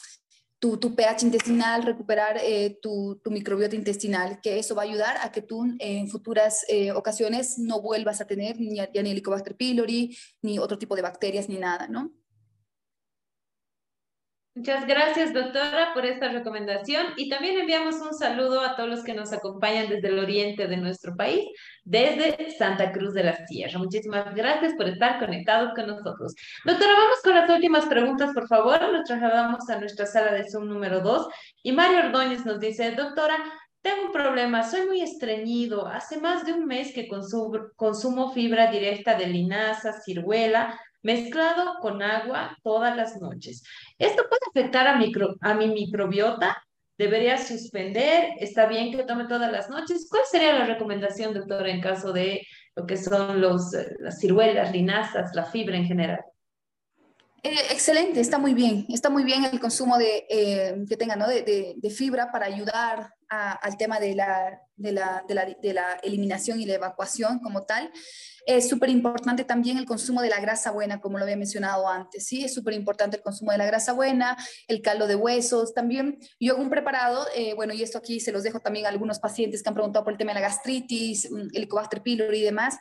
tu, 0.60 0.78
tu, 0.78 0.96
pH 0.96 1.24
intestinal, 1.24 1.84
recuperar 1.84 2.40
tu, 2.82 3.20
tu, 3.24 3.32
microbiota 3.32 3.76
intestinal, 3.76 4.40
que 4.42 4.60
eso 4.60 4.76
va 4.76 4.84
a 4.84 4.86
ayudar 4.86 5.18
a 5.22 5.32
que 5.32 5.42
tú 5.42 5.66
en 5.80 6.08
futuras 6.08 6.66
ocasiones 6.96 7.58
no 7.58 7.82
vuelvas 7.82 8.22
a 8.22 8.28
tener 8.28 8.60
ni, 8.60 8.80
ni 8.80 9.12
Helicobacter 9.12 9.58
pylori, 9.58 10.18
ni 10.42 10.60
otro 10.60 10.78
tipo 10.78 10.96
de 10.96 11.02
bacterias, 11.02 11.50
ni 11.50 11.58
nada, 11.58 11.88
¿no? 11.88 12.14
Muchas 14.56 14.88
gracias, 14.88 15.34
doctora, 15.34 15.94
por 15.94 16.06
esta 16.06 16.30
recomendación 16.30 17.08
y 17.18 17.28
también 17.28 17.60
enviamos 17.60 17.96
un 17.96 18.14
saludo 18.14 18.62
a 18.62 18.78
todos 18.78 18.88
los 18.88 19.04
que 19.04 19.14
nos 19.14 19.34
acompañan 19.34 19.90
desde 19.90 20.08
el 20.08 20.18
oriente 20.18 20.66
de 20.68 20.78
nuestro 20.78 21.14
país, 21.14 21.44
desde 21.84 22.52
Santa 22.58 22.94
Cruz 22.94 23.14
de 23.14 23.26
la 23.26 23.46
Sierra. 23.48 23.78
Muchísimas 23.80 24.34
gracias 24.34 24.74
por 24.76 24.88
estar 24.88 25.20
conectados 25.20 25.74
con 25.76 25.88
nosotros. 25.88 26.34
Doctora, 26.64 26.94
vamos 26.94 27.18
con 27.22 27.36
las 27.36 27.50
últimas 27.50 27.86
preguntas, 27.88 28.34
por 28.34 28.48
favor. 28.48 28.82
Nos 28.94 29.04
trasladamos 29.04 29.70
a 29.70 29.78
nuestra 29.78 30.06
sala 30.06 30.32
de 30.32 30.50
Zoom 30.50 30.70
número 30.70 31.02
2 31.02 31.28
y 31.62 31.74
Mario 31.74 32.06
Ordóñez 32.06 32.46
nos 32.46 32.62
dice, 32.62 32.92
doctora, 32.92 33.36
tengo 33.82 34.06
un 34.06 34.14
problema, 34.14 34.64
soy 34.64 34.86
muy 34.88 35.02
estreñido. 35.02 35.86
Hace 35.86 36.18
más 36.18 36.46
de 36.46 36.54
un 36.54 36.66
mes 36.66 36.94
que 36.94 37.10
consumo, 37.10 38.32
fibra 38.32 38.72
directa 38.72 39.16
de 39.16 39.28
linaza, 39.28 40.02
ciruela, 40.02 40.80
mezclado 41.06 41.76
con 41.82 42.02
agua 42.02 42.58
todas 42.64 42.98
las 42.98 43.22
noches. 43.22 43.64
¿Esto 44.00 44.24
puede 44.28 44.42
afectar 44.50 44.88
a, 44.88 44.98
micro, 44.98 45.36
a 45.40 45.54
mi 45.54 45.68
microbiota? 45.68 46.58
¿Debería 46.98 47.38
suspender? 47.38 48.32
¿Está 48.40 48.66
bien 48.66 48.92
que 48.92 49.04
tome 49.04 49.28
todas 49.28 49.52
las 49.52 49.70
noches? 49.70 50.08
¿Cuál 50.10 50.24
sería 50.30 50.58
la 50.58 50.66
recomendación, 50.66 51.36
doctora, 51.36 51.70
en 51.70 51.80
caso 51.80 52.12
de 52.12 52.42
lo 52.76 52.88
que 52.88 52.98
son 52.98 53.40
los, 53.40 53.72
eh, 53.76 53.96
las 54.00 54.20
ciruelas, 54.20 54.72
linazas, 54.72 55.36
la 55.36 55.46
fibra 55.46 55.78
en 55.78 55.86
general? 55.86 56.22
Eh, 57.44 57.54
excelente, 57.70 58.20
está 58.20 58.40
muy 58.40 58.56
bien. 58.56 58.88
Está 58.90 59.12
muy 59.12 59.24
bien 59.24 59.46
el 59.46 59.60
consumo 59.60 60.00
de, 60.00 60.26
eh, 60.28 60.76
que 60.90 60.98
tenga 60.98 61.16
¿no? 61.16 61.28
de, 61.28 61.76
de, 61.78 61.90
fibra 61.92 62.32
para 62.32 62.48
ayudar 62.48 63.14
al 63.30 63.78
tema 63.78 64.00
de 64.00 64.16
la, 64.16 64.60
de 64.78 64.92
la, 64.92 65.24
eliminación 66.04 66.60
y 66.60 66.66
la 66.66 66.76
evacuación 66.76 67.40
como 67.40 67.64
tal. 67.64 67.92
Es 68.46 68.70
súper 68.70 68.90
importante 68.90 69.44
también 69.44 69.78
el 69.78 69.86
consumo 69.86 70.22
de 70.22 70.30
la 70.30 70.40
grasa 70.40 70.72
buena, 70.72 71.02
como 71.02 71.18
lo 71.18 71.24
había 71.24 71.38
mencionado 71.38 71.88
antes, 71.88 72.28
¿sí? 72.28 72.44
Es 72.44 72.54
súper 72.54 72.74
importante 72.74 73.18
el 73.18 73.24
consumo 73.24 73.52
de 73.52 73.58
la 73.58 73.66
grasa 73.66 73.94
buena, 73.94 74.38
el 74.68 74.82
caldo 74.82 75.08
de 75.08 75.16
huesos, 75.16 75.74
también 75.74 76.20
yo 76.40 76.54
hago 76.54 76.62
un 76.62 76.70
preparado, 76.70 77.26
eh, 77.36 77.54
bueno, 77.56 77.74
y 77.74 77.82
esto 77.82 77.98
aquí 77.98 78.20
se 78.20 78.32
los 78.32 78.44
dejo 78.44 78.60
también 78.60 78.86
a 78.86 78.90
algunos 78.90 79.20
pacientes 79.20 79.64
que 79.64 79.70
han 79.70 79.76
preguntado 79.76 80.06
por 80.06 80.14
el 80.14 80.20
tema 80.20 80.34
de 80.34 80.42
la 80.42 80.48
gastritis, 80.48 81.32
mm, 81.32 81.38
el 81.38 81.56
Helicobacter 81.56 82.04
pylori 82.04 82.40
y 82.40 82.44
demás, 82.44 82.78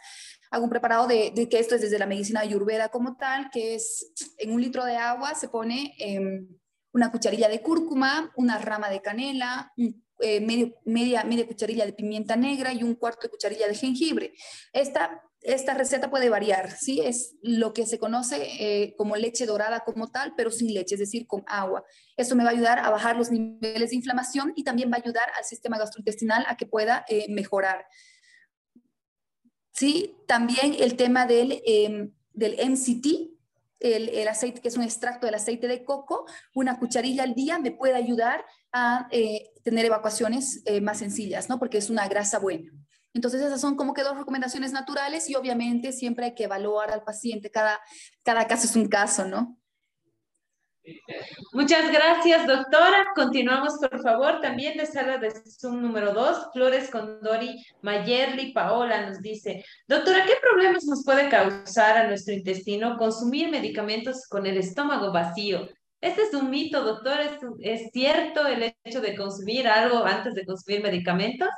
hago 0.51 0.65
un 0.65 0.71
preparado 0.71 1.07
de, 1.07 1.33
de, 1.35 1.49
que 1.49 1.59
esto 1.59 1.75
es 1.75 1.81
desde 1.81 1.99
la 1.99 2.07
medicina 2.07 2.41
ayurveda 2.41 2.91
como 2.91 3.17
tal, 3.17 3.49
que 3.51 3.75
es 3.75 4.13
en 4.39 4.53
un 4.53 4.61
litro 4.61 4.85
de 4.85 4.97
agua 4.97 5.35
se 5.35 5.49
pone 5.49 5.95
eh, 5.99 6.47
una 6.95 7.11
cucharilla 7.11 7.49
de 7.49 7.61
cúrcuma, 7.61 8.33
una 8.37 8.59
rama 8.59 8.89
de 8.89 9.03
canela, 9.03 9.73
eh, 10.25 10.41
medio, 10.41 10.75
media, 10.85 11.23
media 11.25 11.47
cucharilla 11.47 11.87
de 11.87 11.93
pimienta 11.93 12.35
negra 12.35 12.73
y 12.73 12.83
un 12.83 12.95
cuarto 12.95 13.23
de 13.23 13.29
cucharilla 13.31 13.69
de 13.69 13.75
jengibre. 13.75 14.33
Esta 14.73 15.23
esta 15.45 15.75
receta 15.75 16.09
puede 16.09 16.31
variar, 16.31 16.71
¿sí? 16.71 17.01
Es 17.01 17.37
lo 17.43 17.75
que 17.75 17.85
se 17.85 17.99
conoce 17.99 18.47
eh, 18.61 18.95
como 18.97 19.15
leche 19.15 19.45
dorada 19.45 19.81
como 19.81 20.11
tal, 20.11 20.33
pero 20.37 20.51
sin 20.51 20.73
leche, 20.73 20.95
es 20.95 21.01
decir, 21.01 21.27
con 21.27 21.45
agua. 21.47 21.85
Eso 22.17 22.35
me 22.35 22.45
va 22.45 22.51
a 22.51 22.53
ayudar 22.55 22.79
a 22.79 22.89
bajar 22.89 23.17
los 23.17 23.31
niveles 23.31 23.91
de 23.91 23.97
inflamación 23.97 24.55
y 24.57 24.65
también 24.65 24.91
va 24.91 24.97
a 24.97 25.01
ayudar 25.01 25.29
al 25.37 25.45
sistema 25.45 25.77
gastrointestinal 25.77 26.47
a 26.49 26.57
que 26.57 26.65
pueda 26.65 27.05
eh, 27.09 27.27
mejorar. 27.29 27.87
Sí, 29.73 30.17
también 30.27 30.77
el 30.79 30.97
tema 30.97 31.27
del, 31.27 31.61
em, 31.67 32.15
del 32.33 32.57
MCT, 32.59 33.35
el, 33.85 34.09
el, 34.09 34.29
aceite, 34.29 34.61
que 34.61 34.69
es 34.69 34.77
un 34.77 34.83
extracto 34.83 35.27
del 35.27 35.35
aceite 35.35 35.69
de 35.69 35.85
coco, 35.85 36.27
una 36.55 36.79
cucharilla 36.79 37.23
al 37.23 37.35
día 37.35 37.59
me 37.59 37.71
puede 37.71 37.95
ayudar 37.95 38.45
a 38.73 39.09
eh, 39.11 39.51
tener 39.63 39.85
evacuaciones 39.85 40.63
más 40.83 40.99
sencillas, 40.99 41.49
¿no? 41.49 41.59
Porque 41.59 41.79
es 41.79 41.91
una 41.91 42.09
grasa 42.09 42.39
buena. 42.39 42.71
Entonces 43.15 43.41
esas 43.41 43.61
son 43.61 43.77
como 43.77 43.95
que 43.95 44.03
dos 44.03 44.19
recomendaciones 44.19 44.73
naturales 44.73 45.31
y 45.31 45.37
obviamente 45.37 45.93
siempre 45.93 46.27
hay 46.27 46.35
que 46.35 46.45
evaluar 46.45 46.91
al 46.91 47.05
paciente, 47.05 47.51
cada, 47.51 47.81
cada 48.25 48.47
caso 48.49 48.67
es 48.67 48.75
un 48.75 48.89
caso, 48.89 49.25
¿no? 49.25 49.57
Muchas 51.53 51.91
gracias, 51.91 52.47
doctora. 52.47 53.07
Continuamos, 53.15 53.75
por 53.79 54.03
favor, 54.03 54.41
también 54.41 54.77
de 54.77 54.87
sala 54.87 55.19
de 55.19 55.31
Zoom 55.31 55.81
número 55.81 56.13
2. 56.13 56.49
Flores 56.53 56.91
Condori 56.91 57.65
Mayerly 57.83 58.53
Paola 58.53 59.07
nos 59.07 59.21
dice, 59.21 59.65
doctora, 59.87 60.25
¿qué 60.27 60.35
problemas 60.43 60.85
nos 60.85 61.05
puede 61.05 61.29
causar 61.29 61.97
a 61.97 62.07
nuestro 62.09 62.35
intestino 62.35 62.97
consumir 62.97 63.51
medicamentos 63.51 64.27
con 64.29 64.47
el 64.47 64.59
estómago 64.59 65.13
vacío? 65.13 65.69
Este 66.01 66.23
es 66.23 66.35
un 66.35 66.51
mito, 66.51 66.83
doctor. 66.83 67.21
¿Es, 67.21 67.39
¿Es 67.61 67.91
cierto 67.93 68.47
el 68.47 68.75
hecho 68.85 69.01
de 69.01 69.17
consumir 69.17 69.67
algo 69.67 70.05
antes 70.05 70.35
de 70.35 70.45
consumir 70.45 70.83
medicamentos? 70.83 71.49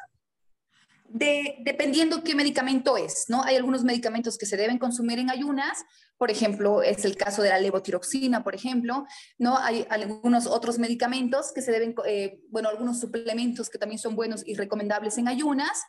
De, 1.19 1.57
dependiendo 1.61 2.23
qué 2.23 2.35
medicamento 2.35 2.97
es, 2.97 3.27
¿no? 3.29 3.43
Hay 3.43 3.57
algunos 3.57 3.85
medicamentos 3.85 4.37
que 4.37 4.47
se 4.47 4.57
deben 4.57 4.79
consumir 4.79 5.19
en 5.19 5.31
ayunas, 5.31 5.85
por 6.19 6.31
ejemplo, 6.31 6.83
es 6.83 7.05
el 7.05 7.17
caso 7.17 7.43
de 7.43 7.51
la 7.51 7.59
levotiroxina, 7.59 8.45
por 8.45 8.55
ejemplo, 8.55 9.07
¿no? 9.39 9.59
Hay 9.59 9.87
algunos 9.91 10.47
otros 10.47 10.79
medicamentos 10.79 11.53
que 11.55 11.63
se 11.63 11.73
deben, 11.73 11.95
eh, 12.07 12.41
bueno, 12.51 12.69
algunos 12.69 13.01
suplementos 13.01 13.71
que 13.71 13.79
también 13.79 13.99
son 13.99 14.15
buenos 14.17 14.43
y 14.47 14.55
recomendables 14.55 15.19
en 15.19 15.29
ayunas, 15.29 15.83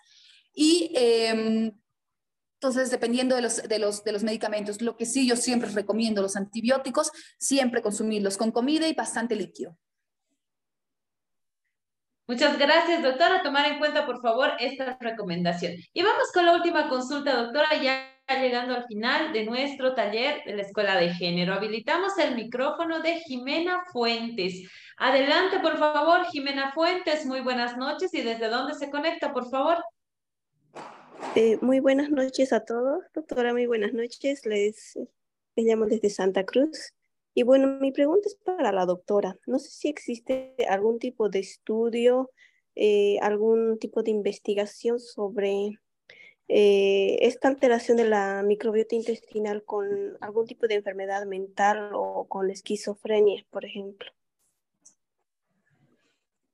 y 0.54 0.92
eh, 0.96 1.72
entonces, 2.60 2.90
dependiendo 2.90 3.36
de 3.36 3.44
los, 3.44 3.62
de, 3.62 3.78
los, 3.78 4.04
de 4.04 4.12
los 4.12 4.24
medicamentos, 4.24 4.82
lo 4.82 4.98
que 4.98 5.06
sí 5.06 5.28
yo 5.28 5.36
siempre 5.36 5.70
recomiendo, 5.70 6.24
los 6.24 6.36
antibióticos, 6.36 7.12
siempre 7.38 7.84
consumirlos 7.84 8.36
con 8.36 8.52
comida 8.52 8.88
y 8.88 8.94
bastante 8.94 9.36
líquido. 9.36 9.78
Muchas 12.28 12.58
gracias, 12.60 13.02
doctora. 13.02 13.42
Tomar 13.42 13.72
en 13.72 13.80
cuenta, 13.80 14.06
por 14.06 14.22
favor, 14.22 14.52
esta 14.60 14.98
recomendación. 15.00 15.76
Y 15.94 16.04
vamos 16.04 16.30
con 16.34 16.46
la 16.46 16.56
última 16.56 16.90
consulta, 16.90 17.42
doctora, 17.42 17.70
ya 17.82 18.18
llegando 18.36 18.76
al 18.76 18.86
final 18.86 19.32
de 19.32 19.46
nuestro 19.46 19.96
taller 19.96 20.44
de 20.46 20.58
la 20.58 20.64
Escuela 20.64 20.98
de 20.98 21.14
Género. 21.14 21.54
Habilitamos 21.54 22.18
el 22.18 22.36
micrófono 22.36 23.00
de 23.00 23.22
Jimena 23.22 23.86
Fuentes. 23.94 24.70
Adelante, 24.98 25.60
por 25.62 25.78
favor, 25.78 26.26
Jimena 26.26 26.74
Fuentes. 26.74 27.26
Muy 27.26 27.40
buenas 27.40 27.78
noches. 27.78 28.14
¿Y 28.14 28.22
desde 28.22 28.50
dónde 28.50 28.74
se 28.74 28.90
conecta, 28.90 29.32
por 29.32 29.50
favor? 29.50 29.78
Eh, 31.36 31.58
muy 31.62 31.80
buenas 31.80 32.10
noches 32.10 32.52
a 32.52 32.66
todos, 32.66 33.06
doctora. 33.14 33.54
Muy 33.54 33.68
buenas 33.68 33.94
noches. 33.94 34.46
Les, 34.46 35.00
les 35.56 35.66
llamo 35.66 35.86
desde 35.86 36.10
Santa 36.10 36.46
Cruz. 36.46 36.94
Y 37.38 37.44
bueno, 37.44 37.68
mi 37.80 37.92
pregunta 37.92 38.28
es 38.28 38.34
para 38.34 38.72
la 38.72 38.88
doctora. 38.88 39.38
No 39.46 39.60
sé 39.60 39.70
si 39.70 39.90
existe 39.90 40.56
algún 40.68 40.98
tipo 40.98 41.30
de 41.30 41.38
estudio, 41.38 42.32
eh, 42.74 43.20
algún 43.22 43.78
tipo 43.78 44.02
de 44.02 44.10
investigación 44.10 45.00
sobre 45.00 45.80
eh, 46.48 47.20
esta 47.22 47.48
alteración 47.48 47.98
de 47.98 48.10
la 48.10 48.42
microbiota 48.42 48.96
intestinal 48.96 49.64
con 49.64 50.18
algún 50.20 50.48
tipo 50.48 50.66
de 50.66 50.74
enfermedad 50.74 51.28
mental 51.28 51.92
o 51.94 52.26
con 52.28 52.50
esquizofrenia, 52.50 53.46
por 53.52 53.66
ejemplo. 53.66 54.10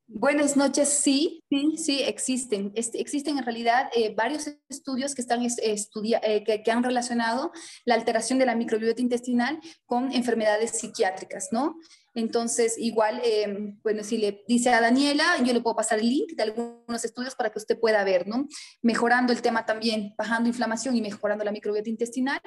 Buenas 0.07 0.57
noches, 0.57 0.89
sí, 0.89 1.43
sí, 1.49 1.77
sí, 1.77 2.01
existen. 2.03 2.73
Existen 2.75 3.37
en 3.37 3.45
realidad 3.45 3.89
eh, 3.95 4.13
varios 4.13 4.47
estudios 4.67 5.15
que, 5.15 5.21
están 5.21 5.41
estudia 5.43 6.19
eh, 6.23 6.43
que, 6.43 6.61
que, 6.61 6.71
han 6.71 6.83
relacionado 6.83 7.51
la 7.85 7.95
alteración 7.95 8.37
de 8.37 8.45
la 8.45 8.55
microbiota 8.55 9.01
intestinal 9.01 9.59
con 9.85 10.11
enfermedades 10.11 10.71
psiquiátricas, 10.71 11.49
¿no? 11.51 11.77
Entonces, 12.15 12.77
igual, 12.77 13.21
eh, 13.23 13.75
bueno, 13.81 14.03
si 14.03 14.17
le 14.17 14.43
dice 14.47 14.69
a 14.69 14.81
Daniela, 14.81 15.37
yo 15.43 15.51
le 15.51 15.61
puedo 15.61 15.75
pasar 15.75 15.99
el 15.99 16.09
link 16.09 16.33
de 16.33 16.43
algunos 16.43 17.03
estudios 17.03 17.33
para 17.35 17.49
que 17.49 17.57
usted 17.57 17.79
pueda 17.79 18.03
ver, 18.03 18.27
¿no? 18.27 18.47
Mejorando 18.81 19.33
el 19.33 19.41
tema 19.41 19.65
también, 19.65 20.13
bajando 20.15 20.47
inflamación 20.47 20.95
y 20.95 21.01
mejorando 21.01 21.43
la 21.43 21.51
microbiota 21.51 21.89
intestinal, 21.89 22.39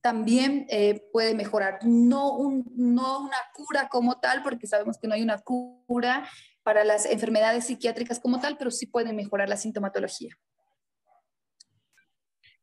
también 0.00 0.66
eh, 0.70 1.02
puede 1.12 1.34
mejorar. 1.34 1.80
No, 1.82 2.36
un, 2.36 2.64
no 2.76 3.20
una 3.20 3.38
cura 3.54 3.88
como 3.88 4.20
tal, 4.20 4.44
porque 4.44 4.68
sabemos 4.68 4.98
que 4.98 5.08
no 5.08 5.14
hay 5.14 5.22
una 5.22 5.38
cura 5.38 6.28
para 6.68 6.84
las 6.84 7.06
enfermedades 7.06 7.64
psiquiátricas 7.64 8.20
como 8.20 8.40
tal, 8.40 8.58
pero 8.58 8.70
sí 8.70 8.84
puede 8.84 9.14
mejorar 9.14 9.48
la 9.48 9.56
sintomatología. 9.56 10.36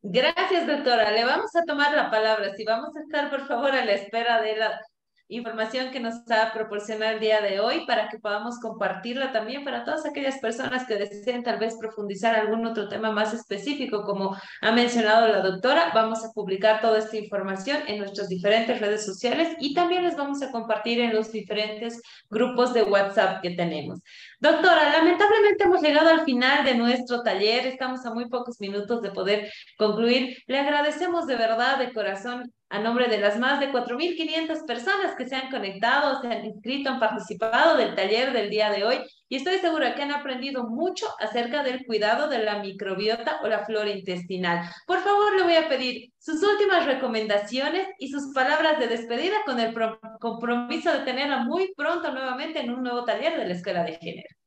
Gracias, 0.03 0.67
doctora. 0.67 1.09
Le 1.09 1.25
vamos 1.25 1.55
a 1.55 1.63
tomar 1.63 1.91
la 1.91 2.11
palabra. 2.11 2.53
Si 2.53 2.63
vamos 2.63 2.95
a 2.95 2.99
estar, 2.99 3.31
por 3.31 3.47
favor, 3.47 3.71
a 3.71 3.83
la 3.83 3.93
espera 3.93 4.43
de 4.43 4.57
la 4.57 4.79
información 5.27 5.91
que 5.91 5.99
nos 5.99 6.15
ha 6.29 6.53
proporcionado 6.53 7.13
el 7.13 7.19
día 7.19 7.41
de 7.41 7.59
hoy 7.59 7.85
para 7.85 8.09
que 8.09 8.19
podamos 8.19 8.59
compartirla 8.59 9.31
también 9.31 9.63
para 9.63 9.83
todas 9.83 10.05
aquellas 10.05 10.37
personas 10.39 10.85
que 10.85 10.95
deseen 10.95 11.43
tal 11.43 11.57
vez 11.57 11.75
profundizar 11.79 12.35
algún 12.35 12.65
otro 12.65 12.87
tema 12.87 13.11
más 13.11 13.33
específico, 13.33 14.03
como 14.03 14.37
ha 14.61 14.71
mencionado 14.71 15.27
la 15.27 15.41
doctora. 15.41 15.91
Vamos 15.93 16.23
a 16.23 16.31
publicar 16.31 16.79
toda 16.81 16.99
esta 16.99 17.17
información 17.17 17.79
en 17.87 17.99
nuestras 17.99 18.29
diferentes 18.29 18.79
redes 18.79 19.05
sociales 19.05 19.55
y 19.59 19.73
también 19.73 20.03
les 20.03 20.15
vamos 20.15 20.41
a 20.43 20.51
compartir 20.51 20.99
en 20.99 21.15
los 21.15 21.31
diferentes 21.31 22.01
grupos 22.29 22.73
de 22.73 22.83
WhatsApp 22.83 23.41
que 23.41 23.51
tenemos. 23.51 24.01
Doctora, 24.39 24.91
lamentablemente 24.91 25.63
hemos 25.63 25.81
llegado 25.81 26.09
al 26.09 26.23
final 26.23 26.63
de 26.65 26.75
nuestro 26.75 27.23
taller, 27.23 27.65
estamos 27.65 28.05
a 28.05 28.13
muy 28.13 28.29
pocos 28.29 28.59
minutos 28.59 29.01
de 29.01 29.11
poder 29.11 29.51
concluir. 29.77 30.37
Le 30.45 30.59
agradecemos 30.59 31.25
de 31.25 31.35
verdad, 31.35 31.79
de 31.79 31.93
corazón, 31.93 32.53
a 32.69 32.79
nombre 32.79 33.07
de 33.07 33.19
las 33.19 33.37
más 33.39 33.59
de 33.59 33.71
4.500 33.71 34.65
personas 34.65 35.15
que 35.15 35.27
se 35.27 35.35
han 35.35 35.49
conectado, 35.49 36.21
se 36.21 36.27
han 36.27 36.45
inscrito, 36.45 36.89
han 36.89 36.99
participado 36.99 37.77
del 37.77 37.95
taller 37.95 38.33
del 38.33 38.49
día 38.49 38.71
de 38.71 38.83
hoy 38.83 38.97
y 39.29 39.37
estoy 39.37 39.57
segura 39.59 39.95
que 39.95 40.03
han 40.03 40.11
aprendido 40.11 40.63
mucho 40.63 41.07
acerca 41.19 41.63
del 41.63 41.85
cuidado 41.85 42.27
de 42.27 42.39
la 42.39 42.59
microbiota 42.59 43.39
o 43.43 43.47
la 43.47 43.65
flora 43.65 43.89
intestinal. 43.89 44.67
Por 44.87 44.99
favor, 44.99 45.35
le 45.35 45.43
voy 45.43 45.55
a 45.55 45.69
pedir 45.69 46.11
sus 46.17 46.41
últimas 46.43 46.85
recomendaciones 46.85 47.87
y 47.99 48.09
sus 48.09 48.33
palabras 48.33 48.79
de 48.79 48.87
despedida 48.87 49.37
con 49.45 49.59
el 49.59 49.73
compromiso 50.19 50.91
de 50.91 50.99
tenerla 50.99 51.43
muy 51.43 51.73
pronto 51.75 52.11
nuevamente 52.11 52.59
en 52.59 52.71
un 52.71 52.83
nuevo 52.83 53.03
taller 53.03 53.37
de 53.37 53.47
la 53.47 53.53
Escuela 53.53 53.83
de 53.83 53.97
Género. 53.97 54.44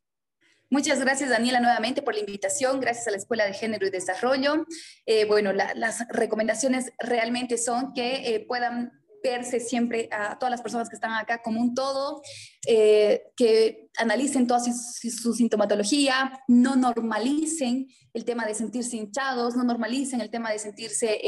Muchas 0.71 1.01
gracias, 1.01 1.31
Daniela, 1.31 1.61
nuevamente 1.61 2.03
por 2.03 2.15
la 2.15 2.21
invitación. 2.21 2.79
Gracias 2.79 3.09
a 3.09 3.11
la 3.11 3.17
Escuela 3.17 3.47
de 3.47 3.55
Género 3.55 3.87
y 3.87 3.91
Desarrollo. 3.91 4.67
Eh, 5.07 5.25
bueno, 5.25 5.53
las 5.55 6.07
recomendaciones 6.11 6.93
realmente 6.99 7.57
son 7.57 7.95
que 7.95 8.35
eh, 8.35 8.45
puedan 8.47 8.93
verse 9.23 9.61
siempre 9.61 10.09
a 10.13 10.39
todas 10.39 10.51
las 10.51 10.61
personas 10.61 10.89
que 10.91 10.95
están 10.95 11.13
acá 11.13 11.43
como 11.43 11.61
un 11.61 11.75
todo, 11.75 12.21
eh, 12.67 13.23
que 13.35 13.89
analicen 13.97 14.47
toda 14.47 14.61
su, 14.61 15.35
sintomatología, 15.35 16.39
no 16.49 16.77
normalicen 16.77 17.89
el 18.13 18.25
tema 18.27 18.45
de 18.45 18.55
sentirse 18.55 18.97
hinchados, 18.97 19.57
no 19.57 19.65
normalicen 19.65 20.21
el 20.21 20.31
tema 20.31 20.51
de 20.53 20.59
sentirse... 20.59 21.19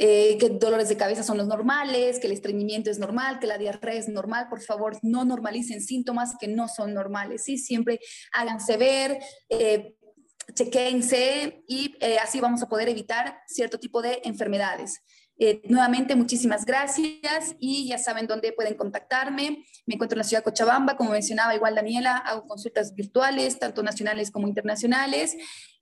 Eh, 0.00 0.38
que 0.38 0.48
dolores 0.48 0.88
de 0.88 0.96
cabeza 0.96 1.24
son 1.24 1.38
los 1.38 1.48
normales, 1.48 2.20
que 2.20 2.28
el 2.28 2.32
estreñimiento 2.32 2.88
es 2.88 3.00
normal, 3.00 3.40
que 3.40 3.48
la 3.48 3.58
diarrea 3.58 3.98
es 3.98 4.08
normal, 4.08 4.46
por 4.48 4.62
favor, 4.62 4.96
no 5.02 5.24
normalicen 5.24 5.80
síntomas 5.80 6.36
que 6.38 6.46
no 6.46 6.68
son 6.68 6.94
normales, 6.94 7.42
¿sí? 7.42 7.58
Siempre 7.58 7.98
háganse 8.32 8.76
ver, 8.76 9.18
eh, 9.48 9.96
chequense 10.54 11.64
y 11.66 11.96
eh, 12.00 12.18
así 12.18 12.40
vamos 12.40 12.62
a 12.62 12.68
poder 12.68 12.88
evitar 12.88 13.40
cierto 13.48 13.78
tipo 13.78 14.00
de 14.00 14.20
enfermedades. 14.24 15.02
Eh, 15.40 15.62
nuevamente, 15.68 16.16
muchísimas 16.16 16.64
gracias 16.64 17.54
y 17.60 17.88
ya 17.88 17.98
saben 17.98 18.26
dónde 18.26 18.52
pueden 18.52 18.74
contactarme. 18.74 19.64
Me 19.86 19.94
encuentro 19.94 20.16
en 20.16 20.18
la 20.18 20.24
ciudad 20.24 20.40
de 20.42 20.50
Cochabamba, 20.50 20.96
como 20.96 21.10
mencionaba 21.10 21.54
igual 21.54 21.76
Daniela, 21.76 22.16
hago 22.16 22.46
consultas 22.46 22.94
virtuales, 22.94 23.58
tanto 23.58 23.82
nacionales 23.84 24.32
como 24.32 24.48
internacionales. 24.48 25.36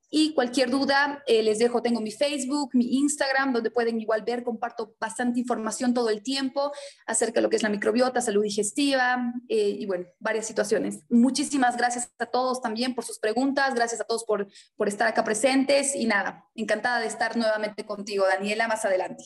Y 0.08 0.34
cualquier 0.34 0.70
duda, 0.70 1.22
eh, 1.26 1.42
les 1.42 1.58
dejo, 1.58 1.82
tengo 1.82 2.00
mi 2.00 2.12
Facebook, 2.12 2.70
mi 2.74 2.98
Instagram, 2.98 3.52
donde 3.52 3.70
pueden 3.70 4.00
igual 4.00 4.22
ver, 4.22 4.44
comparto 4.44 4.94
bastante 5.00 5.40
información 5.40 5.94
todo 5.94 6.10
el 6.10 6.22
tiempo 6.22 6.72
acerca 7.06 7.36
de 7.36 7.42
lo 7.42 7.50
que 7.50 7.56
es 7.56 7.62
la 7.62 7.68
microbiota, 7.68 8.20
salud 8.20 8.42
digestiva 8.42 9.32
eh, 9.48 9.76
y 9.78 9.86
bueno, 9.86 10.06
varias 10.20 10.46
situaciones. 10.46 11.00
Muchísimas 11.08 11.76
gracias 11.76 12.12
a 12.18 12.26
todos 12.26 12.60
también 12.60 12.94
por 12.94 13.04
sus 13.04 13.18
preguntas, 13.18 13.74
gracias 13.74 14.00
a 14.00 14.04
todos 14.04 14.24
por, 14.24 14.46
por 14.76 14.88
estar 14.88 15.08
acá 15.08 15.24
presentes 15.24 15.96
y 15.96 16.06
nada, 16.06 16.44
encantada 16.54 17.00
de 17.00 17.06
estar 17.06 17.36
nuevamente 17.36 17.84
contigo, 17.84 18.26
Daniela, 18.26 18.68
más 18.68 18.84
adelante. 18.84 19.24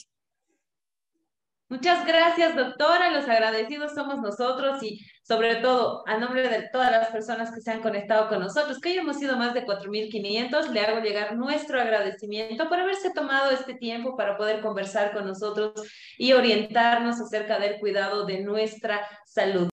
Muchas 1.70 2.04
gracias, 2.04 2.56
doctora. 2.56 3.12
Los 3.12 3.28
agradecidos 3.28 3.94
somos 3.94 4.20
nosotros 4.20 4.82
y 4.82 4.98
sobre 5.22 5.54
todo 5.54 6.02
a 6.08 6.18
nombre 6.18 6.48
de 6.48 6.68
todas 6.72 6.90
las 6.90 7.10
personas 7.10 7.52
que 7.54 7.60
se 7.60 7.70
han 7.70 7.80
conectado 7.80 8.28
con 8.28 8.40
nosotros, 8.40 8.80
que 8.80 8.92
ya 8.92 9.02
hemos 9.02 9.18
sido 9.18 9.36
más 9.36 9.54
de 9.54 9.64
4.500, 9.64 10.70
le 10.70 10.80
hago 10.80 11.00
llegar 11.00 11.36
nuestro 11.36 11.80
agradecimiento 11.80 12.68
por 12.68 12.80
haberse 12.80 13.12
tomado 13.12 13.52
este 13.52 13.74
tiempo 13.74 14.16
para 14.16 14.36
poder 14.36 14.62
conversar 14.62 15.12
con 15.12 15.24
nosotros 15.24 15.72
y 16.18 16.32
orientarnos 16.32 17.20
acerca 17.20 17.60
del 17.60 17.78
cuidado 17.78 18.26
de 18.26 18.42
nuestra 18.42 19.06
salud. 19.24 19.68